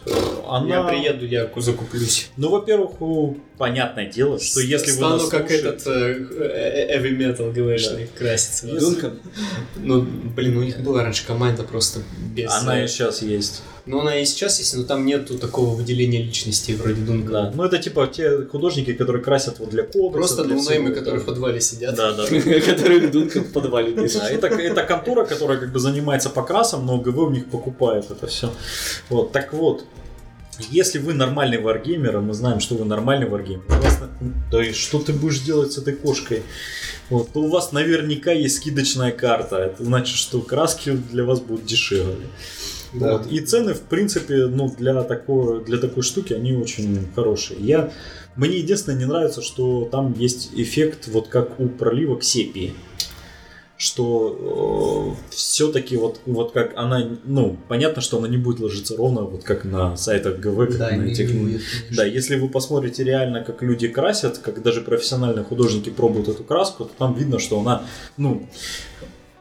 Я 0.68 0.84
приеду, 0.84 1.26
я 1.26 1.50
закуплюсь. 1.58 2.30
Ну, 2.38 2.50
во-первых, 2.50 3.02
у- 3.02 3.38
понятное 3.58 4.10
дело, 4.10 4.40
что 4.40 4.62
если 4.62 4.92
вы 4.92 4.98
Стану 4.98 5.18
нас 5.18 5.30
как 5.30 5.52
этот 5.52 5.86
э, 5.88 6.28
э, 6.30 6.98
heavy 6.98 7.18
metal 7.18 7.52
ГВшный, 7.52 8.08
краситься. 8.18 8.68
Дункан? 8.68 9.20
Ну, 9.78 10.02
блин, 10.36 10.58
у 10.58 10.64
них 10.64 10.80
была 10.82 11.04
раньше 11.04 11.26
команда 11.26 11.64
просто 11.64 12.02
без... 12.34 12.52
Она 12.52 12.80
э, 12.80 12.86
и 12.86 12.88
сейчас 12.88 13.22
есть. 13.22 13.62
Ну, 13.88 14.02
она 14.02 14.20
и 14.20 14.26
сейчас 14.26 14.60
есть, 14.60 14.76
но 14.76 14.84
там 14.84 15.06
нету 15.06 15.38
такого 15.40 15.74
выделения 15.74 16.22
личности 16.22 16.74
вроде 16.74 17.02
Дунка. 17.02 17.32
Да. 17.32 17.52
Ну, 17.56 17.64
это 17.64 17.78
типа 17.78 18.06
те 18.08 18.42
художники, 18.44 18.94
которые 18.94 19.24
красят 19.24 19.60
вот 19.60 19.70
для 19.70 19.84
кодекса. 19.84 20.12
Просто 20.12 20.44
для 20.44 20.56
ноунеймы, 20.56 20.92
которые 20.92 21.22
в 21.22 21.26
подвале 21.26 21.62
сидят. 21.62 21.96
Да, 21.96 22.12
да. 22.14 22.26
Который 22.68 23.08
Дункан 23.08 23.46
подвале 23.62 23.92
Да, 23.96 24.02
держит. 24.02 24.24
это, 24.24 24.48
это 24.48 24.84
контора, 24.84 25.26
которая 25.26 25.58
как 25.58 25.72
бы 25.72 25.80
занимается 25.80 26.30
покрасом, 26.30 26.86
но 26.86 26.98
ГВ 26.98 27.18
у 27.18 27.30
них 27.30 27.48
покупает 27.48 28.10
это 28.12 28.28
все. 28.28 28.52
Вот, 29.10 29.32
так 29.32 29.54
вот, 29.54 29.86
если 30.72 31.00
вы 31.00 31.14
нормальный 31.14 31.60
варгеймер, 31.60 32.18
а 32.18 32.22
мы 32.22 32.34
знаем, 32.34 32.60
что 32.60 32.76
вы 32.76 32.86
нормальный 32.86 33.28
варгеймер, 33.28 33.64
у 33.68 33.82
вас 33.82 34.00
да 34.52 34.64
и 34.64 34.74
что 34.74 35.00
ты 35.00 35.14
будешь 35.14 35.42
делать 35.42 35.72
с 35.72 35.78
этой 35.78 35.94
кошкой? 35.94 36.44
Вот, 37.10 37.32
то 37.32 37.42
у 37.42 37.48
вас 37.48 37.72
наверняка 37.72 38.32
есть 38.32 38.58
скидочная 38.58 39.12
карта. 39.12 39.58
Это 39.58 39.84
значит, 39.84 40.18
что 40.18 40.42
краски 40.42 40.92
для 40.92 41.24
вас 41.24 41.40
будут 41.40 41.66
дешевле. 41.66 42.28
Да. 42.94 43.14
Вот. 43.14 43.32
И 43.32 43.40
цены, 43.40 43.74
в 43.74 43.82
принципе, 43.82 44.48
ну, 44.48 44.74
для, 44.78 45.04
такой, 45.04 45.64
для 45.64 45.78
такой 45.78 46.04
штуки, 46.04 46.34
они 46.34 46.54
очень 46.54 47.08
хорошие. 47.16 47.60
Я, 47.60 47.92
мне 48.36 48.58
единственное 48.58 48.98
не 48.98 49.06
нравится, 49.06 49.42
что 49.42 49.88
там 49.92 50.14
есть 50.18 50.52
эффект, 50.54 51.08
вот 51.08 51.28
как 51.28 51.60
у 51.60 51.68
проливок 51.68 52.24
сепии. 52.24 52.74
Что 53.78 55.16
все-таки 55.30 55.98
вот, 55.98 56.20
вот 56.26 56.52
как 56.52 56.76
она, 56.76 57.10
ну, 57.26 57.58
понятно, 57.68 58.02
что 58.02 58.18
она 58.18 58.28
не 58.28 58.38
будет 58.38 58.60
ложиться 58.60 58.98
ровно, 58.98 59.22
вот 59.22 59.44
как 59.44 59.66
на 59.66 59.96
сайтах 59.96 60.40
ГВ, 60.40 60.58
как 60.70 60.78
Да, 60.78 60.92
на 60.92 61.04
этих 61.04 61.32
будет, 61.36 61.62
да, 61.92 62.04
если 62.04 62.38
вы 62.40 62.50
посмотрите 62.50 63.04
реально, 63.04 63.44
как 63.44 63.62
люди 63.62 63.88
красят, 63.88 64.40
как 64.40 64.64
даже 64.64 64.82
профессиональные 64.82 65.44
художники 65.46 65.92
пробуют 65.92 66.28
эту 66.28 66.44
краску, 66.44 66.86
то 66.86 66.92
там 66.98 67.14
видно, 67.14 67.38
что 67.38 67.60
она, 67.60 67.84
ну, 68.18 68.48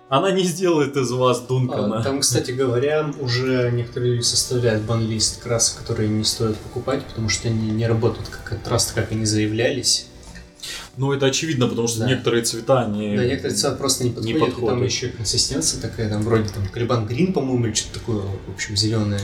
Она 0.09 0.31
не 0.31 0.45
сделает 0.45 0.97
из 0.97 1.11
вас 1.11 1.41
Дункана. 1.41 1.99
А, 1.99 2.03
Там, 2.05 2.21
кстати 2.21 2.53
говоря, 2.53 3.11
уже 3.21 3.73
некоторые 3.73 4.13
люди 4.13 4.23
составляют 4.25 4.83
бан-лист 4.85 5.43
красок, 5.43 5.79
которые 5.81 6.09
не 6.09 6.23
стоит 6.23 6.57
покупать, 6.59 7.05
потому 7.07 7.29
что 7.29 7.49
они 7.49 7.71
не 7.71 7.89
работают 7.89 8.29
как 8.29 8.69
раз 8.69 8.93
как 8.95 9.11
они 9.11 9.25
заявлялись. 9.25 10.07
Ну, 10.97 11.13
это 11.13 11.27
очевидно, 11.27 11.67
потому 11.69 11.89
что 11.89 12.01
Да. 12.01 12.07
некоторые 12.09 12.43
цвета, 12.43 12.81
они... 12.81 13.17
Да, 13.17 13.25
некоторые 13.25 13.55
цвета 13.57 13.77
просто 13.77 14.05
не 14.05 14.11
подходят, 14.11 14.37
и 14.37 14.41
подходят. 14.41 14.69
там 14.71 14.83
еще 14.85 15.07
и 15.09 15.11
консистенция 15.11 15.81
такая, 15.83 16.09
там 16.09 16.23
вроде 16.23 16.49
там 16.49 16.67
Калибан 16.69 17.07
Грин, 17.07 17.33
по-моему, 17.33 17.67
или 17.67 17.75
что-то 17.75 17.99
такое, 18.01 18.23
в 18.23 18.55
общем, 18.55 18.77
зеленое. 18.77 19.21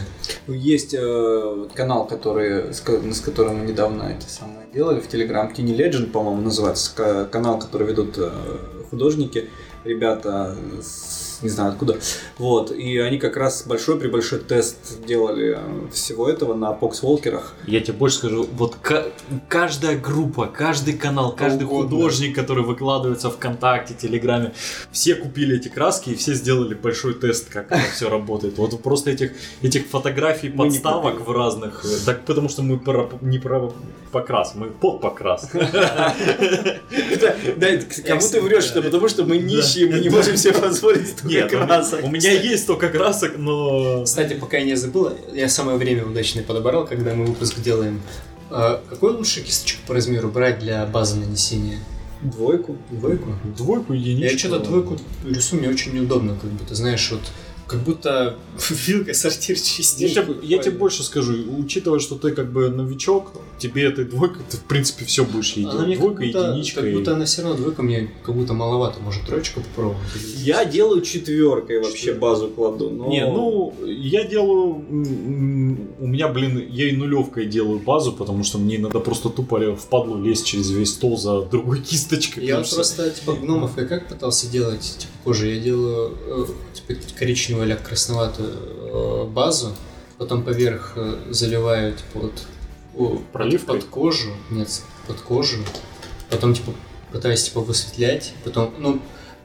Есть 0.48 0.94
э, 0.94 1.68
канал, 1.74 2.06
который, 2.06 2.74
с, 2.74 2.82
с 2.82 3.20
которым 3.20 3.60
мы 3.60 3.66
недавно 3.66 4.02
это 4.02 4.28
самое 4.28 4.66
делали 4.74 5.00
в 5.00 5.08
Telegram, 5.08 5.54
Tiny 5.54 5.76
Legend, 5.76 6.10
по-моему, 6.10 6.42
называется, 6.42 6.90
ка- 6.94 7.24
канал, 7.26 7.58
который 7.58 7.86
ведут 7.86 8.14
э, 8.18 8.30
художники, 8.90 9.48
ребята, 9.84 10.54
с- 10.82 11.11
не 11.42 11.48
знаю 11.48 11.72
откуда, 11.72 11.98
вот, 12.38 12.70
и 12.72 12.98
они 12.98 13.18
как 13.18 13.36
раз 13.36 13.64
большой-пребольшой 13.66 14.38
тест 14.40 15.04
делали 15.06 15.56
э, 15.58 15.90
всего 15.92 16.28
этого 16.28 16.54
на 16.54 16.72
поксволкерах. 16.72 17.54
Я 17.66 17.80
тебе 17.80 17.94
больше 17.94 18.16
скажу, 18.18 18.46
вот 18.52 18.76
ка- 18.76 19.06
каждая 19.48 19.98
группа, 19.98 20.46
каждый 20.46 20.94
канал, 20.94 21.34
каждый 21.34 21.64
угодно. 21.64 21.96
художник, 21.96 22.34
который 22.34 22.64
выкладывается 22.64 23.30
ВКонтакте, 23.30 23.94
Телеграме, 23.94 24.52
все 24.90 25.14
купили 25.14 25.56
эти 25.56 25.68
краски 25.68 26.10
и 26.10 26.14
все 26.14 26.34
сделали 26.34 26.74
большой 26.74 27.14
тест, 27.14 27.48
как 27.50 27.70
это 27.72 27.80
все 27.94 28.08
работает. 28.08 28.58
Вот 28.58 28.80
просто 28.82 29.10
этих, 29.10 29.32
этих 29.62 29.86
фотографий 29.88 30.48
подставок 30.48 31.26
в 31.26 31.30
разных, 31.32 31.84
э, 31.84 31.88
так 32.06 32.24
потому 32.24 32.48
что 32.48 32.62
мы 32.62 32.78
про- 32.78 33.10
не 33.20 33.38
про 33.38 33.72
покрас, 34.12 34.52
мы 34.54 34.66
под 34.70 35.00
покрас. 35.00 35.48
Да, 37.56 37.68
кому 38.06 38.20
ты 38.20 38.40
врешь-то, 38.40 38.82
потому 38.82 39.08
что 39.08 39.24
мы 39.24 39.38
нищие, 39.38 39.86
мы 39.90 39.98
не 40.00 40.08
можем 40.08 40.36
себе 40.36 40.52
позволить 40.54 41.14
Нет, 41.34 41.52
у 41.52 41.58
красок. 41.58 42.04
у 42.04 42.08
меня 42.08 42.32
есть 42.32 42.64
столько 42.64 42.88
красок, 42.88 43.36
но... 43.36 44.04
Кстати, 44.04 44.34
пока 44.34 44.58
я 44.58 44.64
не 44.64 44.74
забыл, 44.74 45.12
я 45.32 45.48
самое 45.48 45.78
время 45.78 46.04
удачное 46.04 46.42
подобрал, 46.42 46.86
когда 46.86 47.14
мы 47.14 47.26
выпуск 47.26 47.60
делаем. 47.60 48.00
А 48.50 48.82
Какой 48.90 49.12
лучше 49.12 49.42
кисточку 49.42 49.80
по 49.86 49.94
размеру 49.94 50.28
брать 50.28 50.58
для 50.58 50.84
базы 50.86 51.16
нанесения? 51.16 51.78
Двойку. 52.20 52.76
Двойку? 52.90 53.30
Двойку, 53.56 53.94
единичку. 53.94 54.32
Я 54.32 54.38
что-то 54.38 54.58
двойку 54.60 54.96
рисую, 55.24 55.60
мне 55.60 55.70
очень 55.70 55.92
неудобно, 55.94 56.36
как 56.40 56.50
будто, 56.50 56.74
знаешь, 56.74 57.10
вот 57.10 57.22
как 57.72 57.80
будто 57.82 58.36
вилкой 58.86 59.14
сортир 59.14 59.56
Я 59.56 59.62
чистишь. 59.62 60.12
тебе, 60.14 60.34
я 60.42 60.58
тебе 60.58 60.72
больше 60.76 61.02
скажу, 61.02 61.34
учитывая, 61.58 61.98
что 61.98 62.14
ты 62.16 62.30
как 62.32 62.52
бы 62.52 62.68
новичок, 62.70 63.32
тебе 63.58 63.84
этой 63.84 64.04
двойкой 64.04 64.42
ты 64.50 64.56
в 64.56 64.64
принципе 64.64 65.04
все 65.04 65.24
будешь 65.24 65.52
ездить. 65.54 65.72
Она 65.74 65.86
мне 65.86 65.96
как 65.96 66.04
Двойка, 66.04 66.22
будто, 66.24 66.48
единичка. 66.50 66.80
как 66.80 66.90
и- 66.90 66.94
будто 66.94 67.14
она 67.14 67.24
все 67.24 67.42
равно 67.42 67.56
двойка 67.56 67.82
мне 67.82 68.10
как 68.24 68.34
будто 68.34 68.52
маловато. 68.54 69.00
Может, 69.00 69.26
троечку 69.26 69.60
попробовать? 69.60 70.00
Я 70.36 70.64
делаю 70.64 71.00
четверкой 71.02 71.78
вообще 71.78 71.96
Четверкой. 71.96 72.20
базу 72.20 72.48
кладу. 72.48 72.90
Но... 72.90 73.08
Не, 73.08 73.26
ну, 73.26 73.74
я 73.86 74.24
делаю... 74.24 74.84
У 76.00 76.06
меня, 76.06 76.28
блин, 76.28 76.62
я 76.70 76.88
и 76.88 76.92
нулевкой 76.96 77.46
делаю 77.46 77.78
базу, 77.78 78.12
потому 78.12 78.44
что 78.44 78.58
мне 78.58 78.78
надо 78.78 79.00
просто 79.00 79.28
тупо 79.30 79.74
впадлу 79.76 80.20
лезть 80.22 80.46
через 80.46 80.70
весь 80.70 80.90
стол 80.90 81.16
за 81.16 81.42
другой 81.42 81.80
кисточкой. 81.88 82.44
Я 82.44 82.56
просто, 82.56 83.10
типа, 83.10 83.34
гномов 83.34 83.76
я 83.78 83.84
как 83.86 84.08
пытался 84.08 84.46
делать, 84.50 84.80
типа, 84.98 85.12
кожу. 85.24 85.46
Я 85.46 85.60
делаю, 85.60 86.12
э, 86.26 86.44
коричневую 87.18 87.66
или 87.66 87.74
красноватую 87.74 88.52
э, 88.52 89.24
базу, 89.26 89.74
потом 90.18 90.42
поверх 90.42 90.92
э, 90.96 91.16
заливаю, 91.30 91.94
вот 92.14 92.32
о, 92.96 93.18
Проливкой? 93.32 93.80
под 93.80 93.88
кожу, 93.88 94.30
нет, 94.50 94.68
под 95.06 95.20
кожу, 95.20 95.58
потом, 96.30 96.54
типа, 96.54 96.72
пытаюсь, 97.10 97.44
типа, 97.44 97.60
высветлять, 97.60 98.32
потом, 98.44 98.74
ну, 98.78 99.00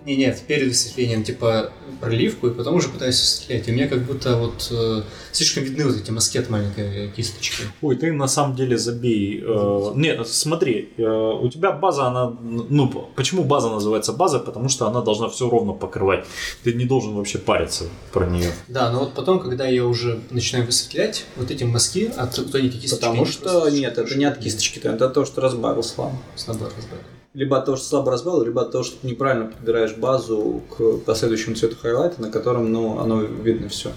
не, 0.07 0.15
нет, 0.15 0.41
перед 0.47 0.69
высветлением, 0.69 1.21
типа, 1.21 1.73
проливку, 1.99 2.47
и 2.47 2.53
потом 2.53 2.75
уже 2.75 2.87
пытаюсь 2.87 3.19
высветлять. 3.19 3.67
И 3.67 3.71
у 3.71 3.73
меня 3.73 3.89
как 3.89 4.03
будто 4.03 4.37
вот 4.37 4.69
э, 4.71 5.01
слишком 5.33 5.65
видны 5.65 5.83
вот 5.85 5.97
эти 5.97 6.11
мазки 6.11 6.37
от 6.37 6.49
маленькой 6.49 7.09
кисточки. 7.09 7.63
Ой, 7.81 7.97
ты 7.97 8.13
на 8.13 8.29
самом 8.29 8.55
деле 8.55 8.77
забей. 8.77 9.43
Э, 9.45 9.91
Нет, 9.95 10.25
смотри, 10.25 10.93
э, 10.95 11.03
у 11.03 11.49
тебя 11.49 11.73
база, 11.73 12.05
она... 12.05 12.33
Ну, 12.41 13.11
почему 13.17 13.43
база 13.43 13.69
называется 13.69 14.13
база? 14.13 14.39
Потому 14.39 14.69
что 14.69 14.87
она 14.87 15.01
должна 15.01 15.27
все 15.27 15.49
ровно 15.49 15.73
покрывать. 15.73 16.25
Ты 16.63 16.71
не 16.71 16.85
должен 16.85 17.13
вообще 17.13 17.37
париться 17.37 17.83
про 18.13 18.25
нее. 18.27 18.51
Да, 18.69 18.89
но 18.89 18.99
вот 18.99 19.13
потом, 19.13 19.41
когда 19.41 19.67
я 19.67 19.83
уже 19.85 20.21
начинаю 20.29 20.65
высветлять, 20.65 21.25
вот 21.35 21.51
эти 21.51 21.65
мазки 21.65 22.09
от 22.15 22.33
тоненькой 22.49 22.79
кисточки... 22.79 23.03
Потому 23.03 23.25
что 23.25 23.69
нет, 23.69 23.97
это 23.97 24.17
не 24.17 24.23
от 24.23 24.37
кисточки, 24.37 24.79
это 24.79 25.09
того, 25.09 25.25
что 25.25 25.41
разбавил 25.41 25.83
слабо. 25.83 26.15
Слабо 26.37 26.67
разбавил. 26.77 27.16
Либо 27.37 27.57
от 27.59 27.65
того, 27.65 27.77
что 27.77 27.85
слабо 27.85 28.11
разбавил, 28.11 28.41
либо 28.41 28.63
от 28.63 28.71
того, 28.71 28.83
что 28.83 28.97
ты 28.99 29.07
неправильно 29.07 29.45
подбираешь 29.45 29.95
базу 29.95 30.63
к 30.75 30.97
последующему 31.05 31.55
цвету 31.55 31.75
хайлайта, 31.79 32.19
на 32.19 32.31
котором 32.31 32.71
ну, 32.71 32.99
оно 32.99 33.21
видно 33.21 33.69
все. 33.69 33.91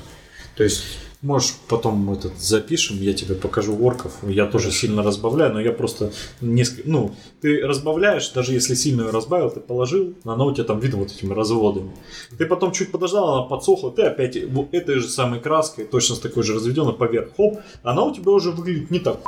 То 0.56 0.62
есть 0.62 0.82
Можешь 1.22 1.52
потом 1.68 2.10
этот 2.10 2.38
запишем, 2.38 2.96
я 2.96 3.12
тебе 3.12 3.34
покажу 3.34 3.76
орков. 3.78 4.14
Я 4.22 4.46
тоже 4.46 4.70
сильно 4.70 5.02
разбавляю, 5.02 5.52
но 5.52 5.60
я 5.60 5.70
просто 5.70 6.12
несколько... 6.40 6.88
Ну, 6.88 7.14
ты 7.42 7.60
разбавляешь, 7.60 8.30
даже 8.30 8.54
если 8.54 8.74
сильно 8.74 9.02
ее 9.02 9.10
разбавил, 9.10 9.50
ты 9.50 9.60
положил, 9.60 10.14
она 10.24 10.46
у 10.46 10.54
тебя 10.54 10.64
там 10.64 10.80
видно 10.80 11.00
вот 11.00 11.12
этими 11.12 11.34
разводами. 11.34 11.90
Ты 12.38 12.46
потом 12.46 12.72
чуть 12.72 12.90
подождал, 12.90 13.34
она 13.34 13.42
подсохла, 13.42 13.90
ты 13.90 14.04
опять 14.04 14.34
этой 14.36 14.94
же 14.94 15.08
самой 15.08 15.40
краской, 15.40 15.84
точно 15.84 16.14
с 16.14 16.20
такой 16.20 16.42
же 16.42 16.54
разведенной 16.54 16.94
поверх, 16.94 17.36
хоп, 17.36 17.58
она 17.82 18.02
у 18.02 18.14
тебя 18.14 18.32
уже 18.32 18.50
выглядит 18.50 18.90
не 18.90 18.98
так. 18.98 19.20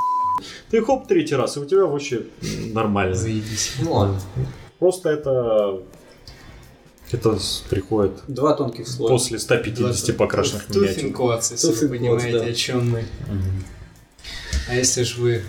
Ты 0.71 0.83
хоп 0.83 1.07
третий 1.07 1.35
раз, 1.35 1.57
и 1.57 1.61
у 1.61 1.65
тебя 1.65 1.87
вообще 1.87 2.23
нормально. 2.73 3.15
Заебись. 3.15 3.75
Ну 3.81 3.93
ладно. 3.93 4.21
Просто 4.79 5.11
это... 5.11 5.83
Это 7.11 7.39
приходит 7.69 8.13
два 8.27 8.55
тонких 8.55 8.89
слоя. 8.89 9.13
после 9.13 9.39
150 9.39 10.17
покрашенных 10.17 10.71
миниатюр. 10.71 10.95
Туфинкоц, 10.95 11.51
если 11.53 11.67
вы 11.67 11.73
Туфинкоц, 11.75 11.99
понимаете, 11.99 12.39
да. 12.39 12.45
о 12.47 12.53
чем 12.55 12.91
мы. 12.91 13.01
Мгм. 13.29 13.65
А 14.71 14.75
если 14.75 15.03
ж 15.03 15.19
вы 15.19 15.43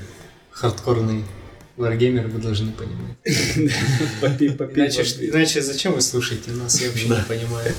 хардкорный 0.51 1.23
варгеймер, 1.77 2.27
вы 2.27 2.39
должны 2.39 2.71
понимать. 2.71 3.17
Иначе, 4.75 5.03
иначе 5.29 5.61
зачем 5.61 5.93
вы 5.93 6.01
слушаете 6.01 6.51
нас, 6.51 6.81
я 6.81 6.89
вообще 6.89 7.07
не 7.09 7.23
понимаю. 7.27 7.73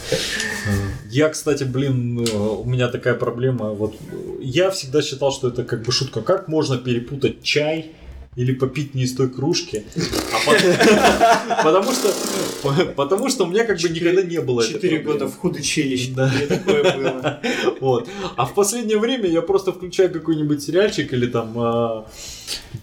Я, 1.11 1.29
кстати, 1.29 1.65
блин, 1.65 2.19
э, 2.19 2.37
у 2.37 2.65
меня 2.65 2.89
такая 2.89 3.15
проблема. 3.15 3.71
Вот 3.71 3.95
э, 4.11 4.41
я 4.41 4.71
всегда 4.71 5.03
считал, 5.03 5.31
что 5.31 5.49
это 5.49 5.63
как 5.63 5.83
бы 5.83 5.93
шутка. 5.93 6.23
Как 6.23 6.49
можно 6.49 6.77
перепутать 6.77 7.43
чай 7.43 7.93
или 8.37 8.53
попить 8.53 8.95
не 8.95 9.03
из 9.05 9.15
той 9.15 9.29
кружки? 9.29 9.85
А 10.33 10.39
по- 10.45 11.65
Потому 11.65 11.93
что, 11.93 12.13
потому 12.97 13.29
что 13.29 13.45
у 13.45 13.47
меня 13.47 13.65
как 13.65 13.79
бы 13.81 13.89
никогда 13.89 14.23
не 14.23 14.41
было 14.41 14.67
Четыре 14.67 14.99
года 14.99 15.27
в 15.29 15.37
худучилище, 15.39 16.13
Да. 16.15 16.33
мне 16.35 16.47
такое 16.47 16.83
было. 16.97 17.41
Вот. 17.81 18.09
А 18.37 18.45
в 18.47 18.55
последнее 18.55 18.99
время 18.99 19.29
я 19.29 19.43
просто 19.43 19.73
включаю 19.73 20.11
какой-нибудь 20.11 20.63
сериальчик 20.63 21.13
или 21.13 21.27
там 21.27 21.53
а, 21.57 22.07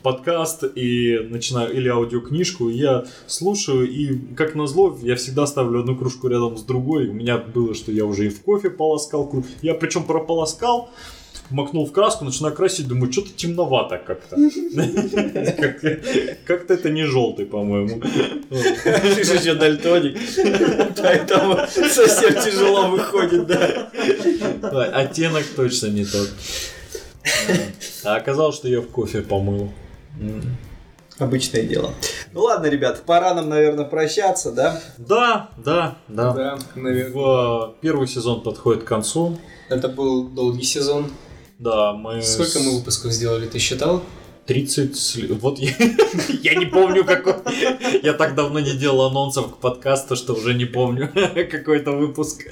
подкаст 0.03 0.63
и 0.75 1.19
начинаю 1.29 1.73
или 1.73 1.89
аудиокнижку, 1.89 2.69
я 2.69 3.05
слушаю, 3.27 3.89
и 3.89 4.17
как 4.35 4.55
назло, 4.55 4.97
я 5.01 5.15
всегда 5.15 5.45
ставлю 5.47 5.79
одну 5.81 5.95
кружку 5.95 6.27
рядом 6.27 6.57
с 6.57 6.63
другой. 6.63 7.07
У 7.07 7.13
меня 7.13 7.37
было, 7.37 7.73
что 7.73 7.91
я 7.91 8.05
уже 8.05 8.27
и 8.27 8.29
в 8.29 8.41
кофе 8.41 8.69
полоскал. 8.69 9.31
Я 9.61 9.73
причем 9.73 10.03
прополоскал, 10.03 10.89
макнул 11.51 11.85
в 11.85 11.91
краску, 11.91 12.25
начинаю 12.25 12.55
красить, 12.55 12.87
думаю, 12.87 13.11
что-то 13.11 13.29
темновато 13.35 13.97
как-то. 13.97 14.35
Как- 14.35 15.81
Как-то 16.45 16.73
это 16.73 16.89
не 16.89 17.03
желтый, 17.05 17.45
по-моему. 17.45 18.01
Ты 18.49 19.23
же 19.23 19.33
еще 19.35 19.53
дальтоник, 19.55 20.17
поэтому 21.01 21.57
совсем 21.89 22.33
тяжело 22.35 22.87
выходит, 22.89 23.47
да. 23.47 23.89
Оттенок 24.93 25.43
точно 25.55 25.87
не 25.87 26.05
тот. 26.05 26.29
А 28.03 28.15
оказалось, 28.15 28.55
что 28.55 28.67
я 28.67 28.81
в 28.81 28.87
кофе 28.87 29.21
помыл. 29.21 29.71
Обычное 31.19 31.63
дело. 31.63 31.93
Ну 32.33 32.41
ладно, 32.41 32.65
ребят, 32.65 33.03
пора 33.05 33.35
нам, 33.35 33.47
наверное, 33.47 33.85
прощаться, 33.85 34.51
да? 34.51 34.81
Да, 34.97 35.49
да, 35.57 35.97
да. 36.07 36.33
Да, 36.33 36.59
наверное. 36.73 37.13
В, 37.13 37.73
э, 37.75 37.81
первый 37.81 38.07
сезон 38.07 38.41
подходит 38.41 38.83
к 38.83 38.87
концу. 38.87 39.37
Это 39.69 39.87
был 39.87 40.23
долгий 40.29 40.63
сезон. 40.63 41.11
Да, 41.61 41.93
мы... 41.93 42.23
Сколько 42.23 42.59
мы 42.59 42.77
выпусков 42.79 43.11
сделали, 43.11 43.45
ты 43.45 43.59
считал? 43.59 44.01
30... 44.47 44.95
с- 44.97 45.15
Вот 45.41 45.59
я, 45.59 45.69
я 46.41 46.55
не 46.55 46.65
помню, 46.65 47.05
какой... 47.05 47.35
Я 48.01 48.13
так 48.13 48.33
давно 48.33 48.59
не 48.59 48.71
делал 48.73 49.01
анонсов 49.05 49.53
к 49.53 49.57
подкасту, 49.57 50.15
что 50.15 50.33
уже 50.33 50.55
не 50.55 50.65
помню 50.65 51.07
какой-то 51.51 51.91
выпуск. 51.91 52.47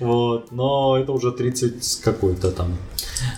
Вот. 0.00 0.50
Но 0.50 0.98
это 0.98 1.12
уже 1.12 1.30
30 1.30 1.84
с 1.84 1.96
какой-то 1.96 2.50
там. 2.50 2.76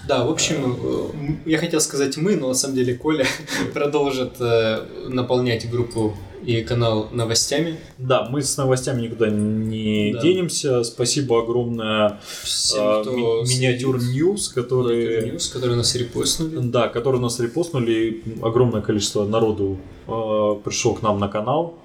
Да, 0.06 0.24
в 0.24 0.30
общем, 0.30 0.76
э, 0.82 1.50
я 1.50 1.58
хотел 1.58 1.80
сказать 1.80 2.16
мы, 2.16 2.36
но 2.36 2.48
на 2.48 2.54
самом 2.54 2.74
деле 2.76 2.94
Коля 2.94 3.26
продолжит 3.74 4.34
э, 4.40 4.84
наполнять 5.08 5.70
группу 5.70 6.14
и 6.44 6.60
канал 6.60 7.08
новостями. 7.10 7.78
Да, 7.96 8.28
мы 8.30 8.42
с 8.42 8.56
новостями 8.58 9.02
никуда 9.02 9.30
не 9.30 10.12
Да. 10.12 10.20
денемся. 10.20 10.84
Спасибо 10.84 11.42
огромное 11.42 12.20
Всем, 12.42 12.82
а, 12.82 13.00
кто 13.00 13.12
ми- 13.12 13.48
Miniature 13.48 13.98
News, 13.98 14.48
которые... 14.50 15.32
News, 15.32 15.50
которые 15.50 15.76
нас 15.76 15.94
репостнули. 15.94 16.58
Да, 16.58 16.88
которые 16.88 17.22
нас 17.22 17.40
репостнули, 17.40 18.22
огромное 18.42 18.82
количество 18.82 19.24
народу 19.24 19.78
э, 20.06 20.54
пришло 20.62 20.92
к 20.92 21.00
нам 21.00 21.18
на 21.18 21.28
канал. 21.28 21.78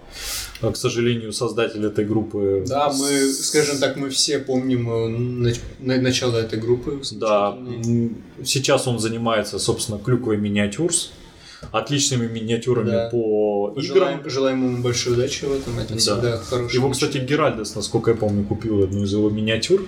А, 0.62 0.72
К 0.72 0.78
сожалению, 0.78 1.32
создатель 1.32 1.86
этой 1.86 2.04
группы... 2.06 2.66
Да, 2.68 2.92
мы, 2.92 3.32
скажем 3.32 3.78
так, 3.78 3.96
мы 3.96 4.10
все 4.10 4.40
помним 4.40 4.90
э, 4.90 5.08
нач- 5.50 5.62
на- 5.80 6.02
начало 6.02 6.36
этой 6.38 6.60
группы. 6.60 7.00
Да, 7.14 7.58
сейчас 8.44 8.86
он 8.88 9.00
занимается, 9.00 9.58
собственно, 9.58 9.98
клюквой 10.00 10.36
миниатюрс, 10.38 11.12
отличными 11.72 12.28
миниатюрами 12.28 12.90
Да. 12.92 13.10
по 13.10 13.74
играм. 13.78 13.84
Желаем, 13.96 14.30
желаем 14.30 14.66
ему 14.66 14.84
большой 14.84 15.14
удачи 15.14 15.46
в 15.46 15.54
этом, 15.54 15.80
это 15.80 15.94
Да. 15.94 16.00
всегда 16.00 16.38
хорошо. 16.38 16.76
Его, 16.76 16.90
кстати, 16.90 17.18
Геральдес, 17.20 17.76
насколько 17.76 18.12
я 18.12 18.18
помню, 18.18 18.44
купил 18.44 18.84
одну 18.84 19.04
из 19.04 19.14
его 19.14 19.30
миниатюр. 19.30 19.86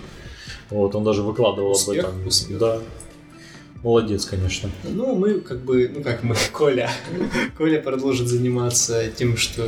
Вот, 0.70 0.96
он 0.96 1.04
даже 1.04 1.22
выкладывал 1.22 1.72
Успех, 1.72 2.06
об 2.06 2.12
этом. 2.12 2.28
успех. 2.28 2.58
Да. 2.60 2.80
Молодец, 3.84 4.26
конечно. 4.26 4.70
Ну, 4.84 5.16
мы 5.16 5.42
как 5.42 5.66
бы, 5.66 5.92
ну 5.94 6.02
как 6.02 6.24
мы, 6.24 6.36
Коля. 6.54 6.90
Коля 7.58 7.82
продолжит 7.82 8.28
заниматься 8.30 9.06
тем, 9.10 9.36
что... 9.36 9.68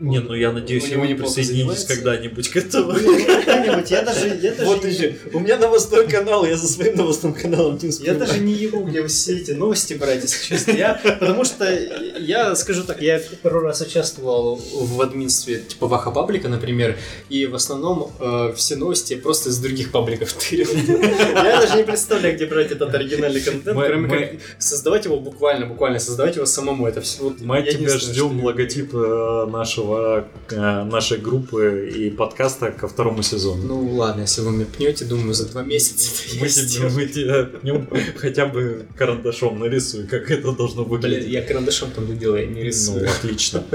Не, 0.00 0.20
ну 0.20 0.34
я 0.34 0.50
надеюсь, 0.50 0.88
вы 0.88 1.14
присоединитесь 1.14 1.84
когда-нибудь 1.84 2.48
к 2.48 2.56
этому. 2.56 2.92
Когда-нибудь, 2.92 3.90
я 3.90 4.02
даже, 4.02 4.28
я 4.40 4.52
даже 4.52 4.64
Вот 4.64 4.84
еще. 4.84 5.16
У 5.32 5.40
меня 5.40 5.58
новостной 5.58 6.08
канал, 6.08 6.46
я 6.46 6.56
за 6.56 6.66
своим 6.68 6.96
новостным 6.96 7.34
каналом 7.34 7.78
не 7.82 7.90
Я 8.04 8.14
даже 8.14 8.38
не 8.38 8.54
ебу, 8.54 8.82
где 8.82 9.06
все 9.06 9.36
эти 9.36 9.50
новости 9.50 9.94
брать, 9.94 10.22
если 10.22 10.54
честно. 10.54 10.70
Я, 10.72 11.00
потому 11.20 11.44
что 11.44 11.70
я 12.18 12.54
скажу 12.56 12.84
так, 12.84 13.02
я 13.02 13.20
пару 13.42 13.60
раз 13.60 13.82
участвовал 13.82 14.56
в 14.56 15.00
админстве 15.02 15.58
типа 15.58 15.86
Ваха 15.86 16.10
паблика, 16.10 16.48
например, 16.48 16.96
и 17.28 17.44
в 17.46 17.54
основном 17.54 18.10
э, 18.18 18.54
все 18.56 18.76
новости 18.76 19.16
просто 19.16 19.50
из 19.50 19.58
других 19.58 19.92
пабликов 19.92 20.32
тырил. 20.32 20.68
Я 20.70 21.60
даже 21.60 21.76
не 21.76 21.84
представляю, 21.84 22.36
где 22.36 22.46
брать 22.46 22.72
этот 22.72 22.94
оригинальный 22.94 23.40
контент, 23.40 23.78
кроме 23.78 24.08
как 24.08 24.40
создавать 24.58 25.04
его 25.04 25.20
буквально, 25.20 25.66
буквально 25.66 25.98
создавать 25.98 26.36
его 26.36 26.46
самому. 26.46 26.86
Это 26.86 27.02
все 27.02 27.34
Мы 27.40 27.62
тебя 27.62 27.98
ждем 27.98 28.42
логотип 28.42 28.94
э, 28.94 29.46
нашего, 29.90 30.28
э, 30.50 30.84
нашей 30.84 31.18
группы 31.18 31.90
и 31.94 32.10
подкаста 32.10 32.70
ко 32.70 32.88
второму 32.88 33.22
сезону. 33.22 33.62
Ну 33.66 33.94
ладно, 33.96 34.22
если 34.22 34.42
вы 34.42 34.52
меня 34.52 34.66
пнете, 34.66 35.04
думаю, 35.04 35.34
за 35.34 35.48
два 35.48 35.62
месяца 35.62 36.10
Мы 36.38 36.46
я 36.46 36.52
тебе, 36.52 36.62
сделаю. 36.66 36.92
мы 36.94 37.06
тебя 37.06 37.44
пнем, 37.44 37.88
хотя 38.16 38.46
бы 38.46 38.86
карандашом 38.96 39.58
нарисуй, 39.58 40.06
как 40.06 40.30
это 40.30 40.52
должно 40.52 40.84
Блин, 40.84 41.00
выглядеть. 41.00 41.28
я 41.28 41.42
карандашом 41.42 41.90
там 41.90 42.18
делаю, 42.18 42.42
я 42.42 42.46
не 42.46 42.60
Ну, 42.60 42.66
рисую. 42.66 43.08
отлично. 43.08 43.64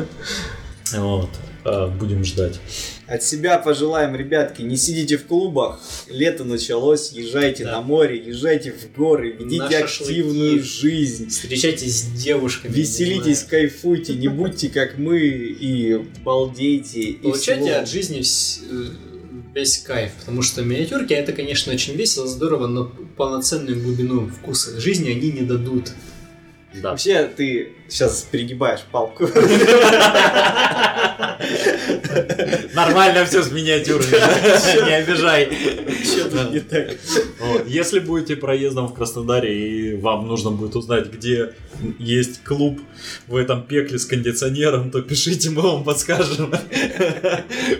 Вот. 0.94 1.30
А, 1.66 1.88
Будем 1.88 2.24
ждать. 2.24 2.60
От 3.08 3.24
себя 3.24 3.58
пожелаем, 3.58 4.16
ребятки, 4.16 4.62
не 4.62 4.78
сидите 4.78 5.18
в 5.18 5.26
клубах, 5.26 5.80
лето 6.08 6.44
началось, 6.44 7.12
езжайте 7.12 7.64
Да. 7.64 7.74
на 7.74 7.82
море, 7.82 8.22
езжайте 8.24 8.72
в 8.72 8.96
горы, 8.96 9.32
ведите 9.40 9.64
На 9.64 9.70
шашлыки. 9.72 10.12
активную 10.22 10.64
жизнь. 10.64 11.30
Встречайтесь 11.30 12.02
с 12.02 12.04
девушками. 12.24 12.72
не 12.72 12.82
Веселитесь, 12.82 13.44
кайфуйте, 13.44 14.14
не 14.14 14.28
будьте 14.28 14.70
как 14.70 15.00
мы 15.00 15.20
и 15.20 15.96
балдейте. 16.24 17.14
Получайте 17.24 17.74
от 17.76 17.90
жизни 17.90 18.22
э, 18.22 18.86
весь 19.56 19.80
кайф, 19.80 20.12
потому 20.20 20.44
что 20.44 20.62
миниатюрки 20.62 21.14
это, 21.14 21.34
конечно, 21.34 21.74
очень 21.74 21.96
весело, 21.96 22.28
здорово, 22.28 22.68
но 22.68 22.92
полноценную 23.18 23.82
глубину 23.82 24.28
вкуса 24.28 24.80
жизни 24.80 25.10
они 25.10 25.32
не 25.32 25.42
дадут. 25.42 25.92
Да. 26.82 26.92
Вообще, 26.92 27.24
ты 27.26 27.74
сейчас 27.88 28.28
перегибаешь 28.30 28.82
палку. 28.92 29.28
Нормально 32.74 33.26
все 33.26 33.44
с 33.44 33.52
миниатюрами, 33.52 34.86
не 34.86 34.96
обижай. 34.96 35.50
Что-то 36.04 36.50
не 36.52 36.60
так. 36.60 36.96
Если 37.68 38.00
будете 38.00 38.36
проездом 38.36 38.88
в 38.88 38.94
Краснодаре 38.94 39.54
и 39.54 39.96
вам 39.96 40.28
нужно 40.28 40.52
будет 40.52 40.76
узнать, 40.76 41.08
где 41.12 41.54
есть 42.00 42.44
клуб 42.44 42.80
в 43.28 43.36
этом 43.36 43.64
пекле 43.64 43.98
с 44.00 44.06
кондиционером, 44.06 44.92
то 44.92 45.02
пишите, 45.02 45.50
мы 45.50 45.62
вам 45.62 45.84
подскажем. 45.84 46.54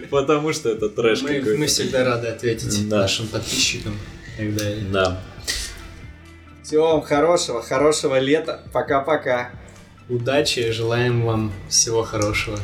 Потому 0.10 0.54
что 0.54 0.70
это 0.70 0.90
трэш 0.90 1.22
Мы, 1.22 1.36
какой-то. 1.40 1.58
мы 1.60 1.66
всегда 1.68 2.04
рады 2.04 2.28
ответить 2.28 2.88
нашим 2.90 3.28
подписчикам. 3.28 3.98
Да. 4.92 5.22
Всего 6.66 6.94
вам 6.94 7.04
хорошего, 7.04 7.62
хорошего 7.62 8.18
лета. 8.20 8.62
Пока-пока. 8.74 9.52
Удачи, 10.10 10.72
желаем 10.72 11.24
вам 11.24 11.54
всего 11.70 12.02
хорошего. 12.02 12.58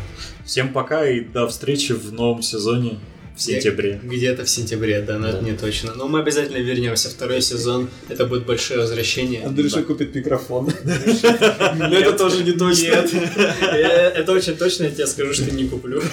Всем 0.43 0.73
пока 0.73 1.07
и 1.07 1.19
до 1.19 1.47
встречи 1.47 1.91
в 1.91 2.11
новом 2.11 2.41
сезоне 2.41 2.97
в 3.37 3.41
сентябре. 3.43 3.99
Где-то 4.01 4.43
в 4.45 4.49
сентябре, 4.49 5.01
да, 5.01 5.19
но 5.19 5.27
это 5.27 5.37
Да. 5.41 5.45
не 5.47 5.55
точно. 5.55 5.93
Но 5.93 6.07
мы 6.07 6.19
обязательно 6.21 6.57
вернемся. 6.57 7.09
Второй 7.11 7.41
сезон, 7.43 7.89
это 8.09 8.25
будет 8.25 8.47
большое 8.47 8.79
возвращение. 8.79 9.43
Андрюша 9.45 9.83
купит 9.83 10.15
микрофон. 10.15 10.71
Но 10.83 11.95
это 11.95 12.13
тоже 12.13 12.43
не 12.43 12.53
точно. 12.53 12.81
Нет, 12.83 13.13
Э, 13.61 13.75
это 14.15 14.31
очень 14.31 14.57
точно, 14.57 14.85
я 14.85 14.89
тебе 14.91 15.05
скажу, 15.05 15.33
что 15.33 15.51
не 15.51 15.67
куплю. 15.67 16.01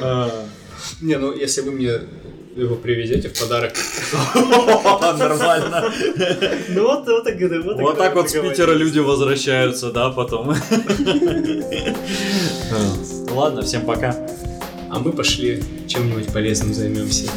А, 0.00 0.46
Не, 1.00 1.16
ну 1.18 1.32
если 1.36 1.62
вы 1.62 1.72
мне 1.72 1.92
его 2.56 2.76
привезете 2.76 3.28
в 3.28 3.38
подарок. 3.38 3.74
Нормально. 5.18 5.92
Ну 6.68 6.82
вот, 6.82 7.06
вот 7.06 7.24
так, 7.24 7.40
вот 7.40 7.80
Вот 7.80 7.98
так 7.98 8.14
вот 8.14 8.30
с 8.30 8.32
Питера 8.32 8.72
люди 8.72 8.98
возвращаются, 8.98 9.90
да, 9.90 10.10
потом. 10.10 10.48
Ладно, 13.30 13.62
всем 13.62 13.84
пока. 13.84 14.16
А 14.90 14.98
мы 14.98 15.12
пошли 15.12 15.62
чем-нибудь 15.88 16.32
полезным 16.32 16.72
займемся. 16.72 17.30